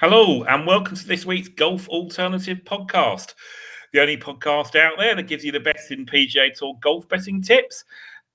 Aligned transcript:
Hello, 0.00 0.44
and 0.44 0.66
welcome 0.66 0.94
to 0.94 1.06
this 1.06 1.24
week's 1.24 1.48
Golf 1.48 1.88
Alternative 1.88 2.58
Podcast, 2.66 3.32
the 3.94 4.00
only 4.02 4.18
podcast 4.18 4.76
out 4.78 4.98
there 4.98 5.14
that 5.14 5.22
gives 5.22 5.42
you 5.42 5.52
the 5.52 5.58
best 5.58 5.90
in 5.90 6.04
PGA 6.04 6.52
Tour 6.52 6.74
golf 6.82 7.08
betting 7.08 7.40
tips 7.40 7.82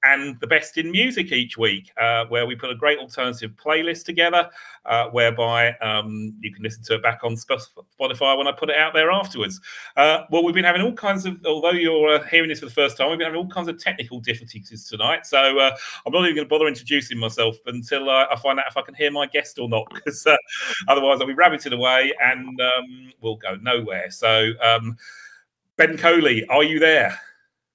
and 0.04 0.40
the 0.40 0.48
best 0.48 0.78
in 0.78 0.92
music 0.92 1.32
each 1.32 1.58
week, 1.58 1.92
uh, 2.00 2.26
where 2.26 2.46
we 2.46 2.56
put 2.56 2.72
a 2.72 2.76
great 2.76 2.98
alternative 2.98 3.52
playlist 3.52 4.06
together, 4.06 4.50
uh, 4.86 5.08
whereby 5.10 5.78
um, 5.78 6.34
you 6.40 6.52
can 6.52 6.64
listen 6.64 6.84
to 6.84 6.96
it 6.96 7.04
back 7.04 7.20
on 7.24 7.36
Spotify 7.36 8.38
when 8.38 8.48
I 8.48 8.52
put 8.52 8.70
it 8.70 8.78
out 8.78 8.94
there 8.94 9.12
afterwards. 9.12 9.62
Uh, 9.96 10.24
well, 10.32 10.44
we've 10.44 10.56
been 10.56 10.66
having 10.66 10.82
all 10.82 10.94
kinds 10.94 11.26
of, 11.26 11.38
although 11.46 11.72
you're 11.72 12.16
uh, 12.16 12.24
hearing 12.24 12.50
this 12.50 12.60
for 12.60 12.66
the 12.66 12.72
first 12.72 12.98
time, 12.98 13.10
we've 13.10 13.20
been 13.20 13.28
having 13.28 13.40
all 13.40 13.48
kinds 13.48 13.68
of 13.68 13.78
technical 13.78 14.20
difficulties 14.20 14.88
tonight. 14.90 15.26
So 15.26 15.60
uh, 15.60 15.76
I'm 16.06 16.14
not 16.14 16.24
even 16.24 16.36
going 16.36 16.48
to 16.48 16.50
bother 16.50 16.68
introducing 16.68 17.20
myself 17.20 17.58
until 17.68 18.10
uh, 18.10 18.26
I 18.32 18.36
find 18.38 18.60
out 18.60 18.66
if 18.68 18.78
I 18.78 18.82
can 18.82 18.96
hear 18.96 19.12
my 19.12 19.28
guest 19.28 19.60
or 19.60 19.70
not, 19.70 19.88
because 19.94 20.26
otherwise 20.88 21.22
I'll 21.22 21.28
be 21.28 21.36
rabbited 21.36 21.74
away 21.74 22.12
and 22.20 22.60
um, 22.60 23.14
we'll 23.22 23.36
go 23.36 23.56
nowhere. 23.62 24.10
So, 24.10 24.52
um, 24.64 24.98
Ben 25.78 25.98
Coley, 25.98 26.46
are 26.48 26.64
you 26.64 26.80
there? 26.80 27.20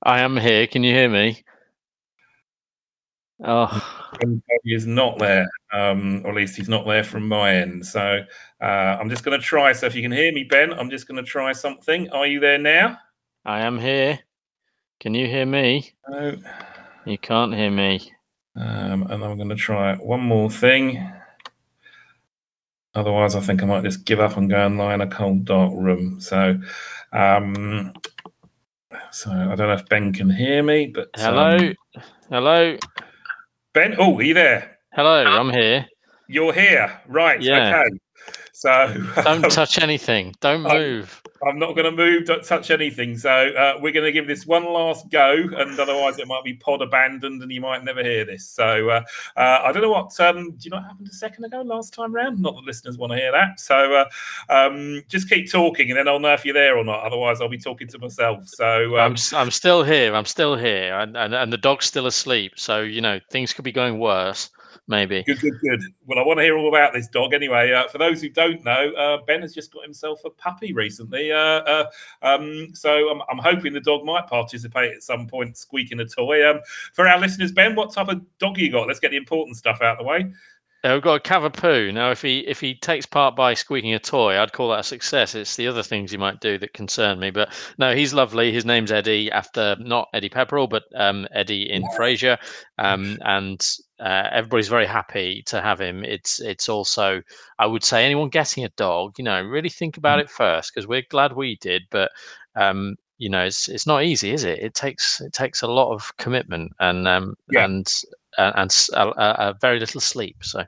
I 0.02 0.20
am 0.20 0.36
here. 0.36 0.66
Can 0.66 0.82
you 0.82 0.92
hear 0.92 1.08
me? 1.08 1.42
Oh, 3.44 4.16
he 4.64 4.74
is 4.74 4.86
not 4.86 5.18
there, 5.18 5.46
um, 5.72 6.22
or 6.24 6.30
at 6.30 6.36
least 6.36 6.56
he's 6.56 6.70
not 6.70 6.86
there 6.86 7.04
from 7.04 7.28
my 7.28 7.54
end. 7.54 7.84
So 7.84 8.22
uh, 8.62 8.64
I'm 8.64 9.10
just 9.10 9.24
going 9.24 9.38
to 9.38 9.44
try. 9.44 9.72
So 9.72 9.86
if 9.86 9.94
you 9.94 10.02
can 10.02 10.12
hear 10.12 10.32
me, 10.32 10.44
Ben, 10.44 10.72
I'm 10.72 10.88
just 10.88 11.06
going 11.06 11.22
to 11.22 11.30
try 11.30 11.52
something. 11.52 12.08
Are 12.10 12.26
you 12.26 12.40
there 12.40 12.58
now? 12.58 12.98
I 13.44 13.60
am 13.60 13.78
here. 13.78 14.18
Can 15.00 15.14
you 15.14 15.26
hear 15.26 15.44
me? 15.44 15.92
No. 16.08 16.36
You 17.04 17.18
can't 17.18 17.54
hear 17.54 17.70
me. 17.70 18.10
Um, 18.56 19.02
and 19.02 19.22
I'm 19.22 19.36
going 19.36 19.50
to 19.50 19.54
try 19.54 19.94
one 19.96 20.20
more 20.20 20.50
thing. 20.50 21.12
Otherwise, 22.94 23.36
I 23.36 23.40
think 23.40 23.62
I 23.62 23.66
might 23.66 23.84
just 23.84 24.06
give 24.06 24.18
up 24.18 24.38
and 24.38 24.48
go 24.48 24.64
and 24.64 24.78
lie 24.78 24.94
in 24.94 25.02
a 25.02 25.06
cold, 25.06 25.44
dark 25.44 25.72
room. 25.74 26.18
So, 26.18 26.58
um, 27.12 27.92
so 29.12 29.30
I 29.30 29.54
don't 29.54 29.68
know 29.68 29.74
if 29.74 29.86
Ben 29.90 30.14
can 30.14 30.30
hear 30.30 30.62
me, 30.62 30.86
but 30.86 31.10
hello, 31.14 31.56
um, 31.58 31.74
hello. 32.30 32.78
Ben, 33.76 33.94
oh, 33.98 34.16
are 34.16 34.22
you 34.22 34.32
there? 34.32 34.78
Hello, 34.94 35.22
I'm 35.22 35.50
here. 35.50 35.84
You're 36.28 36.54
here, 36.54 36.98
right? 37.08 37.42
Yeah. 37.42 37.82
Okay. 37.84 37.98
So 38.54 39.04
don't 39.22 39.44
um, 39.44 39.50
touch 39.50 39.82
anything. 39.82 40.34
Don't 40.40 40.62
move. 40.62 41.20
I'm, 41.26 41.35
I'm 41.44 41.58
not 41.58 41.74
going 41.74 41.84
to 41.84 41.90
move. 41.90 42.24
Don't 42.26 42.44
touch 42.44 42.70
anything. 42.70 43.16
So 43.18 43.30
uh, 43.30 43.74
we're 43.80 43.92
going 43.92 44.06
to 44.06 44.12
give 44.12 44.26
this 44.26 44.46
one 44.46 44.64
last 44.64 45.10
go, 45.10 45.32
and 45.56 45.78
otherwise 45.78 46.18
it 46.18 46.26
might 46.26 46.44
be 46.44 46.54
pod 46.54 46.82
abandoned, 46.82 47.42
and 47.42 47.50
you 47.50 47.60
might 47.60 47.84
never 47.84 48.02
hear 48.02 48.24
this. 48.24 48.48
So 48.48 48.88
uh, 48.90 49.02
uh, 49.36 49.60
I 49.64 49.72
don't 49.72 49.82
know 49.82 49.90
what. 49.90 50.18
Um, 50.20 50.52
do 50.52 50.56
you 50.62 50.70
know 50.70 50.78
what 50.78 50.86
happened 50.86 51.08
a 51.08 51.14
second 51.14 51.44
ago, 51.44 51.62
last 51.62 51.92
time 51.92 52.14
round? 52.14 52.40
Not 52.40 52.54
that 52.54 52.64
listeners 52.64 52.98
want 52.98 53.12
to 53.12 53.18
hear 53.18 53.32
that. 53.32 53.60
So 53.60 53.94
uh, 53.94 54.04
um, 54.52 55.02
just 55.08 55.28
keep 55.28 55.50
talking, 55.50 55.90
and 55.90 55.98
then 55.98 56.08
I'll 56.08 56.20
know 56.20 56.32
if 56.32 56.44
you're 56.44 56.54
there 56.54 56.76
or 56.76 56.84
not. 56.84 57.00
Otherwise, 57.00 57.40
I'll 57.40 57.48
be 57.48 57.58
talking 57.58 57.88
to 57.88 57.98
myself. 57.98 58.48
So 58.48 58.98
um, 58.98 59.14
I'm 59.32 59.38
I'm 59.38 59.50
still 59.50 59.82
here. 59.82 60.14
I'm 60.14 60.26
still 60.26 60.56
here, 60.56 60.98
and, 60.98 61.16
and 61.16 61.34
and 61.34 61.52
the 61.52 61.58
dog's 61.58 61.86
still 61.86 62.06
asleep. 62.06 62.52
So 62.56 62.80
you 62.80 63.00
know 63.00 63.20
things 63.30 63.52
could 63.52 63.64
be 63.64 63.72
going 63.72 63.98
worse 63.98 64.50
maybe. 64.88 65.22
Good, 65.24 65.40
good, 65.40 65.60
good. 65.60 65.82
Well, 66.06 66.18
I 66.18 66.22
want 66.22 66.38
to 66.38 66.44
hear 66.44 66.56
all 66.56 66.68
about 66.68 66.92
this 66.92 67.08
dog 67.08 67.34
anyway. 67.34 67.72
Uh, 67.72 67.88
for 67.88 67.98
those 67.98 68.20
who 68.20 68.28
don't 68.28 68.64
know, 68.64 68.92
uh, 68.92 69.18
Ben 69.26 69.42
has 69.42 69.54
just 69.54 69.72
got 69.72 69.82
himself 69.82 70.20
a 70.24 70.30
puppy 70.30 70.72
recently. 70.72 71.32
Uh, 71.32 71.36
uh 71.38 71.84
um, 72.22 72.68
so 72.74 73.08
I'm, 73.08 73.22
I'm, 73.30 73.38
hoping 73.38 73.72
the 73.72 73.80
dog 73.80 74.04
might 74.04 74.26
participate 74.26 74.92
at 74.92 75.02
some 75.02 75.26
point, 75.26 75.56
squeaking 75.56 76.00
a 76.00 76.06
toy. 76.06 76.48
Um, 76.48 76.60
for 76.92 77.06
our 77.08 77.18
listeners, 77.18 77.52
Ben, 77.52 77.74
what 77.74 77.92
type 77.92 78.08
of 78.08 78.22
dog 78.38 78.58
you 78.58 78.70
got? 78.70 78.88
Let's 78.88 79.00
get 79.00 79.10
the 79.10 79.16
important 79.16 79.56
stuff 79.56 79.80
out 79.82 79.92
of 79.92 79.98
the 79.98 80.04
way. 80.04 80.32
Uh, 80.84 80.92
we've 80.92 81.02
got 81.02 81.14
a 81.14 81.20
Cavapoo. 81.20 81.92
Now, 81.92 82.12
if 82.12 82.22
he 82.22 82.40
if 82.40 82.60
he 82.60 82.74
takes 82.74 83.06
part 83.06 83.34
by 83.34 83.54
squeaking 83.54 83.94
a 83.94 83.98
toy, 83.98 84.38
I'd 84.38 84.52
call 84.52 84.70
that 84.70 84.80
a 84.80 84.84
success. 84.84 85.34
It's 85.34 85.56
the 85.56 85.66
other 85.66 85.82
things 85.82 86.12
he 86.12 86.16
might 86.16 86.40
do 86.40 86.58
that 86.58 86.74
concern 86.74 87.18
me. 87.18 87.30
But 87.30 87.52
no, 87.78 87.94
he's 87.94 88.14
lovely. 88.14 88.52
His 88.52 88.64
name's 88.64 88.92
Eddie, 88.92 89.30
after 89.32 89.76
not 89.80 90.08
Eddie 90.14 90.28
Pepperell, 90.28 90.68
but 90.68 90.84
um, 90.94 91.26
Eddie 91.32 91.70
in 91.72 91.82
Frasier, 91.98 92.38
um, 92.78 93.18
and 93.22 93.60
uh, 94.00 94.28
everybody's 94.32 94.68
very 94.68 94.86
happy 94.86 95.42
to 95.46 95.60
have 95.60 95.80
him. 95.80 96.04
It's 96.04 96.40
it's 96.40 96.68
also, 96.68 97.22
I 97.58 97.66
would 97.66 97.84
say, 97.84 98.04
anyone 98.04 98.28
getting 98.28 98.64
a 98.64 98.68
dog, 98.70 99.14
you 99.18 99.24
know, 99.24 99.42
really 99.42 99.68
think 99.68 99.96
about 99.96 100.18
mm. 100.18 100.22
it 100.22 100.30
first 100.30 100.72
because 100.74 100.86
we're 100.86 101.04
glad 101.08 101.32
we 101.32 101.56
did, 101.56 101.82
but 101.90 102.10
um, 102.54 102.96
you 103.18 103.30
know, 103.30 103.44
it's 103.44 103.68
it's 103.68 103.86
not 103.86 104.04
easy, 104.04 104.32
is 104.32 104.44
it? 104.44 104.58
It 104.58 104.74
takes 104.74 105.20
it 105.20 105.32
takes 105.32 105.62
a 105.62 105.66
lot 105.66 105.92
of 105.92 106.16
commitment 106.18 106.72
and 106.80 107.08
um, 107.08 107.36
yeah. 107.50 107.64
and 107.64 107.92
and, 108.38 108.70
and 109.16 109.60
very 109.60 109.80
little 109.80 110.00
sleep. 110.00 110.36
So, 110.42 110.64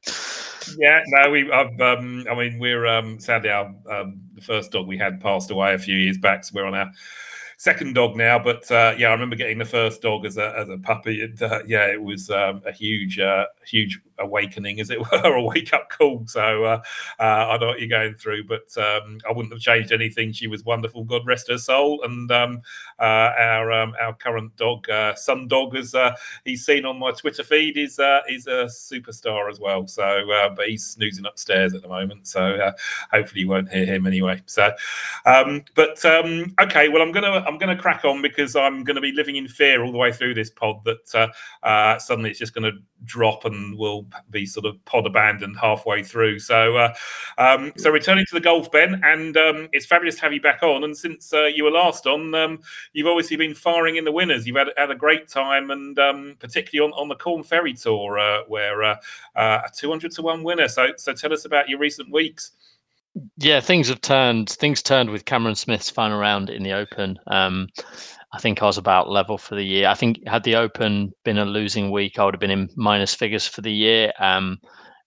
yeah, 0.78 1.02
no, 1.06 1.30
we. 1.30 1.50
I've, 1.52 1.78
um, 1.80 2.24
I 2.30 2.34
mean, 2.34 2.58
we're 2.58 2.86
um, 2.86 3.20
sadly 3.20 3.50
our 3.50 3.66
um, 3.90 4.20
the 4.34 4.40
first 4.40 4.72
dog 4.72 4.86
we 4.86 4.98
had 4.98 5.20
passed 5.20 5.50
away 5.50 5.74
a 5.74 5.78
few 5.78 5.96
years 5.96 6.18
back, 6.18 6.44
so 6.44 6.52
we're 6.54 6.64
on 6.64 6.74
our 6.74 6.90
second 7.58 7.94
dog 7.94 8.16
now. 8.16 8.38
But 8.38 8.70
uh, 8.70 8.94
yeah, 8.96 9.08
I 9.08 9.12
remember 9.12 9.36
getting 9.36 9.58
the 9.58 9.66
first 9.66 10.00
dog 10.00 10.24
as 10.24 10.38
a 10.38 10.54
as 10.56 10.70
a 10.70 10.78
puppy, 10.78 11.22
uh, 11.42 11.58
yeah, 11.66 11.86
it 11.86 12.02
was 12.02 12.30
um, 12.30 12.62
a 12.64 12.72
huge 12.72 13.18
uh, 13.18 13.46
huge 13.66 14.00
awakening, 14.18 14.80
as 14.80 14.90
it 14.90 15.00
were, 15.12 15.34
a 15.34 15.42
wake 15.42 15.72
up 15.72 15.90
call. 15.90 16.24
So 16.26 16.64
uh, 16.64 16.82
uh, 17.18 17.22
I 17.22 17.58
know 17.58 17.68
what 17.68 17.80
you're 17.80 17.88
going 17.88 18.14
through, 18.14 18.44
but 18.44 18.76
um, 18.76 19.18
I 19.28 19.32
wouldn't 19.32 19.52
have 19.52 19.62
changed 19.62 19.92
anything. 19.92 20.32
She 20.32 20.46
was 20.46 20.64
wonderful. 20.64 21.04
God 21.04 21.26
rest 21.26 21.48
her 21.48 21.58
soul. 21.58 22.02
And 22.02 22.30
um, 22.30 22.62
uh, 22.98 23.32
our 23.38 23.72
um, 23.72 23.94
our 24.00 24.14
current 24.14 24.56
dog, 24.56 24.88
uh, 24.90 25.14
Sun 25.14 25.48
Dog, 25.48 25.76
as 25.76 25.94
uh, 25.94 26.14
he's 26.44 26.64
seen 26.64 26.84
on 26.84 26.98
my 26.98 27.12
Twitter 27.12 27.42
feed, 27.42 27.76
is 27.76 27.98
uh, 27.98 28.20
is 28.28 28.46
a 28.46 28.64
superstar 28.64 29.50
as 29.50 29.60
well. 29.60 29.86
So, 29.86 30.24
but 30.56 30.68
he's 30.68 30.84
snoozing 30.84 31.26
upstairs 31.26 31.74
at 31.74 31.82
the 31.82 31.88
moment. 31.88 32.26
So 32.26 32.72
hopefully 33.12 33.42
you 33.42 33.48
won't 33.48 33.70
hear 33.70 33.86
him 33.86 34.06
anyway. 34.06 34.42
So, 34.46 34.72
um, 35.26 35.64
but 35.74 36.04
um, 36.04 36.54
okay, 36.60 36.88
well 36.88 37.02
I'm 37.02 37.12
gonna 37.12 37.44
I'm 37.46 37.58
gonna 37.58 37.78
crack 37.78 38.04
on 38.04 38.22
because 38.22 38.56
I'm 38.56 38.84
gonna 38.84 39.00
be 39.00 39.12
living 39.12 39.36
in 39.36 39.48
fear 39.48 39.82
all 39.82 39.92
the 39.92 39.98
way 39.98 40.12
through 40.12 40.34
this 40.34 40.50
pod 40.50 40.84
that 40.84 41.08
suddenly 42.00 42.30
it's 42.30 42.38
just 42.38 42.54
gonna 42.54 42.72
drop 43.04 43.44
and 43.44 43.78
we'll 43.78 44.02
be 44.30 44.46
sort 44.46 44.66
of 44.66 44.82
pod 44.84 45.06
abandoned 45.06 45.56
halfway 45.58 46.02
through. 46.02 46.38
So, 46.38 46.76
uh, 46.76 46.94
um, 47.38 47.72
so 47.76 47.90
returning 47.90 48.26
to 48.26 48.34
the 48.34 48.40
golf, 48.40 48.70
Ben, 48.70 49.00
and 49.04 49.36
um, 49.36 49.68
it's 49.72 49.86
fabulous 49.86 50.16
to 50.16 50.22
have 50.22 50.32
you 50.32 50.40
back 50.40 50.62
on. 50.62 50.84
And 50.84 50.96
since 50.96 51.32
uh, 51.32 51.44
you 51.44 51.64
were 51.64 51.70
last 51.70 52.06
on, 52.06 52.34
um, 52.34 52.60
you've 52.92 53.06
obviously 53.06 53.36
been 53.36 53.54
firing 53.54 53.96
in 53.96 54.04
the 54.04 54.12
winners. 54.12 54.46
You've 54.46 54.56
had, 54.56 54.68
had 54.76 54.90
a 54.90 54.94
great 54.94 55.28
time, 55.28 55.70
and 55.70 55.98
um, 55.98 56.36
particularly 56.38 56.92
on, 56.92 56.98
on 56.98 57.08
the 57.08 57.16
Korn 57.16 57.42
Ferry 57.42 57.74
Tour, 57.74 58.18
uh, 58.18 58.40
where 58.48 58.82
uh, 58.82 58.96
uh, 59.36 59.62
a 59.66 59.70
200 59.74 60.12
to 60.12 60.22
1 60.22 60.42
winner. 60.42 60.68
So, 60.68 60.88
so 60.96 61.12
tell 61.12 61.32
us 61.32 61.44
about 61.44 61.68
your 61.68 61.78
recent 61.78 62.10
weeks. 62.10 62.52
Yeah, 63.38 63.60
things 63.60 63.88
have 63.88 64.00
turned. 64.00 64.50
Things 64.50 64.82
turned 64.82 65.10
with 65.10 65.24
Cameron 65.24 65.54
Smith's 65.54 65.90
final 65.90 66.18
round 66.18 66.50
in 66.50 66.62
the 66.62 66.72
Open. 66.72 67.18
Um, 67.26 67.68
I 68.32 68.38
think 68.38 68.62
I 68.62 68.66
was 68.66 68.78
about 68.78 69.10
level 69.10 69.38
for 69.38 69.54
the 69.54 69.64
year. 69.64 69.88
I 69.88 69.94
think 69.94 70.26
had 70.26 70.44
the 70.44 70.56
Open 70.56 71.12
been 71.24 71.38
a 71.38 71.44
losing 71.44 71.90
week, 71.90 72.18
I 72.18 72.24
would 72.24 72.34
have 72.34 72.40
been 72.40 72.50
in 72.50 72.68
minus 72.76 73.14
figures 73.14 73.46
for 73.46 73.62
the 73.62 73.72
year. 73.72 74.12
Um, 74.18 74.58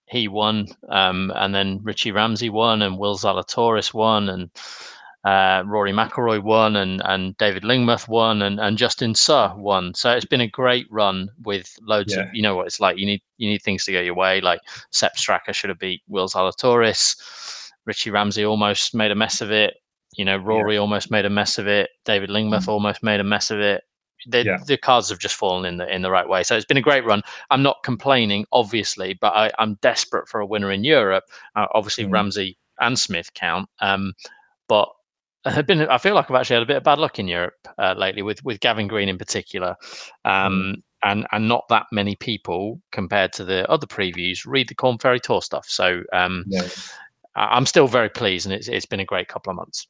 he 0.08 0.28
won, 0.28 0.68
um, 0.90 1.32
and 1.36 1.56
then 1.56 1.80
Richie 1.84 2.12
Ramsay 2.12 2.50
won, 2.50 2.82
and 2.82 2.98
Will 2.98 3.18
Zalatoris 3.18 3.94
won, 3.94 4.28
and 4.28 4.50
uh, 5.24 5.64
Rory 5.66 5.94
McIlroy 5.94 6.44
won, 6.44 6.76
and 6.76 7.02
and 7.06 7.38
David 7.38 7.64
Lingmerth 7.64 8.08
won, 8.08 8.42
and 8.42 8.60
and 8.60 8.78
Justin 8.78 9.14
Suh 9.14 9.54
won. 9.56 9.94
So 9.94 10.12
it's 10.12 10.26
been 10.26 10.42
a 10.42 10.48
great 10.48 10.88
run 10.90 11.30
with 11.44 11.74
loads 11.82 12.14
yeah. 12.14 12.24
of 12.24 12.30
you 12.34 12.42
know 12.42 12.56
what 12.56 12.66
it's 12.66 12.80
like. 12.80 12.98
You 12.98 13.06
need 13.06 13.22
you 13.38 13.50
need 13.50 13.62
things 13.62 13.86
to 13.86 13.92
go 13.94 14.02
your 14.02 14.16
way. 14.16 14.42
Like 14.42 14.60
Sepp 14.90 15.16
Straka 15.16 15.54
should 15.54 15.70
have 15.70 15.80
beat 15.80 16.02
Will 16.08 16.28
Zalatoris. 16.28 17.16
Richie 17.86 18.12
Ramsay 18.12 18.45
almost 18.45 18.94
made 18.94 19.12
a 19.12 19.16
mess 19.16 19.42
of 19.42 19.51
it. 19.51 19.75
You 20.18 20.25
know, 20.25 20.38
Rory 20.38 20.75
yeah. 20.75 20.81
almost 20.81 21.10
made 21.10 21.25
a 21.25 21.30
mess 21.30 21.57
of 21.57 21.68
it. 21.68 21.89
David 22.06 22.30
Lingmerth 22.30 22.66
mm 22.66 22.68
almost 22.68 23.04
made 23.04 23.19
a 23.19 23.24
mess 23.24 23.50
of 23.51 23.60
it. 23.60 23.83
The, 24.28 24.45
yeah. 24.45 24.57
the 24.68 24.78
cards 24.78 25.10
have 25.10 25.18
just 25.18 25.36
fallen 25.36 25.66
in 25.66 25.78
the 25.78 25.94
in 25.94 26.04
the 26.04 26.12
right 26.12 26.28
way. 26.28 26.44
So 26.44 26.56
it's 26.56 26.66
been 26.66 26.78
a 26.78 26.81
great 26.81 27.06
run. 27.06 27.24
I'm 27.50 27.63
not 27.63 27.81
complaining, 27.83 28.45
obviously, 28.51 29.18
but 29.19 29.33
I, 29.33 29.51
am 29.57 29.80
desperate 29.81 30.28
for 30.28 30.42
a 30.42 30.45
winner 30.45 30.72
in 30.72 30.83
Europe. 30.83 31.24
Uh, 31.56 31.66
obviously, 31.74 32.06
mm 32.06 32.12
Ramsay 32.12 32.57
and 32.80 33.00
Smith 33.00 33.33
count. 33.33 33.69
Um, 33.80 34.13
but 34.68 34.89
I've 35.45 35.66
been. 35.66 35.81
I 35.81 35.98
feel 35.98 36.13
like 36.13 36.30
I've 36.30 36.36
actually 36.36 36.56
had 36.56 36.63
a 36.63 36.68
bit 36.68 36.78
of 36.78 36.83
bad 36.83 37.00
luck 37.00 37.18
in 37.18 37.28
Europe 37.28 37.68
uh, 37.80 37.95
lately 37.98 38.22
with 38.22 38.44
with 38.44 38.60
Gavin 38.60 38.88
Green 38.88 39.10
in 39.10 39.18
particular. 39.18 39.75
Um, 40.25 40.75
mm. 40.78 40.81
And, 41.04 41.25
and 41.31 41.48
not 41.48 41.68
that 41.69 41.88
many 41.92 42.16
people 42.16 42.80
compared 42.92 43.33
to 43.33 43.44
the 43.44 43.68
other 43.72 43.88
previews 43.88 44.45
read 44.45 44.69
the 44.69 44.75
Korn 44.75 45.00
Ferry 45.00 45.19
Tour 45.19 45.42
stuff. 45.42 45.66
So 45.68 46.04
um, 46.13 46.45
yeah. 46.48 46.68
I'm 47.36 47.66
still 47.66 47.88
very 47.88 48.10
pleased, 48.10 48.45
and 48.45 48.54
it's, 48.54 48.68
it's 48.68 48.86
been 48.86 49.00
a 49.00 49.06
great 49.06 49.28
couple 49.28 49.51
of 49.51 49.57
months. 49.57 49.88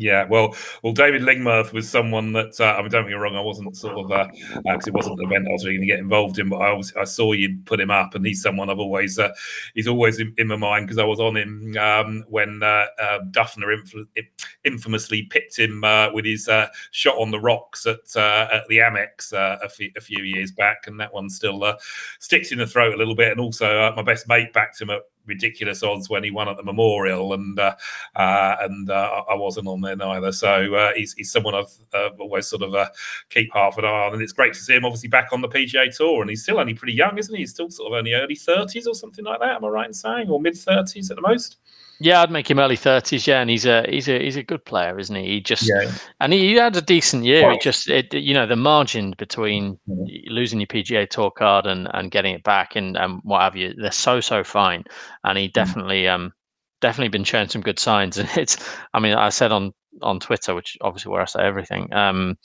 Yeah, 0.00 0.26
well, 0.30 0.54
well, 0.84 0.92
David 0.92 1.22
Lingmerth 1.22 1.72
was 1.72 1.90
someone 1.90 2.32
that 2.34 2.60
uh, 2.60 2.76
I 2.78 2.82
mean, 2.82 2.90
don't 2.90 3.02
get 3.02 3.08
me 3.08 3.14
wrong, 3.14 3.34
I 3.34 3.40
wasn't 3.40 3.76
sort 3.76 3.98
of 3.98 4.12
uh, 4.12 4.28
uh, 4.64 4.78
it 4.86 4.94
wasn't 4.94 5.18
an 5.18 5.26
event 5.26 5.48
I 5.48 5.50
was 5.50 5.64
really 5.64 5.78
going 5.78 5.88
to 5.88 5.92
get 5.92 5.98
involved 5.98 6.38
in, 6.38 6.48
but 6.48 6.58
I 6.58 6.72
was, 6.72 6.92
I 6.94 7.02
saw 7.02 7.32
you 7.32 7.58
put 7.64 7.80
him 7.80 7.90
up, 7.90 8.14
and 8.14 8.24
he's 8.24 8.40
someone 8.40 8.70
I've 8.70 8.78
always 8.78 9.18
uh, 9.18 9.30
he's 9.74 9.88
always 9.88 10.20
in, 10.20 10.32
in 10.38 10.46
my 10.46 10.54
mind 10.54 10.86
because 10.86 10.98
I 10.98 11.04
was 11.04 11.18
on 11.18 11.36
him 11.36 11.76
um, 11.78 12.24
when 12.28 12.62
uh, 12.62 12.84
uh, 13.02 13.18
Dufner 13.32 13.76
inf- 13.76 14.26
infamously 14.64 15.24
picked 15.24 15.58
him 15.58 15.82
with 16.14 16.26
his 16.26 16.48
shot 16.92 17.16
on 17.16 17.32
the 17.32 17.40
rocks 17.40 17.84
at 17.84 18.16
at 18.16 18.68
the 18.68 18.78
Amex 18.78 19.32
a, 19.32 19.68
few, 19.68 19.90
a 19.96 20.00
few 20.00 20.22
years 20.22 20.52
back, 20.52 20.86
and 20.86 21.00
that 21.00 21.12
one 21.12 21.28
still 21.28 21.74
sticks 22.20 22.52
in 22.52 22.58
the 22.58 22.68
throat 22.68 22.94
a 22.94 22.98
little 22.98 23.16
bit. 23.16 23.32
And 23.32 23.40
also, 23.40 23.92
my 23.96 24.02
best 24.02 24.28
mate 24.28 24.52
backed 24.52 24.80
him 24.80 24.90
at 24.90 25.02
ridiculous 25.28 25.82
odds 25.82 26.08
when 26.08 26.24
he 26.24 26.30
won 26.30 26.48
at 26.48 26.56
the 26.56 26.62
Memorial, 26.62 27.32
and 27.32 27.58
uh, 27.58 27.74
uh, 28.16 28.56
and 28.60 28.90
uh, 28.90 29.22
I 29.30 29.34
wasn't 29.34 29.68
on 29.68 29.80
there 29.80 29.96
neither. 29.96 30.32
So 30.32 30.74
uh, 30.74 30.92
he's, 30.96 31.12
he's 31.14 31.30
someone 31.30 31.54
I've 31.54 31.78
always 32.18 32.46
sort 32.46 32.62
of 32.62 32.74
uh, 32.74 32.88
keep 33.30 33.50
half 33.52 33.78
an 33.78 33.84
eye 33.84 34.06
on, 34.06 34.14
and 34.14 34.22
it's 34.22 34.32
great 34.32 34.54
to 34.54 34.60
see 34.60 34.74
him 34.74 34.84
obviously 34.84 35.08
back 35.08 35.28
on 35.32 35.40
the 35.40 35.48
PGA 35.48 35.94
Tour, 35.94 36.22
and 36.22 36.30
he's 36.30 36.42
still 36.42 36.58
only 36.58 36.74
pretty 36.74 36.94
young, 36.94 37.18
isn't 37.18 37.34
he? 37.34 37.42
He's 37.42 37.50
still 37.50 37.70
sort 37.70 37.92
of 37.92 37.98
only 37.98 38.14
early 38.14 38.34
thirties 38.34 38.86
or 38.86 38.94
something 38.94 39.24
like 39.24 39.40
that. 39.40 39.56
Am 39.56 39.64
I 39.64 39.68
right 39.68 39.86
in 39.86 39.94
saying, 39.94 40.28
or 40.28 40.40
mid 40.40 40.56
thirties 40.56 41.10
at 41.10 41.16
the 41.16 41.22
most? 41.22 41.58
Yeah, 42.00 42.22
I'd 42.22 42.30
make 42.30 42.48
him 42.48 42.60
early 42.60 42.76
thirties. 42.76 43.26
Yeah, 43.26 43.40
and 43.40 43.50
he's 43.50 43.66
a 43.66 43.84
he's 43.88 44.08
a 44.08 44.18
he's 44.20 44.36
a 44.36 44.42
good 44.42 44.64
player, 44.64 44.98
isn't 44.98 45.14
he? 45.14 45.26
He 45.26 45.40
just 45.40 45.68
yeah. 45.68 45.90
and 46.20 46.32
he, 46.32 46.40
he, 46.40 46.54
had 46.54 46.76
a 46.76 46.82
decent 46.82 47.24
year. 47.24 47.50
It 47.50 47.60
just 47.60 47.88
it 47.88 48.14
you 48.14 48.34
know 48.34 48.46
the 48.46 48.56
margin 48.56 49.14
between 49.18 49.78
mm-hmm. 49.88 50.04
losing 50.32 50.60
your 50.60 50.68
PGA 50.68 51.08
Tour 51.08 51.32
card 51.32 51.66
and, 51.66 51.88
and 51.94 52.10
getting 52.10 52.34
it 52.34 52.44
back 52.44 52.76
and, 52.76 52.96
and 52.96 53.20
what 53.24 53.40
have 53.40 53.56
you, 53.56 53.74
they're 53.74 53.90
so 53.90 54.20
so 54.20 54.44
fine. 54.44 54.84
And 55.24 55.36
he 55.36 55.46
mm-hmm. 55.46 55.52
definitely 55.52 56.02
mm-hmm. 56.02 56.24
um 56.26 56.32
definitely 56.80 57.08
been 57.08 57.24
showing 57.24 57.48
some 57.48 57.62
good 57.62 57.80
signs. 57.80 58.16
And 58.16 58.28
it's 58.36 58.56
I 58.94 59.00
mean 59.00 59.14
I 59.14 59.30
said 59.30 59.50
on 59.50 59.72
on 60.02 60.20
Twitter, 60.20 60.54
which 60.54 60.76
obviously 60.80 61.10
where 61.10 61.22
I 61.22 61.26
say 61.26 61.40
everything. 61.40 61.92
Um, 61.92 62.38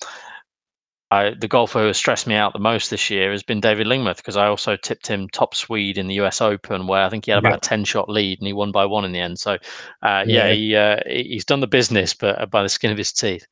I, 1.13 1.33
the 1.36 1.48
golfer 1.48 1.80
who 1.80 1.88
has 1.88 1.98
stressed 1.98 2.25
me 2.25 2.33
out 2.33 2.54
the 2.54 2.60
most 2.60 2.89
this 2.89 3.10
year 3.12 3.31
has 3.31 3.44
been 3.44 3.60
David 3.60 3.86
Lingmerth 3.86 4.18
because 4.18 4.36
I 4.36 4.48
also 4.48 4.75
tipped 4.75 5.06
him 5.06 5.30
top 5.30 5.54
Swede 5.54 6.00
in 6.00 6.07
the 6.07 6.15
U.S. 6.15 6.42
Open, 6.42 6.88
where 6.88 7.04
I 7.04 7.10
think 7.10 7.25
he 7.25 7.31
had 7.31 7.38
about 7.38 7.51
yeah. 7.51 7.57
a 7.57 7.60
ten 7.60 7.83
shot 7.83 8.10
lead 8.10 8.39
and 8.39 8.48
he 8.48 8.54
won 8.54 8.71
by 8.71 8.86
one 8.86 9.06
in 9.06 9.12
the 9.12 9.19
end. 9.19 9.38
So, 9.38 9.54
uh, 10.01 10.24
yeah, 10.25 10.50
yeah 10.50 10.54
he, 10.54 10.75
uh, 10.75 10.98
he's 11.06 11.45
done 11.45 11.60
the 11.60 11.68
business, 11.68 12.15
but 12.15 12.42
uh, 12.42 12.48
by 12.48 12.63
the 12.63 12.69
skin 12.69 12.92
of 12.92 12.98
his 12.98 13.12
teeth. 13.12 13.45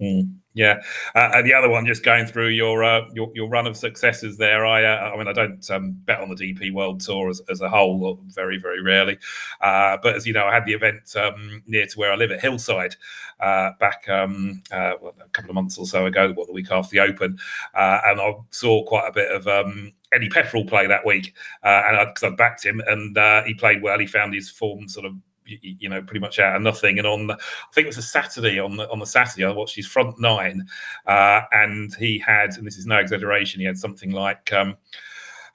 Mm. 0.00 0.36
Yeah, 0.56 0.80
uh, 1.14 1.32
and 1.34 1.46
the 1.46 1.52
other 1.52 1.68
one, 1.68 1.84
just 1.84 2.02
going 2.02 2.24
through 2.24 2.48
your 2.48 2.82
uh, 2.82 3.02
your, 3.12 3.30
your 3.34 3.46
run 3.46 3.66
of 3.66 3.76
successes 3.76 4.38
there. 4.38 4.64
I 4.64 4.84
uh, 4.84 5.10
I 5.10 5.16
mean, 5.18 5.28
I 5.28 5.34
don't 5.34 5.70
um, 5.70 5.92
bet 6.06 6.18
on 6.18 6.30
the 6.30 6.34
DP 6.34 6.72
World 6.72 7.00
Tour 7.00 7.28
as, 7.28 7.42
as 7.50 7.60
a 7.60 7.68
whole, 7.68 8.18
very 8.28 8.58
very 8.58 8.80
rarely. 8.80 9.18
Uh, 9.60 9.98
but 10.02 10.16
as 10.16 10.26
you 10.26 10.32
know, 10.32 10.46
I 10.46 10.54
had 10.54 10.64
the 10.64 10.72
event 10.72 11.14
um, 11.14 11.62
near 11.66 11.86
to 11.86 11.98
where 11.98 12.10
I 12.10 12.16
live 12.16 12.30
at 12.30 12.40
Hillside 12.40 12.96
uh, 13.40 13.72
back 13.78 14.08
um, 14.08 14.62
uh, 14.72 14.92
well, 14.98 15.14
a 15.22 15.28
couple 15.28 15.50
of 15.50 15.56
months 15.56 15.76
or 15.76 15.84
so 15.84 16.06
ago, 16.06 16.32
what 16.32 16.46
the 16.46 16.54
week 16.54 16.70
after 16.70 16.90
the 16.90 17.00
Open, 17.00 17.38
and 17.74 18.18
I 18.18 18.32
saw 18.50 18.82
quite 18.84 19.08
a 19.08 19.12
bit 19.12 19.30
of 19.30 19.46
um, 19.46 19.92
Eddie 20.14 20.30
Pepperell 20.30 20.66
play 20.66 20.86
that 20.86 21.04
week, 21.04 21.34
and 21.64 22.08
because 22.08 22.22
I, 22.22 22.28
I, 22.28 22.34
backed 22.34 22.64
him, 22.64 22.80
and 22.86 23.14
he 23.46 23.52
played 23.52 23.82
well. 23.82 23.98
He 23.98 24.06
found 24.06 24.32
his 24.32 24.48
form 24.48 24.88
sort 24.88 25.04
of 25.04 25.12
you 25.46 25.88
know 25.88 26.02
pretty 26.02 26.20
much 26.20 26.38
out 26.38 26.56
of 26.56 26.62
nothing. 26.62 26.98
And 26.98 27.06
on 27.06 27.26
the, 27.26 27.34
I 27.34 27.72
think 27.74 27.86
it 27.86 27.88
was 27.88 27.98
a 27.98 28.02
Saturday 28.02 28.58
on 28.58 28.76
the 28.76 28.90
on 28.90 28.98
the 28.98 29.06
Saturday 29.06 29.44
I 29.44 29.50
watched 29.52 29.76
his 29.76 29.86
front 29.86 30.18
nine, 30.18 30.66
uh, 31.06 31.42
and 31.52 31.94
he 31.94 32.18
had 32.18 32.56
and 32.56 32.66
this 32.66 32.78
is 32.78 32.86
no 32.86 32.98
exaggeration, 32.98 33.60
he 33.60 33.66
had 33.66 33.78
something 33.78 34.10
like. 34.10 34.52
Um, 34.52 34.76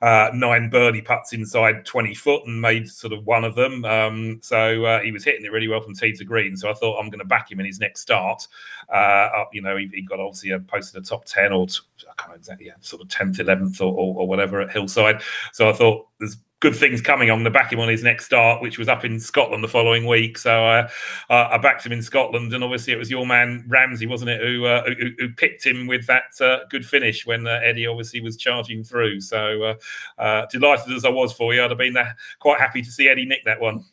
uh, 0.02 0.32
nine 0.34 0.68
birdie 0.70 1.02
putts 1.02 1.32
inside 1.32 1.86
20 1.86 2.16
foot 2.16 2.42
and 2.48 2.60
made 2.60 2.90
sort 2.90 3.14
of 3.14 3.26
one 3.26 3.44
of 3.44 3.54
them. 3.54 3.86
Um, 3.86 4.40
so 4.42 4.84
uh, 4.84 5.00
he 5.02 5.12
was 5.12 5.24
hitting 5.24 5.46
it 5.46 5.52
really 5.52 5.68
well 5.68 5.82
from 5.82 5.94
tee 5.94 6.14
to 6.14 6.26
green. 6.26 6.58
So 6.58 6.70
I 6.70 6.74
thought 6.74 7.00
I'm 7.00 7.10
going 7.10 7.20
to 7.20 7.26
back 7.26 7.52
him 7.52 7.60
in 7.60 7.68
his 7.68 7.80
next 7.80 8.02
start. 8.02 8.48
Uh, 8.90 9.44
you 9.54 9.62
know, 9.62 9.78
he, 9.78 9.90
he, 9.94 10.02
got 10.02 10.20
obviously 10.20 10.52
a, 10.52 10.60
posted 10.60 11.02
a 11.02 11.06
top 11.06 11.26
10 11.26 11.54
or 11.54 11.68
I 12.10 12.22
can't 12.22 12.36
exactly, 12.36 12.66
yeah, 12.66 12.74
sort 12.82 13.04
of 13.04 13.10
10th, 13.10 13.38
11th 13.38 13.80
or, 13.80 13.94
or, 13.94 14.22
or, 14.22 14.28
whatever 14.28 14.60
at 14.60 14.72
Hillside. 14.72 15.22
So 15.54 15.70
I 15.70 15.74
thought 15.74 16.08
there's 16.20 16.38
good 16.62 16.76
things 16.76 17.02
coming. 17.02 17.30
I'm 17.30 17.38
going 17.38 17.44
to 17.46 17.52
back 17.52 17.74
him 17.74 17.80
on 17.80 17.90
his 17.90 18.04
next 18.04 18.26
start, 18.26 18.62
which 18.62 18.78
was 18.78 18.88
up 18.88 19.04
in 19.04 19.20
Scotland 19.20 19.64
the 19.64 19.68
following 19.68 20.06
week. 20.06 20.38
So 20.38 20.64
uh, 20.64 20.88
uh, 21.30 21.50
I 21.52 21.58
backed 21.58 21.86
him 21.86 21.92
in 21.92 22.02
Scotland, 22.02 22.54
and 22.54 22.64
obviously 22.64 22.94
it 22.94 22.98
was 22.98 23.10
your 23.10 23.26
man 23.26 23.66
Ramsay, 23.68 24.06
wasn't 24.06 24.30
it, 24.30 24.42
who 24.42 24.66
uh, 24.66 24.84
who, 24.86 25.10
who, 25.18 25.34
picked 25.34 25.66
him 25.66 25.88
with 25.88 26.06
that 26.06 26.40
uh, 26.40 26.60
good 26.70 26.86
finish 26.86 27.26
when 27.26 27.48
uh, 27.48 27.60
Eddie 27.64 27.88
obviously 27.88 28.22
was 28.22 28.38
charging 28.38 28.84
through. 28.84 29.20
So 29.20 29.76
uh, 30.18 30.46
delighted 30.52 30.94
as 30.94 31.04
I 31.04 31.10
was 31.10 31.34
for 31.34 31.54
you, 31.54 31.64
I'd 31.64 31.72
have 31.72 31.80
been 31.80 31.98
quite 32.40 32.60
happy 32.60 32.82
to 32.82 32.92
see 32.92 33.10
Eddie 33.10 33.26
nick 33.26 33.44
that 33.46 33.60
one. 33.60 33.84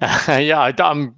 yeah, 0.00 0.60
I, 0.60 0.90
am 0.90 1.14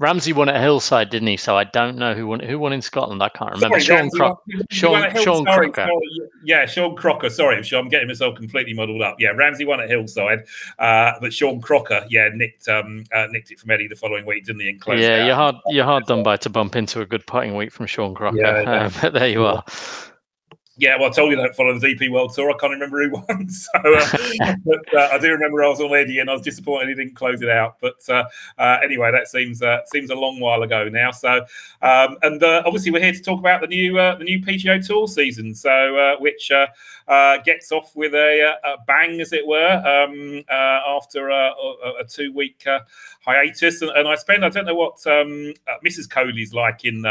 Ramsay 0.00 0.32
won 0.32 0.48
at 0.48 0.60
Hillside, 0.60 1.10
didn't 1.10 1.28
he? 1.28 1.36
So 1.36 1.56
I 1.56 1.64
don't 1.64 1.96
know 1.96 2.14
who 2.14 2.26
won. 2.26 2.40
Who 2.40 2.58
won 2.58 2.72
in 2.72 2.82
Scotland? 2.82 3.22
I 3.22 3.28
can't 3.28 3.52
remember. 3.52 3.78
Sorry, 3.78 4.08
Sean, 4.08 4.10
Cro- 4.10 4.40
Sean, 4.70 5.22
Sean 5.22 5.44
Crocker. 5.44 5.88
yeah, 6.44 6.66
Sean 6.66 6.96
Crocker. 6.96 7.30
Sorry, 7.30 7.62
I'm 7.72 7.88
getting 7.88 8.08
myself 8.08 8.34
completely 8.34 8.74
muddled 8.74 9.02
up. 9.02 9.16
Yeah, 9.20 9.28
Ramsay 9.28 9.64
won 9.64 9.80
at 9.80 9.88
Hillside, 9.88 10.46
uh, 10.80 11.12
but 11.20 11.32
Sean 11.32 11.60
Crocker, 11.60 12.04
yeah, 12.10 12.28
nicked 12.34 12.68
um, 12.68 13.04
uh, 13.14 13.28
nicked 13.30 13.52
it 13.52 13.60
from 13.60 13.70
Eddie 13.70 13.86
the 13.86 13.94
following 13.94 14.26
week, 14.26 14.46
didn't 14.46 14.62
he? 14.62 14.68
And 14.68 15.00
yeah, 15.00 15.26
you're 15.26 15.36
hard 15.36 15.56
you're 15.68 15.84
hard 15.84 16.06
done 16.06 16.24
by 16.24 16.38
to 16.38 16.50
bump 16.50 16.74
into 16.74 17.00
a 17.00 17.06
good 17.06 17.24
putting 17.26 17.54
week 17.54 17.70
from 17.70 17.86
Sean 17.86 18.14
Crocker. 18.14 18.36
Yeah. 18.36 18.70
Uh, 18.70 18.90
but 19.00 19.12
there 19.12 19.28
you 19.28 19.44
are. 19.44 19.62
Yeah, 20.76 20.96
well, 20.96 21.08
I 21.08 21.12
told 21.12 21.30
you 21.30 21.36
don't 21.36 21.54
follow 21.54 21.78
the 21.78 21.94
DP 21.94 22.10
World 22.10 22.34
Tour. 22.34 22.50
I 22.50 22.54
can't 22.58 22.72
remember 22.72 23.02
who 23.02 23.10
won. 23.28 23.48
So, 23.48 23.70
uh, 23.74 24.56
but 24.64 24.94
uh, 24.94 25.08
I 25.12 25.18
do 25.18 25.30
remember 25.30 25.62
I 25.62 25.68
was 25.68 25.80
on 25.80 25.94
Eddie, 25.94 26.18
and 26.18 26.28
I 26.28 26.32
was 26.32 26.42
disappointed 26.42 26.88
he 26.88 26.94
didn't 26.94 27.14
close 27.14 27.42
it 27.42 27.48
out. 27.48 27.76
But 27.80 27.96
uh, 28.08 28.24
uh 28.58 28.78
anyway, 28.82 29.12
that 29.12 29.28
seems 29.28 29.62
uh, 29.62 29.80
seems 29.86 30.10
a 30.10 30.14
long 30.14 30.40
while 30.40 30.62
ago 30.62 30.88
now. 30.88 31.12
So, 31.12 31.44
um, 31.82 32.16
and 32.22 32.42
uh, 32.42 32.62
obviously 32.66 32.90
we're 32.90 33.02
here 33.02 33.12
to 33.12 33.22
talk 33.22 33.38
about 33.38 33.60
the 33.60 33.68
new 33.68 33.94
the 33.94 34.24
new 34.24 34.40
PGA 34.40 34.84
Tour 34.84 35.06
season. 35.06 35.54
So, 35.54 36.16
which 36.18 36.50
gets 37.44 37.70
off 37.70 37.94
with 37.94 38.14
a, 38.14 38.56
a, 38.64 38.76
bang, 38.86 39.20
as 39.20 39.32
it 39.32 39.46
were, 39.46 39.76
um, 39.76 40.42
after 40.50 41.28
a, 41.28 41.52
a 42.00 42.04
two 42.08 42.32
week 42.32 42.64
hiatus. 43.20 43.80
And, 43.82 43.90
and, 43.92 44.08
I 44.08 44.16
spend 44.16 44.44
I 44.44 44.48
don't 44.48 44.66
know 44.66 44.74
what 44.74 44.94
um, 45.06 45.54
Mrs. 45.84 46.10
Coley's 46.10 46.52
like 46.52 46.84
in 46.84 47.04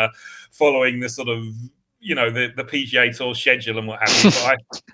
following 0.52 1.00
the 1.00 1.10
sort 1.10 1.30
of 1.30 1.46
you 2.04 2.16
know 2.16 2.30
the, 2.30 2.50
the 2.56 2.64
PGA 2.64 3.16
Tour 3.16 3.34
schedule 3.34 3.78
and 3.80 3.88
what 3.88 4.08
have 4.08 4.24
you. 4.24 4.32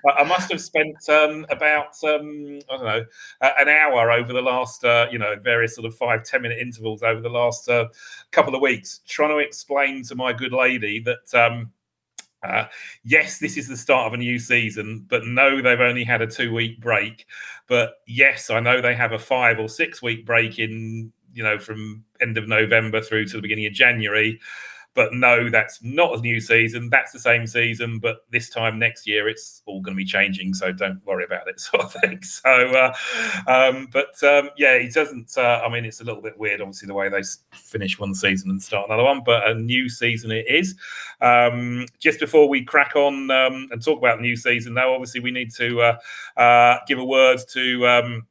But 0.02 0.14
I, 0.18 0.22
I 0.22 0.24
must 0.24 0.50
have 0.50 0.60
spent 0.60 0.96
um, 1.08 1.44
about 1.50 1.96
um, 2.04 2.60
I 2.70 2.76
don't 2.76 2.84
know 2.84 3.04
an 3.40 3.68
hour 3.68 4.12
over 4.12 4.32
the 4.32 4.40
last 4.40 4.84
uh, 4.84 5.08
you 5.10 5.18
know 5.18 5.34
various 5.42 5.74
sort 5.74 5.86
of 5.86 5.94
five 5.96 6.24
ten 6.24 6.42
minute 6.42 6.58
intervals 6.58 7.02
over 7.02 7.20
the 7.20 7.28
last 7.28 7.68
uh, 7.68 7.86
couple 8.30 8.54
of 8.54 8.60
weeks 8.60 9.00
trying 9.06 9.30
to 9.30 9.38
explain 9.38 10.04
to 10.04 10.14
my 10.14 10.32
good 10.32 10.52
lady 10.52 11.00
that. 11.00 11.34
Um, 11.34 11.72
uh, 12.42 12.64
yes, 13.04 13.38
this 13.38 13.58
is 13.58 13.68
the 13.68 13.76
start 13.76 14.06
of 14.06 14.14
a 14.14 14.16
new 14.16 14.38
season, 14.38 15.04
but 15.10 15.26
no, 15.26 15.60
they've 15.60 15.78
only 15.78 16.04
had 16.04 16.22
a 16.22 16.26
two 16.26 16.54
week 16.54 16.80
break. 16.80 17.26
But 17.66 17.96
yes, 18.06 18.48
I 18.48 18.60
know 18.60 18.80
they 18.80 18.94
have 18.94 19.12
a 19.12 19.18
five 19.18 19.58
or 19.58 19.68
six 19.68 20.00
week 20.00 20.24
break 20.24 20.58
in, 20.58 21.12
you 21.34 21.42
know, 21.42 21.58
from 21.58 22.02
end 22.18 22.38
of 22.38 22.48
November 22.48 23.02
through 23.02 23.26
to 23.26 23.36
the 23.36 23.42
beginning 23.42 23.66
of 23.66 23.74
January. 23.74 24.40
But 24.94 25.14
no, 25.14 25.48
that's 25.50 25.80
not 25.82 26.18
a 26.18 26.20
new 26.20 26.40
season. 26.40 26.90
That's 26.90 27.12
the 27.12 27.20
same 27.20 27.46
season, 27.46 28.00
but 28.00 28.24
this 28.30 28.50
time 28.50 28.78
next 28.78 29.06
year 29.06 29.28
it's 29.28 29.62
all 29.66 29.80
going 29.80 29.94
to 29.94 29.96
be 29.96 30.04
changing. 30.04 30.52
So 30.52 30.72
don't 30.72 31.00
worry 31.06 31.24
about 31.24 31.46
it, 31.46 31.60
sort 31.60 31.84
of 31.84 31.92
thing. 31.92 32.20
So, 32.22 32.50
uh, 32.50 32.92
um, 33.46 33.88
but 33.92 34.20
um, 34.24 34.50
yeah, 34.56 34.74
it 34.74 34.92
doesn't. 34.92 35.36
Uh, 35.36 35.62
I 35.64 35.68
mean, 35.68 35.84
it's 35.84 36.00
a 36.00 36.04
little 36.04 36.22
bit 36.22 36.38
weird, 36.38 36.60
obviously, 36.60 36.88
the 36.88 36.94
way 36.94 37.08
they 37.08 37.22
finish 37.52 37.98
one 37.98 38.14
season 38.14 38.50
and 38.50 38.60
start 38.60 38.88
another 38.88 39.04
one. 39.04 39.22
But 39.24 39.48
a 39.48 39.54
new 39.54 39.88
season 39.88 40.32
it 40.32 40.46
is. 40.48 40.74
Um, 41.20 41.86
just 42.00 42.18
before 42.18 42.48
we 42.48 42.64
crack 42.64 42.96
on 42.96 43.30
um, 43.30 43.68
and 43.70 43.82
talk 43.82 43.98
about 43.98 44.16
the 44.16 44.22
new 44.22 44.36
season, 44.36 44.74
though, 44.74 44.92
obviously 44.92 45.20
we 45.20 45.30
need 45.30 45.52
to 45.54 45.80
uh, 45.82 45.98
uh 46.40 46.78
give 46.88 46.98
a 46.98 47.04
word 47.04 47.38
to, 47.52 47.86
um, 47.86 48.26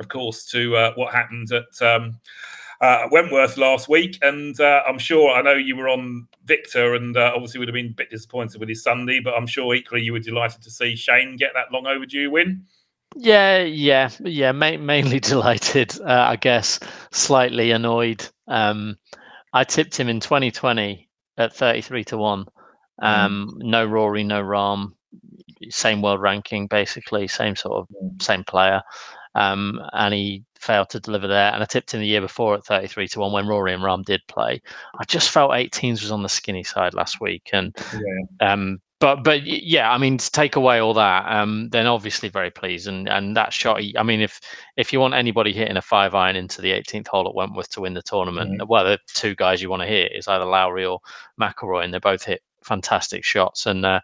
of 0.00 0.08
course, 0.08 0.44
to 0.46 0.76
uh, 0.76 0.92
what 0.94 1.14
happened 1.14 1.52
at. 1.52 1.86
Uh, 2.84 3.08
Wentworth 3.10 3.56
last 3.56 3.88
week, 3.88 4.18
and 4.20 4.60
uh, 4.60 4.82
I'm 4.86 4.98
sure 4.98 5.30
I 5.34 5.40
know 5.40 5.54
you 5.54 5.74
were 5.74 5.88
on 5.88 6.28
Viktor, 6.44 6.94
and 6.94 7.16
uh, 7.16 7.32
obviously 7.34 7.58
would 7.58 7.68
have 7.68 7.74
been 7.74 7.86
a 7.92 7.94
bit 7.94 8.10
disappointed 8.10 8.60
with 8.60 8.68
his 8.68 8.82
Sunday, 8.82 9.20
but 9.20 9.32
I'm 9.32 9.46
sure 9.46 9.74
equally 9.74 10.02
you 10.02 10.12
were 10.12 10.18
delighted 10.18 10.60
to 10.60 10.70
see 10.70 10.94
Shane 10.94 11.38
get 11.38 11.52
that 11.54 11.72
long 11.72 11.86
overdue 11.86 12.30
win. 12.30 12.66
Yeah, 13.16 13.62
yeah, 13.62 14.10
yeah. 14.20 14.52
Ma- 14.52 14.76
mainly 14.76 15.18
delighted, 15.32 15.98
uh, 16.02 16.26
I 16.28 16.36
guess. 16.36 16.78
Slightly 17.10 17.70
annoyed. 17.70 18.28
Um, 18.48 18.98
I 19.54 19.64
tipped 19.64 19.98
him 19.98 20.10
in 20.10 20.20
2020 20.20 21.08
at 21.38 21.56
33 21.56 22.04
to 22.04 22.18
one. 22.18 22.44
Um, 23.00 23.50
mm. 23.54 23.64
No 23.64 23.86
Rory, 23.86 24.24
no 24.24 24.42
Rahm. 24.42 24.92
Same 25.70 26.02
world 26.02 26.20
ranking, 26.20 26.66
basically. 26.66 27.28
Same 27.28 27.56
sort 27.56 27.78
of 27.78 27.88
same 28.20 28.44
player. 28.44 28.82
Um, 29.34 29.80
and 29.94 30.12
he 30.12 30.44
failed 30.64 30.88
to 30.90 31.00
deliver 31.00 31.26
there. 31.26 31.52
And 31.52 31.62
I 31.62 31.66
tipped 31.66 31.92
him 31.92 32.00
the 32.00 32.06
year 32.06 32.20
before 32.20 32.54
at 32.54 32.64
33 32.64 33.08
to 33.08 33.20
1 33.20 33.32
when 33.32 33.46
Rory 33.46 33.74
and 33.74 33.82
Rahm 33.82 34.04
did 34.04 34.22
play. 34.28 34.62
I 34.98 35.04
just 35.04 35.30
felt 35.30 35.52
18s 35.52 36.02
was 36.02 36.10
on 36.10 36.22
the 36.22 36.28
skinny 36.28 36.64
side 36.64 36.94
last 36.94 37.20
week. 37.20 37.50
And 37.52 37.76
yeah. 37.92 38.52
um, 38.52 38.80
but 39.00 39.22
but 39.22 39.42
yeah, 39.44 39.90
I 39.90 39.98
mean, 39.98 40.16
to 40.16 40.30
take 40.30 40.56
away 40.56 40.78
all 40.78 40.94
that, 40.94 41.30
um, 41.30 41.68
then 41.70 41.86
obviously 41.86 42.30
very 42.30 42.50
pleased. 42.50 42.86
And 42.86 43.06
and 43.08 43.36
that 43.36 43.52
shot, 43.52 43.82
I 43.98 44.02
mean, 44.02 44.20
if 44.22 44.40
if 44.76 44.92
you 44.92 45.00
want 45.00 45.12
anybody 45.14 45.52
hitting 45.52 45.76
a 45.76 45.82
five 45.82 46.14
iron 46.14 46.36
into 46.36 46.62
the 46.62 46.70
18th 46.70 47.08
hole 47.08 47.28
at 47.28 47.34
Wentworth 47.34 47.68
to 47.70 47.82
win 47.82 47.92
the 47.92 48.02
tournament, 48.02 48.52
mm-hmm. 48.52 48.68
well, 48.68 48.84
the 48.84 48.98
two 49.08 49.34
guys 49.34 49.60
you 49.60 49.68
want 49.68 49.82
to 49.82 49.88
hit 49.88 50.12
is 50.14 50.26
either 50.26 50.46
Lowry 50.46 50.86
or 50.86 51.00
McIlroy, 51.38 51.84
and 51.84 51.92
they 51.92 51.98
both 51.98 52.24
hit 52.24 52.40
fantastic 52.62 53.24
shots. 53.24 53.66
And 53.66 53.84
uh, 53.84 54.00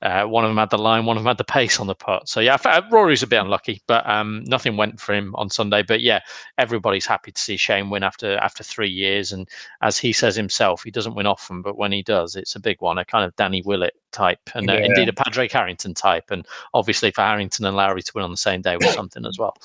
uh, 0.00 0.24
one 0.24 0.44
of 0.44 0.50
them 0.50 0.58
had 0.58 0.70
the 0.70 0.78
line, 0.78 1.04
one 1.04 1.16
of 1.16 1.24
them 1.24 1.30
had 1.30 1.38
the 1.38 1.44
pace 1.44 1.80
on 1.80 1.88
the 1.88 1.94
putt. 1.94 2.28
So 2.28 2.40
yeah, 2.40 2.56
Rory's 2.90 3.22
a 3.22 3.26
bit 3.26 3.40
unlucky, 3.40 3.82
but 3.86 4.08
um, 4.08 4.44
nothing 4.46 4.76
went 4.76 5.00
for 5.00 5.12
him 5.12 5.34
on 5.34 5.50
Sunday. 5.50 5.82
But 5.82 6.00
yeah, 6.02 6.20
everybody's 6.56 7.06
happy 7.06 7.32
to 7.32 7.40
see 7.40 7.56
Shane 7.56 7.90
win 7.90 8.04
after 8.04 8.36
after 8.38 8.62
three 8.62 8.90
years. 8.90 9.32
And 9.32 9.48
as 9.82 9.98
he 9.98 10.12
says 10.12 10.36
himself, 10.36 10.84
he 10.84 10.90
doesn't 10.90 11.14
win 11.14 11.26
often, 11.26 11.62
but 11.62 11.76
when 11.76 11.90
he 11.92 12.02
does, 12.02 12.36
it's 12.36 12.54
a 12.54 12.60
big 12.60 12.80
one, 12.80 12.98
a 12.98 13.04
kind 13.04 13.24
of 13.24 13.34
Danny 13.36 13.62
Willett 13.62 13.94
type, 14.12 14.40
and 14.54 14.70
uh, 14.70 14.74
indeed 14.74 15.08
a 15.08 15.12
Padraig 15.12 15.52
Harrington 15.52 15.94
type. 15.94 16.30
And 16.30 16.46
obviously 16.74 17.10
for 17.10 17.22
Harrington 17.22 17.64
and 17.64 17.76
Lowry 17.76 18.02
to 18.02 18.12
win 18.14 18.24
on 18.24 18.30
the 18.30 18.36
same 18.36 18.62
day 18.62 18.76
was 18.76 18.92
something 18.94 19.24
as 19.26 19.38
well. 19.38 19.56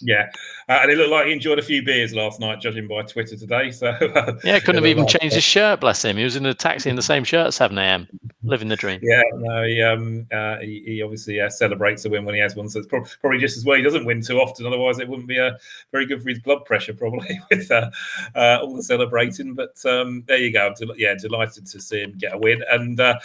Yeah, 0.00 0.30
uh, 0.68 0.80
and 0.82 0.90
it 0.90 0.98
looked 0.98 1.10
like 1.10 1.26
he 1.26 1.32
enjoyed 1.32 1.58
a 1.58 1.62
few 1.62 1.82
beers 1.82 2.12
last 2.12 2.38
night, 2.40 2.60
judging 2.60 2.86
by 2.86 3.02
Twitter 3.02 3.36
today. 3.36 3.70
So 3.70 3.96
yeah, 4.44 4.58
couldn't 4.58 4.76
have 4.76 4.86
even 4.86 5.06
changed 5.06 5.34
his 5.34 5.44
shirt. 5.44 5.80
Bless 5.80 6.04
him. 6.04 6.16
He 6.16 6.24
was 6.24 6.36
in 6.36 6.44
a 6.44 6.54
taxi 6.54 6.90
in 6.90 6.96
the 6.96 7.02
same 7.02 7.24
shirt 7.24 7.46
at 7.46 7.54
seven 7.54 7.78
a.m. 7.78 8.06
living 8.42 8.68
the 8.68 8.76
dream. 8.76 9.00
Yeah, 9.02 9.22
no, 9.34 9.62
he 9.64 9.82
um, 9.82 10.26
uh, 10.32 10.58
he, 10.58 10.82
he, 10.86 11.02
obviously 11.02 11.40
uh, 11.40 11.48
celebrates 11.48 12.04
a 12.04 12.10
win 12.10 12.24
when 12.24 12.34
he 12.34 12.40
has 12.40 12.56
one. 12.56 12.68
So 12.68 12.80
it's 12.80 12.88
pro- 12.88 13.04
probably 13.20 13.38
just 13.38 13.56
as 13.56 13.64
well 13.64 13.76
he 13.76 13.82
doesn't 13.82 14.04
win 14.04 14.20
too 14.20 14.38
often. 14.38 14.66
Otherwise, 14.66 14.98
it 14.98 15.08
wouldn't 15.08 15.28
be 15.28 15.38
uh, 15.38 15.52
very 15.92 16.06
good 16.06 16.22
for 16.22 16.28
his 16.28 16.40
blood 16.40 16.64
pressure, 16.64 16.92
probably 16.92 17.40
with 17.50 17.70
uh, 17.70 17.90
uh, 18.34 18.58
all 18.62 18.76
the 18.76 18.82
celebrating. 18.82 19.54
But 19.54 19.76
um, 19.86 20.24
there 20.26 20.38
you 20.38 20.52
go. 20.52 20.66
I'm 20.66 20.74
del- 20.74 20.98
yeah, 20.98 21.14
delighted 21.14 21.66
to 21.66 21.80
see 21.80 22.00
him 22.00 22.14
get 22.18 22.34
a 22.34 22.38
win. 22.38 22.62
And 22.70 23.00
uh, 23.00 23.18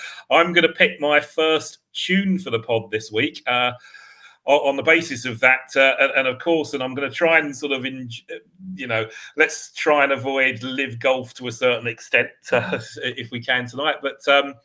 I'm 0.51 0.55
going 0.55 0.67
to 0.67 0.73
pick 0.73 0.99
my 0.99 1.21
first 1.21 1.77
tune 1.93 2.37
for 2.37 2.49
the 2.49 2.59
pod 2.59 2.91
this 2.91 3.09
week. 3.09 3.41
Uh, 3.47 3.71
on 4.43 4.75
the 4.75 4.83
basis 4.83 5.23
of 5.23 5.39
that, 5.39 5.69
uh, 5.77 5.93
and, 5.97 6.11
and, 6.17 6.27
of 6.27 6.39
course, 6.39 6.73
and 6.73 6.83
I'm 6.83 6.93
going 6.93 7.09
to 7.09 7.15
try 7.15 7.39
and 7.39 7.55
sort 7.55 7.71
of, 7.71 7.85
in, 7.85 8.09
you 8.75 8.85
know, 8.85 9.07
let's 9.37 9.71
try 9.71 10.03
and 10.03 10.11
avoid 10.11 10.61
live 10.61 10.99
golf 10.99 11.33
to 11.35 11.47
a 11.47 11.53
certain 11.53 11.87
extent 11.87 12.31
uh, 12.51 12.79
if 12.97 13.31
we 13.31 13.41
can 13.41 13.65
tonight. 13.65 13.97
But 14.01 14.27
um, 14.27 14.55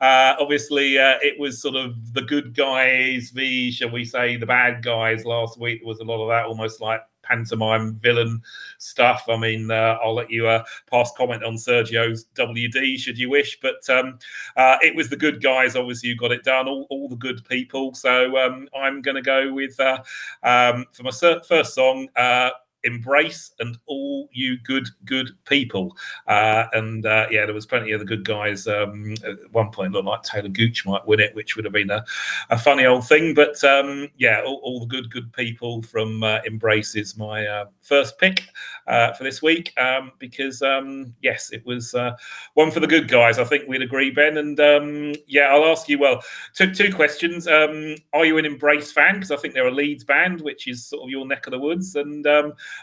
uh, 0.00 0.34
obviously, 0.40 0.98
uh, 0.98 1.18
it 1.22 1.38
was 1.38 1.62
sort 1.62 1.76
of 1.76 2.14
the 2.14 2.22
good 2.22 2.56
guys, 2.56 3.30
the 3.30 3.70
shall 3.70 3.90
we 3.90 4.04
say, 4.04 4.34
the 4.34 4.46
bad 4.46 4.82
guys 4.82 5.24
last 5.24 5.60
week. 5.60 5.82
There 5.82 5.88
was 5.88 6.00
a 6.00 6.04
lot 6.04 6.20
of 6.20 6.28
that, 6.30 6.46
almost 6.46 6.80
like 6.80 7.02
pantomime 7.28 7.94
villain 7.96 8.42
stuff. 8.78 9.24
I 9.28 9.36
mean, 9.36 9.70
uh, 9.70 9.98
I'll 10.02 10.14
let 10.14 10.30
you 10.30 10.48
uh, 10.48 10.64
pass 10.90 11.12
comment 11.16 11.44
on 11.44 11.54
Sergio's 11.54 12.26
WD 12.34 12.98
should 12.98 13.18
you 13.18 13.30
wish, 13.30 13.58
but 13.60 13.88
um, 13.90 14.18
uh, 14.56 14.76
it 14.82 14.94
was 14.94 15.08
the 15.08 15.16
good 15.16 15.42
guys, 15.42 15.76
obviously, 15.76 16.10
who 16.10 16.16
got 16.16 16.32
it 16.32 16.44
done, 16.44 16.68
all, 16.68 16.86
all 16.90 17.08
the 17.08 17.16
good 17.16 17.44
people. 17.48 17.94
So 17.94 18.36
um, 18.38 18.68
I'm 18.76 19.02
going 19.02 19.16
to 19.16 19.22
go 19.22 19.52
with, 19.52 19.78
uh, 19.80 20.02
um, 20.42 20.86
for 20.92 21.02
my 21.02 21.10
first 21.10 21.74
song, 21.74 22.08
uh, 22.16 22.50
embrace 22.88 23.52
and 23.60 23.76
all 23.86 24.28
you 24.32 24.58
good 24.64 24.88
good 25.04 25.30
people. 25.44 25.96
Uh, 26.26 26.64
and 26.72 27.06
uh, 27.06 27.26
yeah 27.30 27.44
there 27.44 27.54
was 27.54 27.66
plenty 27.66 27.92
of 27.92 28.00
the 28.00 28.06
good 28.06 28.24
guys 28.24 28.66
um, 28.66 29.14
at 29.24 29.36
one 29.52 29.70
point 29.70 29.92
looked 29.92 30.06
like 30.06 30.22
taylor 30.22 30.48
gooch 30.48 30.84
might 30.86 31.06
win 31.06 31.20
it 31.20 31.34
which 31.34 31.54
would 31.54 31.64
have 31.64 31.74
been 31.74 31.90
a, 31.90 32.04
a 32.50 32.58
funny 32.58 32.86
old 32.86 33.06
thing. 33.06 33.34
But 33.34 33.62
um, 33.62 34.08
yeah 34.16 34.42
all, 34.44 34.60
all, 34.64 34.80
the 34.80 34.86
good 34.86 35.10
good 35.10 35.32
people 35.32 35.82
from 35.82 36.22
uh, 36.22 36.38
embrace 36.46 36.94
is 36.94 37.16
my 37.16 37.46
uh, 37.46 37.66
first 37.82 38.18
pick 38.18 38.44
uh, 38.86 39.12
for 39.12 39.24
this 39.24 39.42
week. 39.42 39.72
Um, 39.78 40.12
because 40.18 40.62
um, 40.62 41.14
yes 41.22 41.50
it 41.52 41.64
was 41.66 41.94
uh, 41.94 42.16
one 42.54 42.70
for 42.70 42.80
the 42.80 42.86
good 42.86 43.08
guys 43.08 43.38
i 43.38 43.44
think 43.44 43.68
we'd 43.68 43.82
agree 43.82 44.10
ben. 44.10 44.38
And 44.38 44.58
um, 44.58 45.14
yeah 45.26 45.48
i'll 45.52 45.66
ask 45.66 45.88
you 45.88 45.98
well 45.98 46.22
two, 46.54 46.74
two 46.74 46.92
questions. 46.92 47.46
Um, 47.46 47.96
are 48.12 48.24
you 48.24 48.38
an 48.38 48.46
embrace 48.46 48.90
fan? 48.90 49.14
Because 49.14 49.30
i 49.30 49.36
think 49.36 49.54
they're 49.54 49.68
a 49.68 49.70
leeds 49.70 50.04
band 50.04 50.40
which 50.40 50.66
is 50.66 50.86
sort 50.86 51.02
of 51.02 51.10
your 51.10 51.26
neck 51.26 51.46
of 51.46 51.50
the 51.50 51.58
woods. 51.58 51.94
And 51.96 52.26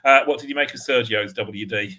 uh, 0.03 0.21
what 0.25 0.39
did 0.39 0.49
you 0.49 0.55
make 0.55 0.73
of 0.73 0.79
Sergio's 0.79 1.33
WD? 1.33 1.93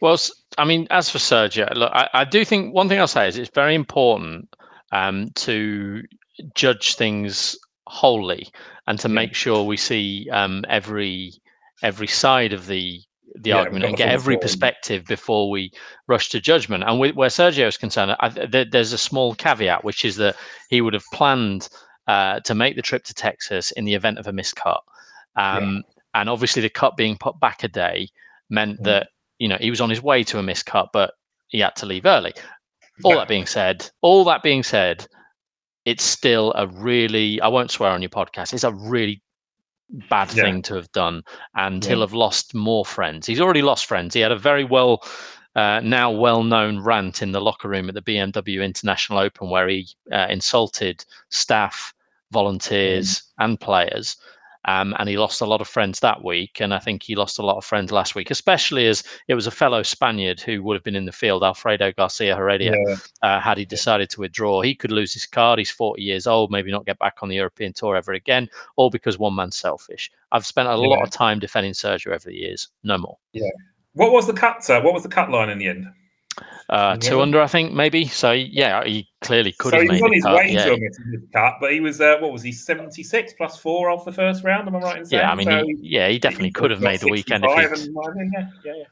Well, 0.00 0.18
I 0.58 0.64
mean, 0.64 0.86
as 0.90 1.08
for 1.08 1.18
Sergio, 1.18 1.74
look, 1.74 1.90
I, 1.92 2.08
I 2.12 2.24
do 2.24 2.44
think 2.44 2.74
one 2.74 2.88
thing 2.88 3.00
I'll 3.00 3.06
say 3.06 3.28
is 3.28 3.38
it's 3.38 3.50
very 3.54 3.74
important 3.74 4.48
um, 4.92 5.30
to 5.36 6.02
judge 6.54 6.96
things 6.96 7.58
wholly 7.86 8.48
and 8.86 8.98
to 9.00 9.08
make 9.08 9.34
sure 9.34 9.64
we 9.64 9.76
see 9.76 10.28
um, 10.30 10.64
every 10.68 11.32
every 11.82 12.06
side 12.06 12.52
of 12.52 12.66
the 12.66 13.00
the 13.40 13.50
yeah, 13.50 13.56
argument 13.56 13.84
and 13.84 13.96
get 13.96 14.08
every 14.08 14.38
perspective 14.38 15.04
before 15.04 15.50
we 15.50 15.70
rush 16.06 16.30
to 16.30 16.40
judgment. 16.40 16.84
And 16.86 16.98
with, 16.98 17.14
where 17.16 17.28
Sergio 17.28 17.66
is 17.66 17.76
concerned, 17.76 18.16
I, 18.20 18.28
there, 18.28 18.64
there's 18.64 18.92
a 18.92 18.98
small 18.98 19.34
caveat, 19.34 19.84
which 19.84 20.04
is 20.04 20.16
that 20.16 20.36
he 20.70 20.80
would 20.80 20.94
have 20.94 21.04
planned 21.12 21.68
uh, 22.06 22.40
to 22.40 22.54
make 22.54 22.76
the 22.76 22.82
trip 22.82 23.04
to 23.04 23.14
Texas 23.14 23.72
in 23.72 23.84
the 23.84 23.94
event 23.94 24.18
of 24.18 24.26
a 24.26 24.32
miscut. 24.32 24.80
Um, 25.36 25.74
yeah. 25.74 25.95
And 26.16 26.30
obviously, 26.30 26.62
the 26.62 26.70
cut 26.70 26.96
being 26.96 27.18
put 27.18 27.38
back 27.38 27.62
a 27.62 27.68
day 27.68 28.08
meant 28.48 28.80
mm. 28.80 28.84
that 28.84 29.08
you 29.38 29.48
know 29.48 29.58
he 29.60 29.68
was 29.68 29.82
on 29.82 29.90
his 29.90 30.02
way 30.02 30.24
to 30.24 30.38
a 30.38 30.42
missed 30.42 30.64
cut, 30.64 30.88
but 30.92 31.12
he 31.48 31.60
had 31.60 31.76
to 31.76 31.86
leave 31.86 32.06
early. 32.06 32.32
All 33.04 33.14
that 33.16 33.28
being 33.28 33.44
said, 33.44 33.90
all 34.00 34.24
that 34.24 34.42
being 34.42 34.62
said, 34.62 35.06
it's 35.84 36.02
still 36.02 36.54
a 36.56 36.66
really 36.66 37.38
I 37.42 37.48
won't 37.48 37.70
swear 37.70 37.90
on 37.90 38.00
your 38.00 38.08
podcast. 38.08 38.54
It's 38.54 38.64
a 38.64 38.72
really 38.72 39.22
bad 40.08 40.32
yeah. 40.32 40.44
thing 40.44 40.62
to 40.62 40.74
have 40.74 40.90
done, 40.92 41.22
and 41.54 41.84
yeah. 41.84 41.90
he'll 41.90 42.00
have 42.00 42.14
lost 42.14 42.54
more 42.54 42.86
friends. 42.86 43.26
He's 43.26 43.40
already 43.40 43.60
lost 43.60 43.84
friends. 43.84 44.14
He 44.14 44.20
had 44.20 44.32
a 44.32 44.38
very 44.38 44.64
well. 44.64 45.06
Uh, 45.54 45.80
now 45.82 46.10
well-known 46.10 46.78
rant 46.80 47.22
in 47.22 47.32
the 47.32 47.40
locker 47.40 47.66
room 47.66 47.88
at 47.88 47.94
the 47.94 48.02
BMW 48.02 48.62
International 48.62 49.18
Open, 49.18 49.48
where 49.48 49.66
he 49.66 49.88
uh, 50.12 50.26
insulted 50.28 51.02
staff, 51.30 51.94
volunteers, 52.30 53.08
mm. 53.08 53.22
and 53.38 53.58
players. 53.58 54.18
Um, 54.66 54.94
and 54.98 55.08
he 55.08 55.16
lost 55.16 55.40
a 55.40 55.46
lot 55.46 55.60
of 55.60 55.68
friends 55.68 56.00
that 56.00 56.24
week. 56.24 56.60
And 56.60 56.74
I 56.74 56.78
think 56.78 57.02
he 57.02 57.14
lost 57.14 57.38
a 57.38 57.46
lot 57.46 57.56
of 57.56 57.64
friends 57.64 57.92
last 57.92 58.14
week, 58.14 58.30
especially 58.30 58.86
as 58.86 59.04
it 59.28 59.34
was 59.34 59.46
a 59.46 59.50
fellow 59.50 59.82
Spaniard 59.82 60.40
who 60.40 60.62
would 60.62 60.74
have 60.74 60.82
been 60.82 60.96
in 60.96 61.06
the 61.06 61.12
field, 61.12 61.42
Alfredo 61.42 61.92
Garcia 61.92 62.36
Heredia, 62.36 62.74
yeah. 62.86 62.96
uh, 63.22 63.40
had 63.40 63.58
he 63.58 63.64
decided 63.64 64.10
to 64.10 64.20
withdraw. 64.20 64.60
He 64.60 64.74
could 64.74 64.90
lose 64.92 65.12
his 65.12 65.26
card. 65.26 65.58
He's 65.58 65.70
40 65.70 66.02
years 66.02 66.26
old, 66.26 66.50
maybe 66.50 66.70
not 66.70 66.86
get 66.86 66.98
back 66.98 67.18
on 67.22 67.28
the 67.28 67.36
European 67.36 67.72
tour 67.72 67.96
ever 67.96 68.12
again, 68.12 68.48
all 68.76 68.90
because 68.90 69.18
one 69.18 69.36
man's 69.36 69.56
selfish. 69.56 70.10
I've 70.32 70.46
spent 70.46 70.68
a 70.68 70.72
yeah. 70.72 70.76
lot 70.76 71.02
of 71.02 71.10
time 71.10 71.38
defending 71.38 71.72
Sergio 71.72 72.08
over 72.08 72.28
the 72.28 72.34
years. 72.34 72.68
No 72.82 72.98
more. 72.98 73.18
Yeah. 73.32 73.48
What 73.92 74.12
was 74.12 74.26
the 74.26 74.34
cut, 74.34 74.62
sir? 74.62 74.82
What 74.82 74.92
was 74.92 75.04
the 75.04 75.08
cut 75.08 75.30
line 75.30 75.48
in 75.48 75.58
the 75.58 75.68
end? 75.68 75.86
Uh, 76.68 76.96
two 76.96 77.20
under, 77.20 77.40
I 77.40 77.46
think, 77.46 77.72
maybe. 77.72 78.08
So 78.08 78.32
yeah, 78.32 78.84
he 78.84 79.08
clearly 79.20 79.52
could 79.52 79.70
so 79.70 79.78
have 79.78 79.86
made 79.86 80.02
on 80.02 80.12
his 80.12 80.24
cut. 80.24 80.34
way 80.34 80.52
yeah. 80.52 80.64
to 80.64 80.74
a 80.74 81.32
cut, 81.32 81.54
but 81.60 81.72
he 81.72 81.80
was 81.80 82.00
uh, 82.00 82.16
what 82.18 82.32
was 82.32 82.42
he 82.42 82.50
seventy 82.50 83.02
six 83.04 83.32
plus 83.34 83.56
four 83.56 83.88
off 83.88 84.04
the 84.04 84.12
first 84.12 84.42
round? 84.42 84.66
Am 84.66 84.74
I 84.76 84.80
right 84.80 84.98
in 84.98 85.06
saying? 85.06 85.22
Yeah, 85.22 85.30
I 85.30 85.34
mean, 85.36 85.46
so 85.46 85.64
he, 85.64 85.76
yeah, 85.80 86.08
he 86.08 86.18
definitely 86.18 86.48
he 86.48 86.52
could 86.52 86.72
have 86.72 86.80
made 86.80 87.00
the 87.00 87.10
weekend. 87.10 87.44
If 87.46 87.78
he... 87.78 87.90
yeah, 87.90 88.08
yeah, 88.34 88.48
yeah, 88.64 88.84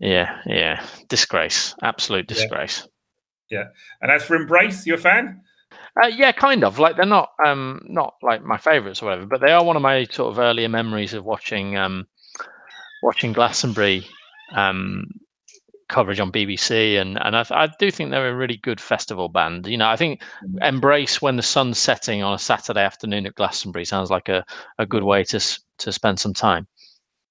yeah, 0.00 0.38
yeah, 0.46 0.86
disgrace, 1.08 1.74
absolute 1.82 2.26
disgrace. 2.26 2.86
Yeah. 3.50 3.58
yeah. 3.58 3.64
and 4.02 4.10
as 4.10 4.22
for 4.22 4.36
Embrace, 4.36 4.86
you 4.86 4.94
a 4.94 4.98
fan? 4.98 5.40
Uh, 6.02 6.08
yeah, 6.08 6.32
kind 6.32 6.64
of. 6.64 6.78
Like 6.78 6.96
they're 6.96 7.06
not 7.06 7.30
um 7.44 7.80
not 7.88 8.14
like 8.22 8.44
my 8.44 8.58
favourites 8.58 9.02
or 9.02 9.06
whatever, 9.06 9.26
but 9.26 9.40
they 9.40 9.52
are 9.52 9.64
one 9.64 9.76
of 9.76 9.82
my 9.82 10.04
sort 10.04 10.32
of 10.32 10.38
earlier 10.38 10.68
memories 10.68 11.14
of 11.14 11.24
watching 11.24 11.76
um 11.76 12.06
watching 13.02 13.32
Glastonbury 13.32 14.06
um 14.54 15.06
coverage 15.88 16.20
on 16.20 16.32
BBC, 16.32 17.00
and 17.00 17.18
and 17.22 17.36
I, 17.36 17.44
I, 17.50 17.68
do 17.78 17.90
think 17.90 18.10
they're 18.10 18.28
a 18.28 18.36
really 18.36 18.56
good 18.56 18.80
festival 18.80 19.28
band. 19.28 19.66
You 19.66 19.76
know, 19.76 19.88
I 19.88 19.96
think 19.96 20.22
mm. 20.44 20.66
Embrace 20.66 21.20
when 21.20 21.36
the 21.36 21.42
sun's 21.42 21.78
setting 21.78 22.22
on 22.22 22.34
a 22.34 22.38
Saturday 22.38 22.82
afternoon 22.82 23.26
at 23.26 23.34
Glastonbury 23.34 23.84
sounds 23.84 24.10
like 24.10 24.28
a, 24.28 24.44
a 24.78 24.86
good 24.86 25.04
way 25.04 25.24
to 25.24 25.40
to 25.78 25.92
spend 25.92 26.20
some 26.20 26.34
time. 26.34 26.66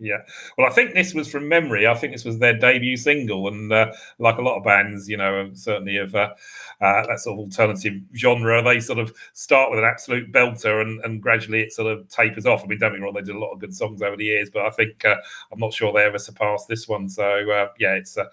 Yeah, 0.02 0.24
well, 0.58 0.66
I 0.66 0.72
think 0.72 0.96
this 0.96 1.14
was 1.14 1.30
from 1.30 1.48
memory. 1.48 1.86
I 1.86 1.94
think 1.94 2.12
this 2.12 2.26
was 2.26 2.40
their 2.40 2.58
debut 2.58 2.98
single, 2.98 3.48
and 3.48 3.72
uh, 3.72 3.92
like 4.18 4.40
a 4.40 4.42
lot 4.42 4.58
of 4.58 4.64
bands, 4.64 5.08
you 5.08 5.16
know, 5.16 5.52
certainly 5.54 5.98
of 5.98 6.16
uh, 6.16 6.34
uh, 6.82 7.06
that 7.06 7.20
sort 7.20 7.36
of 7.36 7.40
alternative 7.46 7.94
genre, 8.16 8.64
they 8.64 8.80
sort 8.80 8.98
of 8.98 9.14
start 9.34 9.70
with 9.70 9.78
an 9.78 9.86
absolute 9.86 10.32
belter, 10.32 10.82
and, 10.82 11.02
and 11.06 11.22
gradually 11.22 11.62
it 11.62 11.72
sort 11.72 11.92
of 11.92 12.10
tapers 12.10 12.48
off. 12.48 12.64
I 12.64 12.68
mean, 12.68 12.80
don't 12.80 12.94
get 12.94 13.00
me 13.00 13.06
wrong, 13.06 13.14
they 13.14 13.22
did 13.22 13.36
a 13.36 13.40
lot 13.40 13.52
of 13.52 13.60
good 13.60 13.76
songs 13.76 14.02
over 14.02 14.18
the 14.18 14.26
years, 14.26 14.50
but 14.50 14.66
I 14.66 14.72
think 14.72 15.06
uh, 15.06 15.18
I'm 15.52 15.60
not 15.60 15.72
sure 15.72 15.94
they 15.94 16.04
ever 16.04 16.18
surpassed 16.18 16.68
this 16.68 16.88
one. 16.88 17.08
So 17.08 17.52
uh, 17.52 17.68
yeah, 17.78 17.94
it's 17.94 18.18
uh, 18.18 18.26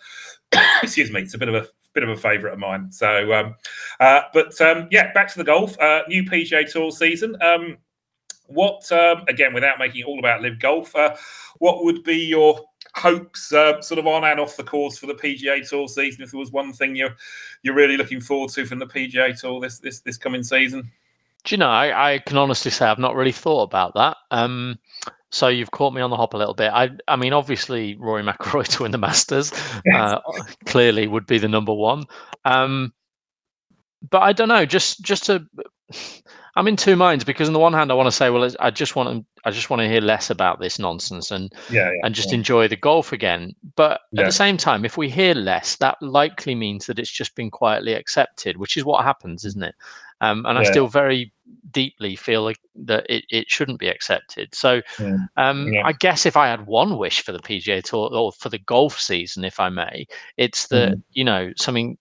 excuse 0.83 1.13
me, 1.13 1.21
it's 1.21 1.35
a 1.35 1.39
bit 1.39 1.51
of 1.51 1.55
a 1.55 1.67
bit 1.93 2.03
of 2.03 2.09
a 2.09 2.17
favourite 2.17 2.55
of 2.55 2.59
mine. 2.59 2.91
So, 2.93 3.31
um, 3.35 3.57
but 3.99 4.59
um, 4.63 4.89
yeah, 4.91 5.13
back 5.13 5.31
to 5.33 5.39
the 5.39 5.45
golf. 5.45 5.77
new 6.09 6.25
PGA 6.25 6.71
Tour 6.71 6.93
season. 6.93 7.37
Um, 7.43 7.77
what 8.49 8.90
um, 8.93 9.25
again, 9.28 9.55
without 9.55 9.78
making 9.78 10.00
it 10.00 10.07
all 10.07 10.19
about 10.19 10.43
live 10.43 10.59
golf, 10.59 10.95
uh, 10.97 11.14
what 11.59 11.85
would 11.85 12.02
be 12.02 12.17
your 12.17 12.61
hopes, 12.95 13.52
uh, 13.52 13.81
sort 13.81 13.99
of 13.99 14.07
on 14.07 14.25
and 14.25 14.40
off 14.40 14.57
the 14.57 14.64
course 14.64 14.99
for 14.99 15.07
the 15.07 15.14
PGA 15.14 15.67
Tour 15.69 15.87
season? 15.87 16.23
If 16.23 16.33
there 16.33 16.40
was 16.40 16.50
one 16.50 16.73
thing 16.73 16.97
you're 16.97 17.14
you're 17.62 17.75
really 17.75 17.97
looking 17.97 18.21
forward 18.21 18.50
to 18.50 18.67
from 18.67 18.78
the 18.78 18.87
PGA 18.87 19.38
Tour 19.38 19.61
this 19.61 19.78
this 19.78 20.00
this 20.00 20.17
coming 20.17 20.43
season. 20.43 20.90
Do 21.45 21.55
you 21.55 21.59
know? 21.59 21.69
I, 21.69 22.14
I 22.14 22.19
can 22.19 22.37
honestly 22.37 22.71
say 22.71 22.87
I've 22.87 22.99
not 22.99 23.14
really 23.14 23.33
thought 23.33 23.62
about 23.62 23.95
that. 23.95 24.17
Um, 24.31 24.78
so 25.31 25.49
you've 25.49 25.71
caught 25.71 25.93
me 25.93 26.00
on 26.00 26.11
the 26.11 26.17
hop 26.17 26.35
a 26.35 26.38
little 26.38 26.55
bit. 26.55 26.73
I, 26.73 26.90
I 27.07 27.17
mean, 27.17 27.33
obviously 27.33 27.97
Rory 27.97 28.23
McIlroy 28.23 28.67
to 28.76 28.83
win 28.83 28.93
the 28.93 28.99
Masters 28.99 29.52
yes. 29.85 29.95
uh, 29.95 30.21
clearly 30.64 31.07
would 31.07 31.26
be 31.26 31.38
the 31.38 31.49
number 31.49 31.73
one. 31.73 32.05
Um, 32.45 32.93
but 34.11 34.23
I 34.23 34.33
don't 34.33 34.49
know. 34.49 34.64
Just 34.64 35.02
just 35.02 35.26
to 35.26 35.47
I'm 36.59 36.69
in 36.69 36.77
two 36.77 36.97
minds 36.97 37.25
because 37.25 37.49
on 37.49 37.55
the 37.55 37.59
one 37.59 37.73
hand 37.73 37.91
I 37.91 37.95
want 37.95 38.09
to 38.09 38.12
say, 38.12 38.31
well, 38.31 38.50
I 38.61 38.71
just 38.71 38.97
want 38.97 39.09
to, 39.09 39.25
I 39.45 39.50
just 39.50 39.71
want 39.71 39.81
to 39.81 39.88
hear 39.88 40.00
less 40.00 40.29
about 40.29 40.61
this 40.61 40.79
nonsense 40.79 41.31
and 41.31 41.53
yeah, 41.71 41.91
yeah 41.91 42.00
and 42.03 42.15
just 42.15 42.31
yeah. 42.31 42.37
enjoy 42.37 42.69
the 42.69 42.77
golf 42.77 43.12
again. 43.12 43.55
But 43.77 44.00
at 44.17 44.27
the 44.27 44.33
same 44.33 44.57
time, 44.57 44.85
if 44.85 44.97
we 44.97 45.09
hear 45.09 45.35
less, 45.35 45.77
that 45.77 45.97
likely 46.03 46.55
means 46.55 46.87
that 46.87 46.99
it's 46.99 47.11
just 47.11 47.35
been 47.35 47.50
quietly 47.50 47.95
accepted, 47.95 48.57
which 48.57 48.77
is 48.77 48.85
what 48.85 49.05
happens, 49.05 49.45
isn't 49.45 49.62
it? 49.62 49.75
um, 50.21 50.45
and 50.47 50.59
I 50.59 50.65
still 50.65 50.88
very 50.88 51.33
deeply 51.71 52.17
feel 52.17 52.43
like 52.43 52.59
that 52.75 53.07
it, 53.09 53.25
it 53.31 53.50
shouldn't 53.50 53.79
be 53.79 53.88
accepted. 53.88 54.55
So. 54.55 54.83
Um. 55.37 55.73
I 55.85 55.93
guess 55.93 56.27
if 56.27 56.37
I 56.37 56.49
had 56.49 56.67
one 56.67 56.99
wish 56.99 57.23
for 57.23 57.33
the 57.33 57.38
PGA 57.38 57.83
Tour 57.83 58.11
or 58.12 58.33
for 58.33 58.49
the 58.49 58.59
golf 58.59 58.99
season, 58.99 59.45
if 59.45 59.61
I 59.61 59.69
may, 59.69 60.07
it's 60.37 60.67
that 60.69 60.93
mm. 60.93 61.03
you 61.12 61.25
know 61.25 61.53
something. 61.57 61.99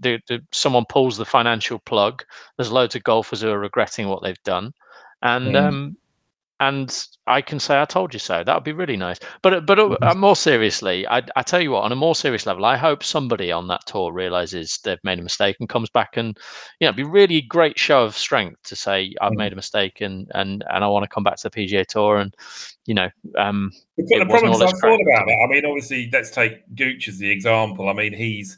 The, 0.00 0.20
the, 0.28 0.40
someone 0.52 0.84
pulls 0.88 1.16
the 1.16 1.24
financial 1.24 1.78
plug. 1.78 2.24
There's 2.56 2.72
loads 2.72 2.96
of 2.96 3.04
golfers 3.04 3.42
who 3.42 3.50
are 3.50 3.58
regretting 3.58 4.08
what 4.08 4.22
they've 4.22 4.42
done, 4.44 4.72
and 5.22 5.54
mm. 5.54 5.62
um, 5.62 5.96
and 6.62 7.06
I 7.26 7.42
can 7.42 7.58
say 7.58 7.80
I 7.80 7.84
told 7.84 8.14
you 8.14 8.20
so. 8.20 8.44
That 8.44 8.54
would 8.54 8.62
be 8.62 8.72
really 8.72 8.96
nice. 8.96 9.18
But 9.42 9.66
but 9.66 9.80
uh, 9.80 9.88
mm-hmm. 9.88 10.20
more 10.20 10.36
seriously, 10.36 11.06
I, 11.08 11.22
I 11.34 11.42
tell 11.42 11.60
you 11.60 11.72
what, 11.72 11.82
on 11.82 11.90
a 11.90 11.96
more 11.96 12.14
serious 12.14 12.46
level, 12.46 12.64
I 12.64 12.76
hope 12.76 13.02
somebody 13.02 13.50
on 13.50 13.66
that 13.66 13.84
tour 13.86 14.12
realizes 14.12 14.78
they've 14.84 15.02
made 15.02 15.18
a 15.18 15.22
mistake 15.22 15.56
and 15.58 15.68
comes 15.68 15.90
back 15.90 16.16
and 16.16 16.38
you 16.78 16.86
know, 16.86 16.92
be 16.92 17.02
really 17.02 17.40
great 17.40 17.80
show 17.80 18.04
of 18.04 18.16
strength 18.16 18.62
to 18.64 18.76
say 18.76 19.12
I've 19.20 19.32
mm. 19.32 19.38
made 19.38 19.52
a 19.52 19.56
mistake 19.56 20.00
and 20.00 20.30
and 20.34 20.62
and 20.70 20.84
I 20.84 20.86
want 20.86 21.02
to 21.02 21.08
come 21.08 21.24
back 21.24 21.36
to 21.38 21.50
the 21.50 21.66
PGA 21.66 21.84
Tour 21.84 22.18
and 22.18 22.32
you 22.86 22.94
know. 22.94 23.08
Um, 23.36 23.72
the, 23.96 24.20
the 24.20 24.26
problem 24.26 24.52
is 24.52 24.62
I've 24.62 24.70
thought 24.78 25.00
about 25.00 25.28
it. 25.28 25.36
I 25.44 25.48
mean, 25.48 25.66
obviously, 25.66 26.10
let's 26.12 26.30
take 26.30 26.62
Gooch 26.76 27.08
as 27.08 27.18
the 27.18 27.30
example. 27.30 27.88
I 27.88 27.92
mean, 27.92 28.12
he's 28.12 28.56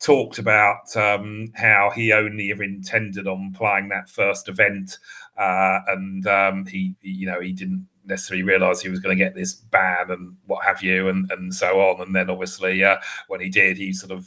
talked 0.00 0.38
about 0.38 0.96
um, 0.96 1.52
how 1.54 1.90
he 1.94 2.12
only 2.12 2.50
ever 2.50 2.62
intended 2.62 3.26
on 3.26 3.52
playing 3.52 3.88
that 3.90 4.08
first 4.08 4.48
event, 4.48 4.98
uh, 5.36 5.80
and 5.88 6.26
um, 6.26 6.66
he, 6.66 6.94
you 7.02 7.26
know, 7.26 7.40
he 7.40 7.52
didn't 7.52 7.86
necessarily 8.06 8.42
realize 8.42 8.80
he 8.80 8.88
was 8.88 9.00
going 9.00 9.16
to 9.16 9.24
get 9.24 9.34
this 9.34 9.54
ban 9.54 10.10
and 10.10 10.36
what 10.46 10.64
have 10.64 10.82
you, 10.82 11.08
and 11.08 11.30
and 11.30 11.54
so 11.54 11.80
on. 11.80 12.00
And 12.00 12.14
then 12.14 12.30
obviously, 12.30 12.82
uh, 12.82 12.96
when 13.28 13.40
he 13.40 13.48
did, 13.48 13.76
he 13.76 13.92
sort 13.92 14.12
of 14.12 14.26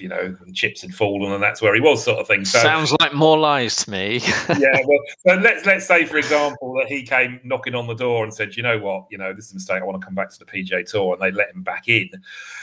you 0.00 0.08
know, 0.08 0.36
chips 0.52 0.82
had 0.82 0.92
fallen 0.92 1.32
and 1.32 1.42
that's 1.42 1.62
where 1.62 1.74
he 1.74 1.80
was, 1.80 2.02
sort 2.02 2.18
of 2.18 2.26
thing. 2.26 2.44
So 2.44 2.58
sounds 2.58 2.92
like 3.00 3.14
more 3.14 3.38
lies 3.38 3.76
to 3.84 3.90
me. 3.90 4.16
yeah, 4.58 4.80
well, 4.86 4.98
so 5.26 5.34
let's 5.34 5.64
let's 5.66 5.86
say, 5.86 6.04
for 6.04 6.16
example, 6.16 6.74
that 6.74 6.88
he 6.88 7.04
came 7.04 7.40
knocking 7.44 7.74
on 7.74 7.86
the 7.86 7.94
door 7.94 8.24
and 8.24 8.34
said, 8.34 8.56
"You 8.56 8.62
know 8.62 8.78
what? 8.78 9.06
You 9.10 9.18
know, 9.18 9.32
this 9.32 9.46
is 9.46 9.52
a 9.52 9.54
mistake. 9.54 9.82
I 9.82 9.84
want 9.84 10.00
to 10.00 10.04
come 10.04 10.14
back 10.14 10.30
to 10.30 10.38
the 10.38 10.46
PGA 10.46 10.88
Tour," 10.88 11.14
and 11.14 11.22
they 11.22 11.30
let 11.30 11.54
him 11.54 11.62
back 11.62 11.88
in. 11.88 12.10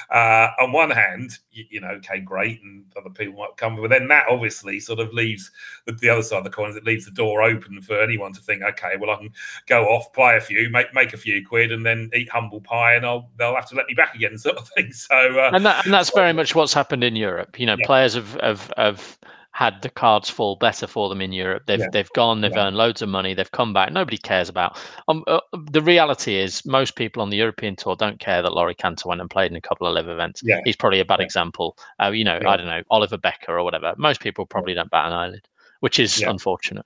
Uh, 0.09 0.49
on 0.59 0.73
one 0.73 0.89
hand, 0.89 1.39
you, 1.51 1.65
you, 1.69 1.79
know, 1.79 1.91
okay, 1.91 2.19
great, 2.19 2.61
and 2.63 2.83
other 2.97 3.09
people 3.09 3.39
might 3.39 3.55
come, 3.55 3.77
but 3.77 3.89
then 3.89 4.07
that 4.09 4.25
obviously 4.29 4.79
sort 4.79 4.99
of 4.99 5.13
leaves 5.13 5.51
the, 5.85 5.93
the 5.93 6.09
other 6.09 6.23
side 6.23 6.39
of 6.39 6.43
the 6.43 6.49
coin. 6.49 6.75
It 6.75 6.83
leaves 6.83 7.05
the 7.05 7.11
door 7.11 7.41
open 7.41 7.81
for 7.81 8.01
anyone 8.01 8.33
to 8.33 8.41
think, 8.41 8.61
okay, 8.61 8.95
well, 8.99 9.09
I 9.09 9.15
can 9.15 9.31
go 9.67 9.85
off, 9.85 10.11
play 10.11 10.35
a 10.35 10.41
few, 10.41 10.69
make 10.69 10.93
make 10.93 11.13
a 11.13 11.17
few 11.17 11.45
quid, 11.45 11.71
and 11.71 11.85
then 11.85 12.09
eat 12.13 12.29
humble 12.29 12.59
pie, 12.59 12.95
and 12.95 13.05
I'll 13.05 13.29
they'll 13.37 13.55
have 13.55 13.69
to 13.69 13.75
let 13.75 13.87
me 13.87 13.93
back 13.93 14.15
again, 14.15 14.37
sort 14.37 14.57
of 14.57 14.67
thing. 14.69 14.91
So, 14.91 15.15
uh, 15.15 15.51
and, 15.53 15.65
that, 15.65 15.85
and 15.85 15.93
that's 15.93 16.11
very 16.13 16.33
much 16.33 16.53
what's 16.55 16.73
happened 16.73 17.03
in 17.03 17.15
Europe. 17.21 17.59
You 17.59 17.67
know, 17.67 17.77
yeah. 17.79 17.85
players 17.85 18.13
have, 18.15 18.33
have 18.41 18.73
have 18.77 19.17
had 19.53 19.81
the 19.81 19.89
cards 19.89 20.29
fall 20.29 20.55
better 20.55 20.87
for 20.87 21.09
them 21.09 21.21
in 21.21 21.33
Europe. 21.33 21.63
They've 21.67 21.79
yeah. 21.79 21.89
they've 21.91 22.09
gone, 22.13 22.41
they've 22.41 22.51
yeah. 22.55 22.67
earned 22.67 22.77
loads 22.77 23.01
of 23.01 23.09
money, 23.09 23.33
they've 23.33 23.51
come 23.51 23.73
back. 23.73 23.91
Nobody 23.91 24.17
cares 24.17 24.49
about. 24.49 24.79
Um, 25.07 25.23
uh, 25.27 25.41
the 25.71 25.81
reality 25.81 26.35
is, 26.35 26.65
most 26.65 26.95
people 26.95 27.21
on 27.21 27.29
the 27.29 27.37
European 27.37 27.75
tour 27.75 27.95
don't 27.95 28.19
care 28.19 28.41
that 28.41 28.53
Laurie 28.53 28.75
Canter 28.75 29.09
went 29.09 29.21
and 29.21 29.29
played 29.29 29.51
in 29.51 29.57
a 29.57 29.61
couple 29.61 29.87
of 29.87 29.93
live 29.93 30.07
events. 30.07 30.41
Yeah. 30.43 30.61
He's 30.63 30.77
probably 30.77 31.01
a 31.01 31.05
bad 31.05 31.19
example. 31.19 31.77
Uh, 32.01 32.11
you 32.11 32.23
know, 32.23 32.39
I 32.47 32.57
don't 32.57 32.65
know 32.65 32.81
Oliver 32.89 33.17
Bekker 33.17 33.49
or 33.49 33.63
whatever. 33.63 33.93
Most 33.97 34.21
people 34.21 34.45
probably 34.45 34.73
don't 34.73 34.89
bat 34.89 35.07
an 35.07 35.13
eyelid, 35.13 35.47
which 35.81 35.99
is 35.99 36.21
unfortunate. 36.21 36.85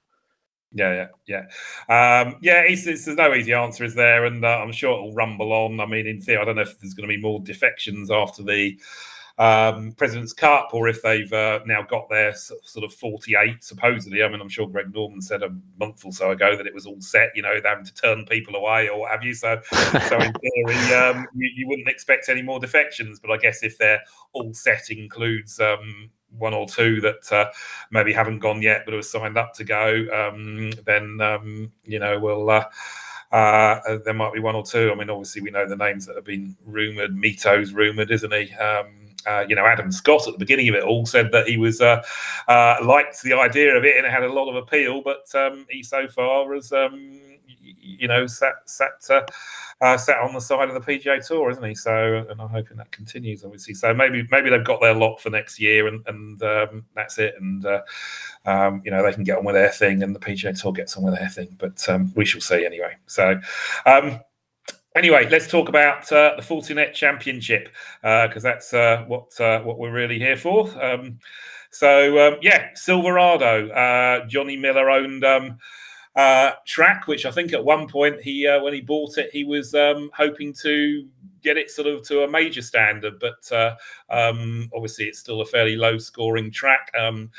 Yeah, 0.78 1.08
yeah, 1.28 1.42
yeah. 1.88 2.22
Um, 2.24 2.36
yeah, 2.42 2.64
it's, 2.68 2.86
it's, 2.86 3.06
there's 3.06 3.18
no 3.18 3.34
easy 3.34 3.54
answer, 3.54 3.86
is 3.86 3.96
there? 3.96 4.26
And 4.26 4.44
uh, 4.44 4.60
I'm 4.62 4.74
sure 4.74 4.92
it'll 4.92 5.14
rumble 5.14 5.54
on. 5.54 5.80
I 5.80 5.86
mean, 5.86 6.06
in 6.06 6.20
theory, 6.20 6.42
I 6.42 6.46
don't 6.46 6.58
know 6.58 6.64
if 6.64 6.78
there's 6.80 6.94
going 6.94 7.08
to 7.08 7.16
be 7.16 7.22
more 7.22 7.40
defections 7.40 8.12
after 8.12 8.44
the 8.44 8.78
um, 9.38 9.92
President's 9.94 10.32
Cup 10.32 10.70
or 10.74 10.88
if 10.88 11.02
they've 11.02 11.32
uh, 11.34 11.60
now 11.66 11.82
got 11.82 12.10
their 12.10 12.34
sort 12.34 12.86
of 12.86 12.94
48, 12.94 13.64
supposedly. 13.64 14.24
I 14.24 14.30
mean, 14.30 14.40
I'm 14.40 14.50
sure 14.50 14.68
Greg 14.68 14.94
Norman 14.94 15.22
said 15.22 15.44
a 15.44 15.50
month 15.78 16.06
or 16.06 16.14
so 16.14 16.32
ago 16.32 16.56
that 16.56 16.66
it 16.66 16.74
was 16.74 16.86
all 16.86 17.02
set, 17.02 17.32
you 17.36 17.42
know, 17.42 17.54
having 17.64 17.86
to 17.86 17.94
turn 17.94 18.26
people 18.26 18.56
away 18.56 18.88
or 18.88 19.02
what 19.02 19.12
have 19.12 19.24
you. 19.24 19.34
So, 19.34 19.60
so 20.08 20.18
in 20.20 20.34
theory, 20.68 20.94
um, 20.94 21.28
you, 21.36 21.52
you, 21.54 21.68
wouldn't 21.68 21.90
expect 21.90 22.30
any 22.30 22.42
more 22.42 22.60
defections. 22.60 23.20
But 23.20 23.32
I 23.32 23.38
guess 23.38 23.62
if 23.62 23.78
they're 23.78 24.02
all 24.32 24.54
set 24.54 24.90
includes 24.90 25.60
um, 25.60 26.10
one 26.38 26.54
or 26.54 26.66
two 26.68 27.02
that 27.02 27.32
uh, 27.32 27.52
maybe 27.92 28.14
haven't 28.14 28.40
gone 28.40 28.62
yet 28.62 28.84
but 28.86 28.94
have 28.94 29.06
signed 29.06 29.38
up 29.38 29.54
to 29.56 29.66
go, 29.66 30.06
um, 30.14 30.72
then 30.86 31.20
um, 31.22 31.72
you 31.84 32.00
know 32.00 32.20
we'll. 32.20 32.50
Uh, 32.50 32.66
uh, 33.32 33.98
there 34.06 34.14
might 34.14 34.32
be 34.32 34.40
one 34.40 34.56
or 34.56 34.64
two. 34.64 34.92
I 34.94 34.96
mean, 34.96 35.10
obviously, 35.10 35.42
we 35.42 35.52
know 35.52 35.68
the 35.68 35.76
names 35.76 36.06
that 36.06 36.16
have 36.16 36.24
been 36.24 36.56
rumored. 36.64 37.18
Mito's 37.18 37.74
rumored, 37.74 38.10
isn't 38.12 38.32
he? 38.32 38.54
Um, 38.54 39.05
uh, 39.26 39.46
you 39.48 39.56
know, 39.56 39.66
Adam 39.66 39.92
Scott 39.92 40.28
at 40.28 40.34
the 40.34 40.40
beginning 40.40 40.70
of 40.70 40.76
it 40.76 40.84
all 40.84 41.06
said 41.06 41.32
that 41.32 41.48
he 41.48 41.58
was 41.58 41.82
uh, 41.82 42.02
uh, 42.48 42.78
liked 42.84 43.22
the 43.24 43.34
idea 43.34 43.76
of 43.76 43.84
it 43.84 43.98
and 43.98 44.06
it 44.06 44.12
had 44.12 44.24
a 44.24 44.32
lot 44.32 44.50
of 44.50 44.56
appeal, 44.56 45.02
but 45.02 45.24
um, 45.36 45.66
he 45.70 45.84
so 45.84 46.08
far 46.08 46.54
has, 46.54 46.72
um, 46.72 47.22
you 47.46 48.08
know, 48.08 48.28
sat 48.28 48.56
sat 48.66 49.04
uh, 49.10 49.22
uh, 49.82 49.98
sat 49.98 50.20
on 50.20 50.34
the 50.34 50.40
side 50.40 50.70
of 50.70 50.74
the 50.74 50.80
PGA 50.80 51.26
Tour, 51.26 51.50
isn't 51.52 51.64
he? 51.64 51.76
So, 51.76 52.26
and 52.30 52.42
I'm 52.42 52.50
hoping 52.50 52.78
that 52.78 52.92
continues, 52.92 53.44
obviously. 53.44 53.74
So 53.74 53.94
maybe 53.94 54.28
maybe 54.32 54.50
they've 54.50 54.64
got 54.64 54.82
their 54.82 54.94
lot 54.94 55.20
for 55.20 55.30
next 55.30 55.60
year, 55.60 55.88
and 55.88 56.06
and 56.08 56.42
um, 56.44 56.86
that's 56.96 57.18
it, 57.18 57.36
and. 57.40 57.66
Uh, 57.66 57.82
um, 58.48 58.82
you 58.86 58.92
know 58.92 59.02
they 59.04 59.12
can 59.12 59.24
get 59.24 59.40
on 59.40 59.44
with 59.44 59.56
their 59.56 59.72
thing, 59.72 60.04
and 60.04 60.16
the 60.16 60.20
PGA 60.20 60.60
Tour 60.60 60.72
gets 60.72 60.96
on 60.96 61.04
with 61.04 61.18
their 61.18 61.30
thing. 61.30 61.56
But 61.58 61.88
um, 61.90 62.14
we 62.16 62.26
shall 62.26 62.42
see 62.42 62.64
anyway. 62.64 62.96
So, 63.08 63.40
um, 63.88 64.20
Anyway, 64.96 65.28
let's 65.30 65.48
talk 65.48 65.68
about 65.68 66.10
uh, 66.14 66.34
the 66.38 66.42
Fortinet 66.42 66.94
Championship 66.94 67.68
because 68.02 68.46
uh, 68.46 68.50
that's 68.50 68.74
uh, 68.74 69.04
what 69.08 69.40
uh, 69.42 69.60
what 69.60 69.78
we're 69.78 69.92
really 69.92 70.18
here 70.18 70.38
for. 70.38 70.70
Um, 70.82 71.20
so 71.70 72.18
um, 72.26 72.40
yeah, 72.42 72.70
Silverado. 72.76 73.68
Uh, 73.72 74.26
Johnny 74.26 74.56
Miller 74.56 74.90
owned 74.90 75.26
um, 75.26 75.58
uh, 76.16 76.52
track, 76.66 77.08
which 77.08 77.26
I 77.26 77.32
think 77.32 77.52
at 77.52 77.66
one 77.66 77.90
point 77.90 78.22
he 78.22 78.48
when 78.62 78.74
he 78.74 78.80
bought 78.80 79.18
it, 79.18 79.32
he 79.34 79.44
was 79.44 79.76
um, 79.76 80.12
hoping 80.16 80.54
to 80.62 81.06
get 81.44 81.58
it 81.58 81.70
sort 81.70 81.90
of 81.90 82.02
to 82.04 82.24
a 82.24 82.32
major 82.32 82.62
standard, 82.62 83.20
but 83.20 83.76
um, 84.10 84.70
obviously 84.74 85.06
it's 85.06 85.20
still 85.20 85.42
a 85.42 85.46
fairly 85.46 85.76
low 85.76 85.98
scoring 85.98 86.52
track. 86.52 86.90
Um, 86.98 87.32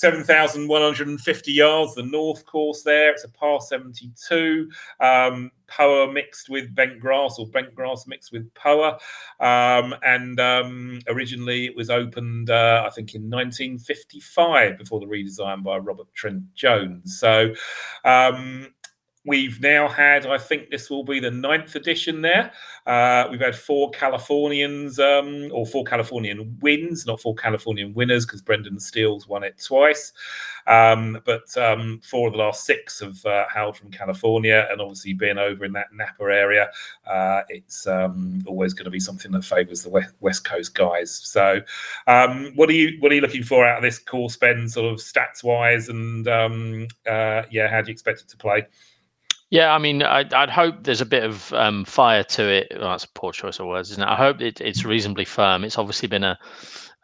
7,150 0.00 1.52
yards, 1.52 1.94
the 1.94 2.02
north 2.02 2.46
course 2.46 2.82
there. 2.82 3.12
It's 3.12 3.24
a 3.24 3.28
par 3.28 3.60
72. 3.60 4.66
Um, 4.98 5.50
Poa 5.66 6.10
mixed 6.10 6.48
with 6.48 6.74
bent 6.74 6.98
grass 6.98 7.38
or 7.38 7.46
bent 7.48 7.74
grass 7.74 8.06
mixed 8.06 8.32
with 8.32 8.50
Poa. 8.54 8.98
Um, 9.40 9.94
and 10.02 10.40
um, 10.40 11.00
originally 11.06 11.66
it 11.66 11.76
was 11.76 11.90
opened, 11.90 12.48
uh, 12.48 12.84
I 12.86 12.90
think, 12.90 13.14
in 13.14 13.24
1955 13.24 14.78
before 14.78 15.00
the 15.00 15.06
redesign 15.06 15.62
by 15.62 15.76
Robert 15.76 16.12
Trent 16.14 16.44
Jones. 16.54 17.18
So 17.20 17.52
um, 18.06 18.68
We've 19.26 19.60
now 19.60 19.86
had, 19.86 20.24
I 20.24 20.38
think 20.38 20.70
this 20.70 20.88
will 20.88 21.04
be 21.04 21.20
the 21.20 21.30
ninth 21.30 21.76
edition 21.76 22.22
there. 22.22 22.52
Uh, 22.86 23.28
we've 23.30 23.40
had 23.40 23.54
four 23.54 23.90
Californians 23.90 24.98
um, 24.98 25.50
or 25.52 25.66
four 25.66 25.84
Californian 25.84 26.56
wins, 26.62 27.04
not 27.06 27.20
four 27.20 27.34
Californian 27.34 27.92
winners 27.92 28.24
because 28.24 28.40
Brendan 28.40 28.80
Steele's 28.80 29.28
won 29.28 29.44
it 29.44 29.62
twice. 29.62 30.14
Um, 30.66 31.20
but 31.26 31.54
um, 31.58 32.00
four 32.02 32.28
of 32.28 32.32
the 32.32 32.38
last 32.38 32.64
six 32.64 33.00
have 33.00 33.22
uh, 33.26 33.44
hailed 33.52 33.76
from 33.76 33.90
California, 33.90 34.66
and 34.70 34.80
obviously 34.80 35.12
being 35.12 35.36
over 35.36 35.66
in 35.66 35.72
that 35.72 35.92
Napa 35.92 36.22
area, 36.22 36.70
uh, 37.06 37.42
it's 37.50 37.86
um, 37.86 38.42
always 38.46 38.72
going 38.72 38.84
to 38.84 38.90
be 38.90 39.00
something 39.00 39.32
that 39.32 39.44
favours 39.44 39.82
the 39.82 40.08
West 40.20 40.44
Coast 40.44 40.74
guys. 40.74 41.14
So, 41.14 41.60
um, 42.06 42.52
what 42.54 42.70
are 42.70 42.74
you 42.74 42.96
what 43.00 43.12
are 43.12 43.14
you 43.14 43.20
looking 43.20 43.42
for 43.42 43.66
out 43.66 43.78
of 43.78 43.82
this 43.82 43.98
course, 43.98 44.36
Ben? 44.36 44.66
Sort 44.68 44.90
of 44.90 44.98
stats 44.98 45.44
wise, 45.44 45.90
and 45.90 46.26
um, 46.28 46.88
uh, 47.06 47.42
yeah, 47.50 47.68
how 47.68 47.82
do 47.82 47.88
you 47.88 47.92
expect 47.92 48.20
it 48.20 48.28
to 48.28 48.36
play? 48.38 48.66
Yeah, 49.50 49.72
I 49.74 49.78
mean, 49.78 50.02
I'd, 50.02 50.32
I'd 50.32 50.50
hope 50.50 50.84
there's 50.84 51.00
a 51.00 51.06
bit 51.06 51.24
of 51.24 51.52
um, 51.52 51.84
fire 51.84 52.22
to 52.22 52.48
it. 52.48 52.68
Well, 52.78 52.90
that's 52.90 53.04
a 53.04 53.08
poor 53.08 53.32
choice 53.32 53.58
of 53.58 53.66
words, 53.66 53.90
isn't 53.90 54.02
it? 54.02 54.08
I 54.08 54.14
hope 54.14 54.40
it, 54.40 54.60
it's 54.60 54.84
reasonably 54.84 55.24
firm. 55.24 55.64
It's 55.64 55.76
obviously 55.76 56.06
been 56.08 56.22
a 56.22 56.38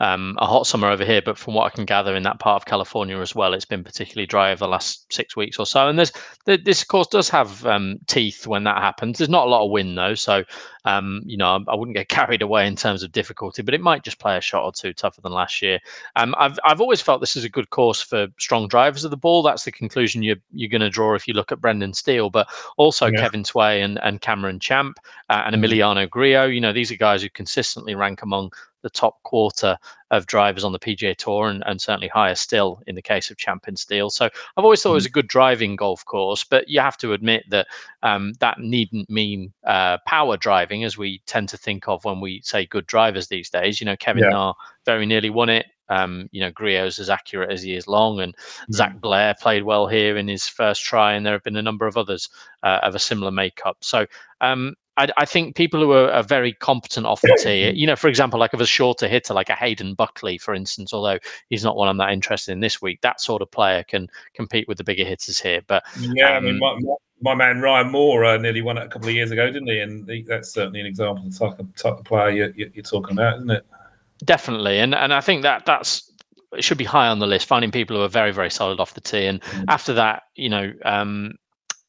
um, 0.00 0.36
a 0.38 0.46
hot 0.46 0.66
summer 0.66 0.88
over 0.88 1.04
here, 1.04 1.22
but 1.24 1.38
from 1.38 1.54
what 1.54 1.64
I 1.64 1.74
can 1.74 1.86
gather 1.86 2.14
in 2.14 2.22
that 2.24 2.38
part 2.38 2.60
of 2.60 2.66
California 2.66 3.18
as 3.18 3.34
well, 3.34 3.54
it's 3.54 3.64
been 3.64 3.82
particularly 3.82 4.26
dry 4.26 4.52
over 4.52 4.60
the 4.60 4.68
last 4.68 5.10
six 5.12 5.36
weeks 5.36 5.58
or 5.58 5.64
so. 5.64 5.88
And 5.88 5.98
there's 5.98 6.12
this, 6.44 6.82
of 6.82 6.88
course, 6.88 7.06
does 7.06 7.30
have 7.30 7.64
um, 7.66 7.98
teeth 8.06 8.46
when 8.46 8.64
that 8.64 8.82
happens. 8.82 9.18
There's 9.18 9.30
not 9.30 9.46
a 9.46 9.50
lot 9.50 9.64
of 9.64 9.70
wind 9.70 9.96
though, 9.96 10.14
so 10.14 10.44
um, 10.84 11.22
you 11.24 11.36
know 11.36 11.64
I, 11.66 11.74
wouldn't 11.74 11.96
get 11.96 12.08
carried 12.10 12.42
away 12.42 12.66
in 12.66 12.76
terms 12.76 13.02
of 13.02 13.12
difficulty, 13.12 13.62
but 13.62 13.74
it 13.74 13.80
might 13.80 14.04
just 14.04 14.18
play 14.18 14.36
a 14.36 14.40
shot 14.40 14.64
or 14.64 14.72
two 14.72 14.92
tougher 14.92 15.20
than 15.22 15.32
last 15.32 15.62
year. 15.62 15.78
Um, 16.14 16.34
I've 16.38 16.58
I've 16.64 16.80
always 16.80 17.00
felt 17.00 17.20
this 17.20 17.36
is 17.36 17.44
a 17.44 17.48
good 17.48 17.70
course 17.70 18.02
for 18.02 18.28
strong 18.38 18.68
drivers 18.68 19.04
of 19.04 19.10
the 19.10 19.16
ball. 19.16 19.42
That's 19.42 19.64
the 19.64 19.72
conclusion 19.72 20.22
you're 20.22 20.36
you're 20.52 20.70
going 20.70 20.80
to 20.82 20.90
draw 20.90 21.14
if 21.14 21.26
you 21.26 21.32
look 21.32 21.52
at 21.52 21.60
Brendan 21.60 21.94
Steele, 21.94 22.28
but 22.28 22.48
also 22.76 23.06
yeah. 23.06 23.20
Kevin 23.20 23.44
Tway 23.44 23.82
and, 23.82 23.98
and 24.02 24.20
Cameron 24.20 24.60
Champ 24.60 24.98
uh, 25.30 25.42
and 25.46 25.56
mm-hmm. 25.56 25.64
Emiliano 25.64 26.10
Grillo. 26.10 26.44
You 26.44 26.60
know 26.60 26.72
these 26.72 26.92
are 26.92 26.96
guys 26.96 27.22
who 27.22 27.30
consistently 27.30 27.94
rank 27.94 28.20
among 28.20 28.52
the 28.82 28.90
top 28.90 29.22
quarter 29.22 29.76
of 30.10 30.26
drivers 30.26 30.64
on 30.64 30.72
the 30.72 30.78
PGA 30.78 31.16
Tour, 31.16 31.48
and, 31.48 31.62
and 31.66 31.80
certainly 31.80 32.08
higher 32.08 32.34
still 32.34 32.80
in 32.86 32.94
the 32.94 33.02
case 33.02 33.30
of 33.30 33.36
Champion 33.36 33.76
Steele. 33.76 34.10
So 34.10 34.26
I've 34.26 34.64
always 34.64 34.82
thought 34.82 34.90
mm. 34.90 34.94
it 34.94 35.02
was 35.02 35.06
a 35.06 35.10
good 35.10 35.28
driving 35.28 35.76
golf 35.76 36.04
course, 36.04 36.44
but 36.44 36.68
you 36.68 36.80
have 36.80 36.96
to 36.98 37.12
admit 37.12 37.44
that 37.50 37.66
um, 38.02 38.34
that 38.40 38.60
needn't 38.60 39.10
mean 39.10 39.52
uh, 39.64 39.98
power 40.06 40.36
driving 40.36 40.84
as 40.84 40.96
we 40.96 41.20
tend 41.26 41.48
to 41.50 41.56
think 41.56 41.88
of 41.88 42.04
when 42.04 42.20
we 42.20 42.40
say 42.44 42.66
good 42.66 42.86
drivers 42.86 43.28
these 43.28 43.50
days. 43.50 43.80
You 43.80 43.86
know, 43.86 43.96
Kevin 43.96 44.24
yeah. 44.24 44.30
Na 44.30 44.52
very 44.84 45.06
nearly 45.06 45.30
won 45.30 45.48
it. 45.48 45.66
Um, 45.88 46.28
you 46.32 46.40
know, 46.40 46.50
Grillo's 46.50 46.98
as 46.98 47.10
accurate 47.10 47.50
as 47.50 47.62
he 47.62 47.76
is 47.76 47.86
long, 47.86 48.20
and 48.20 48.36
mm. 48.36 48.74
Zac 48.74 49.00
Blair 49.00 49.34
played 49.40 49.62
well 49.62 49.86
here 49.86 50.16
in 50.16 50.28
his 50.28 50.48
first 50.48 50.82
try, 50.82 51.12
and 51.12 51.24
there 51.24 51.32
have 51.32 51.44
been 51.44 51.56
a 51.56 51.62
number 51.62 51.86
of 51.86 51.96
others 51.96 52.28
uh, 52.62 52.80
of 52.82 52.94
a 52.94 53.00
similar 53.00 53.30
makeup. 53.30 53.78
So 53.80 54.06
um, 54.40 54.74
I, 54.96 55.08
I, 55.16 55.24
think 55.24 55.56
people 55.56 55.80
who 55.80 55.92
are, 55.92 56.10
are, 56.10 56.22
very 56.22 56.52
competent 56.52 57.06
off 57.06 57.20
the 57.20 57.38
tee, 57.42 57.70
you 57.74 57.86
know, 57.86 57.96
for 57.96 58.08
example, 58.08 58.40
like 58.40 58.52
of 58.52 58.60
a 58.60 58.66
shorter 58.66 59.08
hitter, 59.08 59.34
like 59.34 59.50
a 59.50 59.54
Hayden 59.54 59.94
Buckley, 59.94 60.38
for 60.38 60.54
instance, 60.54 60.92
although 60.92 61.18
he's 61.50 61.64
not 61.64 61.76
one 61.76 61.88
I'm 61.88 61.98
that 61.98 62.12
interested 62.12 62.52
in 62.52 62.60
this 62.60 62.80
week, 62.80 63.00
that 63.02 63.20
sort 63.20 63.42
of 63.42 63.50
player 63.50 63.82
can 63.82 64.08
compete 64.34 64.68
with 64.68 64.78
the 64.78 64.84
bigger 64.84 65.04
hitters 65.04 65.38
here. 65.38 65.60
But 65.66 65.84
yeah, 65.98 66.36
um, 66.36 66.36
I 66.36 66.40
mean, 66.40 66.60
um, 66.62 66.82
my, 66.82 66.94
my, 67.22 67.34
man 67.34 67.60
Ryan 67.60 67.90
Moore 67.90 68.24
uh, 68.24 68.36
nearly 68.38 68.62
won 68.62 68.78
it 68.78 68.84
a 68.84 68.88
couple 68.88 69.08
of 69.08 69.14
years 69.14 69.30
ago, 69.30 69.46
didn't 69.46 69.68
he? 69.68 69.80
And 69.80 70.08
he, 70.08 70.22
that's 70.22 70.50
certainly 70.50 70.80
an 70.80 70.86
example 70.86 71.24
of 71.26 71.32
the 71.32 71.38
type 71.38 71.58
of, 71.58 71.76
type 71.76 71.98
of 71.98 72.04
player 72.04 72.30
you're, 72.30 72.68
you're 72.72 72.82
talking 72.82 73.12
about, 73.12 73.36
isn't 73.36 73.50
it? 73.50 73.66
Definitely, 74.24 74.78
and 74.78 74.94
and 74.94 75.12
I 75.12 75.20
think 75.20 75.42
that 75.42 75.66
that's 75.66 76.10
it 76.52 76.64
should 76.64 76.78
be 76.78 76.84
high 76.84 77.08
on 77.08 77.18
the 77.18 77.26
list. 77.26 77.46
Finding 77.46 77.70
people 77.70 77.96
who 77.96 78.02
are 78.02 78.08
very 78.08 78.32
very 78.32 78.50
solid 78.50 78.80
off 78.80 78.94
the 78.94 79.00
tee, 79.02 79.26
and 79.26 79.42
mm. 79.42 79.64
after 79.68 79.92
that, 79.92 80.22
you 80.36 80.48
know, 80.48 80.72
um, 80.86 81.34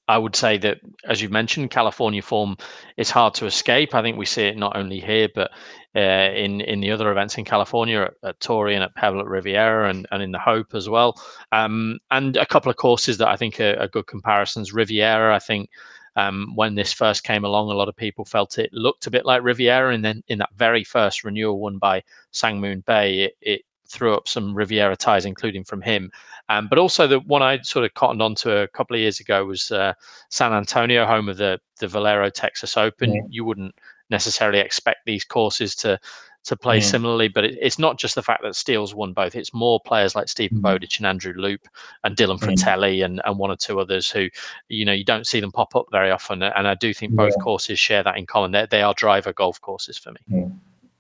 I 0.08 0.18
would 0.18 0.36
say 0.36 0.58
that, 0.60 0.80
as 1.06 1.22
you've 1.22 1.32
mentioned, 1.32 1.70
California 1.70 2.22
form 2.22 2.58
is 2.96 3.10
hard 3.10 3.34
to 3.36 3.46
escape. 3.46 3.94
I 3.94 4.02
think 4.02 4.18
we 4.18 4.26
see 4.26 4.44
it 4.44 4.58
not 4.58 4.78
only 4.78 5.00
here, 5.00 5.28
but 5.34 5.52
uh, 5.96 6.32
in 6.34 6.62
in 6.62 6.80
the 6.80 6.92
other 6.92 7.12
events 7.12 7.38
in 7.38 7.46
California 7.46 8.02
at, 8.02 8.14
at 8.24 8.40
Torrey 8.40 8.76
and 8.76 8.84
at 8.84 8.96
Pebble 8.96 9.20
at 9.20 9.28
Riviera 9.28 9.90
and, 9.90 10.08
and 10.12 10.24
in 10.24 10.32
the 10.32 10.40
Hope 10.40 10.74
as 10.76 10.88
well. 10.88 11.22
Um, 11.52 12.00
and 12.10 12.38
a 12.38 12.46
couple 12.46 12.70
of 12.70 12.78
courses 12.78 13.18
that 13.18 13.28
I 13.28 13.36
think 13.36 13.60
are, 13.60 13.78
are 13.80 13.88
good 13.88 14.08
comparisons. 14.08 14.74
Riviera, 14.74 15.36
I 15.36 15.40
think. 15.40 15.70
Um, 16.16 16.54
when 16.56 16.74
this 16.74 16.92
first 16.92 17.24
came 17.24 17.46
along, 17.46 17.70
a 17.70 17.76
lot 17.76 17.90
of 17.90 17.96
people 17.96 18.26
felt 18.26 18.58
it 18.58 18.72
looked 18.74 19.06
a 19.06 19.12
bit 19.12 19.24
like 19.24 19.44
Riviera, 19.44 19.94
and 19.94 20.04
then 20.04 20.24
in 20.28 20.40
that 20.40 20.50
very 20.56 20.84
first 20.84 21.24
renewal 21.24 21.60
won 21.60 21.78
by 21.78 22.02
Moon 22.44 22.84
Bae, 22.88 23.04
it, 23.04 23.34
it 23.40 23.62
threw 23.90 24.14
up 24.14 24.28
some 24.28 24.54
Riviera 24.54 24.96
ties, 24.96 25.26
including 25.26 25.64
from 25.64 25.82
him. 25.82 26.12
Um, 26.50 26.68
but 26.70 26.80
also 26.80 27.08
the 27.08 27.20
one 27.22 27.42
I 27.42 27.62
sort 27.62 27.86
of 27.86 27.94
cottoned 27.94 28.22
on 28.22 28.36
to 28.36 28.60
a 28.60 28.68
couple 28.68 28.96
of 28.96 29.02
years 29.02 29.20
ago 29.20 29.46
was 29.46 29.72
uh, 29.72 29.94
San 30.30 30.54
Antonio, 30.54 31.06
home 31.06 31.30
of 31.30 31.38
the 31.38 31.60
the 31.80 31.88
Valero 31.88 32.30
Texas 32.30 32.78
Open. 32.78 33.14
Yeah. 33.14 33.22
You 33.30 33.46
wouldn't 33.46 33.76
necessarily 34.10 34.60
expect 34.60 35.06
these 35.06 35.24
courses 35.24 35.76
to 35.78 36.00
to 36.48 36.56
play 36.56 36.78
yeah. 36.78 36.84
similarly, 36.84 37.28
but 37.28 37.44
it, 37.44 37.58
it's 37.62 37.78
not 37.78 37.98
just 37.98 38.16
the 38.16 38.24
fact 38.24 38.42
that 38.42 38.56
Steele's 38.56 38.96
won 38.96 39.12
both. 39.12 39.36
It's 39.36 39.54
more 39.54 39.82
players 39.86 40.16
like 40.16 40.30
Stephen 40.30 40.60
mm. 40.60 40.62
Bowditch 40.62 40.98
and 40.98 41.06
Andrew 41.06 41.34
Loupe 41.36 41.68
and 42.06 42.16
Dylan 42.16 42.40
Frittelli 42.40 43.04
and, 43.04 43.22
and 43.26 43.38
one 43.38 43.52
or 43.52 43.58
two 43.58 43.82
others 43.82 44.10
who, 44.10 44.30
you 44.70 44.86
know, 44.86 44.94
you 44.94 45.04
don't 45.04 45.28
see 45.28 45.42
them 45.42 45.52
pop 45.52 45.76
up 45.76 45.88
very 45.92 46.10
often. 46.10 46.42
And 46.42 46.68
I 46.68 46.74
do 46.76 46.94
think 46.94 47.12
both 47.12 47.34
yeah. 47.38 47.44
courses 47.44 47.80
share 47.80 48.02
that 48.04 48.18
in 48.18 48.26
common. 48.26 48.52
They're, 48.52 48.66
they 48.66 48.82
are 48.82 48.94
driver 48.94 49.34
golf 49.34 49.60
courses 49.60 49.98
for 49.98 50.12
me. 50.12 50.50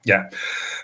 Yeah, 0.03 0.29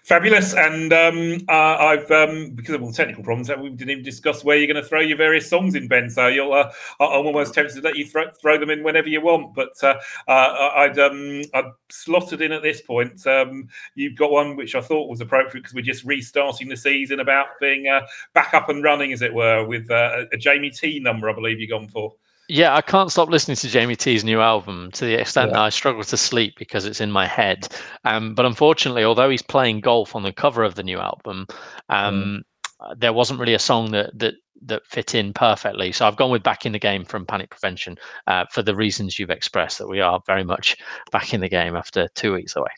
fabulous. 0.04 0.54
And 0.54 0.92
um, 0.92 1.38
uh, 1.48 1.78
I've 1.78 2.12
um, 2.12 2.50
because 2.52 2.76
of 2.76 2.82
all 2.82 2.90
the 2.90 2.94
technical 2.94 3.24
problems, 3.24 3.50
we 3.50 3.70
didn't 3.70 3.92
even 3.92 4.04
discuss 4.04 4.44
where 4.44 4.58
you're 4.58 4.68
going 4.68 4.84
to 4.84 4.88
throw 4.88 5.00
your 5.00 5.18
various 5.18 5.50
songs 5.50 5.76
in, 5.76 5.88
Ben. 5.88 6.10
So 6.10 6.28
you'll, 6.28 6.52
uh, 6.52 6.70
I'm 7.00 7.26
almost 7.26 7.54
tempted 7.54 7.76
to 7.76 7.82
let 7.82 7.96
you 7.96 8.06
throw, 8.06 8.30
throw 8.32 8.58
them 8.58 8.70
in 8.70 8.84
whenever 8.84 9.08
you 9.08 9.22
want. 9.22 9.56
But 9.56 9.82
uh, 9.82 9.96
uh 10.28 10.72
I'd 10.76 11.00
um, 11.00 11.42
I'd 11.54 11.72
slotted 11.90 12.42
in 12.42 12.52
at 12.52 12.64
this 12.64 12.82
point. 12.82 13.26
Um, 13.26 13.70
you've 13.96 14.18
got 14.18 14.32
one 14.32 14.58
which 14.58 14.76
I 14.76 14.82
thought 14.82 15.10
was 15.10 15.22
appropriate 15.22 15.62
because 15.62 15.74
we're 15.74 15.82
just 15.84 16.04
restarting 16.04 16.68
the 16.68 16.76
season 16.76 17.22
about 17.22 17.48
being 17.62 17.88
uh, 17.88 18.02
back 18.34 18.54
up 18.54 18.68
and 18.68 18.84
running, 18.84 19.14
as 19.14 19.22
it 19.22 19.34
were, 19.34 19.66
with 19.66 19.90
uh, 19.90 20.26
a 20.34 20.38
Jamie 20.38 20.72
T 20.72 21.00
number. 21.00 21.30
I 21.30 21.34
believe 21.34 21.62
you've 21.62 21.70
gone 21.70 21.88
for. 21.88 22.14
Yeah, 22.50 22.76
I 22.76 22.82
can't 22.82 23.12
stop 23.12 23.30
listening 23.30 23.56
to 23.58 23.70
Jamie 23.70 23.96
T's 23.96 24.24
new 24.24 24.42
album 24.42 24.92
to 24.94 25.06
the 25.06 25.20
extent 25.20 25.50
yeah. 25.50 25.54
that 25.54 25.64
I 25.64 25.70
struggle 25.70 26.04
to 26.04 26.18
sleep 26.18 26.56
because 26.58 26.86
it's 26.86 27.00
in 27.00 27.10
my 27.10 27.26
head. 27.26 27.68
Um, 28.04 28.36
but 28.36 28.46
unfortunately, 28.46 29.04
although 29.04 29.30
he's 29.30 29.42
playing 29.42 29.80
golf 29.80 30.16
on 30.16 30.24
the 30.24 30.34
cover 30.34 30.64
of 30.64 30.76
the 30.76 30.84
new 30.84 31.00
album, 31.00 31.48
um, 31.90 32.44
mm. 32.82 33.00
there 33.00 33.14
wasn't 33.14 33.40
really 33.40 33.54
a 33.54 33.60
song 33.60 33.92
that 33.92 34.18
that 34.20 34.36
that 34.66 34.86
fit 34.86 35.16
in 35.16 35.34
perfectly. 35.34 35.92
So 35.92 36.06
I've 36.06 36.18
gone 36.18 36.32
with 36.32 36.44
"Back 36.44 36.66
in 36.66 36.74
the 36.74 36.80
Game" 36.80 37.06
from 37.06 37.26
Panic 37.26 37.50
Prevention 37.50 37.98
uh, 38.28 38.46
for 38.52 38.62
the 38.62 38.76
reasons 38.76 39.18
you've 39.18 39.30
expressed 39.30 39.78
that 39.78 39.88
we 39.88 40.02
are 40.02 40.22
very 40.26 40.44
much 40.44 40.76
back 41.12 41.34
in 41.34 41.42
the 41.42 41.50
game 41.50 41.76
after 41.76 42.10
two 42.16 42.34
weeks 42.34 42.56
away. 42.56 42.72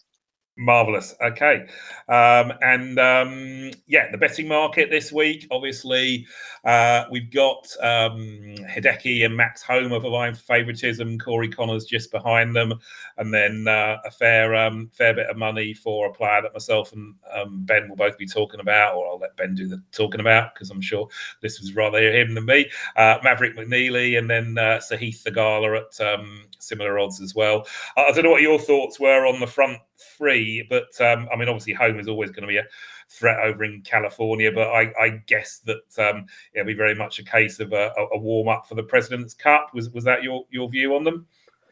Marvelous. 0.57 1.13
Okay. 1.21 1.67
Um, 2.07 2.53
and 2.61 2.97
um, 2.97 3.71
yeah, 3.87 4.09
the 4.11 4.17
betting 4.17 4.47
market 4.47 4.89
this 4.89 5.11
week, 5.11 5.47
obviously, 5.51 6.25
uh, 6.63 7.05
we've 7.11 7.31
got 7.31 7.67
um, 7.81 8.55
Hideki 8.69 9.25
and 9.25 9.35
Max 9.35 9.61
Homa 9.61 9.99
vying 9.99 10.33
for 10.33 10.41
favouritism, 10.41 11.19
Corey 11.19 11.49
Conners 11.49 11.85
just 11.85 12.11
behind 12.11 12.55
them, 12.55 12.73
and 13.17 13.33
then 13.33 13.67
uh, 13.67 13.97
a 14.05 14.11
fair 14.11 14.55
um, 14.55 14.89
fair 14.93 15.13
bit 15.13 15.29
of 15.29 15.35
money 15.35 15.73
for 15.73 16.07
a 16.07 16.13
player 16.13 16.41
that 16.41 16.53
myself 16.53 16.93
and 16.93 17.15
um, 17.33 17.65
Ben 17.65 17.89
will 17.89 17.97
both 17.97 18.17
be 18.17 18.27
talking 18.27 18.61
about, 18.61 18.95
or 18.95 19.07
I'll 19.07 19.19
let 19.19 19.35
Ben 19.35 19.55
do 19.55 19.67
the 19.67 19.81
talking 19.91 20.21
about 20.21 20.53
because 20.53 20.69
I'm 20.69 20.81
sure 20.81 21.07
this 21.41 21.59
was 21.59 21.75
rather 21.75 21.99
him 21.99 22.33
than 22.33 22.45
me. 22.45 22.69
Uh, 22.95 23.17
Maverick 23.23 23.57
McNealy, 23.57 24.17
and 24.17 24.29
then 24.29 24.57
uh, 24.57 24.79
Sahith 24.79 25.23
Theegala 25.23 25.81
at 25.81 26.01
um, 26.01 26.45
similar 26.59 26.97
odds 26.97 27.19
as 27.19 27.35
well. 27.35 27.67
I 27.97 28.11
don't 28.11 28.23
know 28.23 28.31
what 28.31 28.41
your 28.41 28.59
thoughts 28.59 28.99
were 28.99 29.25
on 29.25 29.39
the 29.39 29.47
front 29.47 29.79
three, 29.97 30.44
but 30.69 30.89
um, 31.01 31.27
I 31.31 31.36
mean, 31.36 31.49
obviously, 31.49 31.73
Homa 31.73 31.99
is 31.99 32.08
always 32.08 32.31
going 32.31 32.43
to 32.43 32.47
be 32.47 32.58
a 32.58 32.65
threat 33.10 33.39
over 33.39 33.63
in 33.63 33.81
California, 33.81 34.51
but 34.51 34.67
I, 34.69 34.91
I 34.99 35.10
guess 35.27 35.62
that 35.65 35.99
um, 35.99 36.25
it'll 36.53 36.65
be 36.65 36.73
very 36.73 36.95
much 36.95 37.19
a 37.19 37.23
case 37.23 37.60
of 37.60 37.73
a, 37.73 37.91
a 38.13 38.17
warm 38.17 38.47
up 38.47 38.67
for 38.67 38.75
the 38.75 38.84
President's 38.84 39.34
Cup. 39.34 39.73
Was 39.73 39.89
was 39.89 40.03
that 40.05 40.23
your 40.23 40.45
your 40.49 40.69
view 40.69 40.95
on 40.95 41.03
them? 41.03 41.27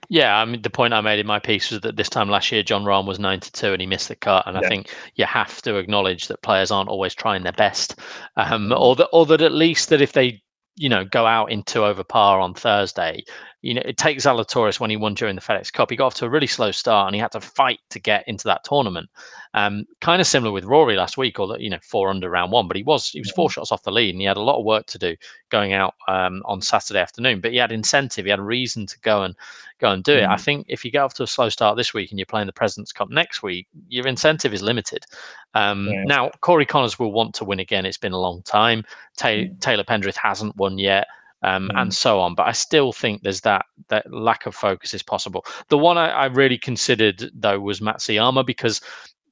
Yeah, 0.10 0.38
I 0.38 0.46
mean 0.46 0.62
the 0.62 0.70
point 0.70 0.94
I 0.94 1.02
made 1.02 1.20
in 1.20 1.28
my 1.28 1.40
piece 1.40 1.72
was 1.72 1.82
that 1.82 1.96
this 1.96 2.10
time 2.10 2.30
last 2.30 2.52
year 2.52 2.64
Jon 2.64 2.84
Rahm 2.84 3.08
was 3.08 3.20
nine 3.20 3.40
to 3.40 3.52
two 3.52 3.72
and 3.72 3.82
he 3.82 3.88
missed 3.88 4.10
the 4.10 4.16
cut, 4.16 4.46
and 4.46 4.56
yeah. 4.56 4.66
I 4.66 4.70
think 4.70 4.94
you 5.16 5.26
have 5.26 5.62
to 5.64 5.78
acknowledge 5.78 6.28
that 6.28 6.42
players 6.42 6.72
aren't 6.72 6.90
always 6.90 7.16
trying 7.16 7.44
their 7.44 7.54
best, 7.54 8.00
um, 8.36 8.72
or 8.76 8.96
that 8.96 9.10
or 9.14 9.26
that 9.28 9.42
at 9.42 9.54
least 9.54 9.90
that 9.90 10.02
if 10.02 10.14
they 10.14 10.42
you 10.76 10.90
know 10.90 11.06
go 11.06 11.26
out 11.26 11.52
into 11.52 11.84
over 11.84 12.04
par 12.04 12.40
on 12.40 12.54
Thursday, 12.54 13.24
you 13.64 13.74
know, 13.74 13.82
it 13.86 13.98
takes 13.98 14.26
Zalatoris 14.26 14.82
when 14.82 14.90
he 14.90 14.98
won 14.98 15.14
during 15.14 15.36
the 15.36 15.42
FedEx 15.42 15.72
Cup. 15.72 15.90
He 15.90 15.96
got 15.96 16.08
off 16.08 16.14
to 16.16 16.26
a 16.26 16.30
really 16.30 16.48
slow 16.48 16.72
start 16.72 17.08
and 17.08 17.16
he 17.16 17.22
had 17.22 17.32
to 17.32 17.40
fight 17.40 17.80
to 17.92 18.00
get 18.00 18.28
into 18.28 18.44
that 18.44 18.66
tournament. 18.66 19.10
Um, 19.54 19.86
kind 20.02 20.20
of 20.20 20.28
similar 20.28 20.52
with 20.52 20.66
Rory 20.66 20.98
last 20.98 21.18
week, 21.18 21.40
or 21.40 21.58
you 21.58 21.70
know, 21.70 21.80
four 21.82 22.10
under 22.10 22.30
round 22.30 22.52
one, 22.52 22.68
but 22.68 22.76
he 22.76 22.84
was 22.84 23.10
he 23.10 23.22
was 23.22 23.32
four 23.32 23.50
shots 23.50 23.72
off 23.72 23.84
the 23.84 23.92
lead 23.92 24.14
and 24.14 24.20
he 24.20 24.28
had 24.28 24.36
a 24.36 24.42
lot 24.42 24.60
of 24.60 24.66
work 24.66 24.86
to 24.88 25.00
do 25.00 25.16
going 25.50 25.72
out 25.72 25.96
um, 26.10 26.44
on 26.44 26.62
Saturday 26.62 27.00
afternoon. 27.00 27.40
But 27.40 27.52
he 27.52 27.58
had 27.58 27.72
incentive, 27.72 28.26
he 28.26 28.32
had 28.32 28.40
a 28.40 28.44
reason 28.44 28.86
to 28.86 29.00
go 29.00 29.24
and 29.24 29.34
go 29.80 29.92
and 29.92 30.04
do 30.04 30.16
mm-hmm. 30.16 30.30
it. 30.30 30.34
I 30.34 30.38
think 30.38 30.66
if 30.68 30.84
you 30.84 30.92
get 30.92 31.00
off 31.00 31.14
to 31.16 31.24
a 31.24 31.28
slow 31.28 31.48
start 31.48 31.78
this 31.78 31.94
week 31.94 32.12
and 32.12 32.20
you're 32.20 32.26
playing 32.26 32.48
the 32.48 32.54
President's 32.54 32.92
Cup 32.92 33.10
next 33.10 33.44
week, 33.44 33.68
your 33.88 34.08
incentive 34.08 34.54
is 34.54 34.62
limited. 34.62 35.06
Um, 35.54 35.88
yeah. 35.88 36.04
Now, 36.04 36.32
Corey 36.42 36.66
Conners 36.66 37.00
will 37.00 37.14
want 37.14 37.34
to 37.36 37.46
win 37.46 37.62
again. 37.62 37.86
It's 37.86 37.98
been 37.98 38.12
a 38.12 38.20
long 38.20 38.42
time. 38.42 38.84
mm-hmm. 39.18 39.60
Taylor 39.60 39.86
Pendrith 39.86 40.18
hasn't 40.18 40.58
won 40.58 40.78
yet 40.78 41.08
um, 41.44 41.70
mm. 41.70 41.82
and 41.82 41.94
so 41.94 42.20
on. 42.20 42.36
But 42.36 42.48
I 42.48 42.52
still 42.52 42.92
think 42.92 43.22
there's 43.22 43.42
that 43.42 43.66
that 43.90 44.12
lack 44.12 44.46
of 44.46 44.56
focus 44.56 44.94
is 44.94 45.04
possible. 45.04 45.46
The 45.70 45.78
one 45.78 45.98
I, 45.98 46.10
I 46.10 46.26
really 46.26 46.58
considered 46.58 47.30
though 47.34 47.60
was 47.60 47.80
Matsuyama 47.80 48.46
because 48.46 48.82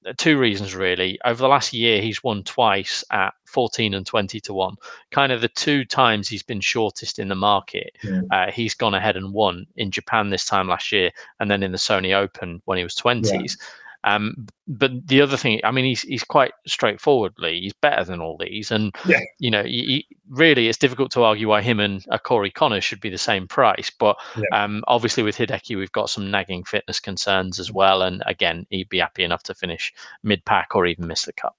uh, 0.06 0.14
two 0.18 0.38
reasons 0.38 0.76
really. 0.76 1.20
Over 1.26 1.42
the 1.42 1.48
last 1.48 1.74
year, 1.74 2.02
he's 2.02 2.24
won 2.24 2.44
twice 2.44 3.04
at 3.12 3.34
14 3.46 3.94
and 3.94 4.06
20 4.06 4.40
to 4.42 4.54
1. 4.54 4.76
Kind 5.12 5.32
of 5.32 5.42
the 5.42 5.48
two 5.50 5.86
times 5.86 6.28
he's 6.28 6.44
been 6.44 6.62
shortest 6.62 7.20
in 7.20 7.28
the 7.28 7.36
market, 7.36 7.96
yeah. 8.04 8.22
uh, 8.32 8.52
he's 8.52 8.74
gone 8.74 8.94
ahead 8.94 9.16
and 9.18 9.34
won 9.34 9.66
in 9.76 9.92
Japan 9.92 10.30
this 10.30 10.46
time 10.46 10.68
last 10.68 10.92
year, 10.92 11.12
and 11.40 11.52
then 11.52 11.64
in 11.64 11.72
the 11.72 11.78
Sony 11.78 12.16
Open 12.16 12.62
when 12.66 12.78
he 12.78 12.84
was 12.84 12.96
20s. 12.96 13.32
Yeah. 13.32 13.66
Um, 14.04 14.48
but 14.68 14.92
the 15.08 15.22
other 15.22 15.38
thing, 15.38 15.60
I 15.64 15.72
mean, 15.72 15.86
he's 15.86 16.02
he's 16.02 16.24
quite 16.24 16.54
straightforwardly, 16.66 17.60
he's 17.62 17.74
better 17.74 18.04
than 18.04 18.22
all 18.22 18.38
these, 18.38 18.72
and 18.72 18.96
yeah. 19.06 19.20
you 19.40 19.52
know, 19.52 19.64
he, 19.64 20.08
really, 20.30 20.68
it's 20.68 20.78
difficult 20.78 21.12
to 21.12 21.24
argue 21.24 21.50
why 21.50 21.62
him 21.62 21.80
and 21.80 22.06
a 22.10 22.18
Corey 22.18 22.52
Connor 22.52 22.82
should 22.82 23.02
be 23.02 23.10
the 23.10 23.18
same 23.18 23.48
price. 23.48 23.92
But 23.92 24.18
yeah. 24.36 24.64
um, 24.64 24.84
obviously, 24.88 25.24
with 25.24 25.38
Hideki, 25.38 25.78
we've 25.78 25.92
got 25.92 26.10
some 26.10 26.32
nagging 26.32 26.64
fitness 26.64 27.00
concerns 27.00 27.60
as 27.60 27.72
well, 27.72 28.02
and 28.02 28.24
again, 28.26 28.66
he'd 28.70 28.90
be 28.90 29.00
happy 29.00 29.24
enough 29.24 29.44
to 29.44 29.54
finish 29.54 29.94
mid 30.24 30.44
pack 30.46 30.76
or 30.76 30.86
even 30.86 31.08
miss 31.08 31.26
the 31.26 31.34
cut. 31.34 31.54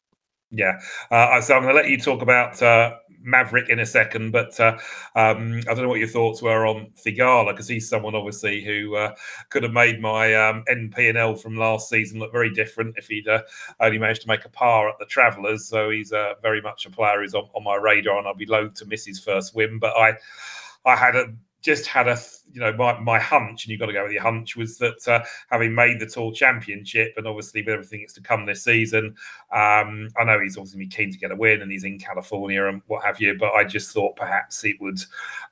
Yeah. 0.53 0.81
Uh, 1.11 1.41
so 1.41 1.55
I'm 1.55 1.63
going 1.63 1.75
to 1.75 1.81
let 1.81 1.89
you 1.89 1.99
talk 1.99 2.21
about 2.21 2.63
uh, 2.63 2.97
Maverick 3.23 3.71
in 3.71 3.79
a 3.81 3.87
second, 3.87 4.33
but 4.33 4.59
uh, 4.61 4.77
um, 5.15 5.61
I 5.61 5.73
don't 5.73 5.83
know 5.83 5.89
what 5.89 5.99
your 5.99 6.09
thoughts 6.09 6.43
were 6.43 6.67
on 6.67 6.93
Theegala 7.05 7.53
because 7.53 7.69
he's 7.69 7.89
someone 7.89 8.15
obviously 8.15 8.63
who 8.63 8.95
uh, 8.97 9.15
could 9.49 9.63
have 9.63 9.73
made 9.73 10.01
my 10.01 10.35
um, 10.35 10.63
NP 10.71 11.09
and 11.09 11.17
L 11.17 11.37
from 11.37 11.57
last 11.57 11.89
season 11.89 12.19
look 12.19 12.33
very 12.33 12.51
different 12.51 12.97
if 12.99 13.09
he'd 13.09 13.29
uh, 13.29 13.43
only 13.81 13.99
managed 13.99 14.23
to 14.23 14.29
make 14.29 14.45
a 14.45 14.51
par 14.51 14.91
at 14.91 14.99
the 14.99 15.07
Travelers. 15.07 15.67
So 15.67 15.89
he's 15.89 16.13
uh, 16.13 16.35
very 16.43 16.61
much 16.61 16.85
a 16.85 16.91
player 16.91 17.23
who's 17.23 17.35
on, 17.35 17.49
on 17.55 17.65
my 17.65 17.77
radar, 17.77 18.19
and 18.19 18.29
I'd 18.29 18.37
be 18.37 18.47
loath 18.47 18.75
to 18.75 18.85
miss 18.85 19.07
his 19.07 19.19
first 19.19 19.55
win. 19.55 19.79
But 19.79 19.97
I, 19.97 20.19
I 20.85 20.97
had 20.97 21.17
a 21.17 21.27
just 21.63 21.87
had 21.87 22.09
a 22.09 22.19
you 22.53 22.61
know 22.61 22.73
my, 22.75 22.99
my 23.01 23.19
hunch 23.19 23.65
and 23.65 23.71
you've 23.71 23.81
got 23.81 23.87
to 23.87 23.93
go 23.93 24.03
with 24.03 24.13
your 24.13 24.23
hunch 24.23 24.57
was 24.57 24.77
that 24.79 25.09
uh, 25.09 25.25
having 25.49 25.75
made 25.75 25.99
the 25.99 26.07
tour 26.07 26.33
championship 26.33 27.15
and 27.17 27.27
obviously 27.27 27.63
with 27.63 27.73
everything 27.73 28.01
that's 28.01 28.13
to 28.13 28.21
come 28.21 28.45
this 28.45 28.65
season 28.65 29.15
um, 29.53 30.09
i 30.19 30.25
know 30.25 30.41
he's 30.41 30.59
obviously 30.59 30.87
keen 30.87 31.11
to 31.11 31.19
get 31.19 31.31
a 31.31 31.37
win 31.37 31.63
and 31.63 31.73
he's 31.73 31.85
in 31.85 31.99
california 31.99 32.67
and 32.67 32.83
what 32.89 33.05
have 33.05 33.21
you 33.21 33.37
but 33.39 33.53
i 33.53 33.65
just 33.65 33.93
thought 33.93 34.15
perhaps 34.17 34.65
it 34.65 34.77
would 34.81 34.99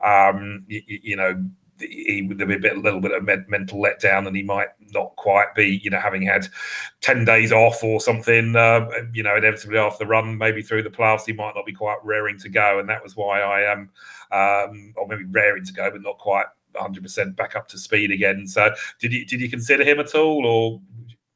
um, 0.05 0.65
you, 0.67 0.83
you 0.87 1.17
know 1.17 1.43
he 1.81 2.23
would 2.23 2.39
be 2.39 2.55
a 2.55 2.59
bit, 2.59 2.77
a 2.77 2.81
little 2.81 3.01
bit 3.01 3.13
of 3.13 3.25
mental 3.25 3.79
letdown, 3.79 4.27
and 4.27 4.37
he 4.37 4.43
might 4.43 4.69
not 4.93 5.15
quite 5.17 5.55
be, 5.55 5.81
you 5.83 5.91
know, 5.91 6.01
having 6.01 6.23
had 6.23 6.49
ten 7.01 7.25
days 7.25 7.53
off 7.53 7.83
or 7.83 8.01
something, 8.01 8.57
uh, 8.57 8.89
you 9.13 9.23
know, 9.23 9.37
inevitably 9.37 9.79
after 9.79 10.05
the 10.05 10.09
run, 10.09 10.37
maybe 10.37 10.63
through 10.63 10.83
the 10.83 10.91
playoffs, 10.91 11.27
he 11.27 11.33
might 11.33 11.55
not 11.55 11.67
be 11.67 11.73
quite 11.73 11.99
raring 12.03 12.39
to 12.39 12.49
go, 12.49 12.79
and 12.79 12.89
that 12.89 13.03
was 13.03 13.17
why 13.17 13.41
I 13.41 13.63
am, 13.63 13.91
um, 14.33 14.95
or 14.97 15.07
maybe 15.09 15.25
raring 15.25 15.65
to 15.65 15.73
go, 15.73 15.91
but 15.91 16.03
not 16.03 16.19
quite 16.19 16.47
100% 16.75 17.37
back 17.37 17.57
up 17.57 17.69
to 17.69 17.79
speed 17.79 18.11
again. 18.11 18.47
So, 18.47 18.73
did 18.99 19.13
you 19.13 19.25
did 19.25 19.41
you 19.41 19.51
consider 19.51 19.85
him 19.85 20.01
at 20.01 20.15
all, 20.15 20.47
or 20.47 20.81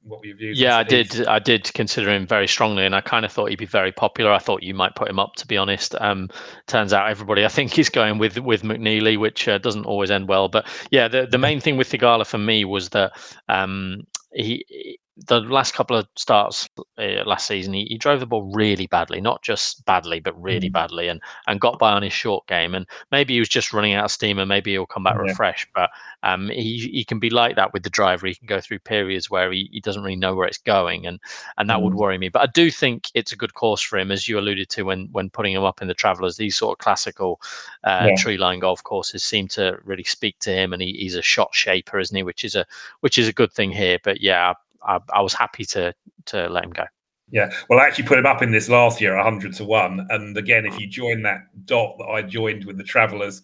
what 0.05 0.21
were 0.21 0.27
your 0.27 0.37
views? 0.37 0.61
Yeah, 0.61 0.77
I 0.77 0.83
did. 0.83 1.27
I 1.27 1.39
did 1.39 1.73
consider 1.75 2.11
him 2.11 2.27
very 2.27 2.47
strongly, 2.47 2.85
and 2.85 2.95
I 2.95 3.01
kind 3.01 3.25
of 3.25 3.33
thought 3.33 3.49
he'd 3.51 3.59
be 3.59 3.67
very 3.67 3.93
popular. 3.93 4.33
I 4.33 4.39
thought 4.39 4.63
you 4.63 4.75
might 4.75 4.95
put 4.95 5.09
him 5.09 5.19
up, 5.19 5.35
to 5.37 5.47
be 5.47 5.57
honest. 5.57 5.95
Um, 6.01 6.29
turns 6.67 6.93
out 6.93 7.09
everybody, 7.09 7.45
I 7.45 7.49
think, 7.49 7.79
is 7.79 7.89
going 7.89 8.19
with 8.19 8.39
with 8.39 8.63
McNealy, 8.63 9.19
which 9.19 9.49
uh, 9.49 9.59
doesn't 9.59 9.87
always 9.87 10.11
end 10.11 10.29
well. 10.29 10.49
But 10.49 10.67
yeah, 10.91 11.09
the 11.09 11.27
the 11.27 11.39
main 11.39 11.61
thing 11.61 11.77
with 11.77 11.91
Theegala 11.91 12.27
for 12.27 12.39
me 12.39 12.65
was 12.65 12.91
that 12.91 13.13
um, 13.49 14.07
he 14.33 14.99
the 15.17 15.41
last 15.41 15.75
couple 15.75 15.97
of 15.97 16.09
starts 16.17 16.69
uh, 16.99 17.23
last 17.25 17.47
season, 17.47 17.73
he, 17.73 17.85
he, 17.85 17.97
drove 17.97 18.19
the 18.19 18.27
ball 18.27 18.51
really 18.53 18.89
badly, 18.89 19.21
not 19.21 19.43
just 19.43 19.85
badly, 19.85 20.19
but 20.19 20.41
really 20.41 20.69
mm. 20.69 20.73
badly, 20.73 21.07
and 21.07 21.21
and 21.47 21.61
got 21.61 21.79
by 21.79 21.93
on 21.93 22.03
his 22.03 22.13
short 22.13 22.45
game. 22.49 22.75
And 22.75 22.87
maybe 23.13 23.35
he 23.35 23.39
was 23.39 23.49
just 23.49 23.73
running 23.73 23.95
out 23.95 24.07
of 24.07 24.11
steam, 24.11 24.41
and 24.41 24.49
maybe 24.49 24.73
he'll 24.73 24.87
come 24.87 25.05
back 25.05 25.15
yeah. 25.15 25.31
refreshed. 25.31 25.69
But 25.73 25.91
um, 26.25 26.49
he 26.49 26.91
he 26.93 27.05
can 27.05 27.21
be 27.21 27.31
like 27.31 27.55
that 27.55 27.73
with 27.73 27.85
the 27.85 27.91
driver. 27.91 28.27
He 28.27 28.35
can 28.35 28.47
go 28.47 28.61
through 28.61 28.81
periods 28.81 29.31
where 29.31 29.53
he, 29.53 29.69
he 29.73 29.81
doesn't 29.81 30.03
really 30.03 30.17
know 30.17 30.35
where 30.35 30.49
it's 30.49 30.59
going, 30.59 31.07
and 31.07 31.21
and 31.59 31.71
that 31.71 31.79
mm. 31.79 31.83
would 31.85 31.95
worry 31.95 32.19
me. 32.19 32.29
But 32.29 32.43
I 32.43 32.47
do 32.47 32.71
think 32.73 33.09
it's 33.15 33.33
a 33.33 33.37
good 33.37 33.55
course 33.55 33.81
for 33.81 33.99
him, 33.99 34.11
as 34.11 34.29
you 34.29 34.37
alluded 34.39 34.69
to 34.71 34.83
when 34.83 35.09
when 35.13 35.31
putting 35.31 35.55
him 35.55 35.65
up 35.65 35.81
in 35.81 35.87
the 35.87 35.95
Travelers. 35.95 36.37
These 36.37 36.57
sort 36.57 36.75
of 36.75 36.83
classical 36.83 37.41
uh, 37.85 38.09
yeah. 38.09 38.17
tree 38.17 38.37
line 38.37 38.59
golf 38.59 38.83
courses 38.83 39.23
seem 39.23 39.47
to 39.49 39.79
really 39.85 40.05
speak 40.05 40.41
to 40.41 40.51
him, 40.51 40.73
and 40.73 40.83
he, 40.83 40.93
he's 40.95 41.15
a 41.15 41.23
shot 41.23 41.55
shaper, 41.55 42.01
isn't 42.01 42.17
he? 42.17 42.25
Which 42.25 42.45
is 42.45 42.57
a 42.57 42.67
which 43.01 43.17
is 43.17 43.29
a 43.29 43.33
good 43.33 43.53
thing 43.53 43.71
here. 43.71 44.01
But 44.03 44.21
yeah, 44.21 44.55
I, 44.85 45.01
I 45.13 45.21
was 45.21 45.35
happy 45.35 45.65
to 45.67 45.95
to 46.27 46.49
let 46.49 46.65
him 46.65 46.71
go. 46.71 46.85
Yeah, 47.31 47.51
well, 47.69 47.81
I 47.81 47.87
actually 47.87 48.05
put 48.05 48.19
him 48.19 48.27
up 48.27 48.43
in 48.43 48.51
this 48.51 48.69
last 48.69 49.01
year, 49.01 49.17
100 49.17 49.55
to 49.55 49.65
1. 49.65 50.07
And 50.11 50.37
again, 50.37 50.67
if 50.67 50.79
you 50.79 50.87
join 50.87 51.23
that 51.23 51.41
dot 51.65 51.97
that 51.99 52.05
I 52.05 52.23
joined 52.23 52.65
with 52.65 52.77
the 52.77 52.85
Travelers 52.85 53.43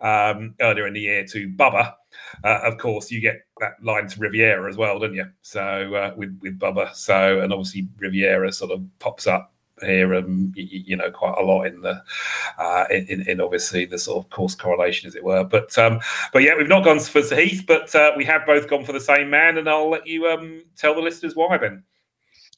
um, 0.00 0.54
earlier 0.60 0.86
in 0.86 0.92
the 0.92 1.00
year 1.00 1.24
to 1.28 1.48
Bubba, 1.48 1.94
uh, 2.44 2.60
of 2.62 2.76
course, 2.78 3.10
you 3.10 3.20
get 3.20 3.40
that 3.58 3.72
line 3.82 4.06
to 4.06 4.20
Riviera 4.20 4.68
as 4.68 4.76
well, 4.76 4.98
don't 4.98 5.14
you? 5.14 5.26
So 5.40 5.94
uh, 5.94 6.12
with, 6.16 6.38
with 6.42 6.58
Bubba. 6.58 6.94
So, 6.94 7.40
and 7.40 7.52
obviously, 7.52 7.88
Riviera 7.98 8.52
sort 8.52 8.70
of 8.70 8.84
pops 8.98 9.26
up 9.26 9.52
here, 9.82 10.14
you, 10.14 10.82
you, 10.86 10.96
know, 10.96 11.10
quite 11.10 11.36
a 11.38 11.42
lot 11.42 11.64
in 11.64 11.80
the 11.80 12.02
uh, 12.58 12.84
in, 12.90 13.28
in 13.28 13.40
obviously 13.40 13.84
the 13.84 13.98
sort 13.98 14.24
of 14.24 14.30
course 14.30 14.54
correlation, 14.54 15.08
as 15.08 15.14
it 15.14 15.24
were. 15.24 15.44
But 15.44 15.76
um, 15.78 16.00
but 16.32 16.42
yeah, 16.42 16.56
we've 16.56 16.68
not 16.68 16.84
gone 16.84 17.00
for 17.00 17.22
Heath, 17.22 17.64
but 17.66 17.94
uh, 17.94 18.12
we 18.16 18.24
have 18.24 18.46
both 18.46 18.68
gone 18.68 18.84
for 18.84 18.92
the 18.92 19.00
same 19.00 19.30
man, 19.30 19.58
and 19.58 19.68
I'll 19.68 19.90
let 19.90 20.06
you 20.06 20.26
um, 20.26 20.62
tell 20.76 20.94
the 20.94 21.00
listeners 21.00 21.36
why, 21.36 21.56
Ben. 21.58 21.82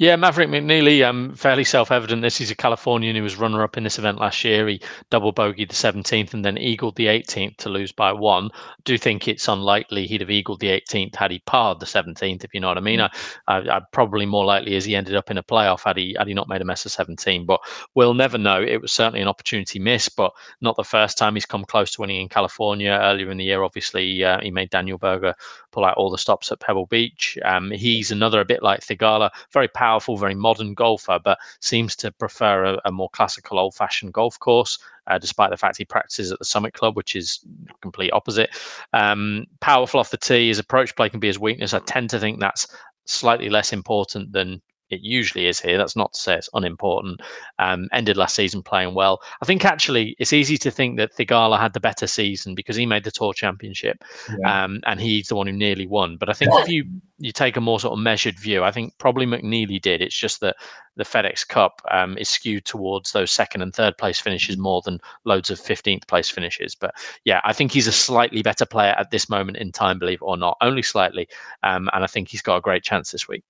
Yeah, 0.00 0.16
Maverick 0.16 0.48
McNealy, 0.48 1.08
um, 1.08 1.36
fairly 1.36 1.62
self-evident. 1.62 2.20
This 2.20 2.40
is 2.40 2.50
a 2.50 2.56
Californian 2.56 3.14
who 3.14 3.22
was 3.22 3.36
runner-up 3.36 3.76
in 3.76 3.84
this 3.84 3.96
event 3.96 4.18
last 4.18 4.42
year. 4.42 4.66
He 4.66 4.80
double 5.08 5.32
bogeyed 5.32 5.68
the 5.68 5.74
17th 5.74 6.34
and 6.34 6.44
then 6.44 6.58
eagled 6.58 6.96
the 6.96 7.06
18th 7.06 7.58
to 7.58 7.68
lose 7.68 7.92
by 7.92 8.12
one. 8.12 8.50
do 8.82 8.98
think 8.98 9.28
it's 9.28 9.46
unlikely 9.46 10.08
he'd 10.08 10.20
have 10.20 10.32
eagled 10.32 10.58
the 10.58 10.66
18th 10.66 11.14
had 11.14 11.30
he 11.30 11.38
parred 11.46 11.78
the 11.78 11.86
17th, 11.86 12.42
if 12.42 12.52
you 12.52 12.58
know 12.58 12.66
what 12.66 12.76
I 12.76 12.80
mean. 12.80 12.98
Mm. 12.98 13.08
I, 13.46 13.54
I, 13.54 13.76
I 13.76 13.80
probably 13.92 14.26
more 14.26 14.44
likely 14.44 14.74
as 14.74 14.84
he 14.84 14.96
ended 14.96 15.14
up 15.14 15.30
in 15.30 15.38
a 15.38 15.44
playoff 15.44 15.84
had 15.84 15.96
he 15.96 16.16
had 16.18 16.26
he 16.26 16.34
not 16.34 16.48
made 16.48 16.60
a 16.60 16.64
mess 16.64 16.84
of 16.84 16.90
17. 16.90 17.46
But 17.46 17.60
we'll 17.94 18.14
never 18.14 18.36
know. 18.36 18.60
It 18.60 18.82
was 18.82 18.90
certainly 18.90 19.20
an 19.20 19.28
opportunity 19.28 19.78
miss, 19.78 20.08
but 20.08 20.32
not 20.60 20.74
the 20.74 20.82
first 20.82 21.16
time 21.16 21.36
he's 21.36 21.46
come 21.46 21.64
close 21.64 21.92
to 21.92 22.00
winning 22.00 22.20
in 22.20 22.28
California. 22.28 22.98
Earlier 23.00 23.30
in 23.30 23.36
the 23.36 23.44
year, 23.44 23.62
obviously, 23.62 24.24
uh, 24.24 24.40
he 24.40 24.50
made 24.50 24.70
Daniel 24.70 24.98
Berger 24.98 25.36
pull 25.70 25.84
out 25.84 25.96
all 25.96 26.10
the 26.10 26.18
stops 26.18 26.50
at 26.50 26.60
Pebble 26.60 26.86
Beach. 26.86 27.38
Um, 27.44 27.70
he's 27.70 28.10
another 28.10 28.40
a 28.40 28.44
bit 28.44 28.62
like 28.62 28.80
Theegala, 28.80 29.30
very 29.52 29.68
powerful, 29.68 29.83
very 30.18 30.34
modern 30.34 30.74
golfer, 30.74 31.18
but 31.22 31.38
seems 31.60 31.96
to 31.96 32.12
prefer 32.12 32.64
a, 32.64 32.80
a 32.84 32.92
more 32.92 33.10
classical, 33.10 33.58
old-fashioned 33.58 34.12
golf 34.12 34.38
course. 34.38 34.78
Uh, 35.06 35.18
despite 35.18 35.50
the 35.50 35.56
fact 35.56 35.76
he 35.76 35.84
practices 35.84 36.32
at 36.32 36.38
the 36.38 36.46
Summit 36.46 36.72
Club, 36.72 36.96
which 36.96 37.14
is 37.14 37.44
complete 37.82 38.10
opposite. 38.12 38.48
Um, 38.94 39.44
powerful 39.60 40.00
off 40.00 40.10
the 40.10 40.16
tee, 40.16 40.48
his 40.48 40.58
approach 40.58 40.96
play 40.96 41.10
can 41.10 41.20
be 41.20 41.26
his 41.26 41.38
weakness. 41.38 41.74
I 41.74 41.80
tend 41.80 42.08
to 42.10 42.18
think 42.18 42.40
that's 42.40 42.66
slightly 43.04 43.50
less 43.50 43.72
important 43.72 44.32
than 44.32 44.62
it 44.94 45.02
usually 45.02 45.46
is 45.46 45.60
here. 45.60 45.78
That's 45.78 45.96
not 45.96 46.12
to 46.12 46.20
say 46.20 46.34
it's 46.34 46.48
unimportant. 46.54 47.20
Um, 47.58 47.88
ended 47.92 48.16
last 48.16 48.34
season 48.34 48.62
playing 48.62 48.94
well. 48.94 49.20
I 49.42 49.46
think 49.46 49.64
actually 49.64 50.16
it's 50.18 50.32
easy 50.32 50.56
to 50.58 50.70
think 50.70 50.96
that 50.96 51.14
Theegala 51.14 51.58
had 51.58 51.72
the 51.72 51.80
better 51.80 52.06
season 52.06 52.54
because 52.54 52.76
he 52.76 52.86
made 52.86 53.04
the 53.04 53.10
Tour 53.10 53.32
Championship, 53.32 54.02
yeah. 54.38 54.64
um, 54.64 54.80
and 54.86 55.00
he's 55.00 55.28
the 55.28 55.36
one 55.36 55.46
who 55.46 55.52
nearly 55.52 55.86
won. 55.86 56.16
But 56.16 56.28
I 56.28 56.32
think 56.32 56.52
if 56.54 56.68
you 56.68 56.84
you 57.18 57.32
take 57.32 57.56
a 57.56 57.60
more 57.60 57.78
sort 57.78 57.92
of 57.92 57.98
measured 58.00 58.38
view, 58.38 58.64
I 58.64 58.72
think 58.72 58.96
probably 58.98 59.26
McNealy 59.26 59.80
did. 59.80 60.02
It's 60.02 60.16
just 60.16 60.40
that 60.40 60.56
the 60.96 61.04
FedEx 61.04 61.46
Cup 61.46 61.80
um, 61.90 62.16
is 62.18 62.28
skewed 62.28 62.64
towards 62.64 63.12
those 63.12 63.30
second 63.30 63.62
and 63.62 63.74
third 63.74 63.96
place 63.98 64.20
finishes 64.20 64.56
more 64.56 64.82
than 64.84 65.00
loads 65.24 65.50
of 65.50 65.60
15th 65.60 66.06
place 66.06 66.30
finishes. 66.30 66.74
But 66.74 66.94
yeah, 67.24 67.40
I 67.44 67.52
think 67.52 67.72
he's 67.72 67.86
a 67.86 67.92
slightly 67.92 68.42
better 68.42 68.66
player 68.66 68.94
at 68.98 69.10
this 69.10 69.28
moment 69.28 69.58
in 69.58 69.72
time, 69.72 69.98
believe 69.98 70.22
it 70.22 70.24
or 70.24 70.36
not, 70.36 70.56
only 70.60 70.82
slightly. 70.82 71.28
Um, 71.62 71.88
and 71.92 72.04
I 72.04 72.06
think 72.06 72.28
he's 72.28 72.42
got 72.42 72.56
a 72.56 72.60
great 72.60 72.82
chance 72.82 73.10
this 73.10 73.28
week. 73.28 73.44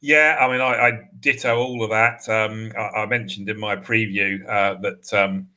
Yeah, 0.00 0.36
I 0.40 0.50
mean, 0.50 0.60
I, 0.60 0.88
I 0.88 0.92
ditto 1.20 1.56
all 1.56 1.82
of 1.84 1.90
that. 1.90 2.28
Um, 2.28 2.72
I, 2.76 3.02
I, 3.02 3.06
mentioned 3.06 3.48
in 3.48 3.58
my 3.58 3.76
preview 3.76 4.42
uh, 4.48 4.80
that 4.80 5.12
um, 5.14 5.48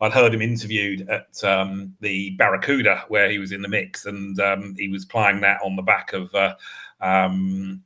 I'd 0.00 0.12
heard 0.12 0.34
him 0.34 0.42
interviewed 0.42 1.08
at 1.08 1.42
um, 1.44 1.94
the 2.00 2.30
Barracuda, 2.30 3.04
where 3.08 3.30
he 3.30 3.38
was 3.38 3.52
in 3.52 3.62
the 3.62 3.68
mix, 3.68 4.06
and 4.06 4.38
um, 4.40 4.74
he 4.78 4.88
was 4.88 5.04
playing 5.04 5.40
that 5.42 5.60
on 5.62 5.76
the 5.76 5.82
back 5.82 6.12
of. 6.12 6.34
Uh, 6.34 6.54
um, 7.00 7.82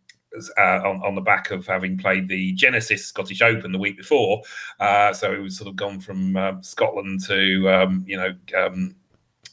uh, 0.58 0.80
on, 0.84 1.02
on, 1.02 1.14
the 1.14 1.22
back 1.22 1.50
of 1.50 1.66
having 1.66 1.96
played 1.96 2.28
the 2.28 2.52
Genesis 2.52 3.06
Scottish 3.06 3.40
Open 3.40 3.72
the 3.72 3.78
week 3.78 3.96
before, 3.96 4.42
uh, 4.78 5.12
so 5.12 5.34
he 5.34 5.40
was 5.40 5.56
sort 5.56 5.68
of 5.68 5.74
gone 5.74 5.98
from 5.98 6.36
uh, 6.36 6.52
Scotland 6.60 7.24
to 7.24 7.68
um, 7.70 8.04
you 8.06 8.16
know 8.16 8.34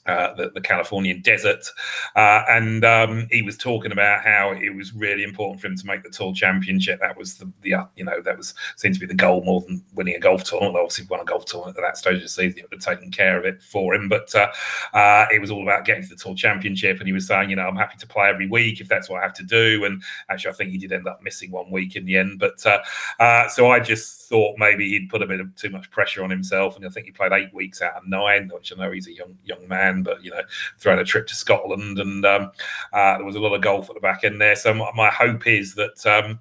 uh, 0.07 0.33
the, 0.35 0.51
the, 0.53 0.61
Californian 0.61 1.19
desert. 1.21 1.65
Uh, 2.15 2.43
and 2.47 2.85
um, 2.85 3.27
he 3.31 3.41
was 3.41 3.57
talking 3.57 3.91
about 3.91 4.23
how 4.23 4.51
it 4.51 4.75
was 4.75 4.93
really 4.93 5.23
important 5.23 5.59
for 5.59 5.67
him 5.67 5.75
to 5.75 5.85
make 5.87 6.03
the 6.03 6.09
Tour 6.09 6.31
Championship. 6.31 6.99
That 7.01 7.17
was 7.17 7.35
the, 7.35 7.51
the 7.61 7.73
uh, 7.73 7.85
you 7.95 8.05
know, 8.05 8.21
that 8.21 8.37
was 8.37 8.53
seemed 8.75 8.93
to 8.93 8.99
be 8.99 9.07
the 9.07 9.15
goal 9.15 9.43
more 9.43 9.61
than 9.61 9.83
winning 9.95 10.15
a 10.15 10.19
golf 10.19 10.43
tournament. 10.43 10.77
Obviously, 10.77 11.07
won 11.09 11.21
a 11.21 11.25
golf 11.25 11.45
tournament 11.45 11.77
at 11.77 11.81
that 11.81 11.97
stage 11.97 12.17
of 12.17 12.21
the 12.21 12.29
season. 12.29 12.59
It 12.59 12.69
would 12.69 12.83
have 12.83 12.97
taken 12.97 13.09
care 13.09 13.37
of 13.39 13.45
it 13.45 13.63
for 13.63 13.95
him. 13.95 14.07
But 14.07 14.33
uh, 14.35 14.51
uh, 14.93 15.25
it 15.33 15.41
was 15.41 15.49
all 15.49 15.63
about 15.63 15.85
getting 15.85 16.03
to 16.03 16.09
the 16.09 16.15
Tour 16.15 16.35
Championship. 16.35 16.99
And 16.99 17.07
he 17.07 17.13
was 17.13 17.27
saying, 17.27 17.49
you 17.49 17.55
know, 17.55 17.67
I'm 17.67 17.75
happy 17.75 17.97
to 17.97 18.07
play 18.07 18.29
every 18.29 18.47
week 18.47 18.81
if 18.81 18.87
that's 18.87 19.09
what 19.09 19.19
I 19.19 19.23
have 19.23 19.33
to 19.33 19.43
do. 19.43 19.85
And 19.85 20.03
actually, 20.29 20.51
I 20.51 20.53
think 20.53 20.69
he 20.69 20.77
did 20.77 20.91
end 20.91 21.07
up 21.07 21.23
missing 21.23 21.49
one 21.49 21.71
week 21.71 21.95
in 21.95 22.05
the 22.05 22.17
end. 22.17 22.39
But 22.39 22.59
so 22.59 23.71
I 23.71 23.79
just 23.79 24.29
thought 24.29 24.55
maybe 24.57 24.89
he'd 24.89 25.09
put 25.09 25.21
a 25.21 25.27
bit 25.27 25.39
of 25.39 25.55
too 25.55 25.69
much 25.69 25.89
pressure 25.89 26.23
on 26.23 26.29
himself. 26.29 26.75
And 26.75 26.85
I 26.85 26.89
think 26.89 27.07
he 27.07 27.11
played 27.11 27.31
eight 27.31 27.53
weeks 27.53 27.81
out 27.81 27.95
of 27.95 28.07
nine, 28.07 28.51
which 28.53 28.71
I 28.71 28.75
know 28.75 28.91
he's 28.91 29.07
a 29.07 29.13
young 29.13 29.35
young 29.43 29.67
man 29.67 29.94
but 30.03 30.23
you 30.23 30.31
know, 30.31 30.41
throwing 30.79 30.99
a 30.99 31.05
trip 31.05 31.27
to 31.27 31.35
Scotland, 31.35 31.99
and 31.99 32.25
um, 32.25 32.51
uh, 32.93 33.17
there 33.17 33.25
was 33.25 33.35
a 33.35 33.39
lot 33.39 33.53
of 33.53 33.61
golf 33.61 33.89
at 33.89 33.95
the 33.95 34.01
back 34.01 34.23
end 34.23 34.39
there. 34.39 34.55
So 34.55 34.73
my, 34.73 34.91
my 34.95 35.09
hope 35.09 35.47
is 35.47 35.75
that 35.75 36.05
um, 36.05 36.39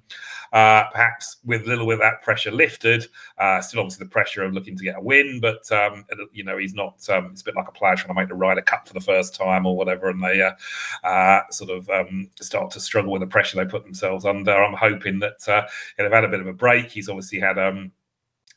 uh, 0.53 0.89
perhaps 0.91 1.37
with 1.43 1.63
a 1.63 1.67
little 1.67 1.85
bit 1.85 1.95
of 1.95 1.99
that 1.99 2.21
pressure 2.21 2.51
lifted, 2.51 3.07
uh, 3.37 3.59
still 3.61 3.81
obviously 3.81 4.05
the 4.05 4.09
pressure 4.09 4.43
of 4.43 4.53
looking 4.53 4.77
to 4.77 4.83
get 4.83 4.97
a 4.97 5.01
win, 5.01 5.39
but 5.41 5.69
um, 5.71 6.05
you 6.31 6.43
know 6.43 6.57
he's 6.57 6.73
not. 6.73 6.97
Um, 7.09 7.25
it's 7.31 7.41
a 7.41 7.45
bit 7.45 7.55
like 7.55 7.67
a 7.67 7.73
player 7.73 7.95
trying 7.95 8.13
to 8.13 8.13
make 8.13 8.29
the 8.29 8.35
Ryder 8.35 8.61
Cup 8.61 8.87
for 8.87 8.93
the 8.93 9.01
first 9.01 9.35
time 9.35 9.65
or 9.65 9.75
whatever, 9.75 10.09
and 10.09 10.23
they 10.23 10.41
uh, 10.41 10.53
uh, 11.05 11.41
sort 11.51 11.71
of 11.71 11.89
um, 11.89 12.29
start 12.39 12.71
to 12.71 12.79
struggle 12.79 13.11
with 13.11 13.21
the 13.21 13.27
pressure 13.27 13.57
they 13.57 13.69
put 13.69 13.83
themselves 13.83 14.25
under. 14.25 14.51
I'm 14.51 14.73
hoping 14.73 15.19
that 15.19 15.47
uh, 15.47 15.67
they've 15.97 16.11
had 16.11 16.23
a 16.23 16.29
bit 16.29 16.39
of 16.39 16.47
a 16.47 16.53
break. 16.53 16.89
He's 16.89 17.09
obviously 17.09 17.39
had 17.39 17.57
um, 17.59 17.91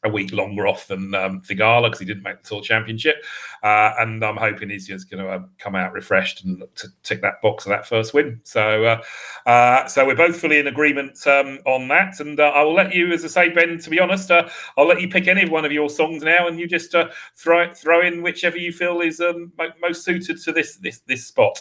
a 0.04 0.08
week 0.08 0.32
longer 0.32 0.66
off 0.66 0.86
than 0.86 1.14
um, 1.14 1.40
Theegala 1.42 1.86
because 1.86 1.98
he 1.98 2.06
didn't 2.06 2.22
make 2.22 2.42
the 2.42 2.48
Tour 2.48 2.62
Championship. 2.62 3.16
Uh, 3.62 3.92
and 3.98 4.24
I'm 4.24 4.36
hoping 4.36 4.70
he's 4.70 4.86
just 4.86 5.10
going 5.10 5.24
to 5.24 5.30
uh, 5.30 5.42
come 5.58 5.74
out 5.74 5.92
refreshed 5.92 6.44
and 6.44 6.62
tick 7.02 7.20
that 7.22 7.42
box 7.42 7.66
of 7.66 7.70
that 7.70 7.86
first 7.86 8.14
win. 8.14 8.40
So, 8.44 8.84
uh, 8.84 9.02
uh, 9.48 9.86
so 9.88 10.06
we're 10.06 10.14
both 10.14 10.36
fully 10.36 10.58
in 10.58 10.68
agreement 10.68 11.26
um, 11.26 11.58
on 11.66 11.88
that. 11.88 12.20
And 12.20 12.38
uh, 12.38 12.44
I 12.44 12.62
will 12.62 12.74
let 12.74 12.94
you, 12.94 13.12
as 13.12 13.24
I 13.24 13.28
say, 13.28 13.48
Ben. 13.48 13.78
To 13.78 13.90
be 13.90 13.98
honest, 13.98 14.30
uh, 14.30 14.48
I'll 14.76 14.86
let 14.86 15.00
you 15.00 15.08
pick 15.08 15.26
any 15.26 15.48
one 15.48 15.64
of 15.64 15.72
your 15.72 15.90
songs 15.90 16.22
now, 16.22 16.46
and 16.46 16.60
you 16.60 16.68
just 16.68 16.94
throw 17.36 17.72
throw 17.74 18.06
in 18.06 18.22
whichever 18.22 18.56
you 18.56 18.72
feel 18.72 19.00
is 19.00 19.20
um, 19.20 19.52
most 19.80 20.04
suited 20.04 20.40
to 20.42 20.52
this 20.52 20.76
this 20.76 21.00
this 21.00 21.26
spot. 21.26 21.60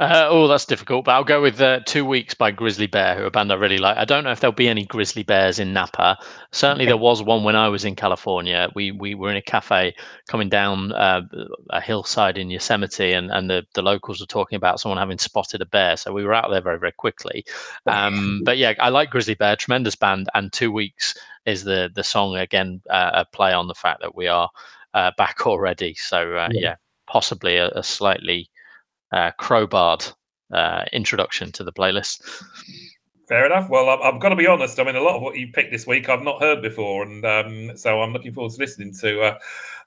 Uh, 0.00 0.26
oh, 0.30 0.48
that's 0.48 0.64
difficult, 0.64 1.04
but 1.04 1.12
I'll 1.12 1.24
go 1.24 1.42
with 1.42 1.60
uh, 1.60 1.80
Two 1.84 2.06
Weeks 2.06 2.32
by 2.32 2.50
Grizzly 2.50 2.86
Bear, 2.86 3.16
who 3.16 3.24
are 3.24 3.26
a 3.26 3.30
band 3.30 3.52
I 3.52 3.56
really 3.56 3.76
like. 3.76 3.98
I 3.98 4.06
don't 4.06 4.24
know 4.24 4.30
if 4.30 4.40
there'll 4.40 4.50
be 4.50 4.66
any 4.66 4.86
Grizzly 4.86 5.22
Bears 5.22 5.58
in 5.58 5.74
Napa. 5.74 6.16
Certainly, 6.52 6.86
there 6.86 6.96
was 6.96 7.22
one 7.22 7.44
when 7.44 7.54
I 7.54 7.68
was 7.68 7.84
in 7.84 7.94
California. 7.94 8.70
We 8.74 8.92
we 8.92 9.14
were 9.14 9.30
in 9.30 9.36
a 9.36 9.42
cafe 9.42 9.94
coming 10.26 10.48
down 10.48 10.92
uh, 10.92 11.20
a 11.68 11.82
hillside 11.82 12.38
in 12.38 12.48
Yosemite, 12.48 13.12
and, 13.12 13.30
and 13.30 13.50
the, 13.50 13.66
the 13.74 13.82
locals 13.82 14.20
were 14.20 14.26
talking 14.26 14.56
about 14.56 14.80
someone 14.80 14.96
having 14.96 15.18
spotted 15.18 15.60
a 15.60 15.66
bear. 15.66 15.98
So 15.98 16.14
we 16.14 16.24
were 16.24 16.32
out 16.32 16.50
there 16.50 16.62
very, 16.62 16.78
very 16.78 16.92
quickly. 16.92 17.44
Um, 17.86 18.40
but 18.44 18.56
yeah, 18.56 18.72
I 18.80 18.88
like 18.88 19.10
Grizzly 19.10 19.34
Bear, 19.34 19.54
tremendous 19.54 19.96
band, 19.96 20.30
and 20.32 20.50
Two 20.50 20.72
Weeks 20.72 21.14
is 21.44 21.64
the 21.64 21.90
the 21.94 22.04
song 22.04 22.36
again, 22.36 22.80
uh, 22.88 23.10
a 23.12 23.24
play 23.26 23.52
on 23.52 23.68
the 23.68 23.74
fact 23.74 24.00
that 24.00 24.14
we 24.14 24.28
are 24.28 24.48
uh, 24.94 25.10
back 25.18 25.40
already. 25.46 25.92
So 25.96 26.36
uh, 26.36 26.48
yeah. 26.52 26.60
yeah. 26.60 26.74
possibly 27.06 27.58
a, 27.58 27.68
a 27.72 27.82
slightly 27.82 28.48
crowbarred 29.12 30.12
uh, 30.52 30.84
introduction 30.92 31.52
to 31.52 31.64
the 31.64 31.72
playlist. 31.72 32.22
Fair 33.30 33.46
enough. 33.46 33.70
Well, 33.70 33.88
I've, 33.88 34.00
I've, 34.00 34.20
got 34.20 34.30
to 34.30 34.34
be 34.36 34.48
honest. 34.48 34.80
I 34.80 34.82
mean, 34.82 34.96
a 34.96 35.00
lot 35.00 35.14
of 35.14 35.22
what 35.22 35.36
you 35.36 35.52
picked 35.52 35.70
this 35.70 35.86
week 35.86 36.08
I've 36.08 36.24
not 36.24 36.40
heard 36.40 36.60
before, 36.60 37.04
and 37.04 37.24
um, 37.24 37.76
so 37.76 38.02
I'm 38.02 38.12
looking 38.12 38.32
forward 38.32 38.52
to 38.54 38.58
listening 38.58 38.92
to 38.94 39.20
uh, 39.20 39.38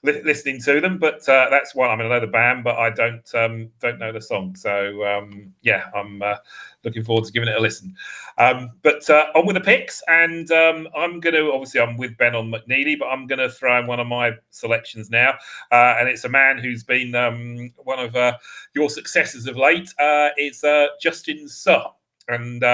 li- 0.02 0.22
listening 0.24 0.62
to 0.62 0.80
them. 0.80 0.96
But 0.96 1.28
uh, 1.28 1.48
that's 1.50 1.74
one. 1.74 1.90
I 1.90 1.96
mean, 1.96 2.06
I 2.06 2.08
know 2.14 2.20
the 2.20 2.26
band, 2.26 2.64
but 2.64 2.78
I 2.78 2.88
don't 2.88 3.34
um, 3.34 3.70
don't 3.80 3.98
know 3.98 4.12
the 4.12 4.20
song. 4.22 4.56
So 4.56 5.04
um, 5.04 5.52
yeah, 5.60 5.90
I'm 5.94 6.22
uh, 6.22 6.36
looking 6.84 7.04
forward 7.04 7.26
to 7.26 7.32
giving 7.32 7.50
it 7.50 7.56
a 7.58 7.60
listen. 7.60 7.94
Um, 8.38 8.70
but 8.80 9.10
uh, 9.10 9.26
on 9.34 9.44
with 9.44 9.56
the 9.56 9.60
picks, 9.60 10.02
and 10.08 10.50
um, 10.50 10.88
I'm 10.96 11.20
going 11.20 11.34
to 11.34 11.52
obviously 11.52 11.82
I'm 11.82 11.98
with 11.98 12.16
Ben 12.16 12.34
on 12.34 12.50
McNealy, 12.50 12.98
but 12.98 13.08
I'm 13.08 13.26
going 13.26 13.40
to 13.40 13.50
throw 13.50 13.78
in 13.78 13.86
one 13.86 14.00
of 14.00 14.06
my 14.06 14.32
selections 14.52 15.10
now, 15.10 15.34
uh, 15.70 15.96
and 16.00 16.08
it's 16.08 16.24
a 16.24 16.30
man 16.30 16.56
who's 16.56 16.82
been 16.82 17.14
um, 17.14 17.74
one 17.76 17.98
of 17.98 18.16
uh, 18.16 18.38
your 18.74 18.88
successors 18.88 19.46
of 19.46 19.58
late. 19.58 19.92
it's 19.98 20.64
Justin 20.98 21.46
Suh, 21.46 21.90
and 22.28 22.64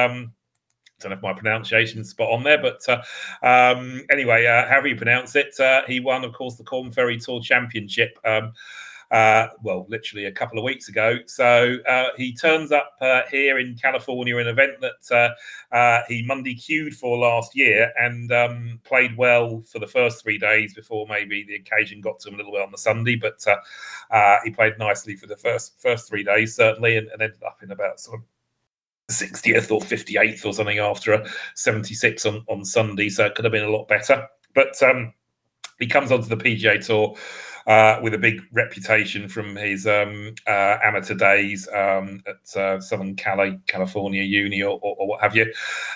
don't 1.01 1.11
know 1.11 1.17
if 1.17 1.23
my 1.23 1.33
pronunciation 1.33 2.01
is 2.01 2.11
spot 2.11 2.31
on 2.31 2.43
there, 2.43 2.61
but 2.61 2.81
uh, 2.89 3.03
um, 3.43 4.03
anyway, 4.11 4.47
uh, 4.47 4.69
however 4.69 4.89
you 4.89 4.97
pronounce 4.97 5.35
it, 5.37 5.59
uh, 5.59 5.83
he 5.87 6.01
won, 6.01 6.25
of 6.25 6.33
course, 6.33 6.57
the 6.57 6.65
Corn 6.65 6.93
Ferry 6.93 7.19
Tour 7.19 7.41
Championship. 7.41 8.19
Um, 8.25 8.53
uh, 9.11 9.49
well, 9.65 9.87
literally 9.89 10.27
a 10.27 10.33
couple 10.33 10.57
of 10.57 10.63
weeks 10.63 10.89
ago. 10.89 11.19
So 11.27 11.79
uh, 11.89 12.11
he 12.17 12.33
turns 12.33 12.71
up 12.71 12.93
uh, 13.01 13.23
here 13.29 13.59
in 13.59 13.75
California, 13.75 14.37
in 14.37 14.47
an 14.47 14.53
event 14.53 14.81
that 14.81 16.05
he 16.07 16.23
Monday 16.23 16.55
queued 16.55 16.95
for 16.95 17.19
last 17.19 17.57
year 17.57 17.93
and 17.99 18.31
um, 18.31 18.79
played 18.85 19.17
well 19.17 19.65
for 19.67 19.81
the 19.81 19.87
first 19.89 20.23
three 20.23 20.39
days 20.39 20.75
before 20.75 21.09
maybe 21.09 21.43
the 21.43 21.57
occasion 21.57 22.01
got 22.01 22.21
to 22.21 22.29
him 22.29 22.35
a 22.35 22.37
little 22.37 22.53
bit 22.53 22.63
on 22.63 22.71
the 22.71 22.79
Sunday. 22.79 23.17
But 23.17 23.45
he 24.45 24.51
played 24.51 24.79
nicely 24.79 25.17
for 25.17 25.27
the 25.27 25.37
first 25.37 25.81
first 25.81 26.09
three 26.09 26.23
days, 26.23 26.55
certainly, 26.55 26.97
and, 26.97 27.09
and 27.09 27.21
ended 27.21 27.43
up 27.43 27.59
in 27.65 27.73
about 27.73 27.99
sort 27.99 28.21
of 28.21 28.25
60th 29.11 29.71
or 29.71 29.81
58th 29.81 30.47
or 30.47 30.53
something 30.53 30.79
after 30.79 31.13
a 31.13 31.29
76 31.55 32.27
on, 32.27 32.45
on 32.49 32.65
Sunday. 32.65 33.09
So 33.09 33.27
it 33.27 33.35
could 33.35 33.45
have 33.45 33.53
been 33.53 33.65
a 33.65 33.71
lot 33.71 33.89
better. 33.89 34.27
But 34.55 34.81
um, 34.83 35.13
he 35.79 35.87
comes 35.87 36.13
onto 36.13 36.29
the 36.29 36.37
PGA 36.37 36.85
Tour 36.85 37.17
uh, 37.71 38.01
with 38.03 38.13
a 38.13 38.19
big 38.19 38.43
reputation 38.51 39.29
from 39.29 39.55
his 39.55 39.87
um, 39.87 40.35
uh, 40.49 40.77
amateur 40.83 41.15
days 41.15 41.69
um, 41.69 42.21
at 42.27 42.61
uh, 42.61 42.81
Southern 42.81 43.15
Cali, 43.15 43.61
California 43.69 44.25
Uni, 44.25 44.61
or, 44.61 44.81
or, 44.83 44.97
or 44.99 45.07
what 45.07 45.21
have 45.21 45.37
you. 45.37 45.45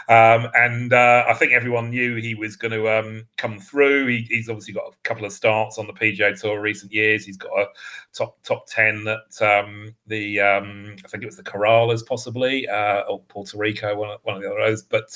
Um, 0.09 0.47
and 0.55 0.93
uh, 0.93 1.25
I 1.27 1.35
think 1.35 1.53
everyone 1.53 1.91
knew 1.91 2.15
he 2.15 2.37
was 2.37 2.55
going 2.55 2.71
to 2.71 2.89
um, 2.89 3.27
come 3.39 3.59
through. 3.59 4.07
He, 4.07 4.25
he's 4.31 4.49
obviously 4.49 4.73
got 4.73 4.85
a 4.85 4.93
couple 5.03 5.25
of 5.25 5.33
starts 5.33 5.77
on 5.77 5.89
the 5.89 5.93
PGA 5.93 6.41
Tour 6.41 6.61
recent 6.61 6.93
years. 6.93 7.27
He's 7.27 7.37
got 7.37 7.51
a 7.59 7.67
top 8.13 8.41
top 8.45 8.69
ten 8.69 9.09
at 9.09 9.43
um, 9.43 9.97
the 10.07 10.39
um, 10.39 10.95
I 11.05 11.09
think 11.09 11.25
it 11.25 11.27
was 11.27 11.37
the 11.37 11.43
Corales 11.43 12.07
possibly 12.07 12.69
uh, 12.69 13.01
or 13.09 13.21
Puerto 13.23 13.59
Rico, 13.59 13.97
one, 13.97 14.17
one 14.23 14.37
of 14.37 14.43
the 14.43 14.49
other 14.49 14.61
others. 14.61 14.85
But 14.85 15.07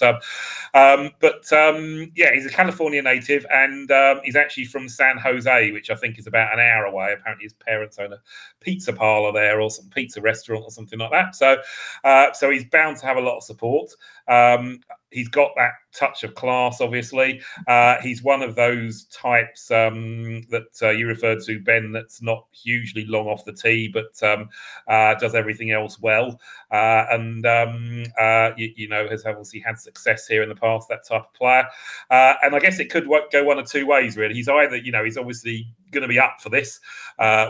but 1.20 1.44
yeah, 1.52 2.34
he's 2.34 2.46
a 2.46 2.50
California 2.50 3.00
native, 3.00 3.46
and 3.54 3.88
he's 4.24 4.34
actually 4.34 4.64
from 4.64 4.88
San 4.88 5.18
Jose, 5.18 5.70
which 5.70 5.88
I 5.88 5.94
think 5.94 6.18
is 6.18 6.26
about 6.26 6.47
about 6.48 6.58
an 6.58 6.66
hour 6.66 6.84
away. 6.84 7.12
Apparently, 7.12 7.44
his 7.44 7.54
parents 7.54 7.98
own 7.98 8.12
a 8.12 8.20
pizza 8.60 8.92
parlor 8.92 9.32
there 9.32 9.60
or 9.60 9.70
some 9.70 9.88
pizza 9.90 10.20
restaurant 10.20 10.64
or 10.64 10.70
something 10.70 10.98
like 10.98 11.10
that. 11.10 11.34
So, 11.34 11.58
uh, 12.04 12.32
so 12.32 12.50
he's 12.50 12.64
bound 12.64 12.96
to 12.98 13.06
have 13.06 13.16
a 13.16 13.20
lot 13.20 13.36
of 13.36 13.42
support. 13.42 13.90
Um, 14.28 14.80
he's 15.10 15.28
got 15.28 15.50
that 15.56 15.72
touch 15.94 16.22
of 16.22 16.34
class, 16.34 16.80
obviously. 16.80 17.40
Uh, 17.66 17.96
he's 18.02 18.22
one 18.22 18.42
of 18.42 18.54
those 18.54 19.04
types 19.04 19.70
um, 19.70 20.42
that 20.50 20.68
uh, 20.82 20.90
you 20.90 21.06
referred 21.06 21.42
to, 21.44 21.60
Ben, 21.60 21.92
that's 21.92 22.20
not 22.20 22.46
hugely 22.52 23.06
long 23.06 23.26
off 23.26 23.44
the 23.44 23.52
tee, 23.52 23.88
but 23.88 24.22
um, 24.22 24.48
uh, 24.86 25.14
does 25.14 25.34
everything 25.34 25.70
else 25.70 25.98
well. 26.00 26.38
Uh, 26.70 27.06
and, 27.10 27.46
um, 27.46 28.04
uh, 28.18 28.50
you, 28.56 28.72
you, 28.76 28.88
know, 28.88 29.08
has 29.08 29.24
obviously 29.24 29.60
had 29.60 29.78
success 29.78 30.26
here 30.26 30.42
in 30.42 30.48
the 30.48 30.54
past, 30.54 30.88
that 30.88 31.06
type 31.06 31.22
of 31.22 31.34
player. 31.34 31.66
Uh, 32.10 32.34
and 32.42 32.54
I 32.54 32.58
guess 32.58 32.78
it 32.78 32.90
could 32.90 33.08
go 33.32 33.44
one 33.44 33.58
of 33.58 33.66
two 33.66 33.86
ways, 33.86 34.16
really. 34.16 34.34
He's 34.34 34.48
either, 34.48 34.76
you 34.76 34.92
know, 34.92 35.04
he's 35.04 35.16
obviously 35.16 35.66
going 35.90 36.02
to 36.02 36.08
be 36.08 36.18
up 36.18 36.36
for 36.40 36.50
this 36.50 36.80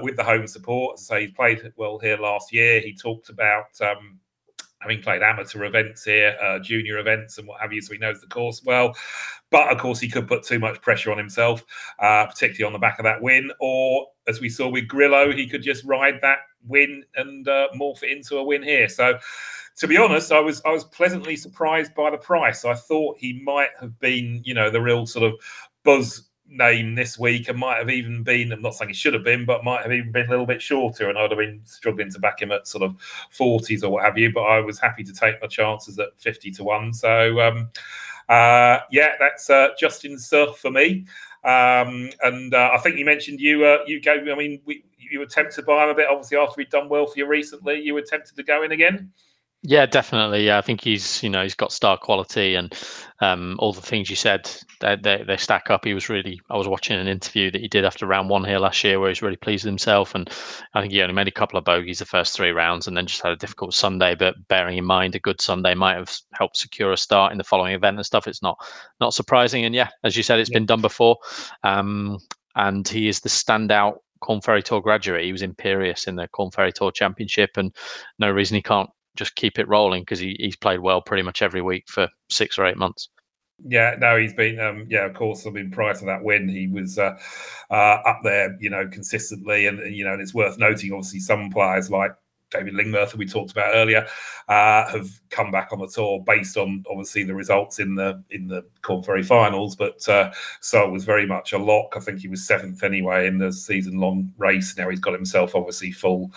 with 0.03 0.17
the 0.17 0.25
home 0.25 0.47
support. 0.47 0.99
So 1.01 1.19
he 1.19 1.29
played 1.29 1.73
well 1.77 1.99
here 1.99 2.17
last 2.17 2.53
year. 2.53 2.81
He 2.81 2.95
talked 2.95 3.31
about, 3.31 3.81
um, 3.81 4.21
having 4.81 5.03
played 5.03 5.23
amateur 5.23 5.65
events 5.65 6.05
here, 6.05 6.37
uh, 6.43 6.59
junior 6.59 6.99
events, 6.99 7.39
and 7.39 7.47
what 7.49 7.61
have 7.61 7.73
you, 7.73 7.81
so 7.81 7.93
he 7.93 7.99
knows 7.99 8.21
the 8.21 8.27
course 8.27 8.63
well. 8.65 8.95
But 9.51 9.73
of 9.73 9.79
course, 9.79 10.01
he 10.01 10.09
could 10.09 10.29
put 10.29 10.43
too 10.43 10.59
much 10.59 10.81
pressure 10.83 11.11
on 11.11 11.19
himself, 11.19 11.65
uh, 11.99 12.27
particularly 12.27 12.65
on 12.65 12.73
the 12.73 12.79
back 12.79 12.99
of 12.99 13.05
that 13.05 13.21
win. 13.23 13.51
Or 13.61 14.07
as 14.27 14.41
we 14.41 14.49
saw 14.49 14.69
with 14.69 14.89
Grillo, 14.89 15.33
he 15.33 15.49
could 15.49 15.63
just 15.63 15.85
ride 15.85 16.21
that 16.23 16.39
win 16.67 17.05
and 17.17 17.49
uh, 17.49 17.69
morph 17.75 18.03
it 18.03 18.11
into 18.11 18.37
a 18.37 18.45
win 18.45 18.63
here. 18.63 18.89
So. 18.89 19.19
To 19.79 19.87
be 19.87 19.97
honest, 19.97 20.33
I 20.33 20.41
was 20.41 20.61
I 20.65 20.71
was 20.71 20.83
pleasantly 20.83 21.37
surprised 21.37 21.95
by 21.95 22.11
the 22.11 22.17
price. 22.17 22.65
I 22.65 22.75
thought 22.75 23.17
he 23.17 23.41
might 23.45 23.69
have 23.79 23.97
been, 24.01 24.43
you 24.45 24.53
know, 24.53 24.71
the 24.71 24.81
real 24.81 25.07
sort 25.07 25.33
of 25.33 25.39
buzz 25.85 26.28
name 26.49 26.95
this 26.95 27.19
week 27.19 27.49
and 27.49 27.59
might 27.59 27.79
have 27.79 27.91
even 27.91 28.23
been, 28.23 28.53
I'm 28.53 28.63
not 28.63 28.75
saying 28.75 28.89
he 28.89 28.95
should 28.95 29.15
have 29.15 29.25
been, 29.25 29.45
but 29.45 29.65
might 29.65 29.83
have 29.83 29.93
even 29.93 30.13
been 30.13 30.27
a 30.27 30.31
little 30.31 30.47
bit 30.47 30.63
shorter. 30.63 31.09
And 31.09 31.19
I'd 31.19 31.31
have 31.31 31.39
been 31.39 31.61
struggling 31.65 32.11
to 32.13 32.19
back 32.19 32.41
him 32.41 32.53
at 32.53 32.67
sort 32.67 32.85
of 32.85 32.97
40s 33.37 33.83
or 33.83 33.91
what 33.91 34.05
have 34.05 34.19
you. 34.19 34.33
But 34.33 34.43
I 34.43 34.61
was 34.61 34.79
happy 34.79 35.05
to 35.05 35.13
take 35.13 35.41
my 35.41 35.49
chances 35.49 35.99
at 35.99 36.09
50 36.19 36.51
to 36.53 36.65
1. 36.65 36.95
So, 36.95 37.41
um, 37.41 37.71
uh, 38.29 38.81
yeah, 38.91 39.13
that's 39.19 39.49
uh, 39.51 39.69
Justin 39.79 40.19
Suh 40.19 40.53
for 40.53 40.71
me. 40.71 41.07
Um, 41.45 42.11
and 42.23 42.53
uh, 42.53 42.71
I 42.75 42.79
think 42.79 42.99
you 42.99 43.05
mentioned 43.05 43.41
you 43.41 43.65
uh, 43.65 43.79
you 43.87 44.01
gave 44.01 44.29
I 44.29 44.35
mean, 44.35 44.61
we, 44.65 44.85
you 44.99 45.21
were 45.21 45.27
tempted 45.27 45.65
by 45.65 45.85
him 45.85 45.91
a 45.91 45.95
bit, 45.95 46.07
obviously, 46.11 46.37
after 46.37 46.61
he'd 46.61 46.71
done 46.71 46.89
well 46.89 47.07
for 47.07 47.19
you 47.19 47.27
recently. 47.27 47.81
You 47.81 47.95
were 47.95 48.03
tempted 48.03 48.37
to 48.37 48.43
go 48.43 48.63
in 48.63 48.73
again? 48.73 49.13
Yeah, 49.63 49.87
definitely. 49.87 50.47
Yeah, 50.47 50.59
I 50.59 50.61
think 50.61 50.81
he's 50.83 51.21
you 51.21 51.29
know 51.29 51.43
he's 51.43 51.57
got 51.57 51.73
star 51.73 51.99
quality 51.99 52.55
and 52.55 52.73
um, 53.21 53.57
all 53.59 53.73
the 53.73 53.81
things 53.81 54.09
you 54.09 54.15
said 54.15 54.49
they, 54.81 54.95
they, 55.03 55.25
they 55.27 55.37
stack 55.37 55.69
up. 55.69 55.85
He 55.85 55.95
was 55.95 56.09
really. 56.09 56.41
I 56.49 56.57
was 56.57 56.69
watching 56.69 56.97
an 56.97 57.09
interview 57.09 57.51
that 57.51 57.61
he 57.61 57.67
did 57.67 57.85
after 57.85 58.07
round 58.07 58.29
one 58.31 58.45
here 58.45 58.61
last 58.61 58.85
year 58.85 59.01
where 59.01 59.09
he's 59.09 59.21
really 59.21 59.37
pleased 59.37 59.65
with 59.65 59.71
himself 59.73 60.15
and 60.15 60.31
I 60.75 60.81
think 60.81 60.93
he 60.93 61.03
only 61.03 61.15
made 61.15 61.27
a 61.27 61.33
couple 61.33 61.59
of 61.59 61.65
bogeys 61.65 61.99
the 61.99 62.05
first 62.05 62.37
three 62.37 62.53
rounds 62.53 62.87
and 62.87 62.97
then 62.97 63.07
just 63.07 63.21
had 63.21 63.33
a 63.33 63.37
difficult 63.37 63.75
Sunday. 63.75 64.15
But 64.15 64.37
bearing 64.47 64.79
in 64.79 64.85
mind 64.85 65.17
a 65.17 65.19
good 65.21 65.41
Sunday 65.41 65.75
might 65.75 65.97
have 65.97 66.17
helped 66.35 66.57
secure 66.57 66.93
a 66.93 66.97
start 66.97 67.33
in 67.33 67.39
the 67.39 67.45
following 67.45 67.75
event 67.75 67.97
and 67.97 68.07
stuff. 68.07 68.29
It's 68.29 68.43
not 68.43 68.57
not 69.01 69.13
surprising. 69.13 69.65
And 69.65 69.75
yeah, 69.75 69.89
as 70.05 70.17
you 70.17 70.23
said, 70.23 70.39
it's 70.39 70.51
yeah. 70.51 70.59
been 70.59 70.67
done 70.67 70.83
before. 70.83 71.17
Um, 71.65 72.19
and 72.55 72.87
he 72.87 73.09
is 73.09 73.21
the 73.21 73.29
standout 73.29 73.97
Corn 74.21 74.41
Ferry 74.41 74.63
Tour 74.63 74.81
graduate. 74.81 75.25
He 75.25 75.33
was 75.33 75.43
imperious 75.43 76.07
in 76.07 76.15
the 76.15 76.29
Corn 76.29 76.53
Ferry 76.53 76.73
Tour 76.73 76.93
Championship, 76.93 77.51
and 77.57 77.75
no 78.21 78.31
reason 78.31 78.55
he 78.55 78.63
can't 78.63 78.89
just 79.19 79.35
keep 79.35 79.59
it 79.59 79.69
rolling 79.69 80.03
because 80.03 80.21
he, 80.21 80.37
he's 80.39 80.57
played 80.57 80.81
well 80.81 81.03
pretty 81.03 81.23
much 81.23 81.43
every 81.43 81.61
week 81.61 81.85
for 81.89 82.09
six 82.31 82.59
or 82.59 82.65
eight 82.65 82.77
months. 82.77 83.09
Yeah, 83.67 83.97
no, 83.99 84.17
he's 84.17 84.33
been, 84.33 84.61
um, 84.61 84.87
yeah, 84.89 85.05
of 85.05 85.15
course. 85.15 85.45
I 85.45 85.51
mean, 85.51 85.73
prior 85.73 85.93
to 85.93 86.05
that 86.05 86.23
win, 86.23 86.49
he 86.49 86.69
was 86.69 86.97
uh, 86.97 87.19
uh, 87.71 87.75
up 88.07 88.21
there, 88.23 88.57
you 88.61 88.71
know, 88.71 88.87
consistently, 88.87 89.67
and 89.67 89.81
you 89.93 90.05
know, 90.05 90.13
and 90.13 90.23
it's 90.23 90.33
worth 90.33 90.59
noting. 90.59 90.93
Obviously, 90.93 91.19
some 91.19 91.51
players 91.51 91.91
like 91.91 92.13
David 92.51 92.75
Lingmerth, 92.75 93.11
that 93.11 93.17
we 93.17 93.27
talked 93.27 93.51
about 93.51 93.75
earlier, 93.75 94.07
uh, 94.49 94.89
have 94.89 95.09
come 95.31 95.51
back 95.51 95.73
on 95.73 95.81
the 95.81 95.89
tour 95.89 96.23
based 96.25 96.57
on 96.57 96.85
obviously 96.89 97.25
the 97.25 97.35
results 97.35 97.79
in 97.79 97.95
the 97.95 98.23
in 98.31 98.49
the 98.49 98.65
Corn 98.83 99.03
Ferry 99.03 99.23
finals. 99.23 99.77
But 99.77 100.09
uh, 100.09 100.33
so 100.61 100.85
it 100.85 100.91
was 100.91 101.05
very 101.05 101.27
much 101.27 101.53
a 101.53 101.59
lock. 101.59 101.95
I 101.97 102.01
think 102.01 102.21
he 102.21 102.29
was 102.29 102.47
seventh 102.47 102.83
anyway 102.83 103.27
in 103.27 103.39
the 103.39 103.53
season 103.53 103.99
long 103.99 104.33
race. 104.39 104.77
Now 104.79 104.89
he's 104.89 105.01
got 105.01 105.13
himself 105.13 105.55
obviously 105.55 105.93
full, 105.93 106.31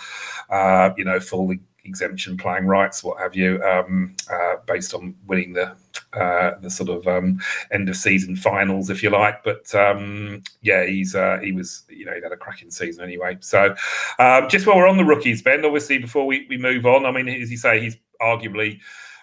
uh, 0.50 0.90
you 0.98 1.06
know, 1.06 1.20
full 1.20 1.54
exemption 1.86 2.38
playing 2.38 2.66
rights, 2.66 3.04
what 3.04 3.20
have 3.20 3.36
you, 3.36 3.62
um, 3.64 4.16
uh, 4.32 4.56
based 4.66 4.94
on 4.94 5.16
winning 5.28 5.54
the 5.54 5.76
uh, 6.14 6.60
the 6.62 6.70
sort 6.70 6.90
of 6.90 7.08
um, 7.08 7.40
end 7.72 7.88
of 7.88 7.96
season 7.96 8.36
finals, 8.36 8.90
if 8.90 9.02
you 9.02 9.10
like. 9.10 9.44
But 9.44 9.74
um, 9.74 10.44
yeah, 10.62 10.86
he's 10.86 11.16
uh, 11.16 11.40
he 11.42 11.52
was 11.52 11.84
you 11.90 12.06
know 12.06 12.14
he 12.14 12.22
had 12.22 12.32
a 12.32 12.38
cracking 12.38 12.72
season 12.72 13.04
anyway. 13.04 13.38
So 13.40 13.76
um, 14.20 14.50
just 14.50 14.68
while 14.68 14.78
we're 14.78 14.88
on 14.88 14.98
the 14.98 15.06
rookies, 15.06 15.42
Ben, 15.42 15.66
obviously 15.66 15.98
before 15.98 16.26
we, 16.26 16.46
we 16.50 16.58
move 16.58 16.86
on, 16.86 17.06
I 17.06 17.12
mean, 17.12 17.28
as 17.30 17.52
you 17.52 17.58
say, 17.58 17.80
he's 17.80 17.98
arguably 18.22 18.80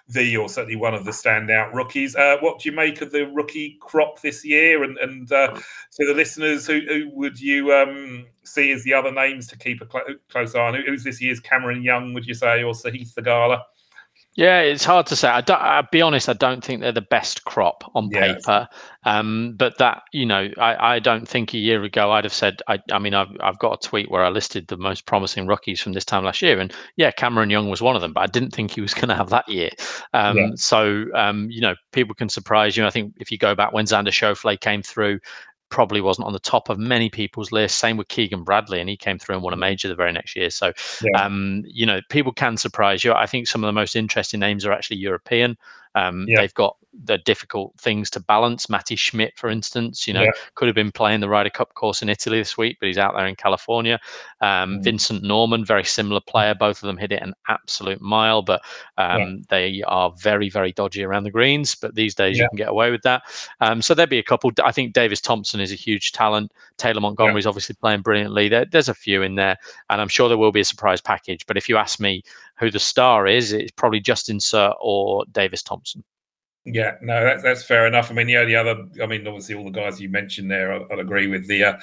the 0.09 0.35
or 0.35 0.49
certainly 0.49 0.75
one 0.75 0.95
of 0.95 1.05
the 1.05 1.11
standout 1.11 1.73
rookies. 1.73 2.15
Uh, 2.15 2.37
what 2.39 2.59
do 2.59 2.69
you 2.69 2.75
make 2.75 3.01
of 3.01 3.11
the 3.11 3.27
rookie 3.27 3.77
crop 3.79 4.21
this 4.21 4.43
year? 4.43 4.83
And 4.83 4.97
and 4.97 5.31
uh, 5.31 5.53
to 5.53 6.05
the 6.05 6.13
listeners, 6.13 6.65
who, 6.65 6.81
who 6.87 7.09
would 7.13 7.39
you 7.39 7.71
um, 7.73 8.25
see 8.43 8.71
as 8.71 8.83
the 8.83 8.93
other 8.93 9.11
names 9.11 9.47
to 9.47 9.57
keep 9.57 9.81
a 9.81 9.87
cl- 9.89 10.15
close 10.29 10.55
eye 10.55 10.59
on? 10.59 10.83
Who's 10.85 11.03
this 11.03 11.21
year's 11.21 11.39
Cameron 11.39 11.83
Young? 11.83 12.13
Would 12.13 12.25
you 12.25 12.33
say 12.33 12.63
or 12.63 12.73
Sahith 12.73 13.13
Theegala? 13.13 13.61
Yeah, 14.35 14.61
it's 14.61 14.85
hard 14.85 15.05
to 15.07 15.15
say. 15.15 15.27
I 15.27 15.79
will 15.79 15.87
be 15.91 16.01
honest. 16.01 16.29
I 16.29 16.33
don't 16.33 16.63
think 16.63 16.79
they're 16.79 16.91
the 16.91 17.01
best 17.01 17.43
crop 17.43 17.83
on 17.95 18.09
yes. 18.11 18.45
paper. 18.45 18.69
Um, 19.03 19.55
but 19.57 19.77
that 19.79 20.03
you 20.13 20.25
know, 20.25 20.49
I, 20.57 20.95
I 20.95 20.99
don't 20.99 21.27
think 21.27 21.53
a 21.53 21.57
year 21.57 21.83
ago 21.83 22.11
I'd 22.11 22.25
have 22.25 22.33
said. 22.33 22.61
I, 22.67 22.79
I 22.91 22.99
mean, 22.99 23.13
I've 23.13 23.29
I've 23.41 23.59
got 23.59 23.83
a 23.83 23.87
tweet 23.87 24.11
where 24.11 24.23
I 24.23 24.29
listed 24.29 24.67
the 24.67 24.77
most 24.77 25.05
promising 25.05 25.47
rookies 25.47 25.81
from 25.81 25.93
this 25.93 26.05
time 26.05 26.23
last 26.25 26.41
year, 26.41 26.59
and 26.59 26.73
yeah, 26.95 27.11
Cameron 27.11 27.49
Young 27.49 27.69
was 27.69 27.81
one 27.81 27.95
of 27.95 28.01
them. 28.01 28.13
But 28.13 28.21
I 28.21 28.27
didn't 28.27 28.51
think 28.51 28.71
he 28.71 28.81
was 28.81 28.93
going 28.93 29.09
to 29.09 29.15
have 29.15 29.29
that 29.29 29.49
year. 29.49 29.71
Um, 30.13 30.37
yeah. 30.37 30.49
So 30.55 31.05
um, 31.15 31.47
you 31.49 31.61
know, 31.61 31.75
people 31.91 32.13
can 32.13 32.29
surprise 32.29 32.77
you. 32.77 32.85
I 32.85 32.91
think 32.91 33.15
if 33.17 33.31
you 33.31 33.37
go 33.37 33.55
back 33.55 33.73
when 33.73 33.85
Xander 33.85 34.09
Schauffele 34.09 34.59
came 34.59 34.83
through, 34.83 35.19
probably 35.69 36.01
wasn't 36.01 36.27
on 36.27 36.33
the 36.33 36.39
top 36.39 36.69
of 36.69 36.77
many 36.77 37.09
people's 37.09 37.51
list. 37.51 37.77
Same 37.77 37.97
with 37.97 38.07
Keegan 38.07 38.43
Bradley, 38.43 38.79
and 38.79 38.89
he 38.89 38.97
came 38.97 39.19
through 39.19 39.35
and 39.35 39.43
won 39.43 39.53
a 39.53 39.57
major 39.57 39.87
the 39.87 39.95
very 39.95 40.11
next 40.11 40.35
year. 40.35 40.49
So, 40.49 40.73
yeah. 41.01 41.23
um, 41.23 41.63
you 41.65 41.85
know, 41.85 42.01
people 42.09 42.31
can 42.31 42.57
surprise 42.57 43.03
you. 43.03 43.13
I 43.13 43.25
think 43.25 43.47
some 43.47 43.63
of 43.63 43.67
the 43.67 43.73
most 43.73 43.95
interesting 43.95 44.39
names 44.39 44.65
are 44.65 44.71
actually 44.71 44.97
European. 44.97 45.57
Um, 45.95 46.25
yeah. 46.27 46.41
They've 46.41 46.53
got 46.53 46.75
the 47.05 47.17
difficult 47.19 47.73
things 47.79 48.09
to 48.09 48.19
balance. 48.19 48.69
Matti 48.69 48.95
Schmid, 48.95 49.31
for 49.35 49.49
instance, 49.49 50.07
you 50.07 50.13
know, 50.13 50.23
yeah. 50.23 50.31
could 50.55 50.67
have 50.67 50.75
been 50.75 50.91
playing 50.91 51.19
the 51.19 51.29
Ryder 51.29 51.49
Cup 51.49 51.73
course 51.75 52.01
in 52.01 52.09
Italy 52.09 52.39
this 52.39 52.57
week, 52.57 52.77
but 52.79 52.87
he's 52.87 52.97
out 52.97 53.13
there 53.15 53.27
in 53.27 53.35
California. 53.35 53.99
Um, 54.41 54.77
mm. 54.77 54.83
Vincent 54.83 55.23
Norrman, 55.23 55.65
very 55.65 55.83
similar 55.83 56.19
player. 56.19 56.55
Both 56.55 56.81
of 56.81 56.87
them 56.87 56.97
hit 56.97 57.11
it 57.11 57.21
an 57.21 57.33
absolute 57.47 58.01
mile, 58.01 58.41
but 58.41 58.61
um, 58.97 59.19
yeah. 59.19 59.35
they 59.49 59.83
are 59.87 60.11
very, 60.19 60.49
very 60.49 60.71
dodgy 60.71 61.03
around 61.03 61.23
the 61.23 61.31
greens. 61.31 61.75
But 61.75 61.95
these 61.95 62.15
days 62.15 62.37
you 62.37 62.47
can 62.49 62.57
get 62.57 62.69
away 62.69 62.91
with 62.91 63.01
that. 63.03 63.23
Um, 63.61 63.81
so 63.81 63.93
there'd 63.93 64.09
be 64.09 64.19
a 64.19 64.23
couple. 64.23 64.51
I 64.63 64.71
think 64.71 64.93
Davis 64.93 65.21
Thompson 65.21 65.59
is 65.59 65.71
a 65.71 65.75
huge 65.75 66.11
talent. 66.11 66.51
Taylor 66.77 67.01
Montgomery 67.01 67.39
is 67.39 67.47
obviously 67.47 67.75
playing 67.79 68.01
brilliantly. 68.01 68.49
There, 68.49 68.65
there's 68.65 68.89
a 68.89 68.93
few 68.93 69.21
in 69.21 69.35
there, 69.35 69.57
and 69.89 70.01
I'm 70.01 70.07
sure 70.07 70.27
there 70.27 70.37
will 70.37 70.51
be 70.51 70.61
a 70.61 70.65
surprise 70.65 71.01
package. 71.01 71.45
But 71.45 71.57
if 71.57 71.69
you 71.69 71.77
ask 71.77 71.99
me 71.99 72.23
who 72.59 72.69
the 72.69 72.79
star 72.79 73.25
is, 73.27 73.51
it's 73.51 73.71
probably 73.71 73.99
Justin 73.99 74.39
Suh 74.39 74.73
or 74.81 75.25
Davis 75.31 75.63
Thompson. 75.63 76.03
Yeah, 76.65 76.95
no, 77.01 77.23
that's 77.23 77.41
that's 77.41 77.63
fair 77.63 77.87
enough. 77.87 78.11
I 78.11 78.13
mean, 78.13 78.29
yeah, 78.29 78.43
the 78.43 78.55
other, 78.55 78.85
I 79.01 79.05
mean, 79.05 79.25
obviously 79.25 79.55
all 79.55 79.63
the 79.63 79.71
guys 79.71 79.99
you 79.99 80.09
mentioned 80.09 80.51
there, 80.51 80.73
I, 80.73 80.79
will 80.79 80.99
agree 80.99 81.27
with 81.27 81.47
the 81.47 81.63
uh, 81.63 81.77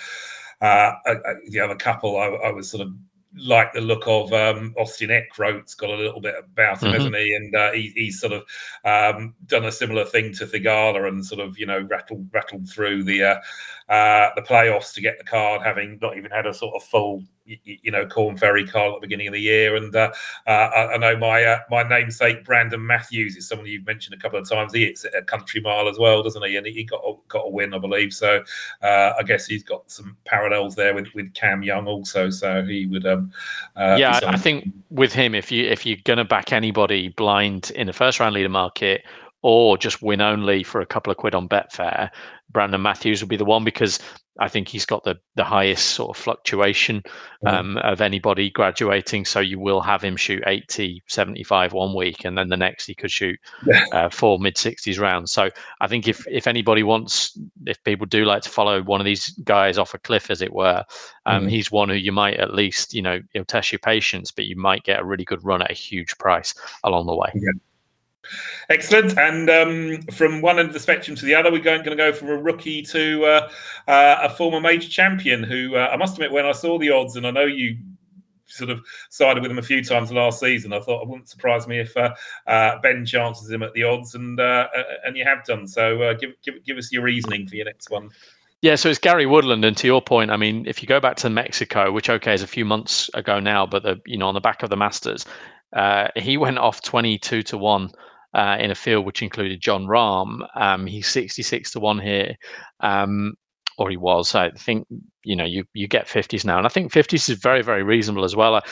uh, 0.60 0.92
uh, 1.06 1.14
the 1.48 1.60
other 1.60 1.74
couple. 1.74 2.18
I, 2.18 2.26
I, 2.26 2.52
was 2.52 2.70
sort 2.70 2.86
of 2.86 2.92
like 3.36 3.72
the 3.72 3.80
look 3.80 4.06
of 4.06 4.32
um, 4.32 4.74
Austin 4.78 5.10
Eckroat's 5.10 5.74
got 5.74 5.90
a 5.90 5.96
little 5.96 6.20
bit 6.20 6.34
about 6.38 6.82
him, 6.82 6.88
mm-hmm. 6.88 6.96
hasn't 6.96 7.16
he? 7.16 7.34
And 7.34 7.54
uh, 7.54 7.72
he, 7.72 7.92
he's 7.96 8.20
sort 8.20 8.32
of 8.32 8.42
um, 8.84 9.34
done 9.46 9.64
a 9.64 9.72
similar 9.72 10.04
thing 10.04 10.32
to 10.34 10.46
Theegala 10.46 11.08
and 11.08 11.24
sort 11.24 11.40
of 11.40 11.58
you 11.58 11.66
know 11.66 11.80
rattled 11.90 12.28
rattled 12.32 12.68
through 12.68 13.04
the 13.04 13.22
uh, 13.24 13.92
uh, 13.92 14.30
the 14.36 14.42
playoffs 14.42 14.92
to 14.94 15.00
get 15.00 15.18
the 15.18 15.24
card, 15.24 15.62
having 15.62 15.98
not 16.00 16.16
even 16.16 16.30
had 16.30 16.46
a 16.46 16.54
sort 16.54 16.74
of 16.76 16.82
full 16.82 17.22
you, 17.46 17.90
know 17.90 18.06
Corn 18.06 18.36
Ferry 18.36 18.66
Carl 18.66 18.94
at 18.94 19.00
the 19.00 19.06
beginning 19.06 19.28
of 19.28 19.32
the 19.32 19.40
year. 19.40 19.76
And 19.76 19.94
uh, 19.94 20.12
uh, 20.46 20.50
I, 20.50 20.96
know 20.98 21.16
my 21.16 21.44
uh, 21.44 21.58
my 21.70 21.82
namesake 21.82 22.44
Brandon 22.44 22.84
Matthews 22.84 23.36
is 23.36 23.48
someone 23.48 23.66
you've 23.66 23.86
mentioned 23.86 24.14
a 24.14 24.18
couple 24.18 24.38
of 24.38 24.48
times. 24.48 24.72
He 24.72 24.84
hits 24.84 25.04
a 25.04 25.22
country 25.22 25.60
mile 25.60 25.88
as 25.88 25.98
well, 25.98 26.22
doesn't 26.22 26.44
he? 26.44 26.56
And 26.56 26.66
he 26.66 26.84
got 26.84 27.02
a, 27.06 27.14
got 27.28 27.46
a 27.46 27.50
win, 27.50 27.74
I 27.74 27.78
believe. 27.78 28.12
So 28.12 28.42
uh, 28.82 29.12
I 29.18 29.22
guess 29.22 29.46
he's 29.46 29.62
got 29.62 29.90
some 29.90 30.16
parallels 30.24 30.74
there 30.74 30.94
with, 30.94 31.08
with 31.14 31.32
Cam 31.34 31.62
Young 31.62 31.86
also. 31.86 32.30
So 32.30 32.64
he 32.64 32.86
would. 32.86 33.06
Um, 33.06 33.32
uh, 33.76 33.96
yeah, 33.98 34.20
I 34.24 34.36
think 34.36 34.72
with 34.90 35.12
him, 35.12 35.34
if 35.34 35.50
you 35.52 35.64
if 35.64 35.86
you're 35.86 35.98
going 36.04 36.18
to 36.18 36.24
back 36.24 36.52
anybody 36.52 37.08
blind 37.08 37.70
in 37.72 37.86
the 37.86 37.92
first 37.92 38.20
round 38.20 38.34
leader 38.34 38.48
market 38.48 39.04
or 39.42 39.78
just 39.78 40.02
win 40.02 40.20
only 40.20 40.62
for 40.62 40.80
a 40.80 40.86
couple 40.86 41.10
of 41.10 41.16
quid 41.16 41.34
on 41.34 41.48
Betfair, 41.48 42.10
Brandon 42.50 42.82
Matthews 42.82 43.22
will 43.22 43.28
be 43.28 43.36
the 43.36 43.44
one 43.44 43.64
because 43.64 44.00
I 44.38 44.48
think 44.48 44.68
he's 44.68 44.84
got 44.84 45.04
the 45.04 45.16
the 45.34 45.44
highest 45.44 45.90
sort 45.90 46.16
of 46.16 46.22
fluctuation 46.22 47.02
um, 47.46 47.76
of 47.78 48.00
anybody 48.00 48.50
graduating. 48.50 49.24
So 49.24 49.40
you 49.40 49.58
will 49.58 49.80
have 49.80 50.02
him 50.02 50.16
shoot 50.16 50.42
80, 50.46 51.02
75 51.06 51.72
one 51.72 51.94
week, 51.94 52.24
and 52.24 52.36
then 52.36 52.48
the 52.48 52.56
next 52.56 52.86
he 52.86 52.94
could 52.94 53.10
shoot 53.10 53.38
uh, 53.92 54.08
four 54.10 54.38
mid 54.38 54.56
60s 54.56 55.00
rounds. 55.00 55.32
So 55.32 55.50
I 55.80 55.86
think 55.86 56.08
if 56.08 56.26
if 56.28 56.46
anybody 56.46 56.82
wants, 56.82 57.38
if 57.66 57.82
people 57.84 58.06
do 58.06 58.24
like 58.24 58.42
to 58.42 58.50
follow 58.50 58.82
one 58.82 59.00
of 59.00 59.04
these 59.04 59.30
guys 59.44 59.78
off 59.78 59.94
a 59.94 59.98
cliff, 59.98 60.30
as 60.30 60.42
it 60.42 60.52
were, 60.52 60.84
um, 61.26 61.46
mm. 61.46 61.50
he's 61.50 61.70
one 61.70 61.88
who 61.88 61.94
you 61.94 62.12
might 62.12 62.36
at 62.36 62.54
least, 62.54 62.94
you 62.94 63.02
know, 63.02 63.20
he'll 63.32 63.44
test 63.44 63.72
your 63.72 63.78
patience, 63.78 64.30
but 64.30 64.44
you 64.44 64.56
might 64.56 64.84
get 64.84 65.00
a 65.00 65.04
really 65.04 65.24
good 65.24 65.44
run 65.44 65.62
at 65.62 65.70
a 65.70 65.74
huge 65.74 66.16
price 66.18 66.54
along 66.84 67.06
the 67.06 67.14
way. 67.14 67.30
Yeah. 67.34 67.52
Excellent. 68.68 69.16
And 69.18 69.48
um, 69.48 70.02
from 70.12 70.42
one 70.42 70.58
end 70.58 70.68
of 70.68 70.74
the 70.74 70.80
spectrum 70.80 71.16
to 71.16 71.24
the 71.24 71.34
other, 71.34 71.52
we're 71.52 71.60
going, 71.60 71.84
to 71.84 71.94
go 71.94 72.12
from 72.12 72.28
a 72.28 72.36
rookie 72.36 72.82
to 72.82 73.24
uh, 73.24 73.50
uh, 73.88 74.16
a 74.22 74.30
former 74.30 74.60
major 74.60 74.88
champion 74.88 75.42
who 75.42 75.76
uh, 75.76 75.90
I 75.92 75.96
must 75.96 76.14
admit, 76.14 76.32
when 76.32 76.46
I 76.46 76.52
saw 76.52 76.78
the 76.78 76.90
odds, 76.90 77.16
and 77.16 77.26
I 77.26 77.30
know 77.30 77.44
you 77.44 77.76
sort 78.48 78.70
of 78.70 78.80
sided 79.10 79.42
with 79.42 79.50
him 79.50 79.58
a 79.58 79.62
few 79.62 79.82
times 79.82 80.12
last 80.12 80.40
season, 80.40 80.72
I 80.72 80.80
thought 80.80 81.02
it 81.02 81.08
wouldn't 81.08 81.28
surprise 81.28 81.66
me 81.66 81.80
if 81.80 81.96
uh, 81.96 82.14
uh, 82.46 82.78
Ben 82.80 83.04
chances 83.04 83.50
him 83.50 83.62
at 83.62 83.72
the 83.72 83.82
odds, 83.82 84.14
and 84.14 84.38
uh, 84.38 84.68
and 85.04 85.16
you 85.16 85.24
have 85.24 85.44
done. 85.44 85.66
So 85.66 86.14
give, 86.14 86.30
give, 86.42 86.64
give 86.64 86.78
us 86.78 86.92
your 86.92 87.02
reasoning 87.02 87.46
for 87.46 87.56
your 87.56 87.66
next 87.66 87.90
one. 87.90 88.10
Yeah, 88.62 88.74
so 88.76 88.88
it's 88.88 88.98
Gary 88.98 89.26
Woodland, 89.26 89.64
and 89.64 89.76
to 89.76 89.86
your 89.86 90.00
point, 90.00 90.30
I 90.30 90.36
mean, 90.36 90.64
if 90.66 90.82
you 90.82 90.88
go 90.88 90.98
back 90.98 91.16
to 91.18 91.30
Mexico, 91.30 91.92
which 91.92 92.08
okay 92.08 92.34
is 92.34 92.42
a 92.42 92.46
few 92.46 92.64
months 92.64 93.10
ago 93.14 93.38
now, 93.38 93.66
but 93.66 93.82
the 93.82 94.00
you 94.06 94.16
know 94.16 94.28
on 94.28 94.34
the 94.34 94.40
back 94.40 94.62
of 94.62 94.70
the 94.70 94.76
Masters, 94.76 95.26
he 96.16 96.36
went 96.36 96.58
off 96.58 96.82
twenty-two 96.82 97.42
to 97.42 97.58
one 97.58 97.90
uh, 98.36 98.56
in 98.60 98.70
a 98.70 98.74
field 98.74 99.06
which 99.06 99.22
included 99.22 99.60
Jon 99.60 99.86
Rahm. 99.86 100.46
Um, 100.54 100.86
he's 100.86 101.08
66 101.08 101.72
to 101.72 101.80
1 101.80 101.98
here. 101.98 102.36
Um, 102.80 103.34
or 103.78 103.90
he 103.90 103.96
was. 103.96 104.34
I 104.34 104.50
think 104.50 104.86
you 105.22 105.36
know 105.36 105.44
you 105.44 105.64
you 105.74 105.86
get 105.86 106.06
50s 106.06 106.44
now, 106.44 106.56
and 106.56 106.66
I 106.66 106.70
think 106.70 106.92
50s 106.92 107.28
is 107.28 107.38
very 107.38 107.62
very 107.62 107.82
reasonable 107.82 108.24
as 108.24 108.34
well. 108.34 108.54
Uh, 108.54 108.62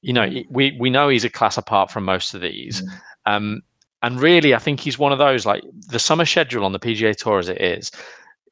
you 0.00 0.12
know, 0.12 0.30
we 0.50 0.76
we 0.78 0.90
know 0.90 1.08
he's 1.08 1.24
a 1.24 1.30
class 1.30 1.56
apart 1.56 1.90
from 1.90 2.04
most 2.04 2.34
of 2.34 2.40
these. 2.40 2.82
Mm. 2.82 2.88
Um, 3.26 3.62
and 4.02 4.20
really, 4.20 4.54
I 4.54 4.58
think 4.58 4.80
he's 4.80 4.98
one 4.98 5.12
of 5.12 5.18
those 5.18 5.46
like 5.46 5.64
the 5.88 5.98
summer 5.98 6.26
schedule 6.26 6.64
on 6.64 6.72
the 6.72 6.78
PGA 6.78 7.16
Tour 7.16 7.38
as 7.38 7.48
it 7.48 7.60
is. 7.60 7.90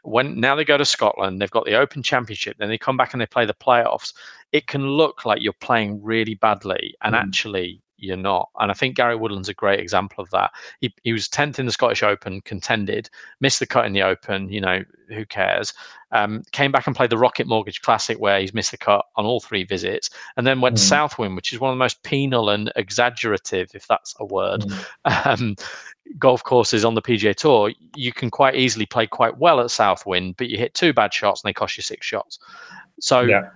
When 0.02 0.40
now 0.40 0.56
they 0.56 0.64
go 0.64 0.76
to 0.78 0.84
Scotland, 0.84 1.40
they've 1.40 1.50
got 1.50 1.66
the 1.66 1.76
Open 1.76 2.02
Championship, 2.02 2.56
then 2.58 2.68
they 2.68 2.78
come 2.78 2.96
back 2.96 3.12
and 3.12 3.20
they 3.20 3.26
play 3.26 3.46
the 3.46 3.54
playoffs. 3.54 4.12
It 4.50 4.66
can 4.66 4.88
look 4.88 5.24
like 5.24 5.42
you're 5.42 5.52
playing 5.52 6.02
really 6.02 6.34
badly, 6.34 6.94
and 7.02 7.14
mm. 7.14 7.20
actually, 7.20 7.80
you're 8.02 8.16
not. 8.16 8.50
And 8.58 8.70
I 8.70 8.74
think 8.74 8.96
Gary 8.96 9.16
Woodland's 9.16 9.48
a 9.48 9.54
great 9.54 9.80
example 9.80 10.22
of 10.22 10.30
that. 10.30 10.50
He, 10.80 10.92
he 11.04 11.12
was 11.12 11.28
10th 11.28 11.58
in 11.58 11.66
the 11.66 11.72
Scottish 11.72 12.02
Open, 12.02 12.40
contended, 12.40 13.08
missed 13.40 13.60
the 13.60 13.66
cut 13.66 13.86
in 13.86 13.92
the 13.92 14.02
Open, 14.02 14.48
you 14.48 14.60
know, 14.60 14.82
who 15.08 15.24
cares? 15.24 15.72
Um, 16.10 16.42
came 16.52 16.72
back 16.72 16.86
and 16.86 16.96
played 16.96 17.10
the 17.10 17.18
Rocket 17.18 17.46
Mortgage 17.46 17.80
Classic 17.80 18.18
where 18.18 18.40
he's 18.40 18.52
missed 18.52 18.72
the 18.72 18.76
cut 18.76 19.06
on 19.16 19.24
all 19.24 19.40
three 19.40 19.64
visits, 19.64 20.10
and 20.36 20.46
then 20.46 20.60
went 20.60 20.76
mm. 20.76 20.78
to 20.78 20.84
Southwind, 20.84 21.36
which 21.36 21.52
is 21.52 21.60
one 21.60 21.70
of 21.70 21.76
the 21.76 21.82
most 21.82 22.02
penal 22.02 22.50
and 22.50 22.72
exaggerative, 22.76 23.70
if 23.74 23.86
that's 23.86 24.14
a 24.18 24.24
word, 24.24 24.62
mm. 24.62 25.26
um, 25.26 25.56
golf 26.18 26.42
courses 26.42 26.84
on 26.84 26.94
the 26.94 27.02
PGA 27.02 27.34
Tour. 27.34 27.72
You 27.94 28.12
can 28.12 28.30
quite 28.30 28.56
easily 28.56 28.86
play 28.86 29.06
quite 29.06 29.38
well 29.38 29.60
at 29.60 29.70
Southwind, 29.70 30.36
but 30.36 30.48
you 30.48 30.58
hit 30.58 30.74
two 30.74 30.92
bad 30.92 31.14
shots 31.14 31.42
and 31.42 31.48
they 31.48 31.54
cost 31.54 31.76
you 31.76 31.82
six 31.82 32.04
shots. 32.04 32.38
So 33.00 33.22
yeah. 33.22 33.48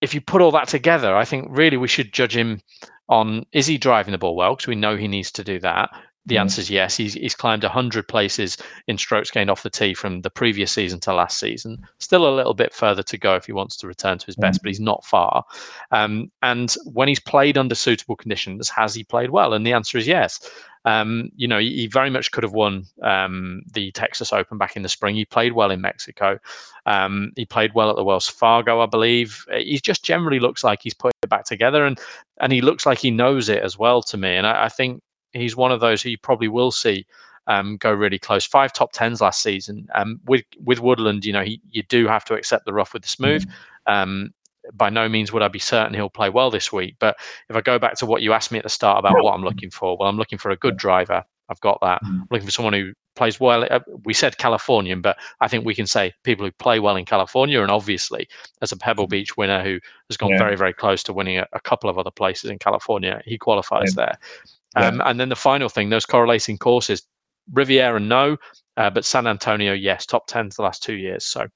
if 0.00 0.14
you 0.14 0.20
put 0.20 0.42
all 0.42 0.50
that 0.52 0.68
together, 0.68 1.14
I 1.14 1.24
think 1.24 1.48
really 1.50 1.76
we 1.76 1.88
should 1.88 2.12
judge 2.12 2.36
him 2.36 2.60
on 3.12 3.46
is 3.52 3.66
he 3.66 3.78
driving 3.78 4.12
the 4.12 4.18
ball 4.18 4.34
well? 4.34 4.54
Because 4.56 4.66
we 4.66 4.74
know 4.74 4.96
he 4.96 5.08
needs 5.08 5.30
to 5.32 5.44
do 5.44 5.58
that. 5.60 5.90
The 6.26 6.36
mm. 6.36 6.40
answer 6.40 6.60
is 6.60 6.70
yes. 6.70 6.96
He's, 6.96 7.14
he's 7.14 7.34
climbed 7.34 7.62
100 7.62 8.06
places 8.06 8.56
in 8.86 8.98
strokes 8.98 9.30
gained 9.30 9.50
off 9.50 9.62
the 9.62 9.70
tee 9.70 9.94
from 9.94 10.22
the 10.22 10.30
previous 10.30 10.72
season 10.72 11.00
to 11.00 11.14
last 11.14 11.38
season. 11.38 11.84
Still 11.98 12.28
a 12.28 12.34
little 12.34 12.54
bit 12.54 12.72
further 12.72 13.02
to 13.02 13.18
go 13.18 13.34
if 13.34 13.46
he 13.46 13.52
wants 13.52 13.76
to 13.78 13.86
return 13.86 14.18
to 14.18 14.26
his 14.26 14.36
best, 14.36 14.60
mm. 14.60 14.62
but 14.62 14.68
he's 14.68 14.80
not 14.80 15.04
far. 15.04 15.44
Um, 15.90 16.30
and 16.42 16.74
when 16.84 17.08
he's 17.08 17.20
played 17.20 17.58
under 17.58 17.74
suitable 17.74 18.16
conditions, 18.16 18.68
has 18.68 18.94
he 18.94 19.04
played 19.04 19.30
well? 19.30 19.52
And 19.52 19.66
the 19.66 19.72
answer 19.72 19.98
is 19.98 20.06
yes. 20.06 20.48
Um, 20.84 21.30
you 21.36 21.46
know, 21.46 21.58
he, 21.58 21.72
he, 21.76 21.86
very 21.86 22.10
much 22.10 22.32
could 22.32 22.42
have 22.42 22.54
won 22.54 22.86
um, 23.02 23.62
the 23.72 23.92
Texas 23.92 24.32
Open 24.32 24.58
back 24.58 24.74
in 24.74 24.82
the 24.82 24.88
spring. 24.88 25.14
He 25.14 25.24
played 25.24 25.52
well 25.52 25.70
in 25.70 25.80
Mexico. 25.80 26.40
Um, 26.86 27.32
he 27.36 27.44
played 27.44 27.74
well 27.74 27.90
at 27.90 27.94
the 27.94 28.02
Wells 28.02 28.26
Fargo, 28.26 28.80
I 28.80 28.86
believe. 28.86 29.44
He 29.56 29.78
just 29.78 30.04
generally 30.04 30.40
looks 30.40 30.64
like 30.64 30.80
he's 30.82 30.94
put 30.94 31.12
it 31.22 31.30
back 31.30 31.44
together, 31.44 31.86
and 31.86 32.00
and 32.40 32.52
he 32.52 32.60
looks 32.60 32.84
like 32.84 32.98
he 32.98 33.12
knows 33.12 33.48
it 33.48 33.62
as 33.62 33.78
well 33.78 34.02
to 34.02 34.16
me. 34.16 34.34
And 34.34 34.44
I, 34.44 34.64
I 34.64 34.68
think 34.68 35.02
he's 35.32 35.56
one 35.56 35.72
of 35.72 35.80
those 35.80 36.02
who 36.02 36.10
you 36.10 36.18
probably 36.18 36.48
will 36.48 36.70
see 36.70 37.06
um, 37.46 37.76
go 37.76 37.92
really 37.92 38.18
close. 38.18 38.46
Five 38.46 38.72
top 38.72 38.92
tens 38.92 39.20
last 39.20 39.42
season. 39.42 39.88
Um, 39.94 40.20
with 40.26 40.44
with 40.64 40.80
Woodland, 40.80 41.24
you 41.24 41.32
know, 41.32 41.42
he, 41.42 41.60
you 41.70 41.82
do 41.84 42.06
have 42.06 42.24
to 42.26 42.34
accept 42.34 42.64
the 42.64 42.72
rough 42.72 42.92
with 42.92 43.02
the 43.02 43.08
smooth. 43.08 43.44
Mm. 43.88 43.92
Um, 43.92 44.34
by 44.74 44.90
no 44.90 45.08
means 45.08 45.32
would 45.32 45.42
I 45.42 45.48
be 45.48 45.58
certain 45.58 45.92
he'll 45.94 46.08
play 46.08 46.28
well 46.28 46.50
this 46.50 46.72
week. 46.72 46.96
But 47.00 47.16
if 47.48 47.56
I 47.56 47.60
go 47.60 47.78
back 47.78 47.94
to 47.96 48.06
what 48.06 48.22
you 48.22 48.32
asked 48.32 48.52
me 48.52 48.58
at 48.58 48.64
the 48.64 48.70
start 48.70 48.98
about 48.98 49.22
what 49.22 49.32
I'm 49.32 49.42
looking 49.42 49.70
for, 49.70 49.96
well, 49.98 50.08
I'm 50.08 50.16
looking 50.16 50.38
for 50.38 50.50
a 50.50 50.56
good 50.56 50.76
driver. 50.76 51.24
I've 51.48 51.60
got 51.60 51.78
that. 51.82 52.02
Mm. 52.04 52.08
I'm 52.08 52.28
looking 52.30 52.46
for 52.46 52.52
someone 52.52 52.72
who 52.72 52.92
plays 53.16 53.40
well. 53.40 53.66
Uh, 53.68 53.80
we 54.04 54.14
said 54.14 54.38
Californian, 54.38 55.00
but 55.00 55.16
I 55.40 55.48
think 55.48 55.64
we 55.64 55.74
can 55.74 55.86
say 55.86 56.14
people 56.22 56.46
who 56.46 56.52
play 56.52 56.78
well 56.78 56.96
in 56.96 57.04
California. 57.04 57.60
And 57.60 57.70
obviously, 57.70 58.28
as 58.62 58.72
a 58.72 58.76
Pebble 58.76 59.06
mm. 59.06 59.10
Beach 59.10 59.36
winner 59.36 59.62
who 59.62 59.80
has 60.08 60.16
gone 60.16 60.30
yeah. 60.30 60.38
very, 60.38 60.56
very 60.56 60.72
close 60.72 61.02
to 61.04 61.12
winning 61.12 61.38
a, 61.38 61.46
a, 61.52 61.60
couple 61.60 61.90
of 61.90 61.98
other 61.98 62.10
places 62.10 62.50
in 62.50 62.58
California, 62.58 63.20
he 63.26 63.36
qualifies 63.36 63.94
yeah. 63.96 64.06
there. 64.06 64.18
Um, 64.76 64.98
yeah. 64.98 65.10
And 65.10 65.20
then 65.20 65.28
the 65.28 65.36
final 65.36 65.68
thing, 65.68 65.90
those 65.90 66.06
correlating 66.06 66.58
courses, 66.58 67.02
Riviera, 67.52 68.00
no, 68.00 68.36
uh, 68.76 68.90
but 68.90 69.04
San 69.04 69.26
Antonio, 69.26 69.72
yes, 69.72 70.06
top 70.06 70.26
10 70.26 70.50
the 70.56 70.62
last 70.62 70.82
two 70.82 70.94
years. 70.94 71.24
So, 71.24 71.46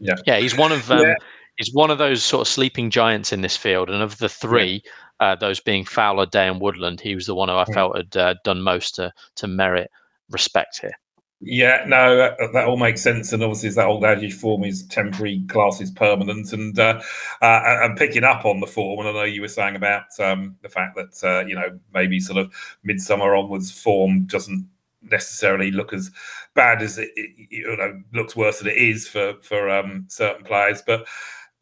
yeah, 0.00 0.16
yeah 0.26 0.38
he's 0.38 0.56
one 0.56 0.72
of 0.72 0.90
um, 0.90 1.00
yeah. 1.00 1.14
he's 1.56 1.72
one 1.72 1.90
of 1.90 1.98
those 1.98 2.22
sort 2.22 2.40
of 2.42 2.48
sleeping 2.48 2.90
giants 2.90 3.32
in 3.32 3.42
this 3.42 3.56
field. 3.56 3.90
And 3.90 4.02
of 4.02 4.18
the 4.18 4.28
three, 4.28 4.82
uh, 5.20 5.36
those 5.36 5.60
being 5.60 5.84
Fowler, 5.84 6.26
Day, 6.26 6.48
and 6.48 6.60
Woodland, 6.60 7.00
he 7.00 7.14
was 7.14 7.26
the 7.26 7.34
one 7.34 7.48
who 7.48 7.56
I 7.56 7.64
felt 7.66 7.96
had 7.96 8.16
uh, 8.16 8.34
done 8.44 8.62
most 8.62 8.96
to 8.96 9.12
to 9.36 9.46
merit 9.46 9.90
respect 10.30 10.80
here. 10.80 10.98
Yeah, 11.46 11.84
no, 11.86 12.16
that, 12.16 12.38
that, 12.54 12.64
all 12.64 12.78
makes 12.78 13.02
sense, 13.02 13.30
and 13.34 13.42
obviously, 13.42 13.68
that 13.68 13.86
old 13.86 14.02
adage, 14.02 14.32
form 14.32 14.64
is 14.64 14.82
temporary, 14.86 15.44
class 15.48 15.78
is 15.78 15.90
permanent, 15.90 16.54
and 16.54 16.78
uh, 16.78 17.02
uh, 17.42 17.60
and 17.82 17.98
picking 17.98 18.24
up 18.24 18.46
on 18.46 18.60
the 18.60 18.66
form. 18.66 19.00
And 19.00 19.08
I 19.10 19.12
know 19.12 19.24
you 19.24 19.42
were 19.42 19.48
saying 19.48 19.76
about 19.76 20.18
um, 20.18 20.56
the 20.62 20.70
fact 20.70 20.96
that 20.96 21.22
uh, 21.22 21.46
you 21.46 21.54
know 21.54 21.78
maybe 21.92 22.18
sort 22.18 22.38
of 22.38 22.50
midsummer 22.82 23.36
onwards, 23.36 23.70
form 23.70 24.24
doesn't 24.24 24.66
necessarily 25.02 25.70
look 25.70 25.92
as 25.92 26.10
bad 26.54 26.80
as 26.80 26.96
it, 26.96 27.10
it 27.14 27.46
you 27.50 27.76
know 27.76 28.02
looks 28.14 28.34
worse 28.34 28.60
than 28.60 28.68
it 28.68 28.78
is 28.78 29.06
for 29.06 29.34
for 29.42 29.68
um, 29.68 30.06
certain 30.08 30.44
players, 30.44 30.82
but 30.86 31.06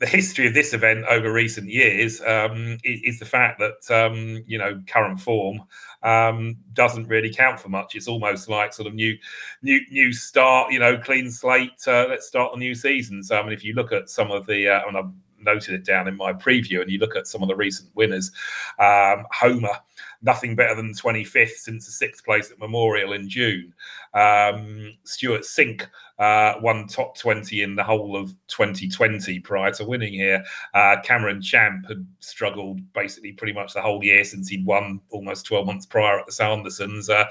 the 0.02 0.08
history 0.08 0.48
of 0.48 0.52
this 0.52 0.74
event 0.74 1.04
over 1.08 1.32
recent 1.32 1.68
years 1.68 2.20
um, 2.22 2.76
is, 2.82 3.00
is, 3.04 3.18
the 3.20 3.24
fact 3.24 3.60
that 3.60 3.88
um, 3.94 4.42
you 4.48 4.58
know 4.58 4.82
current 4.88 5.20
form 5.20 5.62
um, 6.02 6.56
doesn't 6.72 7.06
really 7.06 7.32
count 7.32 7.60
for 7.60 7.68
much. 7.68 7.94
It's 7.94 8.08
almost 8.08 8.48
like 8.48 8.72
sort 8.72 8.88
of 8.88 8.94
new, 8.94 9.16
new, 9.62 9.80
new 9.92 10.12
start. 10.12 10.72
You 10.72 10.80
know, 10.80 10.98
clean 10.98 11.30
slate. 11.30 11.86
Uh, 11.86 12.06
let's 12.08 12.26
start 12.26 12.50
the 12.50 12.58
new 12.58 12.74
season. 12.74 13.22
So 13.22 13.38
I 13.38 13.44
mean, 13.44 13.52
if 13.52 13.64
you 13.64 13.74
look 13.74 13.92
at 13.92 14.10
some 14.10 14.32
of 14.32 14.44
the, 14.46 14.70
uh, 14.70 14.80
and 14.88 14.98
I've 14.98 15.12
noted 15.38 15.74
it 15.74 15.84
down 15.84 16.08
in 16.08 16.16
my 16.16 16.32
preview, 16.32 16.82
and 16.82 16.90
you 16.90 16.98
look 16.98 17.14
at 17.14 17.28
some 17.28 17.40
of 17.40 17.48
the 17.48 17.54
recent 17.54 17.88
winners, 17.94 18.32
um, 18.80 19.24
Homa 19.30 19.82
nothing 20.22 20.54
better 20.54 20.74
than 20.74 20.92
25th 20.92 21.50
since 21.50 21.86
the 21.86 21.92
sixth 21.92 22.24
place 22.24 22.50
at 22.50 22.58
Memorial 22.58 23.12
in 23.12 23.28
June. 23.28 23.74
Um, 24.14 24.92
Stewart 25.04 25.42
Cink 25.42 25.86
uh, 26.18 26.54
won 26.60 26.86
top 26.86 27.16
20 27.16 27.62
in 27.62 27.74
the 27.74 27.82
whole 27.82 28.16
of 28.16 28.30
2020 28.48 29.40
prior 29.40 29.72
to 29.72 29.84
winning 29.84 30.12
here. 30.12 30.44
Uh, 30.74 30.96
Cameron 31.02 31.40
Champ 31.40 31.86
had 31.88 32.06
struggled 32.20 32.80
basically 32.92 33.32
pretty 33.32 33.52
much 33.52 33.74
the 33.74 33.82
whole 33.82 34.04
year 34.04 34.22
since 34.24 34.48
he'd 34.48 34.64
won 34.64 35.00
almost 35.10 35.46
12 35.46 35.66
months 35.66 35.86
prior 35.86 36.20
at 36.20 36.26
the 36.26 36.32
Sandersons. 36.32 37.08
Uh, 37.08 37.24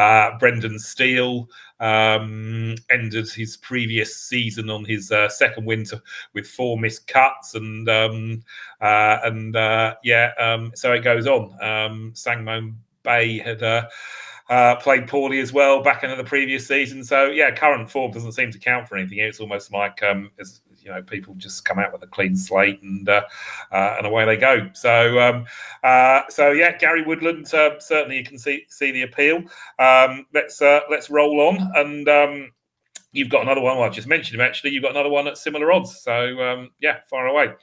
uh, 0.00 0.38
Brendan 0.38 0.78
Steele 0.78 1.48
um, 1.80 2.76
ended 2.90 3.30
his 3.30 3.56
previous 3.56 4.16
season 4.16 4.70
on 4.70 4.84
his 4.84 5.10
uh, 5.10 5.28
second 5.28 5.66
winter 5.66 6.00
with 6.34 6.46
four 6.46 6.78
missed 6.78 7.06
cuts 7.06 7.54
and 7.54 7.88
um, 7.88 8.42
uh, 8.80 9.18
and 9.24 9.56
uh, 9.56 9.94
yeah, 10.04 10.30
um, 10.38 10.72
so 10.74 10.92
it 10.92 11.04
goes 11.04 11.26
on. 11.26 11.52
Um, 11.60 12.12
Sangmoon 12.14 12.76
Bae 13.02 13.40
had 13.44 13.62
uh, 14.50 14.74
played 14.76 15.06
poorly 15.06 15.38
as 15.38 15.52
well 15.52 15.80
back 15.80 16.02
into 16.02 16.16
the 16.16 16.24
previous 16.24 16.66
season. 16.66 17.04
So 17.04 17.26
yeah, 17.26 17.52
current 17.52 17.88
form 17.88 18.10
doesn't 18.10 18.32
seem 18.32 18.50
to 18.50 18.58
count 18.58 18.88
for 18.88 18.96
anything. 18.96 19.18
It's 19.18 19.40
almost 19.40 19.72
like 19.72 20.02
um, 20.02 20.30
as, 20.40 20.60
you 20.82 20.90
know 20.90 21.02
people 21.02 21.34
just 21.34 21.64
come 21.64 21.78
out 21.78 21.92
with 21.92 22.02
a 22.02 22.06
clean 22.06 22.34
slate 22.34 22.82
and 22.82 23.08
uh, 23.08 23.22
uh, 23.70 23.94
and 23.98 24.06
away 24.06 24.24
they 24.26 24.36
go. 24.36 24.68
So 24.74 25.20
um, 25.20 25.46
uh, 25.84 26.22
so 26.28 26.50
yeah, 26.50 26.76
Gary 26.76 27.02
Woodland 27.02 27.52
uh, 27.54 27.78
certainly 27.78 28.18
you 28.18 28.24
can 28.24 28.38
see 28.38 28.66
see 28.68 28.90
the 28.90 29.02
appeal. 29.02 29.38
Um, 29.78 30.26
let's 30.34 30.60
let's 30.60 31.08
roll 31.08 31.40
on 31.48 31.70
and. 31.76 32.08
Um, 32.08 32.52
you've 33.12 33.28
got 33.28 33.42
another 33.42 33.60
one. 33.60 33.76
Well, 33.76 33.88
I 33.88 33.90
just 33.90 34.06
mentioned 34.06 34.40
him 34.40 34.46
actually. 34.46 34.70
You've 34.70 34.84
got 34.84 34.92
another 34.92 35.08
one 35.08 35.26
at 35.26 35.36
similar 35.36 35.72
odds. 35.72 36.00
So 36.00 36.40
um, 36.40 36.70
yeah, 36.80 36.98
far 37.08 37.26
away. 37.26 37.54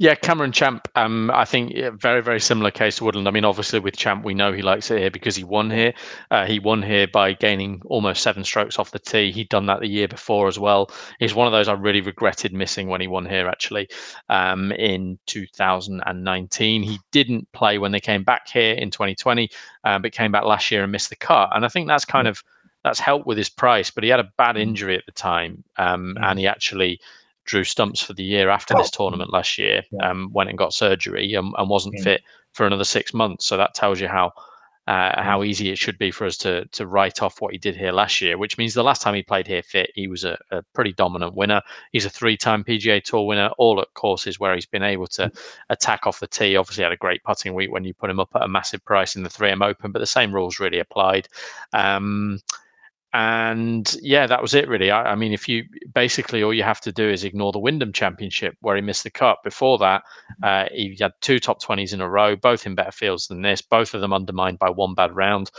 Yeah, 0.00 0.14
Cameron 0.14 0.50
Champ. 0.50 0.88
Um, 0.94 1.30
I 1.30 1.44
think 1.44 1.74
very, 2.00 2.22
very 2.22 2.40
similar 2.40 2.70
case 2.70 2.96
to 2.96 3.04
Woodland. 3.04 3.28
I 3.28 3.32
mean, 3.32 3.44
obviously 3.44 3.80
with 3.80 3.98
Champ, 3.98 4.24
we 4.24 4.32
know 4.32 4.50
he 4.50 4.62
likes 4.62 4.90
it 4.90 4.98
here 4.98 5.10
because 5.10 5.36
he 5.36 5.44
won 5.44 5.70
here. 5.70 5.92
Uh, 6.30 6.46
he 6.46 6.58
won 6.58 6.82
here 6.82 7.06
by 7.06 7.34
gaining 7.34 7.82
almost 7.84 8.22
seven 8.22 8.42
strokes 8.42 8.78
off 8.78 8.92
the 8.92 8.98
tee. 8.98 9.30
He'd 9.30 9.50
done 9.50 9.66
that 9.66 9.80
the 9.80 9.88
year 9.88 10.08
before 10.08 10.48
as 10.48 10.58
well. 10.58 10.90
He's 11.18 11.34
one 11.34 11.46
of 11.46 11.52
those 11.52 11.68
I 11.68 11.74
really 11.74 12.00
regretted 12.00 12.54
missing 12.54 12.88
when 12.88 13.02
he 13.02 13.08
won 13.08 13.26
here. 13.26 13.46
Actually, 13.46 13.90
um, 14.30 14.72
in 14.72 15.18
2019, 15.26 16.82
he 16.82 16.98
didn't 17.12 17.52
play 17.52 17.76
when 17.76 17.92
they 17.92 18.00
came 18.00 18.24
back 18.24 18.48
here 18.48 18.72
in 18.72 18.90
2020, 18.90 19.50
um, 19.84 20.00
but 20.00 20.12
came 20.12 20.32
back 20.32 20.44
last 20.44 20.70
year 20.70 20.82
and 20.82 20.92
missed 20.92 21.10
the 21.10 21.16
cut. 21.16 21.50
And 21.54 21.62
I 21.62 21.68
think 21.68 21.88
that's 21.88 22.06
kind 22.06 22.26
of 22.26 22.42
that's 22.84 23.00
helped 23.00 23.26
with 23.26 23.36
his 23.36 23.50
price. 23.50 23.90
But 23.90 24.04
he 24.04 24.08
had 24.08 24.20
a 24.20 24.32
bad 24.38 24.56
mm. 24.56 24.62
injury 24.62 24.96
at 24.96 25.04
the 25.04 25.12
time, 25.12 25.62
um, 25.76 26.16
and 26.22 26.38
he 26.38 26.46
actually 26.46 27.00
drew 27.50 27.64
stumps 27.64 28.00
for 28.00 28.12
the 28.12 28.22
year 28.22 28.48
after 28.48 28.74
this 28.74 28.90
oh. 28.94 28.96
tournament 28.96 29.32
last 29.32 29.58
year. 29.58 29.82
Um, 30.02 30.30
went 30.32 30.50
and 30.50 30.58
got 30.58 30.72
surgery 30.72 31.34
and, 31.34 31.52
and 31.58 31.68
wasn't 31.68 31.96
yeah. 31.98 32.04
fit 32.04 32.22
for 32.52 32.64
another 32.64 32.84
six 32.84 33.12
months. 33.12 33.44
So 33.44 33.56
that 33.56 33.74
tells 33.74 34.00
you 34.00 34.06
how 34.06 34.32
uh, 34.86 35.22
how 35.22 35.42
easy 35.42 35.70
it 35.70 35.78
should 35.78 35.98
be 35.98 36.10
for 36.10 36.26
us 36.26 36.36
to 36.36 36.64
to 36.66 36.86
write 36.86 37.22
off 37.22 37.40
what 37.40 37.52
he 37.52 37.58
did 37.58 37.76
here 37.76 37.92
last 37.92 38.20
year. 38.20 38.38
Which 38.38 38.56
means 38.56 38.72
the 38.74 38.84
last 38.84 39.02
time 39.02 39.14
he 39.14 39.22
played 39.22 39.46
here 39.46 39.62
fit, 39.62 39.90
he 39.94 40.06
was 40.08 40.24
a, 40.24 40.38
a 40.52 40.62
pretty 40.74 40.92
dominant 40.92 41.34
winner. 41.34 41.60
He's 41.92 42.06
a 42.06 42.10
three-time 42.10 42.64
PGA 42.64 43.02
Tour 43.02 43.26
winner, 43.26 43.50
all 43.58 43.80
at 43.80 43.92
courses 43.94 44.40
where 44.40 44.54
he's 44.54 44.66
been 44.66 44.82
able 44.82 45.06
to 45.08 45.30
attack 45.68 46.06
off 46.06 46.20
the 46.20 46.26
tee. 46.28 46.56
Obviously, 46.56 46.84
had 46.84 46.92
a 46.92 46.96
great 46.96 47.22
putting 47.24 47.54
week 47.54 47.70
when 47.70 47.84
you 47.84 47.94
put 47.94 48.10
him 48.10 48.20
up 48.20 48.30
at 48.34 48.42
a 48.42 48.48
massive 48.48 48.84
price 48.84 49.16
in 49.16 49.22
the 49.22 49.28
3M 49.28 49.64
Open, 49.64 49.92
but 49.92 49.98
the 49.98 50.06
same 50.06 50.32
rules 50.32 50.60
really 50.60 50.78
applied. 50.78 51.28
Um, 51.72 52.40
and 53.12 53.96
yeah, 54.02 54.26
that 54.26 54.40
was 54.40 54.54
it 54.54 54.68
really. 54.68 54.90
I, 54.90 55.12
I, 55.12 55.14
mean, 55.16 55.32
if 55.32 55.48
you 55.48 55.64
basically 55.94 56.42
all 56.42 56.54
you 56.54 56.62
have 56.62 56.80
to 56.82 56.92
do 56.92 57.08
is 57.08 57.24
ignore 57.24 57.50
the 57.50 57.58
Wyndham 57.58 57.92
Championship 57.92 58.56
where 58.60 58.76
he 58.76 58.82
missed 58.82 59.02
the 59.02 59.10
cut. 59.10 59.38
Before 59.42 59.78
that, 59.78 60.02
uh, 60.42 60.66
he 60.72 60.96
had 61.00 61.12
two 61.20 61.40
top 61.40 61.60
twenties 61.60 61.92
in 61.92 62.00
a 62.00 62.08
row, 62.08 62.36
both 62.36 62.66
in 62.66 62.76
better 62.76 62.92
fields 62.92 63.26
than 63.26 63.42
this. 63.42 63.62
Both 63.62 63.94
of 63.94 64.00
them 64.00 64.12
undermined 64.12 64.60
by 64.60 64.70
one 64.70 64.94
bad 64.94 65.14
round. 65.14 65.50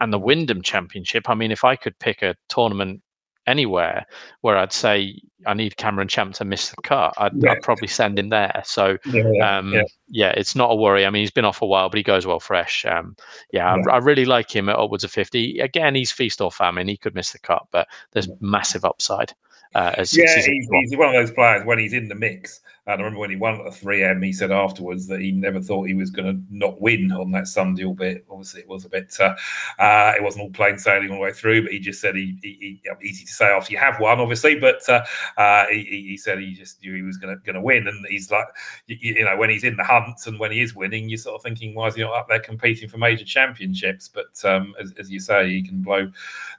And 0.00 0.12
the 0.12 0.18
Wyndham 0.18 0.62
Championship. 0.62 1.28
I 1.28 1.34
mean, 1.34 1.50
if 1.50 1.64
I 1.64 1.76
could 1.76 1.98
pick 1.98 2.22
a 2.22 2.36
tournament 2.48 3.02
anywhere 3.46 4.06
where 4.40 4.56
I'd 4.56 4.72
say 4.72 5.20
I 5.46 5.54
need 5.54 5.76
Cameron 5.76 6.08
Champ 6.08 6.34
to 6.34 6.44
miss 6.44 6.70
the 6.70 6.82
cut, 6.82 7.14
I'd, 7.18 7.32
yeah. 7.36 7.52
I'd 7.52 7.62
probably 7.62 7.88
send 7.88 8.18
him 8.18 8.30
there. 8.30 8.62
So 8.64 8.98
yeah, 9.06 9.58
um, 9.58 9.72
yeah. 9.72 9.82
yeah, 10.08 10.30
it's 10.30 10.56
not 10.56 10.72
a 10.72 10.74
worry. 10.74 11.06
I 11.06 11.10
mean, 11.10 11.20
he's 11.22 11.30
been 11.30 11.44
off 11.44 11.62
a 11.62 11.66
while, 11.66 11.88
but 11.88 11.96
he 11.96 12.02
goes 12.02 12.26
well 12.26 12.40
fresh. 12.40 12.84
Um, 12.84 13.16
yeah, 13.52 13.72
I, 13.72 13.90
I, 13.90 13.96
really 13.98 14.24
like 14.24 14.54
him 14.54 14.68
at 14.68 14.76
upwards 14.76 15.04
of 15.04 15.12
50. 15.12 15.60
Again, 15.60 15.94
he's 15.94 16.10
feast 16.10 16.40
or 16.40 16.50
famine. 16.50 16.88
He 16.88 16.96
could 16.96 17.14
miss 17.14 17.32
the 17.32 17.38
cut, 17.38 17.66
but 17.70 17.86
there's 18.12 18.28
massive 18.40 18.84
upside. 18.84 19.32
Uh, 19.74 19.92
as 19.98 20.16
yeah, 20.16 20.34
he's, 20.34 20.46
he's, 20.46 20.96
one 20.96 21.08
of 21.08 21.14
those 21.14 21.30
players 21.30 21.64
when 21.64 21.78
he's 21.78 21.92
in 21.92 22.08
the 22.08 22.14
mix. 22.14 22.60
And 22.88 23.00
I 23.00 23.04
remember 23.04 23.18
when 23.18 23.30
he 23.30 23.36
won 23.36 23.54
at 23.54 23.64
the 23.64 23.86
3M, 23.86 24.24
he 24.24 24.32
said 24.32 24.52
afterwards 24.52 25.08
that 25.08 25.20
he 25.20 25.32
never 25.32 25.60
thought 25.60 25.88
he 25.88 25.94
was 25.94 26.10
going 26.10 26.28
to 26.28 26.56
not 26.56 26.80
win 26.80 27.10
on 27.10 27.32
that 27.32 27.48
Sunday, 27.48 27.84
albeit 27.84 28.24
obviously 28.30 28.60
it 28.60 28.68
was 28.68 28.84
a 28.84 28.88
bit, 28.88 29.16
uh, 29.18 29.34
uh, 29.80 30.12
it 30.16 30.22
wasn't 30.22 30.42
all 30.42 30.50
plain 30.50 30.78
sailing 30.78 31.10
all 31.10 31.16
the 31.16 31.22
way 31.22 31.32
through, 31.32 31.62
but 31.62 31.72
he 31.72 31.80
just 31.80 32.00
said 32.00 32.14
he, 32.14 32.38
he, 32.42 32.80
he 32.82 33.06
easy 33.08 33.24
to 33.24 33.32
say 33.32 33.46
after 33.46 33.72
you 33.72 33.78
have 33.78 33.98
won, 33.98 34.20
obviously, 34.20 34.54
but 34.54 34.88
uh, 34.88 35.04
uh 35.36 35.66
he, 35.66 36.06
he, 36.10 36.16
said 36.16 36.38
he 36.38 36.54
just 36.54 36.80
knew 36.80 36.94
he 36.94 37.02
was 37.02 37.16
going 37.16 37.36
to 37.44 37.60
win. 37.60 37.88
And 37.88 38.06
he's 38.08 38.30
like, 38.30 38.46
you, 38.86 38.96
you, 39.00 39.24
know, 39.24 39.36
when 39.36 39.50
he's 39.50 39.64
in 39.64 39.76
the 39.76 39.84
hunt 39.84 40.24
and 40.26 40.38
when 40.38 40.52
he 40.52 40.60
is 40.60 40.76
winning, 40.76 41.08
you're 41.08 41.18
sort 41.18 41.34
of 41.34 41.42
thinking, 41.42 41.74
why 41.74 41.88
is 41.88 41.96
he 41.96 42.02
not 42.02 42.14
up 42.14 42.28
there 42.28 42.38
competing 42.38 42.88
for 42.88 42.98
major 42.98 43.24
championships? 43.24 44.08
But 44.08 44.48
um, 44.48 44.74
as, 44.80 44.92
as, 44.92 45.10
you 45.10 45.18
say, 45.18 45.48
he 45.48 45.62
can 45.62 45.82
blow 45.82 46.10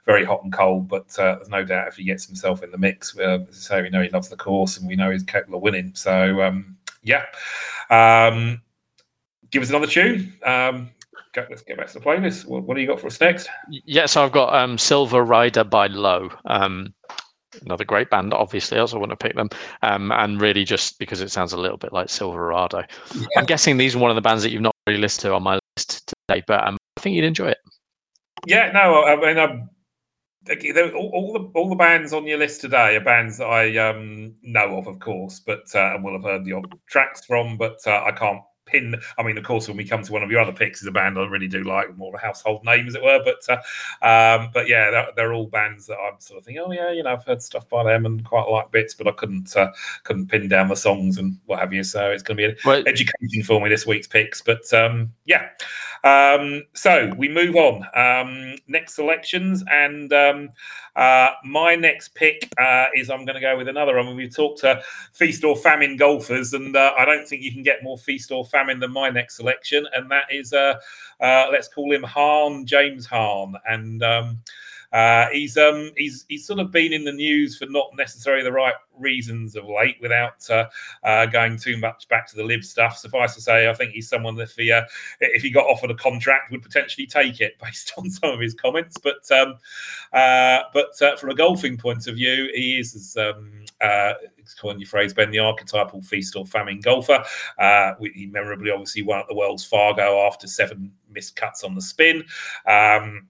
very 0.04 0.24
hot 0.24 0.42
and 0.42 0.52
cold, 0.52 0.88
but 0.88 1.18
uh, 1.18 1.36
there's 1.36 1.48
no 1.48 1.64
doubt 1.64 1.88
if 1.88 1.96
he 1.96 2.04
gets 2.04 2.26
himself 2.26 2.62
in 2.62 2.70
the 2.70 2.78
mix, 2.78 3.16
uh, 3.18 3.38
as 3.48 3.70
I 3.70 3.76
say, 3.76 3.82
we 3.82 3.90
know 3.90 4.02
he 4.02 4.10
loves 4.10 4.28
the 4.28 4.36
course 4.36 4.76
and 4.76 4.86
we 4.86 4.96
know 4.96 5.10
he's 5.10 5.22
capable 5.22 5.56
of 5.56 5.62
winning. 5.62 5.92
So, 5.94 6.17
so 6.18 6.42
um, 6.42 6.76
yeah, 7.02 7.24
um, 7.90 8.60
give 9.50 9.62
us 9.62 9.68
another 9.68 9.86
tune. 9.86 10.34
Um, 10.44 10.90
go, 11.32 11.46
let's 11.48 11.62
get 11.62 11.76
back 11.76 11.88
to 11.88 11.94
the 11.94 12.04
playlist. 12.04 12.46
What, 12.46 12.64
what 12.64 12.74
do 12.74 12.80
you 12.80 12.86
got 12.86 13.00
for 13.00 13.06
us 13.06 13.20
next? 13.20 13.48
Yeah, 13.70 14.06
so 14.06 14.24
I've 14.24 14.32
got 14.32 14.54
um, 14.54 14.78
Silver 14.78 15.22
Rider 15.22 15.64
by 15.64 15.86
Low. 15.86 16.30
Um, 16.46 16.92
another 17.62 17.84
great 17.84 18.10
band, 18.10 18.34
obviously. 18.34 18.78
I 18.78 18.80
also 18.80 18.98
want 18.98 19.10
to 19.10 19.16
pick 19.16 19.34
them, 19.36 19.48
um, 19.82 20.12
and 20.12 20.40
really 20.40 20.64
just 20.64 20.98
because 20.98 21.20
it 21.20 21.30
sounds 21.30 21.52
a 21.52 21.58
little 21.58 21.78
bit 21.78 21.92
like 21.92 22.08
Silverado. 22.08 22.82
Yeah. 23.14 23.26
I'm 23.36 23.46
guessing 23.46 23.76
these 23.76 23.94
are 23.94 24.00
one 24.00 24.10
of 24.10 24.16
the 24.16 24.22
bands 24.22 24.42
that 24.42 24.50
you've 24.50 24.62
not 24.62 24.74
really 24.86 25.00
listened 25.00 25.22
to 25.22 25.34
on 25.34 25.42
my 25.42 25.58
list 25.76 26.12
today, 26.28 26.42
but 26.46 26.66
um, 26.66 26.76
I 26.96 27.00
think 27.00 27.14
you'd 27.14 27.24
enjoy 27.24 27.48
it. 27.48 27.58
Yeah, 28.46 28.70
no, 28.72 29.04
I 29.04 29.16
mean, 29.16 29.38
I'm 29.38 29.70
all, 31.12 31.32
the 31.32 31.58
all 31.58 31.68
the 31.68 31.76
bands 31.76 32.12
on 32.12 32.26
your 32.26 32.38
list 32.38 32.60
today 32.60 32.96
are 32.96 33.00
bands 33.04 33.38
that 33.38 33.46
I 33.46 33.76
um, 33.76 34.34
know 34.42 34.78
of, 34.78 34.86
of 34.86 34.98
course, 35.00 35.40
but 35.40 35.64
uh, 35.74 35.94
and 35.94 36.04
will 36.04 36.14
have 36.14 36.24
heard 36.24 36.44
the 36.44 36.62
tracks 36.86 37.24
from, 37.24 37.56
but 37.56 37.78
uh, 37.86 38.02
I 38.06 38.12
can't 38.12 38.42
pin. 38.70 38.94
I 39.16 39.22
mean, 39.22 39.38
of 39.38 39.44
course, 39.44 39.68
when 39.68 39.76
we 39.76 39.84
come 39.84 40.02
to 40.02 40.12
one 40.12 40.22
of 40.22 40.30
your 40.30 40.40
other 40.40 40.52
picks, 40.52 40.80
is 40.80 40.86
a 40.86 40.92
band 40.92 41.18
I 41.18 41.26
really 41.26 41.48
do 41.48 41.64
like, 41.64 41.96
more 41.96 42.08
of 42.08 42.14
a 42.14 42.24
household 42.24 42.64
name, 42.64 42.86
as 42.86 42.94
it 42.94 43.02
were. 43.02 43.22
But 43.24 43.42
uh, 43.48 43.56
um, 44.06 44.50
but 44.52 44.68
yeah, 44.68 44.90
they're, 44.90 45.08
they're, 45.16 45.32
all 45.32 45.46
bands 45.46 45.86
that 45.86 45.98
I'm 45.98 46.18
sort 46.20 46.38
of 46.38 46.44
thinking, 46.44 46.64
oh 46.66 46.72
yeah, 46.72 46.90
you 46.90 47.02
know, 47.02 47.12
I've 47.12 47.24
heard 47.24 47.42
stuff 47.42 47.68
by 47.68 47.84
them 47.84 48.06
and 48.06 48.24
quite 48.24 48.48
like 48.48 48.70
bits, 48.70 48.94
but 48.94 49.06
I 49.06 49.12
couldn't 49.12 49.56
uh, 49.56 49.72
couldn't 50.04 50.28
pin 50.28 50.48
down 50.48 50.68
the 50.68 50.76
songs 50.76 51.18
and 51.18 51.38
what 51.46 51.58
have 51.58 51.72
you. 51.72 51.82
So 51.82 52.10
it's 52.10 52.22
going 52.22 52.36
to 52.36 52.40
be 52.40 52.50
an 52.52 52.56
well, 52.64 52.82
education 52.86 53.42
for 53.44 53.60
me 53.60 53.68
this 53.68 53.86
week's 53.86 54.06
picks. 54.06 54.40
But 54.40 54.72
um, 54.72 55.12
yeah, 55.26 55.48
um, 56.04 56.62
so 56.74 57.12
we 57.16 57.28
move 57.28 57.56
on. 57.56 57.84
Um, 57.94 58.56
next 58.66 58.94
selections 58.94 59.64
and. 59.70 60.12
Um, 60.12 60.50
uh, 60.98 61.30
my 61.44 61.76
next 61.76 62.12
pick 62.16 62.52
uh, 62.58 62.86
is 62.92 63.08
I'm 63.08 63.24
going 63.24 63.36
to 63.36 63.40
go 63.40 63.56
with 63.56 63.68
another 63.68 63.96
one. 63.96 64.16
We've 64.16 64.34
talked 64.34 64.60
to 64.62 64.82
feast 65.12 65.44
or 65.44 65.54
famine 65.54 65.96
golfers, 65.96 66.52
and 66.54 66.74
uh, 66.74 66.92
I 66.98 67.04
don't 67.04 67.26
think 67.26 67.40
you 67.42 67.52
can 67.52 67.62
get 67.62 67.84
more 67.84 67.96
feast 67.96 68.32
or 68.32 68.44
famine 68.44 68.57
famine 68.58 68.80
than 68.80 68.92
my 68.92 69.10
next 69.10 69.36
selection, 69.36 69.86
and 69.94 70.10
that 70.10 70.24
is 70.30 70.52
uh, 70.52 70.74
uh, 71.20 71.46
let's 71.50 71.68
call 71.68 71.92
him 71.92 72.02
Hahn 72.02 72.66
James 72.66 73.06
Hahn, 73.06 73.54
and 73.66 74.02
um, 74.02 74.40
uh, 74.92 75.26
he's 75.32 75.56
um, 75.58 75.90
he's 75.96 76.24
he's 76.28 76.46
sort 76.46 76.58
of 76.58 76.72
been 76.72 76.92
in 76.92 77.04
the 77.04 77.12
news 77.12 77.58
for 77.58 77.66
not 77.66 77.90
necessarily 77.96 78.42
the 78.42 78.52
right 78.52 78.74
reasons 78.98 79.54
of 79.54 79.64
late, 79.66 79.96
without 80.00 80.48
uh, 80.50 80.64
uh, 81.04 81.26
going 81.26 81.58
too 81.58 81.76
much 81.76 82.08
back 82.08 82.26
to 82.26 82.36
the 82.36 82.42
live 82.42 82.64
stuff. 82.64 82.96
Suffice 82.96 83.34
to 83.34 83.40
say, 83.40 83.68
I 83.68 83.74
think 83.74 83.92
he's 83.92 84.08
someone 84.08 84.34
that 84.36 84.44
if 84.44 84.56
he 84.56 84.72
uh, 84.72 84.82
if 85.20 85.42
he 85.42 85.50
got 85.50 85.66
offered 85.66 85.90
a 85.90 85.94
contract, 85.94 86.50
would 86.50 86.62
potentially 86.62 87.06
take 87.06 87.40
it 87.40 87.58
based 87.62 87.92
on 87.98 88.10
some 88.10 88.30
of 88.30 88.40
his 88.40 88.54
comments. 88.54 88.96
But 88.98 89.30
um, 89.30 89.56
uh, 90.12 90.62
but 90.72 91.00
uh, 91.02 91.16
from 91.16 91.30
a 91.30 91.34
golfing 91.34 91.76
point 91.76 92.06
of 92.06 92.14
view, 92.14 92.50
he 92.54 92.78
is 92.78 92.94
as 92.94 93.16
um, 93.16 93.64
uh, 94.56 94.60
coin 94.60 94.78
your 94.78 94.88
phrase, 94.88 95.14
Ben, 95.14 95.30
the 95.30 95.38
archetypal 95.38 96.02
feast 96.02 96.36
or 96.36 96.46
famine 96.46 96.80
golfer. 96.80 97.22
Uh, 97.58 97.92
he 98.14 98.26
memorably 98.26 98.70
obviously 98.70 99.02
won 99.02 99.20
at 99.20 99.28
the 99.28 99.34
Wells 99.34 99.64
Fargo 99.64 100.26
after 100.26 100.46
seven 100.46 100.92
missed 101.10 101.36
cuts 101.36 101.64
on 101.64 101.74
the 101.74 101.82
spin. 101.82 102.24
Um, 102.66 103.28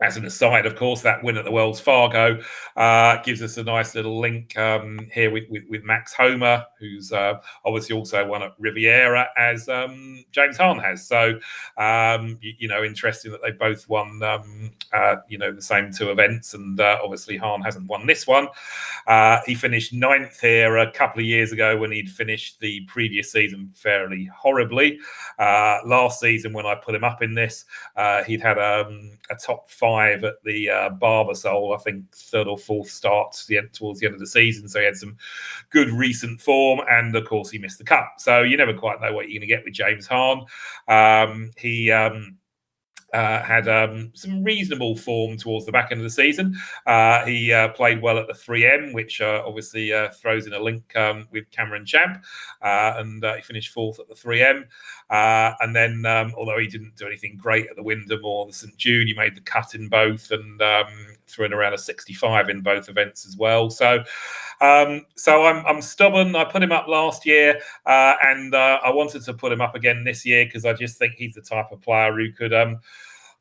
as 0.00 0.16
an 0.16 0.26
aside, 0.26 0.66
of 0.66 0.76
course, 0.76 1.00
that 1.02 1.24
win 1.24 1.38
at 1.38 1.44
the 1.44 1.50
Wells 1.50 1.80
Fargo 1.80 2.38
uh, 2.76 3.22
gives 3.22 3.40
us 3.40 3.56
a 3.56 3.64
nice 3.64 3.94
little 3.94 4.20
link 4.20 4.56
um, 4.58 5.08
here 5.10 5.30
with, 5.30 5.44
with, 5.48 5.62
with, 5.70 5.84
Max 5.84 6.12
Homa, 6.12 6.66
who's 6.78 7.12
uh, 7.12 7.34
obviously 7.64 7.96
also 7.96 8.26
won 8.26 8.42
at 8.42 8.52
Riviera, 8.58 9.28
as 9.38 9.68
um, 9.70 10.22
James 10.32 10.58
Hahn 10.58 10.78
has. 10.80 11.06
So, 11.06 11.38
um, 11.78 12.38
you, 12.42 12.52
you, 12.58 12.68
know, 12.68 12.84
interesting 12.84 13.30
that 13.32 13.40
they 13.40 13.52
both 13.52 13.88
won, 13.88 14.22
um, 14.22 14.70
uh, 14.92 15.16
you 15.28 15.38
know, 15.38 15.52
the 15.52 15.62
same 15.62 15.90
two 15.92 16.10
events. 16.10 16.52
And 16.52 16.78
uh, 16.78 16.98
obviously, 17.02 17.38
Hahn 17.38 17.62
hasn't 17.62 17.86
won 17.86 18.06
this 18.06 18.26
one. 18.26 18.48
Uh, 19.06 19.38
he 19.46 19.54
finished 19.54 19.94
ninth 19.94 20.40
here 20.40 20.76
a 20.76 20.90
couple 20.92 21.20
of 21.20 21.26
years 21.26 21.52
ago 21.52 21.76
when 21.78 21.92
he'd 21.92 22.10
finished 22.10 22.60
the 22.60 22.84
previous 22.86 23.32
season 23.32 23.70
fairly 23.74 24.28
horribly. 24.36 24.98
Uh, 25.38 25.78
last 25.86 26.20
season, 26.20 26.52
when 26.52 26.66
I 26.66 26.74
put 26.74 26.94
him 26.94 27.04
up 27.04 27.22
in 27.22 27.32
this, 27.32 27.64
he'd 28.26 28.42
had 28.42 28.58
um, 28.58 29.12
a 29.30 29.36
top 29.36 29.70
five 29.70 29.85
five 29.86 30.24
at 30.24 30.42
the 30.44 30.68
uh, 30.68 30.90
Barbasol, 30.90 31.74
I 31.74 31.78
think 31.82 32.04
third 32.14 32.48
or 32.48 32.58
fourth 32.58 32.90
start 32.90 33.36
towards 33.72 34.00
the 34.00 34.06
end 34.06 34.14
of 34.14 34.20
the 34.20 34.26
season. 34.26 34.68
So 34.68 34.80
he 34.80 34.84
had 34.84 34.96
some 34.96 35.16
good 35.70 35.90
recent 35.90 36.40
form, 36.40 36.80
and 36.90 37.14
of 37.14 37.24
course 37.24 37.50
he 37.50 37.58
missed 37.58 37.78
the 37.78 37.84
cup. 37.84 38.14
So 38.18 38.42
you 38.42 38.56
never 38.56 38.74
quite 38.74 39.00
know 39.00 39.12
what 39.12 39.28
you're 39.28 39.40
going 39.40 39.48
to 39.48 39.54
get 39.54 39.64
with 39.64 39.74
James 39.74 40.06
Hahn. 40.06 40.44
Um, 40.88 41.52
he 41.56 41.92
um, 41.92 42.36
uh, 43.16 43.42
had 43.42 43.66
um, 43.66 44.10
some 44.12 44.44
reasonable 44.44 44.94
form 44.94 45.38
towards 45.38 45.64
the 45.64 45.72
back 45.72 45.90
end 45.90 46.00
of 46.00 46.04
the 46.04 46.10
season. 46.10 46.54
Uh, 46.86 47.24
he 47.24 47.50
uh, 47.50 47.68
played 47.68 48.02
well 48.02 48.18
at 48.18 48.26
the 48.26 48.34
3M, 48.34 48.92
which 48.92 49.22
uh, 49.22 49.42
obviously 49.46 49.90
uh, 49.90 50.10
throws 50.10 50.46
in 50.46 50.52
a 50.52 50.58
link 50.58 50.94
um, 50.96 51.26
with 51.30 51.50
Cameron 51.50 51.86
Champ, 51.86 52.22
uh, 52.60 52.94
and 52.98 53.24
he 53.24 53.40
finished 53.40 53.72
fourth 53.72 53.98
at 53.98 54.08
the 54.08 54.14
3M. 54.14 54.64
and 55.10 55.74
then, 55.74 56.04
um, 56.04 56.34
although 56.36 56.58
he 56.58 56.66
didn't 56.66 56.94
do 56.96 57.06
anything 57.06 57.38
great 57.38 57.68
at 57.70 57.76
the 57.76 57.82
Wyndham 57.82 58.22
or 58.22 58.46
the 58.46 58.52
St 58.52 58.76
Jude, 58.76 59.08
he 59.08 59.14
made 59.14 59.34
the 59.34 59.40
cut 59.40 59.74
in 59.74 59.88
both 59.88 60.30
and 60.30 60.60
um, 60.60 60.86
threw 61.26 61.46
in 61.46 61.54
around 61.54 61.72
a 61.72 61.78
65 61.78 62.50
in 62.50 62.60
both 62.60 62.90
events 62.90 63.24
as 63.24 63.34
well. 63.38 63.70
So, 63.70 64.04
um, 64.60 65.06
so 65.14 65.46
I'm, 65.46 65.64
I'm 65.64 65.80
stubborn. 65.80 66.36
I 66.36 66.44
put 66.44 66.62
him 66.62 66.72
up 66.72 66.86
last 66.86 67.24
year, 67.24 67.60
and 67.86 68.54
I 68.54 68.90
wanted 68.90 69.22
to 69.24 69.32
put 69.32 69.52
him 69.52 69.62
up 69.62 69.74
again 69.74 70.04
this 70.04 70.26
year 70.26 70.44
because 70.44 70.66
I 70.66 70.74
just 70.74 70.98
think 70.98 71.14
he's 71.14 71.34
the 71.34 71.40
type 71.40 71.72
of 71.72 71.80
player 71.80 72.12
who 72.12 72.30
could 72.32 72.52
um, 72.52 72.80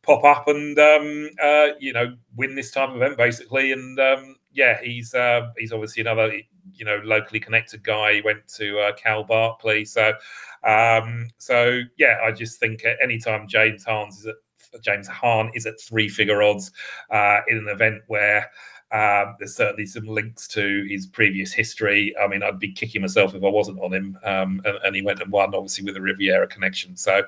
pop 0.06 0.24
up 0.24 0.48
and 0.48 0.78
um, 0.78 1.30
uh, 1.42 1.68
you 1.80 1.94
know 1.94 2.16
win 2.36 2.56
this 2.56 2.72
type 2.72 2.90
of 2.90 2.96
event 2.96 3.18
basically. 3.18 3.72
And 3.72 4.00
um, 4.00 4.36
yeah, 4.54 4.80
he's 4.82 5.14
uh, 5.14 5.52
he's 5.58 5.72
obviously 5.72 6.02
another 6.02 6.32
you 6.74 6.86
know 6.86 7.00
locally 7.04 7.40
connected 7.40 7.84
guy. 7.84 8.16
He 8.16 8.22
went 8.22 8.48
to 8.56 8.80
uh, 8.80 8.94
Cal 8.94 9.24
Berkeley, 9.24 9.86
so 9.86 10.14
um, 10.64 11.30
so 11.38 11.82
yeah, 11.98 12.20
I 12.24 12.32
just 12.32 12.60
think 12.60 12.84
anytime 13.02 13.48
James 13.48 13.84
Hans 13.84 14.20
is 14.20 14.28
at 14.28 14.36
James 14.82 15.08
Hahn 15.08 15.52
is 15.54 15.66
at 15.66 15.80
three 15.80 16.10
figure 16.10 16.42
odds 16.42 16.72
uh, 17.10 17.40
in 17.48 17.58
an 17.58 17.68
event 17.70 18.02
where. 18.08 18.50
Um, 18.92 19.36
there's 19.40 19.56
certainly 19.56 19.88
some 19.88 20.06
links 20.06 20.48
to 20.50 20.86
his 20.88 21.08
previous 21.08 21.52
history. 21.52 22.16
I 22.22 22.28
mean, 22.28 22.44
I'd 22.44 22.60
be 22.60 22.72
kicking 22.72 23.02
myself 23.02 23.34
if 23.34 23.44
I 23.44 23.50
wasn't 23.50 23.80
on 23.82 23.92
him. 23.92 24.18
Um, 24.24 24.62
and, 24.64 24.78
and, 24.86 24.96
he 24.96 25.02
went 25.02 25.20
and 25.20 25.32
won, 25.32 25.54
obviously, 25.54 25.84
with 25.84 25.98
a 25.98 26.02
Riviera 26.02 26.48
connection. 26.48 26.96
So, 26.96 27.24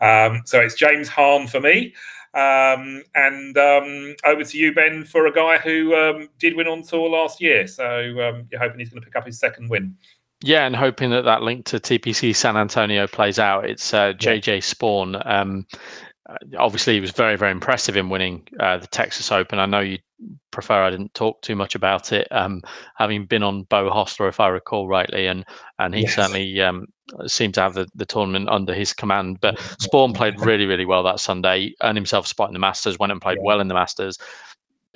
um, 0.00 0.42
so 0.44 0.60
it's 0.60 0.74
James 0.74 1.08
Hahn 1.08 1.48
for 1.48 1.60
me. 1.60 1.94
Um, 2.34 3.02
and 3.14 3.56
um, 3.56 4.14
over 4.24 4.44
to 4.44 4.58
you, 4.58 4.74
Ben, 4.74 5.04
for 5.04 5.26
a 5.26 5.32
guy 5.32 5.58
who 5.58 5.94
um, 5.94 6.28
did 6.38 6.56
win 6.56 6.68
on 6.68 6.82
tour 6.82 7.08
last 7.08 7.40
year. 7.40 7.66
So 7.66 7.84
um, 8.20 8.46
you're 8.50 8.60
hoping 8.60 8.78
he's 8.78 8.90
going 8.90 9.00
to 9.00 9.06
pick 9.06 9.16
up 9.16 9.26
his 9.26 9.38
second 9.38 9.70
win. 9.70 9.96
Yeah, 10.40 10.66
and 10.66 10.76
hoping 10.76 11.10
that 11.10 11.24
that 11.24 11.42
link 11.42 11.64
to 11.66 11.80
TPC 11.80 12.34
San 12.34 12.56
Antonio 12.56 13.06
plays 13.08 13.38
out. 13.38 13.68
It's 13.68 13.92
uh, 13.92 14.12
JJ 14.12 14.46
yeah. 14.46 15.64
Uh, 16.28 16.36
obviously, 16.58 16.94
he 16.94 17.00
was 17.00 17.10
very, 17.10 17.36
very 17.36 17.52
impressive 17.52 17.96
in 17.96 18.10
winning 18.10 18.46
uh, 18.60 18.76
the 18.76 18.86
Texas 18.86 19.32
Open. 19.32 19.58
I 19.58 19.66
know 19.66 19.80
you 19.80 19.98
prefer 20.50 20.82
I 20.82 20.90
didn't 20.90 21.14
talk 21.14 21.40
too 21.42 21.54
much 21.54 21.74
about 21.74 22.12
it, 22.12 22.26
um, 22.30 22.62
having 22.96 23.26
been 23.26 23.42
on 23.42 23.62
Beau 23.64 23.90
Hossler, 23.90 24.28
if 24.28 24.40
I 24.40 24.48
recall 24.48 24.88
rightly, 24.88 25.26
and 25.26 25.44
and 25.78 25.94
he 25.94 26.02
yes. 26.02 26.14
certainly 26.14 26.60
um, 26.60 26.86
seemed 27.26 27.54
to 27.54 27.60
have 27.60 27.74
the, 27.74 27.86
the 27.94 28.06
tournament 28.06 28.48
under 28.48 28.74
his 28.74 28.92
command. 28.92 29.40
But 29.40 29.56
Spaun 29.80 30.14
played 30.14 30.40
really, 30.40 30.66
really 30.66 30.84
well 30.84 31.02
that 31.04 31.20
Sunday, 31.20 31.74
earned 31.82 31.96
himself 31.96 32.26
a 32.26 32.28
spot 32.28 32.48
in 32.48 32.54
the 32.54 32.58
Masters, 32.58 32.98
went 32.98 33.12
and 33.12 33.22
played 33.22 33.38
yeah. 33.38 33.44
well 33.44 33.60
in 33.60 33.68
the 33.68 33.74
Masters. 33.74 34.18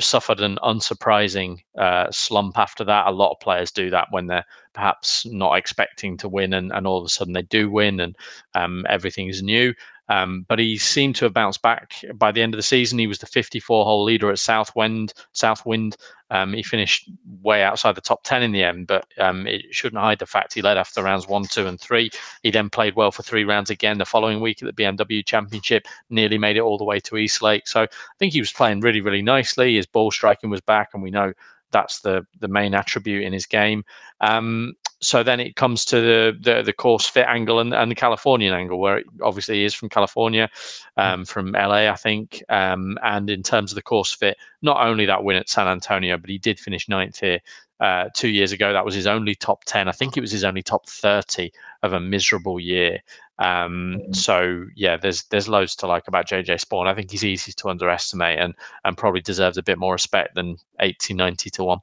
Suffered 0.00 0.40
an 0.40 0.58
unsurprising 0.64 1.58
uh, 1.78 2.10
slump 2.10 2.58
after 2.58 2.82
that. 2.84 3.06
A 3.06 3.12
lot 3.12 3.30
of 3.30 3.40
players 3.40 3.70
do 3.70 3.90
that 3.90 4.08
when 4.10 4.26
they're 4.26 4.46
perhaps 4.72 5.26
not 5.26 5.56
expecting 5.56 6.16
to 6.16 6.28
win, 6.28 6.52
and, 6.54 6.72
and 6.72 6.86
all 6.86 6.98
of 6.98 7.04
a 7.04 7.08
sudden 7.08 7.34
they 7.34 7.42
do 7.42 7.70
win, 7.70 8.00
and 8.00 8.16
um, 8.54 8.84
everything's 8.88 9.42
new. 9.42 9.72
Um, 10.12 10.44
but 10.46 10.58
he 10.58 10.76
seemed 10.76 11.16
to 11.16 11.24
have 11.24 11.32
bounced 11.32 11.62
back 11.62 11.94
by 12.16 12.32
the 12.32 12.42
end 12.42 12.52
of 12.52 12.58
the 12.58 12.62
season. 12.62 12.98
He 12.98 13.06
was 13.06 13.20
the 13.20 13.26
54 13.26 13.86
hole 13.86 14.04
leader 14.04 14.30
at 14.30 14.38
Southwind. 14.38 15.14
Southwind. 15.32 15.96
Um, 16.30 16.52
he 16.52 16.62
finished 16.62 17.10
way 17.40 17.62
outside 17.62 17.94
the 17.94 18.02
top 18.02 18.22
10 18.22 18.42
in 18.42 18.52
the 18.52 18.62
end, 18.62 18.88
but 18.88 19.06
um, 19.16 19.46
it 19.46 19.62
shouldn't 19.70 20.02
hide 20.02 20.18
the 20.18 20.26
fact 20.26 20.52
he 20.52 20.60
led 20.60 20.76
after 20.76 21.02
rounds 21.02 21.28
one, 21.28 21.44
two, 21.44 21.66
and 21.66 21.80
three. 21.80 22.10
He 22.42 22.50
then 22.50 22.68
played 22.68 22.94
well 22.94 23.10
for 23.10 23.22
three 23.22 23.44
rounds 23.44 23.70
again 23.70 23.96
the 23.96 24.04
following 24.04 24.40
week 24.40 24.62
at 24.62 24.66
the 24.66 24.82
BMW 24.82 25.24
Championship. 25.24 25.86
Nearly 26.10 26.36
made 26.36 26.58
it 26.58 26.62
all 26.62 26.76
the 26.76 26.84
way 26.84 27.00
to 27.00 27.16
East 27.16 27.40
Lake. 27.40 27.66
So 27.66 27.84
I 27.84 27.88
think 28.18 28.34
he 28.34 28.40
was 28.40 28.52
playing 28.52 28.80
really, 28.80 29.00
really 29.00 29.22
nicely. 29.22 29.76
His 29.76 29.86
ball 29.86 30.10
striking 30.10 30.50
was 30.50 30.60
back, 30.60 30.90
and 30.92 31.02
we 31.02 31.10
know 31.10 31.32
that's 31.70 32.00
the 32.00 32.26
the 32.38 32.48
main 32.48 32.74
attribute 32.74 33.24
in 33.24 33.32
his 33.32 33.46
game. 33.46 33.82
Um, 34.20 34.74
so 35.02 35.22
then 35.22 35.40
it 35.40 35.56
comes 35.56 35.84
to 35.86 36.00
the, 36.00 36.38
the, 36.40 36.62
the 36.62 36.72
course 36.72 37.08
fit 37.08 37.26
angle 37.26 37.58
and, 37.58 37.74
and 37.74 37.90
the 37.90 37.96
Californian 37.96 38.54
angle, 38.54 38.78
where 38.78 38.98
it 38.98 39.06
obviously 39.20 39.56
he 39.56 39.64
is 39.64 39.74
from 39.74 39.88
California, 39.88 40.48
um, 40.96 41.24
from 41.24 41.52
LA, 41.52 41.90
I 41.90 41.96
think. 41.96 42.42
Um, 42.48 42.96
and 43.02 43.28
in 43.28 43.42
terms 43.42 43.72
of 43.72 43.76
the 43.76 43.82
course 43.82 44.12
fit, 44.12 44.36
not 44.62 44.86
only 44.86 45.04
that 45.06 45.24
win 45.24 45.36
at 45.36 45.48
San 45.48 45.66
Antonio, 45.66 46.16
but 46.16 46.30
he 46.30 46.38
did 46.38 46.60
finish 46.60 46.88
ninth 46.88 47.18
here 47.18 47.40
uh, 47.80 48.10
two 48.14 48.28
years 48.28 48.52
ago. 48.52 48.72
That 48.72 48.84
was 48.84 48.94
his 48.94 49.08
only 49.08 49.34
top 49.34 49.64
10. 49.64 49.88
I 49.88 49.92
think 49.92 50.16
it 50.16 50.20
was 50.20 50.30
his 50.30 50.44
only 50.44 50.62
top 50.62 50.88
30 50.88 51.52
of 51.82 51.92
a 51.92 52.00
miserable 52.00 52.60
year. 52.60 53.00
Um, 53.40 53.98
mm-hmm. 53.98 54.12
So 54.12 54.66
yeah, 54.76 54.96
there's 54.96 55.24
there's 55.24 55.48
loads 55.48 55.74
to 55.76 55.88
like 55.88 56.06
about 56.06 56.28
JJ 56.28 56.64
Spaun. 56.64 56.86
I 56.86 56.94
think 56.94 57.10
he's 57.10 57.24
easy 57.24 57.52
to 57.52 57.70
underestimate 57.70 58.38
and 58.38 58.54
and 58.84 58.96
probably 58.96 59.20
deserves 59.20 59.58
a 59.58 59.64
bit 59.64 59.78
more 59.78 59.94
respect 59.94 60.36
than 60.36 60.58
80, 60.78 61.14
90 61.14 61.50
to 61.50 61.64
one. 61.64 61.80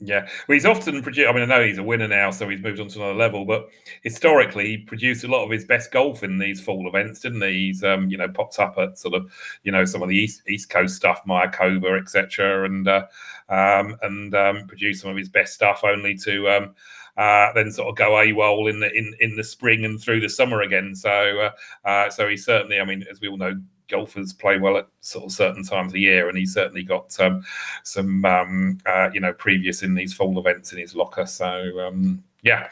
Yeah, 0.00 0.28
well, 0.46 0.54
he's 0.54 0.64
often 0.64 1.02
produced. 1.02 1.28
I 1.28 1.32
mean, 1.32 1.42
I 1.42 1.46
know 1.46 1.64
he's 1.66 1.78
a 1.78 1.82
winner 1.82 2.06
now, 2.06 2.30
so 2.30 2.48
he's 2.48 2.60
moved 2.60 2.78
on 2.78 2.86
to 2.86 2.98
another 3.00 3.14
level. 3.18 3.44
But 3.44 3.68
historically, 4.04 4.66
he 4.66 4.76
produced 4.78 5.24
a 5.24 5.26
lot 5.28 5.44
of 5.44 5.50
his 5.50 5.64
best 5.64 5.90
golf 5.90 6.22
in 6.22 6.38
these 6.38 6.60
fall 6.60 6.86
events, 6.86 7.18
didn't 7.18 7.42
he? 7.42 7.66
He's, 7.66 7.82
um, 7.82 8.08
you 8.08 8.16
know, 8.16 8.28
popped 8.28 8.60
up 8.60 8.78
at 8.78 8.96
sort 8.96 9.14
of, 9.14 9.28
you 9.64 9.72
know, 9.72 9.84
some 9.84 10.00
of 10.00 10.08
the 10.08 10.16
East 10.16 10.42
East 10.48 10.70
Coast 10.70 10.94
stuff, 10.94 11.22
Mayakoba, 11.26 12.00
etc., 12.00 12.64
and 12.64 12.86
uh, 12.86 13.06
um, 13.48 13.96
and 14.02 14.32
um, 14.36 14.68
produced 14.68 15.02
some 15.02 15.10
of 15.10 15.16
his 15.16 15.28
best 15.28 15.52
stuff, 15.54 15.80
only 15.82 16.14
to 16.18 16.48
um, 16.48 16.74
uh, 17.16 17.52
then 17.54 17.72
sort 17.72 17.88
of 17.88 17.96
go 17.96 18.12
AWOL 18.12 18.70
in 18.70 18.78
the 18.78 18.92
in 18.96 19.12
in 19.18 19.34
the 19.34 19.42
spring 19.42 19.84
and 19.84 20.00
through 20.00 20.20
the 20.20 20.28
summer 20.28 20.62
again. 20.62 20.94
So, 20.94 21.10
uh, 21.40 21.88
uh, 21.88 22.08
so 22.10 22.28
he 22.28 22.36
certainly, 22.36 22.78
I 22.78 22.84
mean, 22.84 23.04
as 23.10 23.20
we 23.20 23.26
all 23.26 23.36
know, 23.36 23.60
golfers 23.88 24.32
play 24.32 24.58
well 24.58 24.76
at 24.76 24.88
sort 25.00 25.24
of 25.24 25.32
certain 25.32 25.64
times 25.64 25.92
of 25.92 25.98
year, 25.98 26.28
and 26.28 26.38
he's 26.38 26.54
certainly 26.54 26.82
got 26.82 27.18
um, 27.20 27.44
some 27.82 28.24
um, 28.24 28.78
uh, 28.86 29.10
you 29.12 29.20
know 29.20 29.32
previous 29.32 29.82
in 29.82 29.94
these 29.94 30.14
fall 30.14 30.38
events 30.38 30.72
in 30.72 30.78
his 30.78 30.94
locker. 30.94 31.26
So 31.26 31.80
um, 31.80 32.22
yeah, 32.42 32.70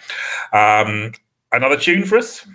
um, 0.52 1.12
another 1.52 1.78
tune 1.78 2.04
for 2.04 2.18
us. 2.18 2.46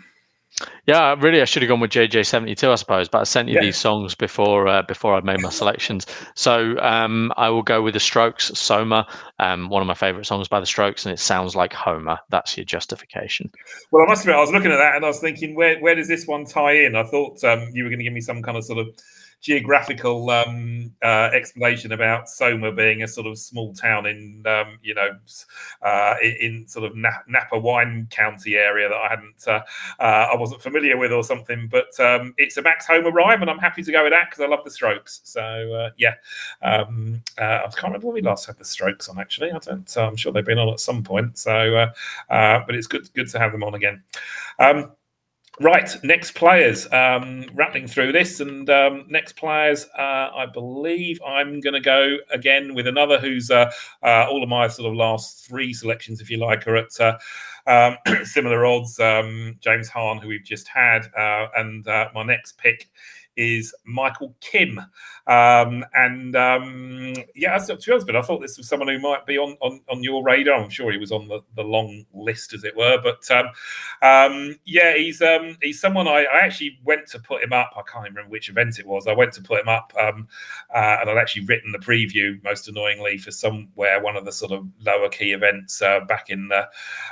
Yeah, 0.87 1.15
really, 1.19 1.41
I 1.41 1.45
should 1.45 1.61
have 1.61 1.69
gone 1.69 1.79
with 1.79 1.91
JJ 1.91 2.25
seventy 2.25 2.55
two, 2.55 2.71
I 2.71 2.75
suppose. 2.75 3.07
But 3.07 3.21
I 3.21 3.23
sent 3.23 3.49
you 3.49 3.55
yeah. 3.55 3.61
these 3.61 3.77
songs 3.77 4.15
before 4.15 4.67
uh, 4.67 4.81
before 4.83 5.15
I 5.15 5.21
made 5.21 5.41
my 5.41 5.49
selections, 5.49 6.05
so 6.35 6.77
um, 6.79 7.31
I 7.37 7.49
will 7.49 7.63
go 7.63 7.81
with 7.81 7.93
the 7.93 7.99
Strokes, 7.99 8.51
Soma, 8.55 9.07
um, 9.39 9.69
one 9.69 9.81
of 9.81 9.87
my 9.87 9.93
favourite 9.93 10.25
songs 10.25 10.47
by 10.47 10.59
the 10.59 10.65
Strokes, 10.65 11.05
and 11.05 11.13
it 11.13 11.19
sounds 11.19 11.55
like 11.55 11.73
Homa. 11.73 12.19
That's 12.29 12.57
your 12.57 12.65
justification. 12.65 13.51
Well, 13.91 14.03
I 14.03 14.09
must 14.09 14.23
admit, 14.23 14.35
I 14.35 14.41
was 14.41 14.51
looking 14.51 14.71
at 14.71 14.77
that 14.77 14.95
and 14.95 15.05
I 15.05 15.07
was 15.07 15.19
thinking, 15.19 15.55
where 15.55 15.79
where 15.79 15.95
does 15.95 16.07
this 16.07 16.25
one 16.25 16.45
tie 16.45 16.85
in? 16.85 16.95
I 16.95 17.03
thought 17.03 17.43
um, 17.43 17.69
you 17.73 17.83
were 17.83 17.89
going 17.89 17.99
to 17.99 18.05
give 18.05 18.13
me 18.13 18.21
some 18.21 18.41
kind 18.41 18.57
of 18.57 18.63
sort 18.63 18.79
of 18.79 18.87
geographical 19.41 20.29
um, 20.29 20.93
uh, 21.03 21.29
explanation 21.33 21.91
about 21.91 22.29
Soma 22.29 22.71
being 22.71 23.01
a 23.01 23.07
sort 23.07 23.25
of 23.25 23.39
small 23.39 23.73
town 23.73 24.05
in, 24.05 24.43
um, 24.45 24.77
you 24.83 24.93
know, 24.93 25.09
uh, 25.81 26.15
in, 26.21 26.65
sort 26.67 26.85
of 26.85 26.95
Napa 26.95 27.57
Wine 27.57 28.07
County 28.11 28.55
area 28.55 28.87
that 28.87 28.95
I 28.95 29.07
hadn't, 29.09 29.47
uh, 29.47 29.61
uh, 29.99 30.29
I 30.31 30.35
wasn't 30.35 30.61
familiar 30.61 30.95
with 30.95 31.11
or 31.11 31.23
something. 31.23 31.67
But 31.69 31.99
um, 31.99 32.35
it's 32.37 32.57
a 32.57 32.61
Max 32.61 32.85
Homa 32.85 33.09
rhyme, 33.09 33.41
and 33.41 33.49
I'm 33.49 33.57
happy 33.57 33.81
to 33.81 33.91
go 33.91 34.03
with 34.03 34.13
that 34.13 34.29
because 34.29 34.43
I 34.43 34.47
love 34.47 34.63
the 34.63 34.71
Strokes. 34.71 35.21
So 35.23 35.41
uh, 35.41 35.89
yeah, 35.97 36.13
um, 36.61 37.21
I 37.39 37.67
can't 37.71 37.83
remember 37.85 38.07
when 38.07 38.15
we 38.15 38.21
last 38.21 38.45
had 38.45 38.59
the 38.59 38.65
Strokes 38.65 39.09
on. 39.09 39.19
Actually, 39.19 39.51
I 39.51 39.57
don't. 39.57 39.97
I'm 39.97 40.15
sure 40.15 40.31
they've 40.31 40.45
been 40.45 40.59
on 40.59 40.69
at 40.69 40.79
some 40.79 41.03
point. 41.03 41.37
So, 41.39 41.87
but 42.29 42.75
it's 42.75 42.87
good 42.87 43.11
good 43.13 43.29
to 43.29 43.39
have 43.39 43.51
them 43.51 43.63
on 43.63 43.73
again. 43.73 44.03
Um, 44.59 44.91
Right, 45.59 45.91
next 46.03 46.31
players. 46.31 46.91
Um, 46.93 47.45
rattling 47.53 47.85
through 47.85 48.13
this, 48.13 48.39
and 48.39 48.69
um, 48.69 49.05
next 49.09 49.33
players, 49.35 49.85
uh, 49.97 50.29
I 50.33 50.45
believe 50.51 51.19
I'm 51.27 51.59
going 51.59 51.73
to 51.73 51.81
go 51.81 52.17
again 52.31 52.73
with 52.73 52.87
another 52.87 53.19
who's 53.19 53.51
uh, 53.51 53.69
uh, 54.01 54.27
all 54.29 54.41
of 54.41 54.49
my 54.49 54.67
sort 54.69 54.89
of 54.89 54.95
last 54.95 55.45
three 55.45 55.73
selections, 55.73 56.21
if 56.21 56.29
you 56.29 56.37
like, 56.37 56.65
are 56.67 56.77
at 56.77 56.99
uh, 56.99 57.17
um, 57.67 57.97
similar 58.25 58.65
odds. 58.65 58.97
Um, 58.99 59.57
James 59.59 59.89
Hahn, 59.89 60.19
who 60.19 60.29
we've 60.29 60.43
just 60.43 60.67
had, 60.69 61.07
uh, 61.17 61.47
and 61.57 61.85
uh, 61.87 62.07
my 62.15 62.23
next 62.23 62.57
pick 62.57 62.89
is 63.35 63.73
Michael 63.85 64.35
Kim. 64.41 64.79
Um, 65.27 65.85
and 65.93 66.35
um, 66.35 67.13
yeah, 67.35 67.57
to 67.57 67.75
be 67.75 67.91
honest, 67.91 68.07
but 68.07 68.15
I 68.15 68.21
thought 68.21 68.41
this 68.41 68.57
was 68.57 68.67
someone 68.67 68.89
who 68.89 68.99
might 68.99 69.25
be 69.25 69.37
on, 69.37 69.55
on, 69.61 69.81
on 69.89 70.03
your 70.03 70.23
radar. 70.23 70.61
I'm 70.61 70.69
sure 70.69 70.91
he 70.91 70.97
was 70.97 71.11
on 71.11 71.27
the, 71.27 71.41
the 71.55 71.63
long 71.63 72.05
list, 72.13 72.53
as 72.53 72.63
it 72.63 72.75
were. 72.75 72.99
But 73.01 73.29
um, 73.31 73.47
um 74.01 74.59
yeah, 74.65 74.95
he's 74.95 75.21
um, 75.21 75.57
he's 75.61 75.79
someone 75.79 76.07
I, 76.07 76.23
I, 76.23 76.39
actually 76.39 76.79
went 76.83 77.07
to 77.07 77.19
put 77.19 77.43
him 77.43 77.53
up. 77.53 77.71
I 77.77 77.81
can't 77.89 78.05
remember 78.05 78.29
which 78.29 78.49
event 78.49 78.79
it 78.79 78.85
was. 78.85 79.07
I 79.07 79.13
went 79.13 79.33
to 79.33 79.41
put 79.41 79.61
him 79.61 79.69
up, 79.69 79.93
um, 79.99 80.27
uh, 80.73 80.97
and 81.01 81.09
I'd 81.09 81.17
actually 81.17 81.45
written 81.45 81.71
the 81.71 81.79
preview, 81.79 82.43
most 82.43 82.67
annoyingly, 82.67 83.17
for 83.17 83.31
somewhere 83.31 84.01
one 84.01 84.15
of 84.15 84.25
the 84.25 84.31
sort 84.31 84.51
of 84.51 84.65
lower 84.81 85.09
key 85.09 85.33
events 85.33 85.81
uh, 85.81 86.01
back 86.01 86.29
in 86.29 86.47
the, 86.47 86.67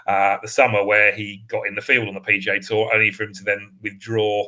uh, 0.08 0.38
the 0.42 0.48
summer 0.48 0.84
where 0.84 1.14
he 1.14 1.44
got 1.48 1.68
in 1.68 1.76
the 1.76 1.82
field 1.82 2.08
on 2.08 2.16
the 2.16 2.22
PGA 2.22 2.66
Tour, 2.66 2.90
only 2.94 3.12
for 3.12 3.24
him 3.24 3.34
to 3.34 3.44
then 3.44 3.72
withdraw 3.82 4.48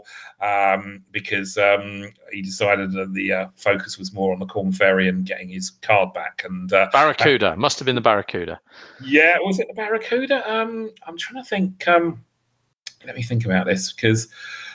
because 1.12 1.58
um, 1.62 2.12
he 2.32 2.42
decided 2.42 2.92
that 2.94 3.14
the 3.14 3.32
uh, 3.32 3.48
focus 3.56 3.98
was 3.98 4.14
more 4.14 4.34
on 4.34 4.40
the 4.40 4.46
Corn 4.46 4.72
Ferry 4.72 5.08
and 5.08 5.26
getting 5.26 5.50
his 5.50 5.70
card 5.70 6.14
back. 6.14 6.42
And 6.44 6.72
uh, 6.74 6.90
Barracuda 6.92 7.56
must 7.56 7.80
have 7.80 7.86
been 7.86 7.96
the 7.96 8.02
Barracuda. 8.02 8.60
Yeah, 9.04 9.38
was 9.40 9.60
it 9.60 9.68
the 9.68 9.74
Barracuda? 9.74 10.52
Um, 10.52 10.92
I'm 11.08 11.18
trying 11.18 11.44
to 11.44 11.48
think. 11.48 11.88
Um, 11.88 12.24
let 13.06 13.16
me 13.16 13.24
think 13.24 13.46
about 13.46 13.66
this 13.66 13.94
because. 13.94 14.28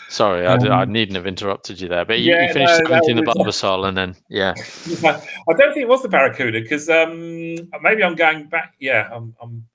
Sorry, 0.09 0.47
I, 0.47 0.55
I, 0.55 0.83
um, 0.83 0.93
needn't 0.93 1.17
have 1.17 1.27
interrupted 1.27 1.81
you 1.81 1.89
there, 1.89 2.05
but 2.05 2.21
you, 2.21 2.33
yeah, 2.33 2.47
you 2.47 2.53
finished 2.53 2.81
no, 2.85 2.91
commenting 2.91 3.17
the 3.17 3.23
Barbasol 3.23 3.89
and 3.89 3.97
then 3.99 4.15
yeah. 4.29 4.55
yeah. 5.03 5.21
I 5.49 5.53
don't 5.53 5.75
think 5.75 5.83
it 5.83 5.89
was 5.89 6.03
the 6.03 6.09
Barracuda 6.09 6.61
because 6.61 6.89
um, 6.89 7.57
maybe 7.83 8.05
I'm 8.05 8.15
going 8.15 8.47
back. 8.47 8.75
Yeah, 8.79 9.11
I'm, 9.13 9.35
I'm, 9.43 9.67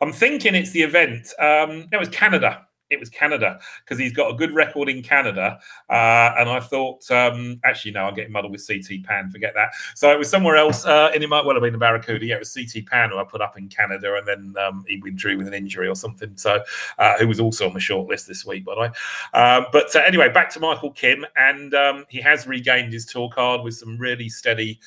I'm 0.00 0.12
thinking 0.12 0.54
it's 0.54 0.70
the 0.70 0.82
event. 0.82 1.32
Um, 1.40 1.88
no, 1.90 1.98
it 1.98 1.98
was 1.98 2.08
Canada 2.08 2.68
it 2.90 2.98
was 2.98 3.08
Canada 3.08 3.58
because 3.84 3.98
he's 3.98 4.12
got 4.12 4.30
a 4.30 4.34
good 4.34 4.52
record 4.52 4.88
in 4.88 5.02
Canada. 5.02 5.58
Uh, 5.88 6.34
and 6.38 6.48
I 6.50 6.60
thought, 6.60 7.08
um, 7.10 7.60
actually, 7.64 7.92
no, 7.92 8.04
I'm 8.04 8.14
getting 8.14 8.32
muddled 8.32 8.52
with 8.52 8.66
CT 8.66 9.04
Pan. 9.04 9.30
Forget 9.30 9.54
that. 9.54 9.70
So 9.94 10.10
it 10.10 10.18
was 10.18 10.28
somewhere 10.28 10.56
else, 10.56 10.84
uh, 10.84 11.10
and 11.14 11.22
it 11.22 11.28
might 11.28 11.44
well 11.44 11.54
have 11.54 11.62
been 11.62 11.72
the 11.72 11.78
Barracuda. 11.78 12.26
Yeah, 12.26 12.36
it 12.36 12.40
was 12.40 12.52
CT 12.52 12.86
Pan 12.86 13.10
who 13.10 13.18
I 13.18 13.24
put 13.24 13.40
up 13.40 13.56
in 13.56 13.68
Canada, 13.68 14.16
and 14.16 14.26
then 14.26 14.62
um, 14.62 14.84
he 14.86 14.98
withdrew 14.98 15.38
with 15.38 15.46
an 15.46 15.54
injury 15.54 15.88
or 15.88 15.94
something. 15.94 16.32
So 16.36 16.62
uh, 16.98 17.18
who 17.18 17.28
was 17.28 17.40
also 17.40 17.68
on 17.68 17.74
the 17.74 17.80
short 17.80 18.08
list 18.08 18.26
this 18.26 18.44
week, 18.44 18.64
by 18.64 18.74
the 18.74 18.80
way. 18.80 18.90
Um, 19.34 19.66
but 19.72 19.94
uh, 19.94 20.00
anyway, 20.00 20.28
back 20.30 20.50
to 20.50 20.60
Michael 20.60 20.90
Kim, 20.90 21.24
and 21.36 21.72
um, 21.74 22.04
he 22.08 22.20
has 22.20 22.46
regained 22.46 22.92
his 22.92 23.06
tour 23.06 23.28
card 23.28 23.62
with 23.62 23.74
some 23.74 23.96
really 23.98 24.28
steady 24.28 24.80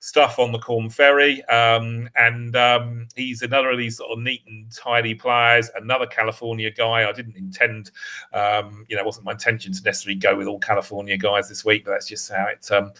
stuff 0.00 0.38
on 0.38 0.52
the 0.52 0.58
Corn 0.58 0.90
Ferry. 0.90 1.44
Um, 1.46 2.08
and 2.16 2.54
um, 2.56 3.08
he's 3.16 3.42
another 3.42 3.70
of 3.70 3.78
these 3.78 3.96
sort 3.96 4.12
of 4.12 4.18
neat 4.18 4.42
and 4.46 4.70
tidy 4.72 5.14
players, 5.14 5.70
another 5.74 6.06
California 6.06 6.70
guy. 6.70 7.08
I 7.08 7.12
didn't 7.12 7.36
intend, 7.36 7.90
um, 8.32 8.84
you 8.88 8.96
know, 8.96 9.02
it 9.02 9.06
wasn't 9.06 9.26
my 9.26 9.32
intention 9.32 9.72
to 9.72 9.82
necessarily 9.82 10.18
go 10.18 10.36
with 10.36 10.46
all 10.46 10.58
California 10.58 11.16
guys 11.16 11.48
this 11.48 11.64
week, 11.64 11.84
but 11.84 11.92
that's 11.92 12.08
just 12.08 12.30
how 12.30 12.46
it. 12.46 12.70
Um, 12.70 12.92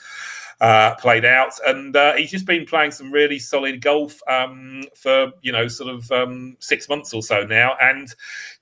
uh, 0.60 0.92
played 0.96 1.24
out, 1.24 1.52
and 1.66 1.94
uh, 1.94 2.14
he's 2.14 2.32
just 2.32 2.44
been 2.44 2.66
playing 2.66 2.90
some 2.90 3.12
really 3.12 3.38
solid 3.38 3.80
golf 3.80 4.20
um, 4.28 4.82
for 4.96 5.30
you 5.42 5.52
know 5.52 5.68
sort 5.68 5.94
of 5.94 6.10
um, 6.10 6.56
six 6.58 6.88
months 6.88 7.14
or 7.14 7.22
so 7.22 7.44
now, 7.44 7.76
and 7.80 8.12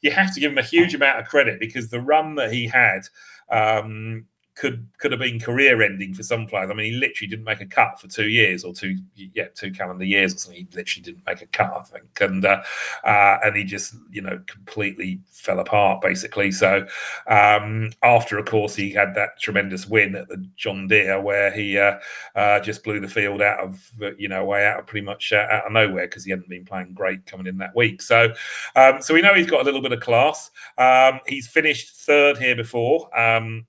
you 0.03 0.11
have 0.11 0.34
to 0.34 0.41
give 0.41 0.53
him 0.53 0.59
a 0.59 0.62
huge 0.62 0.95
amount 0.95 1.18
of 1.18 1.26
credit 1.26 1.59
because 1.59 1.89
the 1.89 1.99
run 1.99 2.34
that 2.34 2.53
he 2.53 2.66
had 2.66 3.09
um, 3.51 4.26
could 4.57 4.88
could 4.98 5.12
have 5.12 5.20
been 5.20 5.38
career 5.38 5.82
ending 5.82 6.14
for 6.14 6.22
some 6.22 6.46
players. 6.46 6.70
I 6.70 6.74
mean, 6.74 6.92
he 6.92 6.98
literally 6.98 7.28
didn't 7.28 7.44
make 7.44 7.61
a 7.61 7.66
cut 7.66 8.00
for 8.00 8.09
two 8.09 8.28
years 8.28 8.64
or 8.64 8.72
two, 8.72 8.96
yeah, 9.14 9.48
two 9.54 9.70
calendar 9.70 10.04
years 10.04 10.34
or 10.34 10.38
something. 10.38 10.66
He 10.70 10.76
literally 10.76 11.02
didn't 11.02 11.26
make 11.26 11.42
a 11.42 11.46
cut, 11.46 11.72
I 11.74 11.82
think, 11.82 12.20
and 12.20 12.44
uh, 12.44 12.62
uh, 13.04 13.38
and 13.44 13.54
he 13.54 13.64
just 13.64 13.94
you 14.11 14.22
know 14.22 14.40
completely 14.46 15.20
fell 15.30 15.61
apart 15.61 16.00
basically. 16.00 16.50
So 16.50 16.86
um, 17.28 17.92
after, 18.02 18.38
of 18.38 18.46
course, 18.46 18.74
he 18.74 18.90
had 18.90 19.14
that 19.14 19.38
tremendous 19.38 19.86
win 19.86 20.16
at 20.16 20.28
the 20.28 20.44
John 20.57 20.88
Deere 20.88 21.20
where 21.20 21.50
he 21.50 21.78
uh, 21.78 21.98
uh 22.34 22.61
just 22.61 22.82
blew 22.82 22.98
the 22.98 23.09
field 23.09 23.42
out 23.42 23.61
of 23.61 23.90
you 24.18 24.28
know 24.28 24.42
way 24.46 24.66
out 24.66 24.80
of 24.80 24.86
pretty 24.86 25.04
much 25.04 25.34
uh, 25.34 25.46
out 25.50 25.66
of 25.66 25.72
nowhere 25.72 26.07
because 26.07 26.24
he 26.24 26.30
hadn't 26.30 26.48
been 26.48 26.64
playing 26.64 26.94
great 26.94 27.26
coming 27.26 27.46
in 27.46 27.59
that 27.59 27.76
week. 27.76 28.00
So 28.00 28.32
um, 28.74 29.02
so 29.02 29.12
we 29.12 29.20
know 29.20 29.34
he's 29.34 29.50
got 29.50 29.61
a 29.61 29.64
little 29.64 29.82
bit 29.82 29.92
of 29.92 30.00
class. 30.00 30.50
Um, 30.78 31.20
he's 31.26 31.46
finished 31.46 31.94
third 31.94 32.38
here 32.38 32.57
before. 32.57 33.16
Um, 33.18 33.66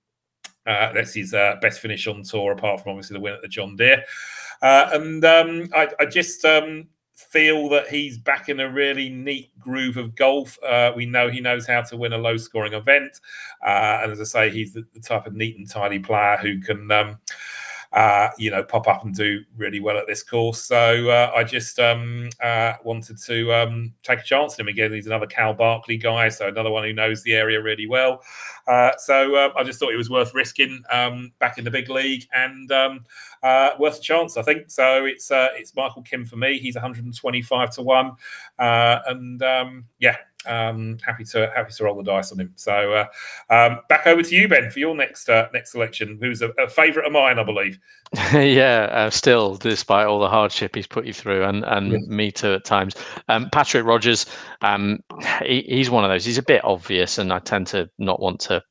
uh, 0.68 0.94
that's 0.94 1.14
his 1.14 1.34
uh, 1.34 1.56
best 1.62 1.80
finish 1.80 2.08
on 2.08 2.24
tour, 2.24 2.52
apart 2.52 2.82
from 2.82 2.92
obviously 2.92 3.16
the 3.16 3.22
win 3.22 3.34
at 3.34 3.42
the 3.42 3.48
John 3.48 3.76
Deere. 3.76 4.04
Uh, 4.62 4.90
and 4.94 5.24
um, 5.24 5.70
I, 5.76 5.90
I, 6.00 6.06
just 6.06 6.44
um, 6.44 6.88
feel 7.16 7.70
that 7.70 7.88
he's 7.88 8.18
back 8.18 8.50
in 8.50 8.60
a 8.60 8.70
really 8.70 9.10
neat 9.10 9.52
groove 9.60 9.98
of 9.98 10.16
golf. 10.16 10.58
Uh, 10.64 10.92
we 10.96 11.06
know 11.06 11.30
he 11.30 11.42
knows 11.42 11.68
how 11.68 11.82
to 11.82 11.96
win 11.96 12.14
a 12.14 12.18
low 12.18 12.38
scoring 12.38 12.74
event. 12.74 13.20
Uh, 13.66 14.00
and 14.02 14.12
as 14.12 14.20
I 14.20 14.24
say, 14.24 14.50
he's 14.50 14.74
the, 14.74 14.84
the, 14.94 15.00
type 15.00 15.28
of 15.28 15.36
neat 15.36 15.58
and 15.58 15.70
tidy 15.70 16.00
player 16.00 16.38
who 16.38 16.60
can. 16.60 16.92
Um, 16.92 17.18
uh, 17.94 18.30
you 18.38 18.52
know, 18.52 18.64
pop 18.64 18.88
up 18.88 19.04
and 19.04 19.16
do 19.16 19.42
really 19.56 19.80
well 19.80 19.98
at 19.98 20.08
this 20.08 20.24
course. 20.24 20.64
So 20.64 21.10
uh, 21.10 21.32
I 21.36 21.44
just 21.44 21.80
um, 21.80 22.30
uh, 22.44 22.74
wanted 22.84 23.18
to 23.26 23.54
um, 23.54 23.94
take 24.04 24.20
a 24.20 24.24
chance 24.24 24.54
on 24.56 24.62
him 24.62 24.68
again. 24.68 24.94
He's 24.94 25.08
another 25.08 25.26
Cal 25.26 25.54
Berkeley 25.54 25.98
guy, 25.98 26.30
so 26.30 26.48
another 26.48 26.70
one 26.70 26.84
who 26.84 26.94
knows 26.94 27.24
the 27.24 27.34
area 27.34 27.62
really 27.62 27.88
well. 27.88 28.22
Uh, 28.68 28.92
so 28.98 29.36
uh, 29.36 29.50
I 29.58 29.64
just 29.64 29.80
thought 29.80 29.94
it 29.94 29.98
was 29.98 30.10
worth 30.10 30.34
risking 30.34 30.84
um, 30.92 31.32
back 31.40 31.58
in 31.58 31.64
the 31.64 31.72
big 31.72 31.90
league 31.90 32.26
and 32.34 32.72
um, 32.72 33.06
uh, 33.42 33.70
worth 33.80 34.00
a 34.00 34.02
chance, 34.02 34.36
I 34.38 34.42
think. 34.42 34.70
So 34.70 35.06
it's 35.06 35.30
it's 35.32 35.76
Michael 35.76 36.02
Kim 36.02 36.26
for 36.26 36.36
me. 36.36 36.60
He's 36.60 36.76
125 36.76 37.70
to 37.72 37.82
one, 37.82 38.12
Uh 38.60 39.00
and 39.08 39.42
um, 39.42 39.86
yeah, 40.00 40.18
um, 40.46 40.98
happy 41.06 41.24
to 41.26 41.52
happy 41.56 41.74
to 41.74 41.84
roll 41.84 41.98
the 41.98 42.04
dice 42.04 42.32
on 42.32 42.40
him. 42.40 42.52
So 42.56 42.94
uh, 42.94 43.06
um, 43.50 43.80
back 43.90 44.08
over 44.08 44.22
to 44.22 44.36
you, 44.36 44.48
Ben, 44.48 44.70
for 44.70 44.80
your 44.80 44.96
next 44.96 45.30
uh, 45.30 45.48
next 45.54 45.72
selection. 45.72 46.18
Who's 46.22 46.42
a, 46.42 46.50
a 46.60 46.68
favourite 46.68 47.06
of 47.06 47.12
mine, 47.12 47.40
I 47.40 47.44
believe. 47.44 47.80
yeah, 48.34 48.88
uh, 48.92 49.10
still, 49.10 49.56
despite 49.58 50.08
all 50.08 50.20
the 50.20 50.30
hardship 50.30 50.76
he's 50.76 50.88
put 50.88 51.06
you 51.06 51.14
through, 51.14 51.44
and 51.44 51.64
and 51.66 51.92
yeah. 51.92 51.98
me 52.08 52.32
too 52.32 52.54
at 52.54 52.66
times. 52.66 52.96
Um, 53.28 53.50
Patrick 53.52 53.86
Rodgers, 53.86 54.26
um, 54.62 55.00
he, 55.44 55.66
he's 55.68 55.90
one 55.90 56.04
of 56.04 56.10
those. 56.10 56.26
He's 56.26 56.38
a 56.38 56.44
bit 56.44 56.64
obvious, 56.64 57.18
and 57.18 57.34
I 57.34 57.40
tend 57.40 57.68
to 57.68 57.90
not 57.98 58.20
want 58.20 58.40
to 58.42 58.64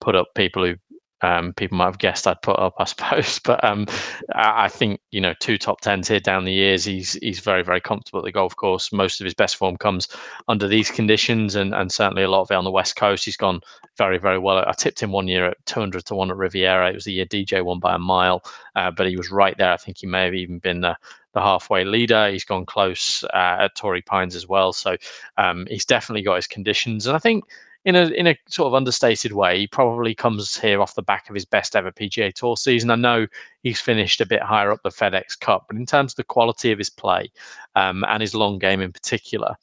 put 0.00 0.16
up 0.16 0.34
people 0.34 0.64
who 0.64 0.76
um, 1.22 1.52
people 1.54 1.76
might 1.76 1.86
have 1.86 1.98
guessed 1.98 2.26
I'd 2.26 2.42
put 2.42 2.58
up, 2.58 2.74
I 2.78 2.84
suppose. 2.86 3.38
But 3.38 3.62
um, 3.64 3.86
I 4.34 4.68
think 4.68 5.00
you 5.10 5.20
know 5.20 5.34
two 5.40 5.58
top 5.58 5.80
tens 5.80 6.08
here 6.08 6.20
down 6.20 6.44
the 6.44 6.52
years. 6.52 6.84
He's 6.84 7.14
he's 7.14 7.40
very 7.40 7.62
very 7.62 7.80
comfortable 7.80 8.20
at 8.20 8.24
the 8.24 8.32
golf 8.32 8.56
course. 8.56 8.92
Most 8.92 9.20
of 9.20 9.24
his 9.24 9.34
best 9.34 9.56
form 9.56 9.76
comes 9.76 10.08
under 10.48 10.66
these 10.68 10.90
conditions, 10.90 11.54
and 11.54 11.74
and 11.74 11.92
certainly 11.92 12.22
a 12.22 12.30
lot 12.30 12.42
of 12.42 12.50
it 12.50 12.54
on 12.54 12.64
the 12.64 12.70
west 12.70 12.96
coast. 12.96 13.24
He's 13.24 13.36
gone 13.36 13.60
very 13.96 14.18
very 14.18 14.38
well. 14.38 14.58
I 14.58 14.72
tipped 14.72 15.02
him 15.02 15.12
one 15.12 15.28
year 15.28 15.46
at 15.46 15.66
200 15.66 16.04
to 16.06 16.14
one 16.14 16.30
at 16.30 16.36
Riviera. 16.36 16.90
It 16.90 16.94
was 16.94 17.04
the 17.04 17.12
year 17.12 17.26
DJ 17.26 17.64
won 17.64 17.80
by 17.80 17.94
a 17.94 17.98
mile, 17.98 18.42
uh, 18.76 18.90
but 18.90 19.08
he 19.08 19.16
was 19.16 19.30
right 19.30 19.56
there. 19.58 19.72
I 19.72 19.76
think 19.76 19.98
he 19.98 20.06
may 20.06 20.24
have 20.24 20.34
even 20.34 20.58
been 20.58 20.80
the 20.80 20.96
the 21.32 21.40
halfway 21.40 21.84
leader. 21.84 22.28
He's 22.28 22.44
gone 22.44 22.66
close 22.66 23.22
uh, 23.24 23.56
at 23.60 23.76
Torrey 23.76 24.02
Pines 24.02 24.34
as 24.34 24.48
well. 24.48 24.72
So 24.72 24.96
um, 25.36 25.66
he's 25.70 25.84
definitely 25.84 26.22
got 26.22 26.36
his 26.36 26.48
conditions, 26.48 27.06
and 27.06 27.14
I 27.14 27.20
think 27.20 27.44
in 27.84 27.96
a 27.96 28.08
in 28.08 28.26
a 28.26 28.36
sort 28.48 28.66
of 28.66 28.74
understated 28.74 29.32
way, 29.32 29.58
he 29.58 29.66
probably 29.66 30.14
comes 30.14 30.58
here 30.58 30.82
off 30.82 30.94
the 30.94 31.02
back 31.02 31.28
of 31.28 31.34
his 31.34 31.44
best 31.44 31.74
ever 31.74 31.90
PGA 31.90 32.32
Tour 32.32 32.56
season. 32.56 32.90
I 32.90 32.96
know 32.96 33.26
he's 33.62 33.80
finished 33.80 34.20
a 34.20 34.26
bit 34.26 34.42
higher 34.42 34.70
up 34.70 34.82
the 34.82 34.90
FedEx 34.90 35.38
Cup, 35.38 35.66
but 35.68 35.76
in 35.76 35.86
terms 35.86 36.12
of 36.12 36.16
the 36.16 36.24
quality 36.24 36.72
of 36.72 36.78
his 36.78 36.90
play 36.90 37.30
um, 37.76 38.04
and 38.04 38.20
his 38.20 38.34
long 38.34 38.58
game 38.58 38.80
in 38.80 38.92
particular, 38.92 39.56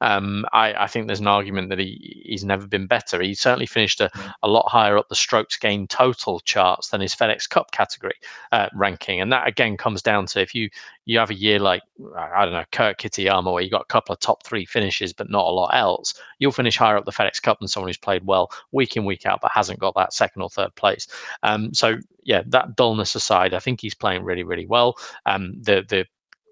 Um, 0.00 0.46
I, 0.52 0.84
I, 0.84 0.86
think 0.86 1.06
there's 1.06 1.20
an 1.20 1.26
argument 1.26 1.70
that 1.70 1.78
he 1.78 2.22
he's 2.24 2.44
never 2.44 2.66
been 2.66 2.86
better. 2.86 3.20
He 3.20 3.34
certainly 3.34 3.66
finished 3.66 4.00
a, 4.00 4.10
a 4.42 4.48
lot 4.48 4.68
higher 4.68 4.96
up 4.96 5.08
the 5.08 5.16
strokes 5.16 5.56
gained 5.56 5.90
total 5.90 6.40
charts 6.40 6.88
than 6.88 7.00
his 7.00 7.14
FedEx 7.14 7.48
Cup 7.48 7.72
category 7.72 8.14
uh, 8.52 8.68
ranking, 8.74 9.20
and 9.20 9.32
that 9.32 9.48
again 9.48 9.76
comes 9.76 10.00
down 10.00 10.26
to 10.26 10.40
if 10.40 10.54
you 10.54 10.70
you 11.04 11.18
have 11.18 11.30
a 11.30 11.34
year 11.34 11.58
like 11.58 11.82
I 12.16 12.44
don't 12.44 12.54
know 12.54 12.64
Kurt 12.70 12.98
Kitayama 12.98 13.52
where 13.52 13.62
you 13.62 13.70
got 13.70 13.82
a 13.82 13.92
couple 13.92 14.12
of 14.12 14.20
top 14.20 14.44
three 14.44 14.64
finishes 14.64 15.12
but 15.12 15.30
not 15.30 15.46
a 15.46 15.50
lot 15.50 15.74
else, 15.74 16.14
you'll 16.38 16.52
finish 16.52 16.76
higher 16.76 16.96
up 16.96 17.04
the 17.04 17.12
FedEx 17.12 17.42
Cup 17.42 17.58
than 17.58 17.68
someone 17.68 17.88
who's 17.88 17.96
played 17.96 18.24
well 18.24 18.50
week 18.72 18.96
in 18.96 19.04
week 19.04 19.26
out 19.26 19.40
but 19.40 19.50
hasn't 19.52 19.80
got 19.80 19.94
that 19.96 20.12
second 20.12 20.42
or 20.42 20.50
third 20.50 20.74
place. 20.76 21.08
Um, 21.42 21.74
so 21.74 21.96
yeah, 22.22 22.42
that 22.46 22.76
dullness 22.76 23.14
aside, 23.14 23.54
I 23.54 23.58
think 23.58 23.80
he's 23.80 23.94
playing 23.94 24.22
really 24.22 24.44
really 24.44 24.66
well. 24.66 24.96
Um, 25.26 25.54
the 25.60 25.84
the 25.88 26.06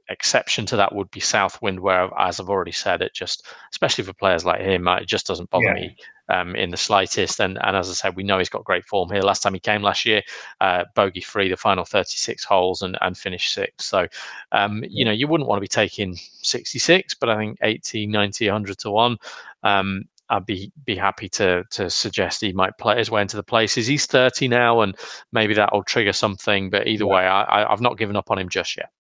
exception 0.09 0.67
to 0.67 0.77
that 0.77 0.95
would 0.95 1.11
be 1.11 1.21
Southwind, 1.21 1.81
where, 1.81 2.11
as 2.19 2.41
I've 2.41 2.49
already 2.49 2.73
said, 2.73 3.03
it 3.03 3.15
just, 3.15 3.47
especially 3.73 4.05
for 4.05 4.13
players 4.13 4.45
like 4.45 4.61
him, 4.61 4.87
it 4.89 5.07
just 5.07 5.27
doesn't 5.27 5.51
bother 5.51 5.67
yeah. 5.67 5.75
me 5.75 5.97
um, 6.29 6.55
in 6.57 6.71
the 6.71 6.77
slightest. 6.77 7.41
And, 7.41 7.59
and 7.63 7.77
as 7.77 7.89
I 7.91 7.93
said, 7.93 8.17
we 8.17 8.23
know 8.23 8.39
he's 8.39 8.49
got 8.49 8.65
great 8.65 8.85
form 8.85 9.11
here. 9.11 9.23
Last 9.23 9.43
time 9.43 9.55
he 9.55 9.61
came 9.61 9.83
last 9.83 10.05
year, 10.05 10.23
uh, 10.61 10.85
bogey 10.95 11.21
free 11.21 11.49
the 11.49 11.57
final 11.57 11.85
36 11.85 12.45
holes 12.45 12.83
and, 12.83 12.97
and 13.01 13.17
finished 13.17 13.53
sixth. 13.53 13.87
So, 13.87 14.07
um, 14.53 14.85
you 14.89 15.05
know, 15.05 15.13
you 15.13 15.29
wouldn't 15.29 15.49
want 15.49 15.59
to 15.59 15.63
be 15.63 15.69
taking 15.69 16.17
66, 16.43 17.15
but 17.15 17.29
I 17.29 17.37
think 17.37 17.59
80, 17.63 18.07
90, 18.07 18.47
100 18.47 18.79
to 18.79 18.91
one. 18.91 19.17
Um, 19.63 20.05
I'd 20.29 20.45
be 20.45 20.73
be 20.85 20.97
happy 20.97 21.29
to 21.29 21.63
to 21.71 21.89
suggest 21.89 22.41
he 22.41 22.53
might 22.53 22.77
play 22.79 22.99
his 22.99 23.13
way 23.13 23.23
into 23.23 23.37
the 23.37 23.45
places. 23.45 23.87
He's 23.87 24.07
30 24.07 24.49
now, 24.49 24.81
and 24.81 24.97
maybe 25.31 25.55
that 25.55 25.73
will 25.73 25.85
trigger 25.85 26.13
something. 26.13 26.69
But 26.69 26.89
either 26.89 27.05
yeah. 27.05 27.15
way, 27.15 27.27
I, 27.27 27.73
I've 27.73 27.81
not 27.81 27.97
given 27.97 28.17
up 28.17 28.31
on 28.33 28.39
him 28.39 28.49
just 28.49 28.77
yet. 28.77 28.91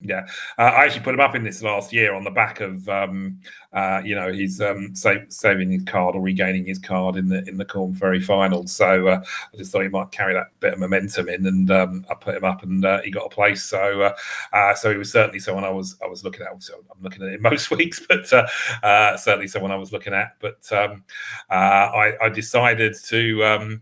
Yeah, 0.00 0.26
uh, 0.58 0.62
I 0.62 0.84
actually 0.84 1.02
put 1.02 1.14
him 1.14 1.20
up 1.20 1.34
in 1.34 1.44
this 1.44 1.62
last 1.62 1.90
year 1.92 2.12
on 2.14 2.24
the 2.24 2.30
back 2.30 2.60
of 2.60 2.86
um, 2.90 3.38
uh, 3.72 4.02
you 4.04 4.14
know 4.14 4.30
he's 4.30 4.60
um, 4.60 4.94
saving 4.94 5.70
his 5.70 5.82
card 5.84 6.14
or 6.14 6.20
regaining 6.20 6.66
his 6.66 6.78
card 6.78 7.16
in 7.16 7.28
the 7.28 7.42
in 7.48 7.56
the 7.56 7.64
Corn 7.64 7.94
Ferry 7.94 8.20
final. 8.20 8.66
So 8.66 9.08
uh, 9.08 9.24
I 9.52 9.56
just 9.56 9.72
thought 9.72 9.82
he 9.82 9.88
might 9.88 10.10
carry 10.10 10.34
that 10.34 10.48
bit 10.60 10.74
of 10.74 10.78
momentum 10.78 11.28
in, 11.30 11.46
and 11.46 11.70
um, 11.70 12.04
I 12.10 12.14
put 12.14 12.34
him 12.34 12.44
up, 12.44 12.62
and 12.62 12.84
uh, 12.84 13.00
he 13.02 13.10
got 13.10 13.26
a 13.26 13.30
place. 13.30 13.64
So 13.64 14.02
uh, 14.02 14.14
uh, 14.52 14.74
so 14.74 14.90
he 14.90 14.98
was 14.98 15.10
certainly 15.10 15.38
someone 15.38 15.64
I 15.64 15.70
was 15.70 15.96
I 16.04 16.06
was 16.06 16.22
looking 16.22 16.42
at. 16.42 16.62
So 16.62 16.74
I'm 16.90 17.02
looking 17.02 17.22
at 17.22 17.30
it 17.30 17.40
most 17.40 17.70
weeks, 17.70 18.04
but 18.06 18.26
certainly 18.26 19.48
someone 19.48 19.70
I 19.70 19.76
was 19.76 19.92
looking 19.92 20.12
at. 20.12 20.36
But 20.38 20.70
um, 20.70 21.04
I, 21.48 22.12
I, 22.20 22.28
decided 22.28 22.94
to 23.06 23.78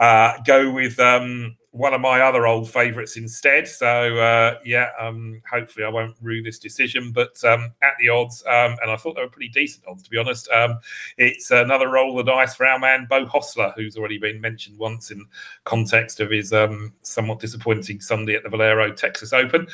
um, 0.00 0.42
go 0.44 0.70
with. 0.70 0.98
Um, 0.98 1.56
one 1.72 1.94
of 1.94 2.00
my 2.00 2.20
other 2.20 2.46
old 2.46 2.68
favourites 2.68 3.16
instead. 3.16 3.68
So 3.68 4.16
uh, 4.16 4.58
yeah, 4.64 4.88
um, 4.98 5.40
hopefully 5.48 5.84
I 5.84 5.88
won't 5.88 6.16
rue 6.20 6.42
this 6.42 6.58
decision. 6.58 7.12
But 7.12 7.42
um, 7.44 7.72
at 7.82 7.92
the 8.00 8.08
odds, 8.08 8.42
um, 8.46 8.76
and 8.82 8.90
I 8.90 8.96
thought 8.96 9.14
they 9.14 9.22
were 9.22 9.28
pretty 9.28 9.50
decent 9.50 9.84
odds 9.86 10.02
to 10.02 10.10
be 10.10 10.18
honest. 10.18 10.48
Um, 10.50 10.78
it's 11.16 11.50
another 11.50 11.88
roll 11.88 12.18
of 12.18 12.26
the 12.26 12.32
dice 12.32 12.54
for 12.54 12.66
our 12.66 12.78
man 12.78 13.06
Beau 13.08 13.26
Hossler, 13.26 13.72
who's 13.74 13.96
already 13.96 14.18
been 14.18 14.40
mentioned 14.40 14.78
once 14.78 15.10
in 15.10 15.24
context 15.64 16.20
of 16.20 16.30
his 16.30 16.52
um, 16.52 16.92
somewhat 17.02 17.40
disappointing 17.40 18.00
Sunday 18.00 18.34
at 18.34 18.42
the 18.42 18.50
Valero 18.50 18.92
Texas 18.92 19.32
Open, 19.32 19.66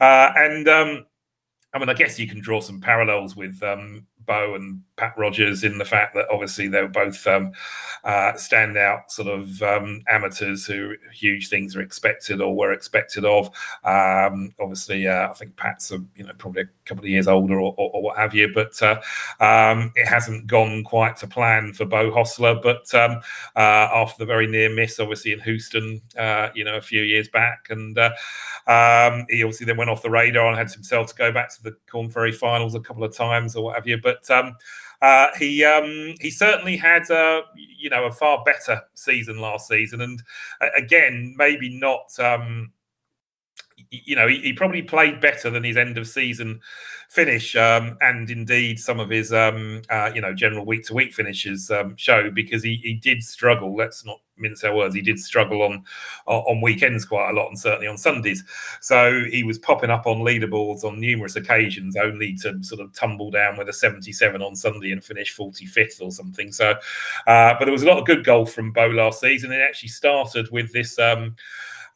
uh, 0.00 0.32
and. 0.36 0.68
Um, 0.68 1.06
I 1.74 1.78
mean, 1.78 1.88
I 1.88 1.94
guess 1.94 2.18
you 2.18 2.28
can 2.28 2.38
draw 2.38 2.60
some 2.60 2.82
parallels 2.82 3.34
with 3.34 3.62
um, 3.62 4.06
Beau 4.26 4.54
and 4.54 4.82
Pat 4.96 5.14
Rodgers 5.16 5.64
in 5.64 5.78
the 5.78 5.84
fact 5.84 6.14
that 6.14 6.26
obviously 6.30 6.68
they 6.68 6.82
were 6.82 6.88
both 6.88 7.26
um, 7.26 7.52
uh, 8.04 8.32
standout 8.34 9.10
sort 9.10 9.28
of 9.28 9.62
um, 9.62 10.02
amateurs 10.08 10.66
who 10.66 10.94
huge 11.12 11.48
things 11.48 11.74
are 11.74 11.80
expected 11.80 12.40
or 12.40 12.54
were 12.54 12.72
expected 12.72 13.24
of. 13.24 13.46
Um, 13.84 14.54
obviously, 14.60 15.06
uh, 15.08 15.30
I 15.30 15.32
think 15.34 15.56
Pat's 15.56 15.90
a, 15.90 16.04
you 16.14 16.24
know 16.24 16.32
probably 16.38 16.62
a 16.62 16.68
couple 16.84 17.04
of 17.04 17.10
years 17.10 17.28
older 17.28 17.58
or, 17.60 17.74
or, 17.76 17.90
or 17.94 18.02
what 18.02 18.16
have 18.16 18.34
you, 18.34 18.52
but 18.52 18.80
uh, 18.82 19.00
um, 19.40 19.92
it 19.96 20.06
hasn't 20.06 20.46
gone 20.46 20.84
quite 20.84 21.16
to 21.18 21.26
plan 21.26 21.72
for 21.72 21.84
Beau 21.84 22.10
Hossler. 22.10 22.62
But 22.62 22.92
um, 22.94 23.20
uh, 23.56 23.88
after 23.92 24.18
the 24.18 24.26
very 24.26 24.46
near 24.46 24.72
miss, 24.74 25.00
obviously 25.00 25.32
in 25.32 25.40
Houston, 25.40 26.00
uh, 26.18 26.48
you 26.54 26.64
know, 26.64 26.76
a 26.76 26.80
few 26.80 27.02
years 27.02 27.28
back, 27.28 27.68
and 27.70 27.98
uh, 27.98 28.10
um, 28.66 29.26
he 29.28 29.42
obviously 29.42 29.66
then 29.66 29.76
went 29.76 29.90
off 29.90 30.02
the 30.02 30.10
radar 30.10 30.46
and 30.46 30.56
had 30.56 30.70
himself 30.70 31.08
to 31.08 31.14
go 31.14 31.32
back 31.32 31.54
to 31.54 31.62
the 31.62 31.76
Corn 31.90 32.08
Ferry 32.08 32.32
finals 32.32 32.74
a 32.74 32.80
couple 32.80 33.04
of 33.04 33.14
times 33.14 33.56
or 33.56 33.64
what 33.64 33.74
have 33.74 33.86
you. 33.86 33.98
But 34.00 34.11
um, 34.30 34.56
uh, 35.00 35.28
he 35.38 35.64
um, 35.64 36.14
he 36.20 36.30
certainly 36.30 36.76
had 36.76 37.08
a 37.10 37.42
you 37.56 37.90
know 37.90 38.04
a 38.04 38.12
far 38.12 38.42
better 38.44 38.82
season 38.94 39.38
last 39.38 39.68
season, 39.68 40.00
and 40.00 40.22
uh, 40.60 40.68
again 40.76 41.34
maybe 41.36 41.68
not. 41.68 42.18
Um, 42.18 42.72
you 43.92 44.16
know, 44.16 44.26
he, 44.26 44.40
he, 44.40 44.52
probably 44.52 44.82
played 44.82 45.20
better 45.20 45.50
than 45.50 45.64
his 45.64 45.76
end 45.76 45.98
of 45.98 46.08
season 46.08 46.60
finish, 47.08 47.54
um, 47.56 47.98
and 48.00 48.30
indeed 48.30 48.78
some 48.78 48.98
of 48.98 49.10
his, 49.10 49.32
um, 49.32 49.82
uh, 49.90 50.10
you 50.14 50.20
know, 50.20 50.32
general 50.34 50.64
week 50.64 50.86
to 50.86 50.94
week 50.94 51.12
finishes 51.12 51.70
um, 51.70 51.94
show 51.96 52.30
because 52.30 52.62
he, 52.62 52.76
he 52.76 52.94
did 52.94 53.22
struggle. 53.22 53.76
Let's 53.76 54.04
not 54.04 54.18
mince 54.38 54.64
our 54.64 54.74
words. 54.74 54.94
He 54.94 55.02
did 55.02 55.18
struggle 55.18 55.62
on 55.62 55.84
on 56.26 56.60
weekends 56.60 57.04
quite 57.04 57.30
a 57.30 57.32
lot, 57.32 57.48
and 57.48 57.58
certainly 57.58 57.86
on 57.86 57.98
Sundays. 57.98 58.42
So 58.80 59.24
he 59.30 59.42
was 59.42 59.58
popping 59.58 59.90
up 59.90 60.06
on 60.06 60.18
leaderboards 60.18 60.84
on 60.84 61.00
numerous 61.00 61.36
occasions, 61.36 61.96
only 61.96 62.34
to 62.38 62.62
sort 62.62 62.80
of 62.80 62.92
tumble 62.94 63.30
down 63.30 63.58
with 63.58 63.68
a 63.68 63.72
77 63.72 64.40
on 64.40 64.56
Sunday 64.56 64.92
and 64.92 65.04
finish 65.04 65.36
45th 65.36 66.00
or 66.00 66.10
something. 66.10 66.50
So, 66.50 66.70
uh, 67.26 67.54
but 67.58 67.64
there 67.64 67.72
was 67.72 67.82
a 67.82 67.86
lot 67.86 67.98
of 67.98 68.06
good 68.06 68.24
golf 68.24 68.52
from 68.52 68.72
Beau 68.72 68.88
last 68.88 69.20
season. 69.20 69.52
It 69.52 69.60
actually 69.60 69.90
started 69.90 70.50
with 70.50 70.72
this. 70.72 70.98
Um, 70.98 71.36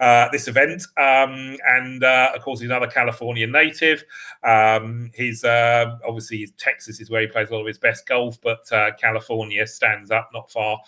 uh, 0.01 0.28
this 0.32 0.49
event. 0.49 0.82
Um, 0.97 1.57
and 1.66 2.03
uh, 2.03 2.32
of 2.34 2.42
course, 2.42 2.61
he's 2.61 2.68
another 2.68 2.86
California 2.86 3.47
native. 3.47 4.05
Um, 4.42 5.11
he's 5.14 5.44
uh, 5.44 5.97
obviously 6.07 6.49
Texas 6.59 7.01
is 7.01 7.11
where 7.11 7.22
he 7.22 7.26
plays 7.26 7.51
a 7.51 7.53
lot 7.53 7.61
of 7.61 7.66
his 7.66 7.78
best 7.78 8.07
golf, 8.07 8.40
but 8.40 8.70
uh, 8.72 8.90
California 9.01 9.66
stands 9.66 10.11
up 10.11 10.30
not 10.32 10.51
far 10.51 10.78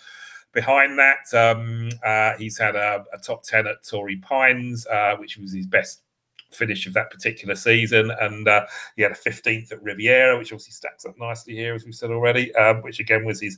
behind 0.51 0.97
that. 0.99 1.33
Um, 1.33 1.89
uh, 2.03 2.33
he's 2.37 2.57
had 2.57 2.75
a, 2.75 3.05
a, 3.13 3.17
top 3.19 3.43
10 3.43 3.67
at 3.67 3.83
Torrey 3.87 4.17
Pines, 4.17 4.85
uh, 4.87 5.15
which 5.17 5.37
was 5.37 5.53
his 5.53 5.67
best 5.67 6.01
finish 6.51 6.87
of 6.87 6.93
that 6.93 7.11
particular 7.11 7.55
season. 7.55 8.11
And 8.19 8.47
uh, 8.47 8.65
he 8.95 9.01
had 9.01 9.11
a 9.11 9.15
15th 9.15 9.71
at 9.71 9.81
Riviera, 9.81 10.37
which 10.37 10.51
obviously 10.51 10.73
stacks 10.73 11.05
up 11.05 11.17
nicely 11.19 11.55
here, 11.55 11.75
as 11.75 11.85
we've 11.85 11.95
said 11.95 12.11
already, 12.11 12.53
um, 12.55 12.81
which 12.81 12.99
again 12.99 13.25
was 13.25 13.41
his 13.41 13.57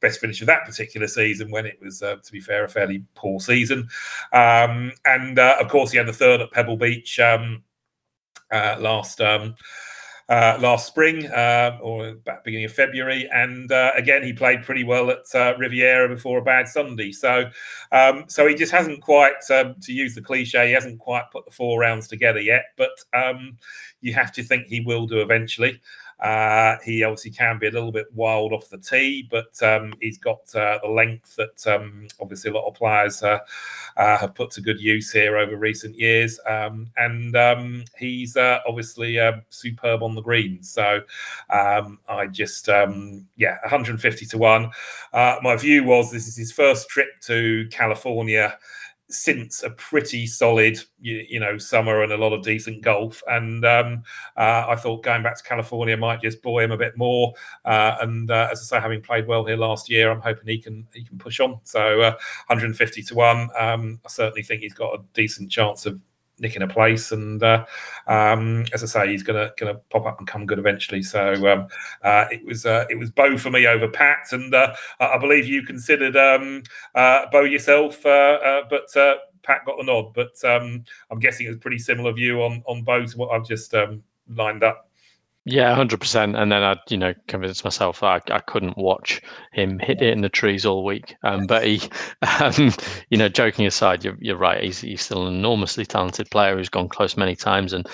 best 0.00 0.20
finish 0.20 0.40
of 0.40 0.46
that 0.46 0.64
particular 0.64 1.06
season 1.06 1.50
when 1.50 1.66
it 1.66 1.78
was, 1.80 2.02
uh, 2.02 2.16
to 2.16 2.32
be 2.32 2.40
fair, 2.40 2.64
a 2.64 2.68
fairly 2.68 3.04
poor 3.14 3.40
season. 3.40 3.88
Um, 4.32 4.92
and 5.04 5.38
uh, 5.38 5.56
of 5.60 5.68
course, 5.68 5.90
he 5.90 5.98
had 5.98 6.08
the 6.08 6.12
third 6.12 6.40
at 6.40 6.52
Pebble 6.52 6.76
Beach 6.76 7.18
um, 7.20 7.62
uh, 8.50 8.76
last. 8.78 9.20
Uh, 10.32 10.56
last 10.60 10.86
spring 10.86 11.26
uh, 11.26 11.78
or 11.82 12.14
back 12.14 12.42
beginning 12.42 12.64
of 12.64 12.72
February. 12.72 13.28
And 13.34 13.70
uh, 13.70 13.90
again, 13.94 14.22
he 14.22 14.32
played 14.32 14.62
pretty 14.62 14.82
well 14.82 15.10
at 15.10 15.24
uh, 15.34 15.52
Riviera 15.58 16.08
before 16.08 16.38
a 16.38 16.42
bad 16.42 16.66
Sunday. 16.68 17.12
So, 17.12 17.50
um, 17.92 18.24
so 18.28 18.48
he 18.48 18.54
just 18.54 18.72
hasn't 18.72 19.02
quite, 19.02 19.42
um, 19.50 19.74
to 19.82 19.92
use 19.92 20.14
the 20.14 20.22
cliche, 20.22 20.68
he 20.68 20.72
hasn't 20.72 21.00
quite 21.00 21.30
put 21.30 21.44
the 21.44 21.50
four 21.50 21.78
rounds 21.78 22.08
together 22.08 22.40
yet. 22.40 22.64
But 22.78 22.92
um, 23.12 23.58
you 24.00 24.14
have 24.14 24.32
to 24.32 24.42
think 24.42 24.68
he 24.68 24.80
will 24.80 25.06
do 25.06 25.20
eventually. 25.20 25.82
Uh, 26.22 26.76
he 26.84 27.02
obviously 27.02 27.32
can 27.32 27.58
be 27.58 27.66
a 27.66 27.70
little 27.70 27.90
bit 27.90 28.06
wild 28.14 28.52
off 28.52 28.70
the 28.70 28.78
tee, 28.78 29.26
but 29.28 29.60
um, 29.60 29.92
he's 30.00 30.18
got 30.18 30.40
uh, 30.54 30.78
the 30.80 30.88
length 30.88 31.34
that 31.34 31.66
um, 31.66 32.06
obviously 32.20 32.48
a 32.48 32.54
lot 32.54 32.68
of 32.68 32.74
players 32.74 33.22
uh, 33.24 33.40
uh 33.96 34.16
have 34.16 34.32
put 34.32 34.48
to 34.50 34.60
good 34.60 34.80
use 34.80 35.10
here 35.10 35.36
over 35.36 35.56
recent 35.56 35.98
years. 35.98 36.38
Um, 36.48 36.90
and 36.96 37.34
um, 37.36 37.84
he's 37.98 38.36
uh, 38.36 38.60
obviously 38.68 39.18
uh, 39.18 39.32
superb 39.50 40.04
on 40.04 40.14
the 40.14 40.22
green. 40.22 40.62
So 40.62 41.00
um, 41.50 41.98
I 42.08 42.28
just, 42.28 42.68
um, 42.68 43.26
yeah, 43.36 43.58
150 43.62 44.26
to 44.26 44.38
1. 44.38 44.70
my 45.12 45.56
view 45.56 45.82
was 45.82 46.12
this 46.12 46.28
is 46.28 46.36
his 46.36 46.52
first 46.52 46.88
trip 46.88 47.08
to 47.22 47.66
California 47.72 48.56
since 49.12 49.62
a 49.62 49.70
pretty 49.70 50.26
solid, 50.26 50.78
you, 51.00 51.24
you, 51.28 51.40
know, 51.40 51.58
summer 51.58 52.02
and 52.02 52.12
a 52.12 52.16
lot 52.16 52.32
of 52.32 52.42
decent 52.42 52.82
golf. 52.82 53.22
And 53.28 53.64
um, 53.64 54.02
uh, 54.36 54.66
I 54.68 54.76
thought 54.76 55.02
going 55.02 55.22
back 55.22 55.36
to 55.36 55.42
California 55.42 55.96
might 55.96 56.22
just 56.22 56.42
buoy 56.42 56.64
him 56.64 56.72
a 56.72 56.76
bit 56.76 56.96
more. 56.96 57.34
Uh, 57.64 57.96
and 58.00 58.30
uh, 58.30 58.48
as 58.50 58.60
I 58.60 58.76
say, 58.76 58.80
having 58.80 59.02
played 59.02 59.26
well 59.26 59.44
here 59.44 59.56
last 59.56 59.90
year, 59.90 60.10
I'm 60.10 60.20
hoping 60.20 60.48
he 60.48 60.58
can 60.58 60.86
he 60.92 61.04
can 61.04 61.18
push 61.18 61.40
on. 61.40 61.60
So 61.64 61.98
150 62.00 63.02
uh, 63.02 63.04
to 63.06 63.14
one, 63.14 63.48
um, 63.58 64.00
I 64.04 64.08
certainly 64.08 64.42
think 64.42 64.62
he's 64.62 64.74
got 64.74 64.94
a 64.94 65.02
decent 65.14 65.50
chance 65.50 65.86
of 65.86 66.00
nicking 66.38 66.62
a 66.62 66.68
place. 66.68 67.12
And 67.12 67.42
uh, 67.42 67.64
um, 68.06 68.64
as 68.72 68.82
I 68.82 68.86
say, 68.86 69.12
he's 69.12 69.22
gonna 69.22 69.50
gonna 69.58 69.74
pop 69.90 70.06
up 70.06 70.18
and 70.18 70.26
come 70.26 70.46
good 70.46 70.58
eventually. 70.58 71.02
So 71.02 71.34
um, 71.46 71.68
uh, 72.02 72.26
it 72.30 72.44
was 72.44 72.66
uh, 72.66 72.84
it 72.90 72.98
was 72.98 73.10
Beau 73.10 73.36
for 73.38 73.50
me 73.50 73.66
over 73.66 73.88
Pat, 73.88 74.32
and 74.32 74.54
uh, 74.54 74.74
I 75.00 75.18
believe 75.18 75.46
you 75.46 75.62
considered 75.62 76.16
um, 76.16 76.62
uh, 76.94 77.26
Beau 77.30 77.42
yourself, 77.42 78.04
uh, 78.06 78.62
but. 78.68 78.88
Pat 79.44 79.64
got 79.66 79.76
the 79.76 79.82
nod, 79.82 80.14
but 80.14 80.32
um, 80.44 80.84
I'm 81.10 81.18
guessing 81.18 81.48
it's 81.48 81.58
pretty 81.58 81.78
similar 81.78 82.12
view 82.12 82.42
on 82.42 82.62
on 82.68 82.84
Beau 82.84 83.04
to 83.04 83.18
what 83.18 83.32
I've 83.32 83.44
just 83.44 83.74
um, 83.74 84.04
lined 84.28 84.62
up. 84.62 84.88
Yeah, 85.44 85.74
hundred 85.74 85.98
percent. 86.00 86.36
And 86.36 86.52
then 86.52 86.62
I'd, 86.62 86.78
you 86.88 86.96
know, 86.96 87.14
convinced 87.26 87.64
myself 87.64 88.04
I, 88.04 88.20
I 88.30 88.38
couldn't 88.38 88.78
watch 88.78 89.20
him 89.52 89.80
hit 89.80 90.00
it 90.00 90.12
in 90.12 90.20
the 90.20 90.28
trees 90.28 90.64
all 90.64 90.84
week. 90.84 91.16
Um, 91.24 91.46
but 91.48 91.64
he, 91.66 91.80
um, 92.40 92.70
you 93.10 93.18
know, 93.18 93.28
joking 93.28 93.66
aside, 93.66 94.04
you're, 94.04 94.16
you're 94.20 94.36
right. 94.36 94.62
He's, 94.62 94.80
he's 94.80 95.02
still 95.02 95.26
an 95.26 95.34
enormously 95.34 95.84
talented 95.84 96.30
player 96.30 96.56
who's 96.56 96.68
gone 96.68 96.88
close 96.88 97.16
many 97.16 97.34
times, 97.34 97.72
and 97.72 97.88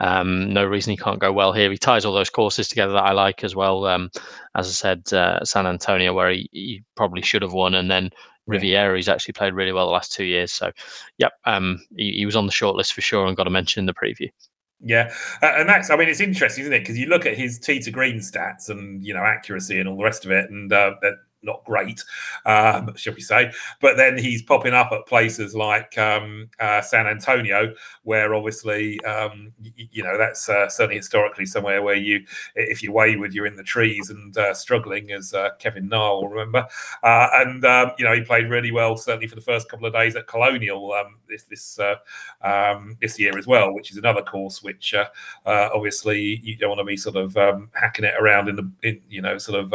um, 0.00 0.50
no 0.50 0.64
reason 0.64 0.92
he 0.92 0.96
can't 0.96 1.20
go 1.20 1.30
well 1.30 1.52
here. 1.52 1.70
He 1.70 1.76
ties 1.76 2.06
all 2.06 2.14
those 2.14 2.30
courses 2.30 2.68
together 2.68 2.94
that 2.94 3.04
I 3.04 3.12
like 3.12 3.44
as 3.44 3.54
well. 3.54 3.84
Um, 3.84 4.10
as 4.54 4.66
I 4.68 4.70
said, 4.70 5.12
uh, 5.12 5.44
San 5.44 5.66
Antonio, 5.66 6.14
where 6.14 6.30
he, 6.30 6.48
he 6.52 6.84
probably 6.96 7.20
should 7.20 7.42
have 7.42 7.52
won, 7.52 7.74
and 7.74 7.90
then 7.90 8.10
Riviera, 8.46 8.96
he's 8.96 9.10
actually 9.10 9.32
played 9.34 9.52
really 9.52 9.72
well 9.72 9.86
the 9.86 9.92
last 9.92 10.12
two 10.12 10.24
years. 10.24 10.52
So, 10.52 10.72
yep, 11.18 11.32
um, 11.44 11.84
he, 11.96 12.12
he 12.12 12.24
was 12.26 12.36
on 12.36 12.46
the 12.46 12.52
short 12.52 12.76
list 12.76 12.94
for 12.94 13.02
sure, 13.02 13.26
and 13.26 13.36
got 13.36 13.46
a 13.46 13.50
mention 13.50 13.80
in 13.80 13.86
the 13.86 13.92
preview. 13.94 14.30
Yeah, 14.86 15.12
uh, 15.42 15.52
and 15.56 15.68
that's 15.68 15.88
I 15.88 15.96
mean 15.96 16.10
it's 16.10 16.20
interesting, 16.20 16.62
isn't 16.62 16.72
it? 16.74 16.80
Because 16.80 16.98
you 16.98 17.06
look 17.06 17.24
at 17.24 17.36
his 17.38 17.58
tee 17.58 17.80
to 17.80 17.90
green 17.90 18.16
stats 18.18 18.68
and 18.68 19.02
you 19.02 19.14
know 19.14 19.22
accuracy 19.22 19.80
and 19.80 19.88
all 19.88 19.96
the 19.96 20.04
rest 20.04 20.26
of 20.26 20.30
it, 20.30 20.50
and 20.50 20.70
uh, 20.72 20.92
not 21.44 21.64
great, 21.64 22.02
um, 22.46 22.92
shall 22.96 23.14
we 23.14 23.20
say? 23.20 23.52
But 23.80 23.96
then 23.96 24.18
he's 24.18 24.42
popping 24.42 24.74
up 24.74 24.90
at 24.92 25.06
places 25.06 25.54
like 25.54 25.96
um, 25.98 26.48
uh, 26.60 26.80
San 26.80 27.06
Antonio, 27.06 27.74
where 28.02 28.34
obviously, 28.34 29.02
um, 29.04 29.52
y- 29.62 29.88
you 29.90 30.02
know, 30.02 30.16
that's 30.18 30.48
uh, 30.48 30.68
certainly 30.68 30.96
historically 30.96 31.46
somewhere 31.46 31.82
where 31.82 31.94
you, 31.96 32.24
if 32.54 32.82
you're 32.82 32.92
wayward, 32.92 33.34
you're 33.34 33.46
in 33.46 33.56
the 33.56 33.62
trees 33.62 34.10
and 34.10 34.36
uh, 34.36 34.54
struggling, 34.54 35.12
as 35.12 35.34
uh, 35.34 35.50
Kevin 35.58 35.88
Na 35.88 36.14
will 36.14 36.28
remember. 36.28 36.66
Uh, 37.02 37.28
and 37.34 37.64
um, 37.64 37.92
you 37.98 38.04
know, 38.04 38.14
he 38.14 38.22
played 38.22 38.48
really 38.48 38.70
well, 38.70 38.96
certainly 38.96 39.26
for 39.26 39.34
the 39.34 39.40
first 39.40 39.68
couple 39.68 39.86
of 39.86 39.92
days 39.92 40.16
at 40.16 40.26
Colonial 40.26 40.92
um, 40.92 41.16
this 41.28 41.44
this 41.44 41.78
uh, 41.78 41.96
um, 42.42 42.96
this 43.00 43.18
year 43.18 43.36
as 43.38 43.46
well, 43.46 43.72
which 43.72 43.90
is 43.90 43.96
another 43.96 44.22
course 44.22 44.62
which 44.62 44.94
obviously 45.46 46.40
you 46.42 46.56
don't 46.56 46.70
want 46.70 46.78
to 46.80 46.84
be 46.84 46.96
sort 46.96 47.16
of 47.16 47.34
hacking 47.74 48.04
it 48.04 48.14
around 48.18 48.48
in 48.48 48.56
the, 48.56 48.70
in, 48.82 49.00
you 49.08 49.22
know, 49.22 49.38
sort 49.38 49.60
of 49.60 49.72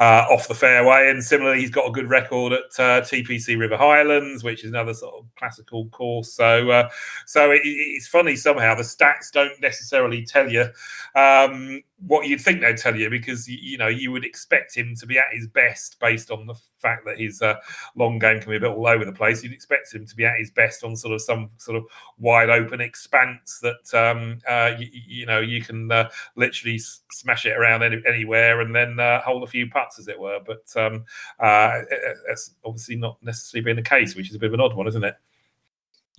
uh, 0.00 0.24
off 0.30 0.48
the 0.48 0.54
fairway. 0.54 1.10
And 1.10 1.22
similarly, 1.22 1.60
he's 1.60 1.70
got 1.70 1.86
a 1.86 1.92
good 1.92 2.08
record 2.08 2.54
at 2.54 2.58
uh, 2.78 3.00
TPC 3.02 3.58
River 3.58 3.76
Highlands, 3.76 4.42
which 4.42 4.64
is 4.64 4.70
another 4.70 4.94
sort 4.94 5.14
of 5.14 5.26
classical 5.38 5.86
course. 5.90 6.32
So, 6.32 6.70
uh, 6.70 6.88
so 7.26 7.50
it, 7.52 7.60
it's 7.62 8.08
funny 8.08 8.34
somehow 8.34 8.74
the 8.74 8.82
stats 8.82 9.30
don't 9.30 9.60
necessarily 9.60 10.24
tell 10.24 10.50
you 10.50 10.66
um, 11.14 11.82
what 12.06 12.26
you'd 12.26 12.40
think 12.40 12.62
they'd 12.62 12.78
tell 12.78 12.96
you 12.96 13.10
because 13.10 13.46
you 13.46 13.76
know 13.76 13.88
you 13.88 14.10
would 14.10 14.24
expect 14.24 14.74
him 14.74 14.94
to 14.96 15.06
be 15.06 15.18
at 15.18 15.26
his 15.32 15.46
best 15.46 16.00
based 16.00 16.30
on 16.30 16.46
the 16.46 16.54
fact 16.80 17.04
that 17.06 17.18
his 17.18 17.42
uh, 17.42 17.56
long 17.94 18.18
game 18.18 18.40
can 18.40 18.50
be 18.50 18.56
a 18.56 18.60
bit 18.60 18.70
all 18.70 18.86
over 18.86 19.04
the 19.04 19.12
place. 19.12 19.42
You'd 19.42 19.52
expect 19.52 19.94
him 19.94 20.06
to 20.06 20.16
be 20.16 20.24
at 20.24 20.38
his 20.38 20.50
best 20.50 20.84
on 20.84 20.96
sort 20.96 21.14
of 21.14 21.22
some 21.22 21.50
sort 21.58 21.76
of 21.76 21.84
wide 22.18 22.50
open 22.50 22.80
expanse 22.80 23.60
that 23.62 23.94
um, 23.94 24.38
uh, 24.48 24.72
you, 24.78 24.88
you, 24.92 25.26
know 25.26 25.40
you 25.40 25.62
can 25.62 25.90
uh, 25.90 26.08
literally 26.36 26.78
smash 27.10 27.46
it 27.46 27.56
around 27.56 27.82
any, 27.82 28.00
anywhere 28.06 28.60
and 28.60 28.74
then 28.74 28.98
uh, 28.98 29.20
hold 29.22 29.42
a 29.42 29.46
few 29.46 29.68
putts, 29.68 29.98
as 29.98 30.08
it 30.08 30.18
were. 30.18 30.40
But 30.44 30.64
um, 30.76 31.04
uh, 31.38 31.80
that's 32.26 32.54
obviously 32.64 32.96
not 32.96 33.18
necessarily 33.22 33.64
been 33.64 33.76
the 33.76 33.82
case, 33.82 34.16
which 34.16 34.30
is 34.30 34.34
a 34.34 34.38
bit 34.38 34.48
of 34.48 34.54
an 34.54 34.60
odd 34.60 34.74
one, 34.74 34.88
isn't 34.88 35.04
it? 35.04 35.14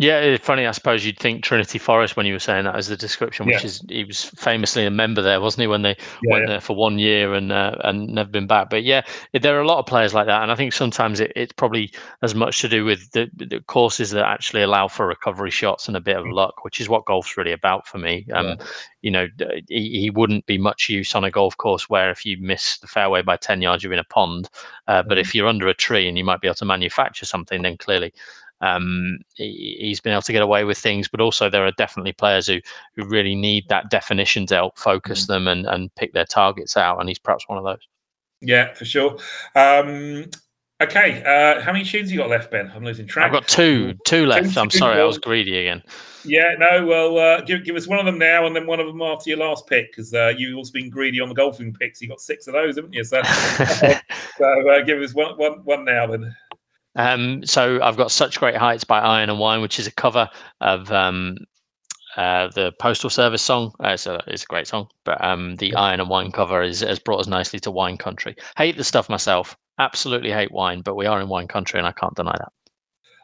Yeah, 0.02 0.18
it's 0.18 0.44
funny. 0.44 0.66
I 0.66 0.72
suppose 0.72 1.06
you'd 1.06 1.20
think 1.20 1.44
Trinity 1.44 1.78
Forest 1.78 2.18
when 2.18 2.26
you 2.26 2.34
were 2.34 2.40
saying 2.40 2.66
that 2.66 2.76
as 2.76 2.88
the 2.88 2.98
description, 2.98 3.46
which 3.46 3.60
yeah. 3.60 3.66
is 3.66 3.86
he 3.88 4.04
was 4.04 4.24
famously 4.24 4.84
a 4.84 4.90
member 4.90 5.22
there, 5.22 5.40
wasn't 5.40 5.62
he? 5.62 5.68
When 5.68 5.84
they 5.84 5.96
yeah, 6.24 6.32
went 6.32 6.46
yeah. 6.46 6.54
there 6.54 6.60
for 6.60 6.76
one 6.76 6.98
year 6.98 7.36
and 7.36 7.52
uh, 7.52 7.76
and 7.84 8.08
never 8.08 8.32
been 8.32 8.48
back. 8.48 8.72
But 8.72 8.84
yeah, 8.84 9.04
there 9.40 9.56
are 9.56 9.62
a 9.62 9.68
lot 9.68 9.78
of 9.78 9.86
players 9.86 10.16
like 10.16 10.26
that, 10.26 10.42
and 10.42 10.52
I 10.52 10.56
think 10.56 10.74
sometimes 10.74 11.20
it, 11.20 11.32
it's 11.36 11.54
probably 11.54 11.94
as 12.24 12.34
much 12.34 12.62
to 12.62 12.68
do 12.68 12.84
with 12.84 13.12
the, 13.12 13.30
the, 13.36 13.60
courses 13.68 14.10
that 14.10 14.26
actually 14.26 14.64
allow 14.64 14.88
for 14.88 15.06
recovery 15.06 15.52
shots 15.52 15.88
and 15.88 15.96
a 15.96 16.02
bit 16.02 16.18
of 16.18 16.26
mm. 16.26 16.34
luck, 16.34 16.66
which 16.66 16.82
is 16.82 16.90
what 16.90 17.06
golf's 17.06 17.38
really 17.38 17.52
about 17.52 17.86
for 17.86 18.00
me. 18.00 18.26
Um, 18.34 18.58
you 19.04 19.12
know, 19.12 19.28
he, 19.68 20.02
he, 20.02 20.10
wouldn't 20.10 20.48
be 20.48 20.58
much 20.58 20.90
use 20.90 21.14
on 21.14 21.24
a 21.24 21.30
golf 21.30 21.56
course 21.58 21.90
where 21.90 22.10
if 22.10 22.26
you 22.26 22.38
miss 22.40 22.80
the 22.80 22.88
fairway 22.88 23.22
by 23.22 23.38
ten 23.38 23.62
yards, 23.62 23.84
you're 23.84 23.94
in 23.94 24.00
a 24.00 24.04
pond. 24.04 24.50
Uh, 24.88 25.04
but 25.04 25.20
mm. 25.20 25.22
if 25.22 25.36
you're 25.36 25.48
under 25.48 25.68
a 25.68 25.76
tree 25.76 26.08
and 26.08 26.18
you 26.18 26.24
might 26.24 26.42
be 26.42 26.48
able 26.48 26.56
to 26.56 26.66
manufacture 26.66 27.28
something, 27.28 27.62
then 27.62 27.78
clearly 27.78 28.12
um, 28.62 29.20
he, 29.36 29.90
has 29.90 30.00
been 30.00 30.14
able 30.14 30.22
to 30.22 30.32
get 30.32 30.42
away 30.42 30.64
with 30.64 30.78
things, 30.78 31.08
but 31.08 31.22
also 31.22 31.50
there 31.50 31.66
are 31.66 31.72
definitely 31.72 32.14
players 32.14 32.48
who 32.48 32.60
who 32.96 33.06
really 33.06 33.36
need 33.36 33.68
that 33.70 33.90
definition 33.90 34.46
to 34.48 34.56
help 34.56 34.78
focus 34.78 35.24
mm-hmm. 35.24 35.34
them 35.34 35.48
and, 35.48 35.66
and 35.66 35.94
pick 35.96 36.14
their 36.14 36.26
targets 36.26 36.78
out, 36.78 37.00
and 37.00 37.10
he's 37.10 37.20
perhaps 37.20 37.48
one 37.48 37.58
of 37.58 37.64
those. 37.64 37.88
Yeah, 38.42 38.74
for 38.74 38.86
sure. 38.86 39.18
Um, 39.56 40.26
okay, 40.82 41.24
uh, 41.24 41.62
how 41.62 41.72
many 41.72 41.86
tunes 41.86 42.12
you 42.12 42.18
got 42.18 42.30
left, 42.30 42.52
Ben? 42.52 42.72
I'm 42.76 42.84
losing 42.84 43.06
track. 43.06 43.28
I've 43.28 43.32
got 43.32 43.48
two, 43.48 43.94
two 44.06 44.26
left. 44.26 44.58
i 44.58 44.62
I'm 44.62 44.72
sorry, 44.72 45.00
I 45.00 45.04
was 45.04 45.20
greedy 45.20 45.58
again. 45.60 45.84
Yeah, 46.24 46.56
no, 46.58 46.86
well, 46.86 47.18
uh, 47.18 47.42
give, 47.42 47.64
give 47.64 47.76
us 47.76 47.88
one 47.88 48.00
of 48.00 48.06
them 48.06 48.18
now, 48.18 48.46
and 48.46 48.56
then 48.56 48.68
one 48.68 48.80
of 48.80 48.88
them 48.88 49.02
after 49.02 49.30
your 49.30 49.40
last 49.40 49.68
pick, 49.68 49.92
because 49.92 50.14
uh, 50.14 50.34
you've 50.36 50.58
also 50.58 50.72
been 50.72 50.90
greedy 50.90 51.20
on 51.20 51.30
the 51.30 51.36
golfing 51.36 51.74
picks. 51.74 52.02
You 52.02 52.10
got 52.10 52.22
six 52.22 52.48
of 52.48 52.54
those, 52.54 52.76
haven't 52.76 52.94
you? 52.94 53.04
So, 53.04 53.22
so 53.24 53.88
uh, 54.44 54.82
give 54.86 55.02
us 55.02 55.14
one, 55.14 55.38
one, 55.38 55.64
one 55.64 55.86
now, 55.86 56.08
then. 56.08 56.36
Um, 56.96 57.46
so 57.46 57.82
I've 57.82 57.98
got 57.98 58.12
such 58.12 58.40
great 58.40 58.58
heights 58.58 58.84
by 58.84 59.00
Iron 59.00 59.30
and 59.30 59.40
Wine, 59.40 59.62
which 59.62 59.80
is 59.80 59.88
a 59.88 59.92
cover 59.92 60.30
of 60.60 60.92
um, 60.92 61.38
uh, 62.18 62.50
the 62.50 62.74
Postal 62.80 63.10
Service 63.10 63.42
song. 63.42 63.74
Uh, 63.84 63.90
it's, 63.90 64.06
a, 64.06 64.22
it's 64.28 64.44
a 64.44 64.48
great 64.48 64.68
song, 64.68 64.88
but 65.06 65.24
um, 65.24 65.56
the 65.58 65.74
Iron 65.76 66.00
and 66.00 66.10
Wine 66.10 66.32
cover 66.32 66.62
is, 66.62 66.82
has 66.82 67.00
brought 67.00 67.20
us 67.20 67.28
nicely 67.28 67.60
to 67.62 67.72
wine 67.72 67.98
country. 67.98 68.36
Hate 68.58 68.78
the 68.78 68.84
stuff 68.84 69.10
myself. 69.10 69.56
Absolutely 69.80 70.32
hate 70.32 70.52
wine, 70.52 70.82
but 70.82 70.96
we 70.96 71.06
are 71.06 71.22
in 71.22 71.30
wine 71.30 71.48
country, 71.48 71.80
and 71.80 71.88
I 71.88 71.94
can't 71.94 72.16
deny 72.16 72.36
that. 72.38 72.52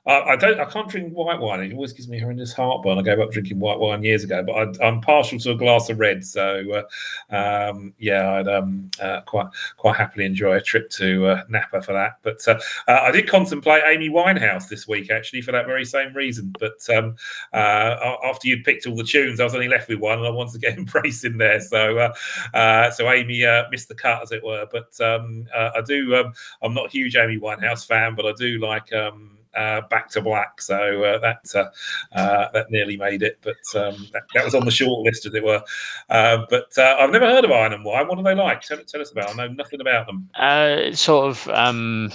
I 0.08 0.38
don't. 0.38 0.58
I 0.58 0.66
can't 0.66 0.88
drink 0.88 1.12
white 1.14 1.40
wine. 1.40 1.60
It 1.60 1.74
always 1.74 1.92
gives 1.92 2.08
me 2.08 2.18
horrendous 2.18 2.54
heartburn. 2.54 2.98
I 2.98 3.02
gave 3.02 3.20
up 3.20 3.32
drinking 3.32 3.60
white 3.60 3.78
wine 3.78 4.04
years 4.04 4.24
ago, 4.24 4.42
but 4.42 4.82
I, 4.82 4.88
am 4.88 5.02
partial 5.02 5.38
to 5.40 5.52
a 5.52 5.56
glass 5.56 5.90
of 5.90 6.00
red. 6.00 6.24
So, 6.24 6.86
uh, 7.30 7.36
um, 7.70 7.94
yeah, 8.00 8.36
I'd 8.36 8.48
um, 8.48 8.90
uh, 9.02 9.22
quite 9.22 9.48
quite 9.76 9.98
happily 9.98 10.26
enjoy 10.26 10.54
a 10.54 10.62
trip 10.62 10.90
to 10.92 11.28
uh, 11.28 11.44
Napa 11.50 11.82
for 11.82 11.92
that. 11.92 12.20
But 12.22 12.40
uh, 12.48 12.58
uh, 12.88 13.02
I 13.04 13.12
did 13.12 13.28
contemplate 13.28 13.84
Amy 13.86 14.10
Winehouse 14.10 14.70
this 14.70 14.88
week, 14.88 15.12
actually, 15.12 15.42
for 15.42 15.52
that 15.52 15.66
very 15.66 15.84
same 15.84 16.14
reason. 16.14 16.54
But 16.58 16.90
um, 16.96 17.18
after 17.54 18.48
you'd 18.48 18.64
picked 18.64 18.88
all 18.88 18.96
the 18.96 19.04
tunes, 19.04 19.42
I 19.42 19.44
was 19.44 19.56
only 19.56 19.68
left 19.68 19.90
with 19.90 20.00
one, 20.00 20.20
and 20.20 20.28
I 20.28 20.32
wanted 20.32 20.54
to 20.54 20.60
get 20.60 20.78
Embrace 20.78 21.26
in 21.26 21.38
there. 21.38 21.60
So, 21.60 22.14
so 22.54 23.12
Amy 23.12 23.46
missed 23.72 23.90
the 23.90 23.96
cut, 23.96 24.22
as 24.22 24.32
it 24.32 24.42
were. 24.42 24.68
But 24.72 25.00
um, 25.02 25.48
I 25.54 25.82
do. 25.86 26.16
Um, 26.16 26.34
I'm 26.62 26.74
not 26.74 26.86
a 26.86 26.90
huge 26.90 27.18
Amy 27.18 27.38
Winehouse 27.38 27.86
fan, 27.86 28.16
but 28.16 28.26
I 28.26 28.32
do 28.32 28.60
like. 28.60 28.94
Um, 28.94 29.37
uh, 29.56 29.82
back 29.90 30.10
to 30.10 30.22
black. 30.22 30.62
So 30.62 31.04
uh, 31.04 31.20
that 31.20 31.46
uh, 31.56 32.18
uh, 32.18 32.52
that 32.54 32.72
nearly 32.72 32.98
made 32.98 33.24
it, 33.24 33.40
but 33.42 33.80
um, 33.80 34.08
that, 34.14 34.24
that, 34.34 34.46
was 34.46 34.56
on 34.56 34.66
the 34.66 34.72
short 34.72 35.06
list, 35.06 35.26
as 35.26 35.34
it 35.34 35.44
were. 35.44 35.62
Uh, 36.10 36.46
but 36.50 36.78
uh, 36.78 36.98
I've 37.00 37.12
never 37.12 37.26
heard 37.26 37.46
of 37.46 37.52
Iron 37.52 37.74
and 37.74 37.84
Wine. 37.84 38.08
What 38.08 38.18
are 38.18 38.24
they 38.24 38.36
like? 38.36 38.62
Tell, 38.62 38.78
tell 38.80 39.02
us 39.02 39.12
about. 39.12 39.30
I 39.30 39.34
know 39.34 39.48
nothing 39.54 39.82
about 39.82 40.08
them. 40.08 40.96
sort 40.96 41.30
of 41.30 41.48
um, 41.50 42.12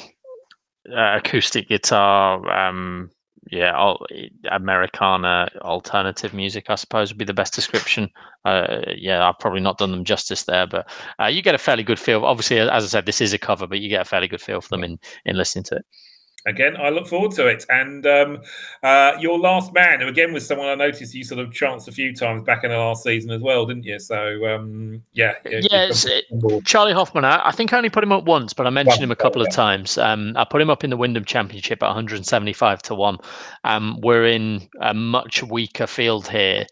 acoustic 0.90 1.68
guitar. 1.68 2.50
Um, 2.50 3.10
yeah, 3.50 3.94
Americana 4.50 5.48
alternative 5.60 6.32
music, 6.32 6.66
I 6.70 6.76
suppose, 6.76 7.10
would 7.10 7.18
be 7.18 7.24
the 7.24 7.34
best 7.34 7.52
description. 7.54 8.08
Uh, 8.44 8.82
yeah, 8.96 9.28
I've 9.28 9.38
probably 9.38 9.60
not 9.60 9.78
done 9.78 9.90
them 9.90 10.04
justice 10.04 10.44
there, 10.44 10.66
but 10.66 10.88
uh, 11.20 11.26
you 11.26 11.42
get 11.42 11.54
a 11.54 11.58
fairly 11.58 11.82
good 11.82 11.98
feel. 11.98 12.24
Obviously, 12.24 12.60
as 12.60 12.84
I 12.84 12.86
said, 12.86 13.06
this 13.06 13.20
is 13.20 13.32
a 13.32 13.38
cover, 13.38 13.66
but 13.66 13.80
you 13.80 13.88
get 13.88 14.02
a 14.02 14.04
fairly 14.04 14.28
good 14.28 14.40
feel 14.40 14.60
for 14.60 14.68
them 14.68 14.84
in 14.84 14.98
in 15.26 15.36
listening 15.36 15.64
to 15.64 15.76
it 15.76 15.84
again, 16.46 16.76
I 16.76 16.90
look 16.90 17.06
forward 17.06 17.32
to 17.32 17.46
it. 17.46 17.64
And 17.68 18.06
um, 18.06 18.42
uh, 18.82 19.12
your 19.20 19.38
last 19.38 19.72
man, 19.72 20.00
who 20.00 20.08
again 20.08 20.32
was 20.32 20.46
someone 20.46 20.68
I 20.68 20.74
noticed 20.74 21.14
you 21.14 21.24
sort 21.24 21.40
of 21.40 21.52
chanced 21.52 21.88
a 21.88 21.92
few 21.92 22.14
times 22.14 22.44
back 22.44 22.64
in 22.64 22.70
the 22.70 22.76
last 22.76 23.02
season 23.02 23.30
as 23.30 23.40
well, 23.40 23.66
didn't 23.66 23.84
you? 23.84 23.98
So 23.98 24.46
um, 24.46 25.02
yeah, 25.12 25.34
yeah, 25.44 25.60
yeah 25.70 26.60
Charley 26.64 26.92
Hoffman. 26.92 27.24
I, 27.24 27.48
I, 27.48 27.52
think 27.52 27.72
I 27.72 27.76
only 27.76 27.90
put 27.90 28.02
him 28.02 28.12
up 28.12 28.24
once, 28.24 28.52
but 28.52 28.66
I 28.66 28.70
mentioned 28.70 29.00
one, 29.00 29.04
him 29.04 29.10
a 29.10 29.16
couple 29.16 29.42
yeah. 29.42 29.48
of 29.48 29.54
times. 29.54 29.98
Um, 29.98 30.32
I 30.36 30.44
put 30.44 30.60
him 30.60 30.70
up 30.70 30.84
in 30.84 30.90
the 30.90 30.96
Wyndham 30.96 31.24
Championship 31.24 31.82
at 31.82 31.86
175 31.86 32.82
to 32.82 32.94
one. 32.94 33.18
Um, 33.64 33.98
we're 34.02 34.26
in 34.26 34.68
a 34.80 34.94
much 34.94 35.42
weaker 35.42 35.86
field 35.86 36.28
here. 36.28 36.66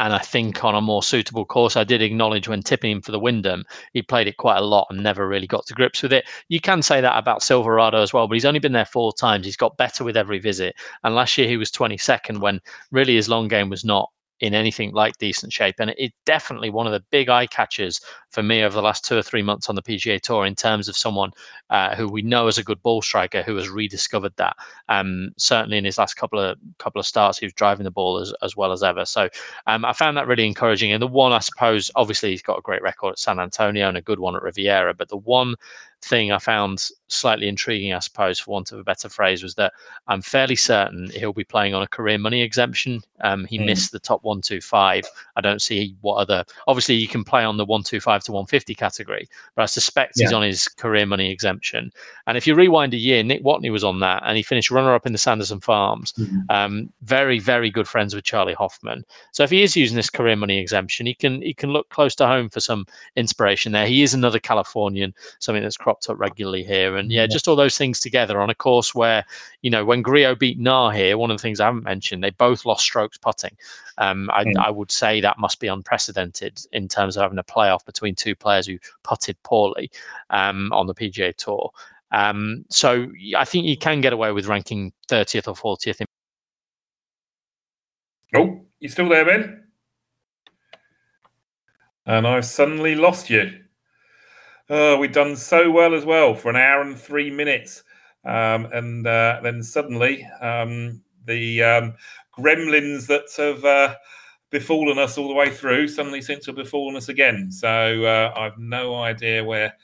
And 0.00 0.14
I 0.14 0.18
think 0.18 0.64
on 0.64 0.74
a 0.74 0.80
more 0.80 1.02
suitable 1.02 1.44
course, 1.44 1.76
I 1.76 1.84
did 1.84 2.00
acknowledge 2.00 2.48
when 2.48 2.62
tipping 2.62 2.90
him 2.90 3.02
for 3.02 3.12
the 3.12 3.18
Wyndham, 3.18 3.66
he 3.92 4.00
played 4.00 4.28
it 4.28 4.38
quite 4.38 4.56
a 4.56 4.64
lot 4.64 4.86
and 4.88 5.02
never 5.02 5.28
really 5.28 5.46
got 5.46 5.66
to 5.66 5.74
grips 5.74 6.02
with 6.02 6.10
it. 6.10 6.24
You 6.48 6.58
can 6.58 6.80
say 6.80 7.02
that 7.02 7.18
about 7.18 7.42
Silverado 7.42 8.00
as 8.00 8.10
well, 8.10 8.26
but 8.26 8.32
he's 8.32 8.46
only 8.46 8.60
been 8.60 8.72
there 8.72 8.86
four 8.86 9.12
times. 9.12 9.44
He's 9.44 9.58
got 9.58 9.76
better 9.76 10.02
with 10.02 10.16
every 10.16 10.38
visit. 10.38 10.74
And 11.04 11.14
last 11.14 11.36
year 11.36 11.46
he 11.46 11.58
was 11.58 11.70
22nd 11.70 12.40
when 12.40 12.60
really 12.90 13.14
his 13.14 13.28
long 13.28 13.46
game 13.46 13.68
was 13.68 13.84
not 13.84 14.10
in 14.40 14.54
anything 14.54 14.92
like 14.92 15.16
decent 15.18 15.52
shape. 15.52 15.76
And 15.78 15.94
it's 15.98 16.14
definitely 16.24 16.70
one 16.70 16.86
of 16.86 16.92
the 16.92 17.04
big 17.10 17.28
eye 17.28 17.46
catchers 17.46 18.00
for 18.30 18.42
me 18.42 18.62
over 18.62 18.74
the 18.74 18.82
last 18.82 19.04
two 19.04 19.16
or 19.16 19.22
three 19.22 19.42
months 19.42 19.68
on 19.68 19.74
the 19.74 19.82
PGA 19.82 20.20
Tour 20.20 20.46
in 20.46 20.54
terms 20.54 20.88
of 20.88 20.96
someone 20.96 21.30
uh, 21.68 21.94
who 21.94 22.08
we 22.08 22.22
know 22.22 22.46
is 22.46 22.58
a 22.58 22.64
good 22.64 22.82
ball 22.82 23.02
striker 23.02 23.42
who 23.42 23.56
has 23.56 23.68
rediscovered 23.68 24.32
that. 24.36 24.56
Um, 24.88 25.32
certainly 25.36 25.78
in 25.78 25.84
his 25.84 25.98
last 25.98 26.14
couple 26.14 26.40
of 26.40 26.58
couple 26.78 27.00
of 27.00 27.06
starts, 27.06 27.38
he 27.38 27.46
was 27.46 27.52
driving 27.52 27.84
the 27.84 27.90
ball 27.90 28.18
as, 28.18 28.32
as 28.42 28.56
well 28.56 28.72
as 28.72 28.82
ever. 28.82 29.04
So 29.04 29.28
um, 29.66 29.84
I 29.84 29.92
found 29.92 30.16
that 30.16 30.26
really 30.26 30.46
encouraging. 30.46 30.92
And 30.92 31.02
the 31.02 31.06
one, 31.06 31.32
I 31.32 31.40
suppose, 31.40 31.90
obviously 31.96 32.30
he's 32.30 32.42
got 32.42 32.58
a 32.58 32.62
great 32.62 32.82
record 32.82 33.12
at 33.12 33.18
San 33.18 33.38
Antonio 33.38 33.88
and 33.88 33.98
a 33.98 34.02
good 34.02 34.20
one 34.20 34.36
at 34.36 34.42
Riviera, 34.42 34.94
but 34.94 35.08
the 35.08 35.16
one 35.16 35.54
thing 36.02 36.32
I 36.32 36.38
found 36.38 36.90
slightly 37.08 37.48
intriguing, 37.48 37.92
I 37.92 37.98
suppose, 37.98 38.38
for 38.38 38.52
want 38.52 38.72
of 38.72 38.78
a 38.78 38.84
better 38.84 39.08
phrase, 39.08 39.42
was 39.42 39.54
that 39.56 39.72
I'm 40.06 40.22
fairly 40.22 40.56
certain 40.56 41.10
he'll 41.10 41.32
be 41.32 41.44
playing 41.44 41.74
on 41.74 41.82
a 41.82 41.88
career 41.88 42.18
money 42.18 42.42
exemption. 42.42 43.02
Um, 43.20 43.44
he 43.44 43.58
mm. 43.58 43.66
missed 43.66 43.92
the 43.92 43.98
top 43.98 44.22
125. 44.24 45.04
I 45.36 45.40
don't 45.40 45.60
see 45.60 45.94
what 46.00 46.16
other. 46.16 46.44
Obviously, 46.66 46.94
you 46.94 47.08
can 47.08 47.24
play 47.24 47.44
on 47.44 47.56
the 47.56 47.64
125 47.64 48.24
to 48.24 48.32
150 48.32 48.74
category, 48.74 49.28
but 49.54 49.62
I 49.62 49.66
suspect 49.66 50.14
yeah. 50.16 50.24
he's 50.24 50.32
on 50.32 50.42
his 50.42 50.68
career 50.68 51.06
money 51.06 51.30
exemption. 51.30 51.92
And 52.26 52.36
if 52.36 52.46
you 52.46 52.54
rewind 52.54 52.94
a 52.94 52.98
year, 52.98 53.22
Nick 53.22 53.44
Watney 53.44 53.70
was 53.70 53.84
on 53.84 54.00
that, 54.00 54.22
and 54.24 54.36
he 54.36 54.42
finished 54.42 54.70
runner 54.70 54.94
up 54.94 55.06
in 55.06 55.12
the 55.12 55.18
Sanderson 55.18 55.60
Farms. 55.60 56.12
Mm. 56.12 56.44
Um, 56.48 56.92
very, 57.02 57.38
very 57.38 57.70
good 57.70 57.88
friends 57.88 58.14
with 58.14 58.24
Charley 58.24 58.54
Hoffman. 58.54 59.04
So 59.32 59.42
if 59.42 59.50
he 59.50 59.62
is 59.62 59.76
using 59.76 59.96
this 59.96 60.10
career 60.10 60.36
money 60.36 60.58
exemption, 60.58 61.06
he 61.06 61.14
can 61.14 61.42
he 61.42 61.52
can 61.52 61.70
look 61.70 61.88
close 61.90 62.14
to 62.16 62.26
home 62.26 62.48
for 62.48 62.60
some 62.60 62.86
inspiration 63.16 63.72
there. 63.72 63.86
He 63.86 64.02
is 64.02 64.14
another 64.14 64.38
Californian, 64.38 65.14
something 65.40 65.62
that's 65.62 65.76
cropped 65.90 66.08
up 66.08 66.20
regularly 66.20 66.62
here, 66.62 66.96
and 66.96 67.10
yeah, 67.10 67.26
just 67.26 67.48
all 67.48 67.56
those 67.56 67.76
things 67.76 67.98
together 67.98 68.40
on 68.40 68.48
a 68.48 68.54
course 68.54 68.94
where 68.94 69.24
you 69.62 69.70
know 69.70 69.84
when 69.84 70.02
Grillo 70.02 70.36
beat 70.36 70.58
Na 70.58 70.90
here, 70.90 71.18
one 71.18 71.32
of 71.32 71.36
the 71.36 71.42
things 71.42 71.58
I 71.58 71.66
haven't 71.66 71.82
mentioned, 71.82 72.22
they 72.22 72.30
both 72.30 72.64
lost 72.64 72.84
strokes 72.84 73.18
putting. 73.18 73.56
Um, 73.98 74.30
I, 74.32 74.44
mm. 74.44 74.56
I, 74.56 74.70
would 74.70 74.92
say 74.92 75.20
that 75.20 75.38
must 75.38 75.58
be 75.58 75.66
unprecedented 75.66 76.60
in 76.72 76.86
terms 76.86 77.16
of 77.16 77.22
having 77.22 77.38
a 77.38 77.42
playoff 77.42 77.84
between 77.84 78.14
two 78.14 78.36
players 78.36 78.66
who 78.66 78.78
putted 79.02 79.36
poorly 79.42 79.90
um, 80.30 80.72
on 80.72 80.86
the 80.86 80.94
PGA 80.94 81.34
Tour. 81.34 81.70
Um, 82.12 82.64
so 82.70 83.08
I 83.36 83.44
think 83.44 83.66
you 83.66 83.76
can 83.76 84.00
get 84.00 84.12
away 84.12 84.30
with 84.30 84.46
ranking 84.46 84.92
30th 85.08 85.48
or 85.48 85.76
40th. 85.76 86.00
In- 86.00 86.06
oh, 88.36 88.64
you 88.78 88.88
still 88.88 89.08
there, 89.08 89.24
Ben? 89.24 89.64
And 92.06 92.26
I've 92.26 92.46
suddenly 92.46 92.94
lost 92.94 93.28
you. 93.28 93.60
Oh, 94.72 94.96
we've 94.96 95.12
done 95.12 95.34
so 95.34 95.68
well 95.68 95.94
as 95.94 96.04
well 96.04 96.32
for 96.32 96.48
an 96.48 96.54
hour 96.54 96.80
and 96.82 96.96
three 96.96 97.28
minutes. 97.28 97.82
Um, 98.24 98.66
and 98.66 99.04
uh, 99.04 99.40
then 99.42 99.64
suddenly 99.64 100.24
um, 100.40 101.02
the 101.26 101.60
um, 101.60 101.94
gremlins 102.38 103.08
that 103.08 103.24
have 103.36 103.64
uh, 103.64 103.96
befallen 104.50 104.96
us 104.96 105.18
all 105.18 105.26
the 105.26 105.34
way 105.34 105.50
through 105.50 105.88
suddenly 105.88 106.22
seem 106.22 106.38
to 106.40 106.46
have 106.46 106.56
befallen 106.56 106.94
us 106.94 107.08
again. 107.08 107.50
So 107.50 108.04
uh, 108.04 108.32
I've 108.36 108.58
no 108.58 108.94
idea 108.94 109.42
where 109.42 109.74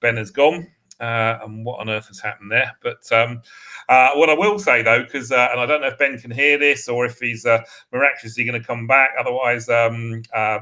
Ben 0.00 0.16
has 0.16 0.30
gone. 0.30 0.66
Uh, 1.00 1.38
and 1.44 1.64
what 1.64 1.80
on 1.80 1.90
earth 1.90 2.08
has 2.08 2.20
happened 2.20 2.50
there? 2.50 2.72
But 2.82 3.10
um, 3.12 3.42
uh, 3.90 4.10
what 4.14 4.30
I 4.30 4.34
will 4.34 4.58
say 4.58 4.82
though, 4.82 5.02
because 5.02 5.32
uh, 5.32 5.48
and 5.50 5.60
I 5.60 5.66
don't 5.66 5.82
know 5.82 5.88
if 5.88 5.98
Ben 5.98 6.18
can 6.18 6.30
hear 6.30 6.58
this 6.58 6.88
or 6.88 7.04
if 7.06 7.18
he's 7.18 7.44
uh, 7.44 7.62
miraculously 7.92 8.44
going 8.44 8.60
to 8.60 8.66
come 8.66 8.86
back. 8.86 9.10
Otherwise, 9.18 9.68
um, 9.70 10.22
uh, 10.34 10.60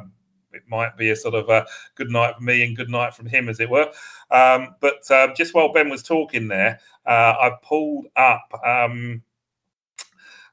it 0.58 0.68
might 0.68 0.96
be 0.96 1.10
a 1.10 1.16
sort 1.16 1.34
of 1.34 1.48
a 1.48 1.66
good 1.94 2.10
night 2.10 2.36
for 2.36 2.42
me 2.42 2.64
and 2.64 2.76
good 2.76 2.90
night 2.90 3.14
from 3.14 3.26
him, 3.26 3.48
as 3.48 3.60
it 3.60 3.70
were. 3.70 3.90
Um, 4.30 4.74
but 4.80 5.10
uh, 5.10 5.34
just 5.34 5.54
while 5.54 5.72
Ben 5.72 5.88
was 5.88 6.02
talking 6.02 6.48
there, 6.48 6.80
I 7.06 7.52
pulled 7.62 8.06
up. 8.16 8.52
Um, 8.64 9.22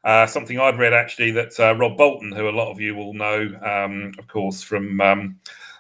uh, 0.06 0.28
something 0.28 0.60
I'd 0.60 0.78
read 0.78 0.94
actually 0.94 1.32
that 1.32 1.60
uh, 1.60 1.76
Rob 1.76 1.98
Bolton, 1.98 2.32
who 2.32 2.48
a 2.48 2.52
lot 2.52 2.72
of 2.72 2.80
you 2.80 2.96
will 2.96 3.16
know, 3.16 3.50
um, 3.64 4.12
of 4.20 4.28
course, 4.28 4.62
from 4.62 5.02
um, 5.02 5.40
uh, 5.42 5.75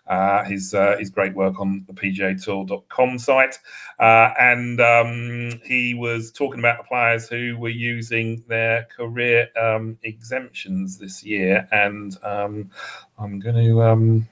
his 0.45 0.73
uh, 0.73 0.95
his 0.99 1.09
great 1.09 1.33
work 1.35 1.59
on 1.59 1.83
the 1.87 1.93
PGAtour.com 1.93 3.17
site, 3.17 3.57
uh, 3.99 4.31
and 4.39 4.79
um, 4.79 5.59
he 5.63 5.93
was 5.93 6.31
talking 6.31 6.59
about 6.59 6.77
the 6.77 6.83
players 6.83 7.27
who 7.27 7.57
were 7.57 7.69
using 7.69 8.43
their 8.47 8.87
career 8.95 9.49
um, 9.61 9.97
exemptions 10.03 10.97
this 10.97 11.23
year, 11.23 11.67
and 11.71 12.17
um, 12.23 12.69
I'm 13.17 13.39
going 13.39 13.55
to 13.55 14.25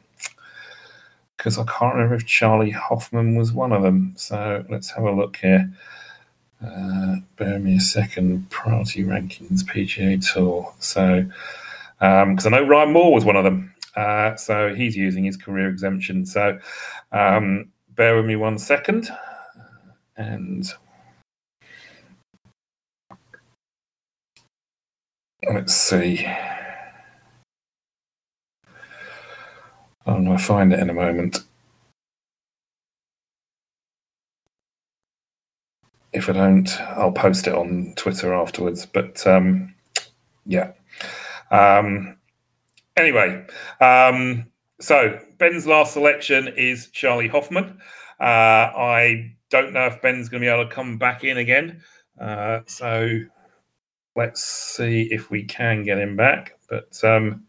because 1.44 1.58
I 1.58 1.66
can't 1.66 1.96
remember 1.96 2.16
if 2.16 2.26
Charley 2.26 2.70
Hoffman 2.70 3.36
was 3.36 3.52
one 3.52 3.74
of 3.74 3.84
them. 3.84 4.14
So 4.16 4.64
let's 4.70 4.90
have 4.92 5.04
a 5.04 5.12
look 5.12 5.36
here. 5.36 5.70
Uh, 6.66 7.18
bear 7.36 7.60
me 7.60 7.76
a 7.76 7.82
second. 7.82 8.50
Priority 8.50 9.04
rankings, 9.04 9.64
PGA 9.64 10.34
Tour. 10.34 10.74
So, 10.80 11.26
because 12.00 12.46
um, 12.46 12.54
I 12.54 12.58
know 12.58 12.68
Ryan 12.68 12.94
Moore 12.94 13.14
was 13.14 13.26
one 13.26 13.36
of 13.36 13.44
them. 13.44 13.73
Uh, 13.96 14.36
so 14.36 14.74
he's 14.74 14.96
using 14.96 15.24
his 15.24 15.38
career 15.38 15.70
exemption. 15.70 16.26
So, 16.26 16.60
um, 17.12 17.72
bear 17.90 18.16
with 18.16 18.26
me 18.26 18.36
one 18.36 18.58
second. 18.58 19.10
And 20.18 20.72
let's 25.52 25.74
see. 25.74 26.26
I'm 30.06 30.26
going 30.26 30.38
to 30.38 30.44
find 30.44 30.74
it 30.74 30.80
in 30.80 30.90
a 30.90 30.94
moment. 30.94 31.44
if 36.14 36.30
I 36.30 36.34
don't, 36.34 36.80
I'll 36.82 37.12
post 37.12 37.48
it 37.48 37.54
on 37.54 37.94
Twitter 37.96 38.34
afterwards. 38.34 38.86
But 38.86 39.26
um, 39.28 39.74
yeah. 40.46 40.72
Um, 41.52 42.18
anyway, 42.98 43.46
um, 43.82 44.46
so 44.80 45.20
Ben's 45.38 45.66
last 45.66 45.94
selection 45.94 46.48
is 46.50 46.90
Charley 46.90 47.28
Hoffman. 47.28 47.80
Uh, 48.20 48.72
I 48.76 49.36
don't 49.50 49.74
know 49.74 49.86
if 49.86 50.02
Ben's 50.02 50.30
going 50.30 50.42
to 50.42 50.48
be 50.48 50.52
able 50.52 50.68
to 50.68 50.74
come 50.74 50.98
back 50.98 51.24
in 51.24 51.38
again. 51.38 51.82
Uh, 52.20 52.60
so 52.66 53.20
let's 54.16 54.44
see 54.44 55.04
if 55.12 55.32
we 55.32 55.44
can 55.44 55.84
get 55.84 55.98
him 56.00 56.16
back. 56.16 56.58
But 56.70 57.04
um, 57.04 57.46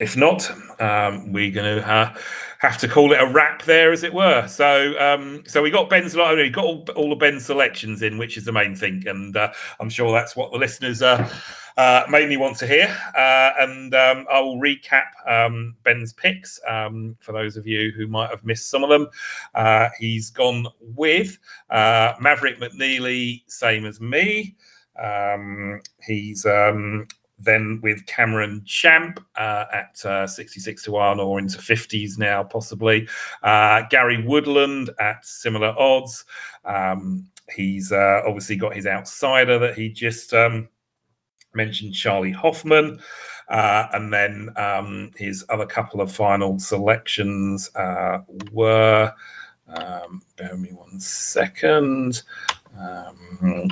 If 0.00 0.16
not, 0.16 0.50
um, 0.80 1.30
we're 1.30 1.50
going 1.50 1.76
to 1.76 1.86
uh, 1.86 2.14
have 2.60 2.78
to 2.78 2.88
call 2.88 3.12
it 3.12 3.20
a 3.20 3.26
wrap 3.26 3.64
there, 3.64 3.92
as 3.92 4.02
it 4.02 4.14
were. 4.14 4.46
So, 4.48 4.98
um, 4.98 5.42
so 5.46 5.62
we 5.62 5.70
got 5.70 5.90
Ben's, 5.90 6.16
lot. 6.16 6.34
we 6.36 6.48
got 6.48 6.64
all, 6.64 6.86
all 6.96 7.10
the 7.10 7.16
Ben's 7.16 7.44
selections 7.44 8.00
in, 8.00 8.16
which 8.16 8.38
is 8.38 8.46
the 8.46 8.52
main 8.52 8.74
thing, 8.74 9.02
and 9.06 9.36
uh, 9.36 9.52
I'm 9.78 9.90
sure 9.90 10.10
that's 10.10 10.34
what 10.34 10.52
the 10.52 10.58
listeners 10.58 11.02
uh, 11.02 11.28
uh 11.76 12.04
mainly 12.08 12.38
want 12.38 12.56
to 12.58 12.66
hear. 12.66 12.86
Uh, 13.14 13.50
and 13.60 13.94
um, 13.94 14.26
I 14.32 14.40
will 14.40 14.58
recap 14.58 15.08
um, 15.28 15.76
Ben's 15.84 16.14
picks 16.14 16.58
um, 16.66 17.14
for 17.20 17.32
those 17.32 17.58
of 17.58 17.66
you 17.66 17.92
who 17.94 18.06
might 18.06 18.30
have 18.30 18.42
missed 18.42 18.70
some 18.70 18.82
of 18.82 18.88
them. 18.88 19.06
Uh, 19.54 19.90
he's 19.98 20.30
gone 20.30 20.66
with 20.80 21.38
Maverick 21.70 22.58
McNealy, 22.58 23.42
same 23.48 23.84
as 23.84 24.00
me. 24.00 24.56
Um, 24.98 25.82
he's 26.02 26.46
um, 26.46 27.06
then 27.40 27.80
with 27.82 28.04
Cameron 28.06 28.62
Champ 28.64 29.24
uh, 29.36 29.64
at 29.72 30.04
uh, 30.04 30.26
66 30.26 30.84
to 30.84 30.92
1 30.92 31.20
or 31.20 31.38
into 31.38 31.58
50s 31.58 32.18
now, 32.18 32.42
possibly. 32.42 33.08
Uh, 33.42 33.82
Gary 33.90 34.22
Woodland 34.22 34.90
at 34.98 35.24
similar 35.24 35.74
odds. 35.78 36.24
Um, 36.64 37.26
he's 37.54 37.92
uh, 37.92 38.22
obviously 38.26 38.56
got 38.56 38.76
his 38.76 38.86
outsider 38.86 39.58
that 39.58 39.74
he 39.74 39.88
just 39.88 40.34
um, 40.34 40.68
mentioned, 41.54 41.94
Charley 41.94 42.32
Hoffman. 42.32 43.00
Uh, 43.48 43.88
and 43.94 44.12
then 44.12 44.50
um, 44.56 45.10
his 45.16 45.44
other 45.48 45.66
couple 45.66 46.00
of 46.00 46.12
final 46.12 46.58
selections 46.60 47.74
uh, 47.74 48.18
were, 48.52 49.12
um, 49.68 50.22
bear 50.36 50.56
me 50.56 50.70
one 50.72 51.00
second. 51.00 52.22
Um, 52.78 53.68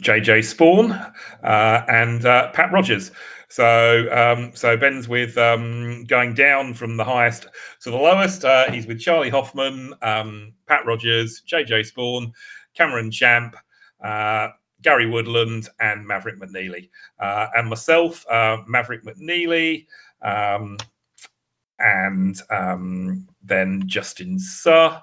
JJ 0.00 0.40
Spaun, 0.40 1.12
uh, 1.42 1.82
and 1.88 2.24
uh, 2.24 2.50
Pat 2.52 2.72
Rodgers. 2.72 3.10
So, 3.48 4.08
um, 4.12 4.52
so 4.54 4.76
Ben's 4.76 5.08
with 5.08 5.38
um, 5.38 6.04
going 6.04 6.34
down 6.34 6.74
from 6.74 6.96
the 6.96 7.04
highest 7.04 7.46
to 7.80 7.90
the 7.90 7.96
lowest. 7.96 8.44
Uh, 8.44 8.70
he's 8.70 8.86
with 8.86 9.00
Charley 9.00 9.30
Hoffman, 9.30 9.94
um, 10.02 10.52
Pat 10.66 10.84
Rodgers, 10.84 11.42
JJ 11.46 11.92
Spaun, 11.92 12.32
Cameron 12.74 13.10
Champ, 13.10 13.56
uh, 14.04 14.48
Gary 14.82 15.08
Woodland, 15.08 15.68
and 15.80 16.06
Maverick 16.06 16.38
McNealy, 16.40 16.90
Uh, 17.18 17.46
and 17.56 17.68
myself, 17.68 18.26
uh, 18.28 18.58
Maverick 18.66 19.04
McNealy, 19.04 19.86
um, 20.22 20.76
and 21.78 22.40
um, 22.50 23.26
then 23.42 23.82
Justin 23.86 24.38
Suh, 24.38 25.00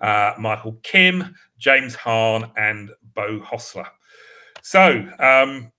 Michael 0.00 0.78
Kim, 0.82 1.34
James 1.58 1.94
Hahn, 1.94 2.50
and 2.56 2.90
Beau 3.14 3.38
Hossler. 3.40 3.86
So 4.62 5.06
um, 5.18 5.70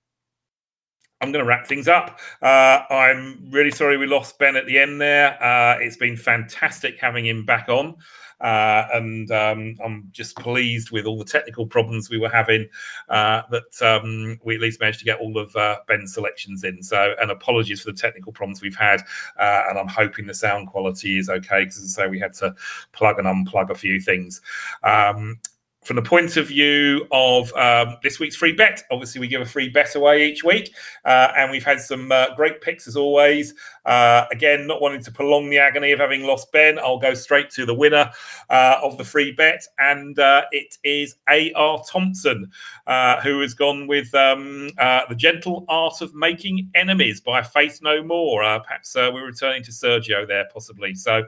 I'm 1.20 1.32
going 1.32 1.42
to 1.42 1.48
wrap 1.48 1.66
things 1.66 1.88
up. 1.88 2.20
Uh, 2.42 2.82
I'm 2.90 3.48
really 3.50 3.70
sorry 3.70 3.96
we 3.96 4.06
lost 4.06 4.38
Ben 4.38 4.56
at 4.56 4.66
the 4.66 4.78
end 4.78 5.00
there. 5.00 5.42
Uh, 5.42 5.78
it's 5.80 5.96
been 5.96 6.16
fantastic 6.16 6.98
having 7.00 7.26
him 7.26 7.44
back 7.44 7.68
on. 7.68 7.96
Uh, 8.40 8.86
and 8.92 9.30
um, 9.30 9.74
I'm 9.82 10.08
just 10.10 10.36
pleased 10.36 10.90
with 10.90 11.06
all 11.06 11.16
the 11.16 11.24
technical 11.24 11.66
problems 11.66 12.10
we 12.10 12.18
were 12.18 12.28
having 12.28 12.68
uh, 13.08 13.42
that 13.50 13.80
um, 13.80 14.38
we 14.44 14.56
at 14.56 14.60
least 14.60 14.80
managed 14.80 14.98
to 14.98 15.04
get 15.06 15.18
all 15.18 15.38
of 15.38 15.54
uh, 15.56 15.78
Ben's 15.88 16.12
selections 16.12 16.62
in. 16.62 16.82
So, 16.82 17.14
and 17.22 17.30
apologies 17.30 17.80
for 17.80 17.90
the 17.90 17.96
technical 17.96 18.32
problems 18.32 18.60
we've 18.60 18.76
had. 18.76 19.00
Uh, 19.38 19.62
and 19.70 19.78
I'm 19.78 19.88
hoping 19.88 20.26
the 20.26 20.34
sound 20.34 20.68
quality 20.68 21.16
is 21.16 21.30
okay 21.30 21.60
because, 21.60 21.78
as 21.78 21.96
I 21.96 22.02
say, 22.02 22.08
we 22.10 22.18
had 22.18 22.34
to 22.34 22.54
plug 22.92 23.18
and 23.18 23.26
unplug 23.26 23.70
a 23.70 23.74
few 23.74 23.98
things. 23.98 24.42
Um, 24.82 25.40
from 25.84 25.96
the 25.96 26.02
point 26.02 26.36
of 26.36 26.48
view 26.48 27.06
of 27.12 27.52
um, 27.54 27.96
this 28.02 28.18
week's 28.18 28.36
free 28.36 28.52
bet, 28.52 28.82
obviously 28.90 29.20
we 29.20 29.28
give 29.28 29.42
a 29.42 29.46
free 29.46 29.68
bet 29.68 29.94
away 29.94 30.28
each 30.28 30.42
week, 30.42 30.74
uh, 31.04 31.32
and 31.36 31.50
we've 31.50 31.64
had 31.64 31.80
some 31.80 32.10
uh, 32.10 32.34
great 32.34 32.60
picks 32.60 32.88
as 32.88 32.96
always. 32.96 33.54
Uh, 33.84 34.24
again, 34.32 34.66
not 34.66 34.80
wanting 34.80 35.02
to 35.02 35.12
prolong 35.12 35.50
the 35.50 35.58
agony 35.58 35.92
of 35.92 36.00
having 36.00 36.22
lost 36.22 36.50
Ben, 36.52 36.78
I'll 36.78 36.98
go 36.98 37.14
straight 37.14 37.50
to 37.50 37.66
the 37.66 37.74
winner 37.74 38.10
uh, 38.50 38.80
of 38.82 38.98
the 38.98 39.04
free 39.04 39.32
bet, 39.32 39.62
and 39.78 40.18
uh, 40.18 40.42
it 40.52 40.78
is 40.84 41.16
A.R. 41.28 41.82
Thompson, 41.88 42.50
uh, 42.86 43.20
who 43.20 43.40
has 43.40 43.54
gone 43.54 43.86
with 43.86 44.14
um, 44.14 44.70
The 44.76 45.14
Gentle 45.16 45.64
Art 45.68 46.00
of 46.00 46.14
Making 46.14 46.70
Enemies 46.74 47.20
by 47.20 47.42
Faith 47.42 47.80
No 47.82 48.02
More. 48.02 48.42
perhaps 48.60 48.94
we're 48.94 49.26
returning 49.26 49.62
to 49.64 49.70
Sergio 49.70 50.26
there, 50.26 50.46
possibly. 50.52 50.94
So, 50.94 51.24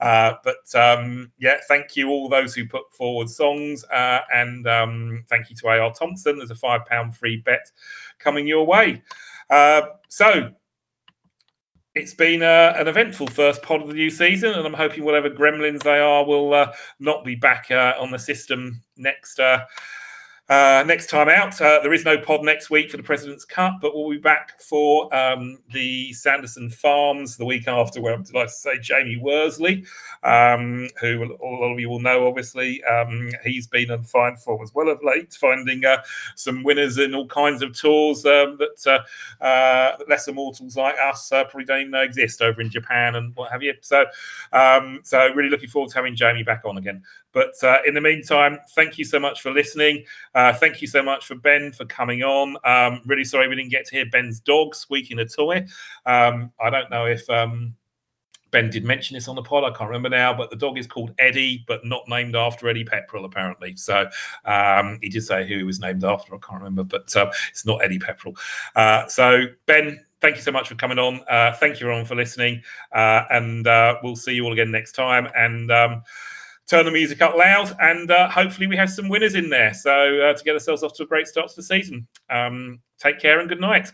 but 0.00 0.74
um, 0.74 1.30
yeah, 1.38 1.58
thank 1.68 1.96
you 1.96 2.08
all 2.08 2.28
those 2.28 2.54
who 2.54 2.66
put 2.66 2.92
forward 2.92 3.28
songs. 3.28 3.84
Uh, 3.84 4.20
and 4.32 4.66
um, 4.66 5.24
thank 5.28 5.50
you 5.50 5.56
to 5.56 5.68
AR 5.68 5.92
Thompson. 5.92 6.38
There's 6.38 6.50
a 6.50 6.54
five 6.54 6.84
pound 6.86 7.16
free 7.16 7.38
bet 7.38 7.70
coming 8.18 8.46
your 8.46 8.66
way. 8.66 9.02
Uh, 9.50 9.82
so 10.08 10.50
it's 11.98 12.14
been 12.14 12.42
uh, 12.42 12.74
an 12.76 12.88
eventful 12.88 13.26
first 13.26 13.62
pod 13.62 13.82
of 13.82 13.88
the 13.88 13.94
new 13.94 14.10
season, 14.10 14.54
and 14.54 14.66
I'm 14.66 14.74
hoping 14.74 15.04
whatever 15.04 15.28
gremlins 15.28 15.82
they 15.82 15.98
are 15.98 16.24
will 16.24 16.54
uh, 16.54 16.72
not 17.00 17.24
be 17.24 17.34
back 17.34 17.70
uh, 17.70 17.94
on 17.98 18.10
the 18.10 18.18
system 18.18 18.82
next 18.96 19.40
uh, 20.48 20.82
next 20.86 21.10
time 21.10 21.28
out, 21.28 21.60
uh, 21.60 21.78
there 21.82 21.92
is 21.92 22.06
no 22.06 22.16
pod 22.16 22.42
next 22.42 22.70
week 22.70 22.90
for 22.90 22.96
the 22.96 23.02
President's 23.02 23.44
Cup, 23.44 23.80
but 23.82 23.94
we'll 23.94 24.08
be 24.08 24.16
back 24.16 24.58
for 24.62 25.14
um, 25.14 25.58
the 25.74 26.10
Sanderson 26.14 26.70
Farms 26.70 27.36
the 27.36 27.44
week 27.44 27.68
after, 27.68 28.00
where 28.00 28.14
I'm 28.14 28.22
delighted 28.22 28.48
to 28.48 28.54
say 28.54 28.78
Jamie 28.78 29.18
Worsley, 29.18 29.84
um, 30.22 30.88
who 31.00 31.22
a 31.22 31.44
lot 31.44 31.72
of 31.72 31.78
you 31.78 31.90
will 31.90 32.00
know, 32.00 32.26
obviously. 32.26 32.82
Um, 32.84 33.30
he's 33.44 33.66
been 33.66 33.90
on 33.90 34.04
fine 34.04 34.36
form 34.36 34.62
as 34.62 34.74
well 34.74 34.88
of 34.88 35.00
late, 35.04 35.34
finding 35.34 35.84
uh, 35.84 35.98
some 36.34 36.62
winners 36.62 36.96
in 36.96 37.14
all 37.14 37.26
kinds 37.26 37.60
of 37.60 37.78
tours 37.78 38.24
um, 38.24 38.58
that 38.58 39.04
uh, 39.40 39.44
uh, 39.44 39.96
lesser 40.08 40.32
mortals 40.32 40.78
like 40.78 40.96
us 40.98 41.30
uh, 41.30 41.44
probably 41.44 41.66
don't 41.66 41.80
even 41.80 41.90
know 41.90 42.00
exist 42.00 42.40
over 42.40 42.62
in 42.62 42.70
Japan 42.70 43.16
and 43.16 43.36
what 43.36 43.52
have 43.52 43.62
you. 43.62 43.74
So, 43.82 44.06
um, 44.54 45.00
so 45.02 45.30
really 45.34 45.50
looking 45.50 45.68
forward 45.68 45.90
to 45.90 45.96
having 45.96 46.16
Jamie 46.16 46.42
back 46.42 46.62
on 46.64 46.78
again. 46.78 47.02
But 47.32 47.52
uh, 47.62 47.78
in 47.86 47.94
the 47.94 48.00
meantime, 48.00 48.58
thank 48.74 48.98
you 48.98 49.04
so 49.04 49.20
much 49.20 49.42
for 49.42 49.50
listening. 49.50 50.04
Uh, 50.34 50.52
thank 50.52 50.80
you 50.80 50.88
so 50.88 51.02
much 51.02 51.26
for 51.26 51.34
Ben 51.34 51.72
for 51.72 51.84
coming 51.84 52.22
on. 52.22 52.56
Um, 52.64 53.02
really 53.06 53.24
sorry 53.24 53.48
we 53.48 53.56
didn't 53.56 53.70
get 53.70 53.86
to 53.86 53.96
hear 53.96 54.06
Ben's 54.10 54.40
dog 54.40 54.74
squeaking 54.74 55.18
a 55.18 55.26
toy. 55.26 55.66
Um, 56.06 56.52
I 56.60 56.70
don't 56.70 56.90
know 56.90 57.06
if 57.06 57.28
um, 57.28 57.74
Ben 58.50 58.70
did 58.70 58.84
mention 58.84 59.14
this 59.14 59.28
on 59.28 59.36
the 59.36 59.42
pod. 59.42 59.64
I 59.64 59.76
can't 59.76 59.90
remember 59.90 60.08
now, 60.08 60.32
but 60.32 60.50
the 60.50 60.56
dog 60.56 60.78
is 60.78 60.86
called 60.86 61.12
Eddie, 61.18 61.64
but 61.66 61.84
not 61.84 62.08
named 62.08 62.34
after 62.34 62.68
Eddie 62.68 62.84
Pepperell, 62.84 63.24
apparently. 63.24 63.76
So 63.76 64.08
um, 64.44 64.98
he 65.02 65.08
did 65.08 65.22
say 65.22 65.46
who 65.46 65.58
he 65.58 65.62
was 65.64 65.80
named 65.80 66.04
after. 66.04 66.34
I 66.34 66.38
can't 66.38 66.62
remember, 66.62 66.84
but 66.84 67.14
uh, 67.14 67.30
it's 67.50 67.66
not 67.66 67.84
Eddie 67.84 67.98
Pepperell. 67.98 68.38
Uh, 68.74 69.06
so, 69.06 69.44
Ben, 69.66 70.04
thank 70.20 70.36
you 70.36 70.42
so 70.42 70.52
much 70.52 70.68
for 70.68 70.74
coming 70.76 70.98
on. 70.98 71.20
Uh, 71.28 71.52
thank 71.52 71.80
you, 71.80 71.86
everyone, 71.86 72.06
for 72.06 72.14
listening. 72.14 72.62
Uh, 72.92 73.24
and 73.30 73.66
uh, 73.66 73.96
we'll 74.02 74.16
see 74.16 74.32
you 74.32 74.44
all 74.44 74.52
again 74.52 74.70
next 74.70 74.92
time. 74.92 75.28
And 75.36 75.70
um, 75.70 76.02
turn 76.68 76.84
the 76.84 76.90
music 76.90 77.22
up 77.22 77.34
loud, 77.34 77.74
and 77.80 78.10
uh, 78.10 78.28
hopefully 78.28 78.66
we 78.66 78.76
have 78.76 78.90
some 78.90 79.08
winners 79.08 79.34
in 79.34 79.48
there. 79.48 79.74
So 79.74 80.20
uh, 80.20 80.34
to 80.34 80.44
get 80.44 80.54
ourselves 80.54 80.82
off 80.82 80.94
to 80.94 81.02
a 81.04 81.06
great 81.06 81.26
start 81.26 81.48
to 81.48 81.56
the 81.56 81.62
season. 81.62 82.06
Um, 82.30 82.80
take 82.98 83.18
care 83.18 83.40
and 83.40 83.48
good 83.48 83.60
night. 83.60 83.90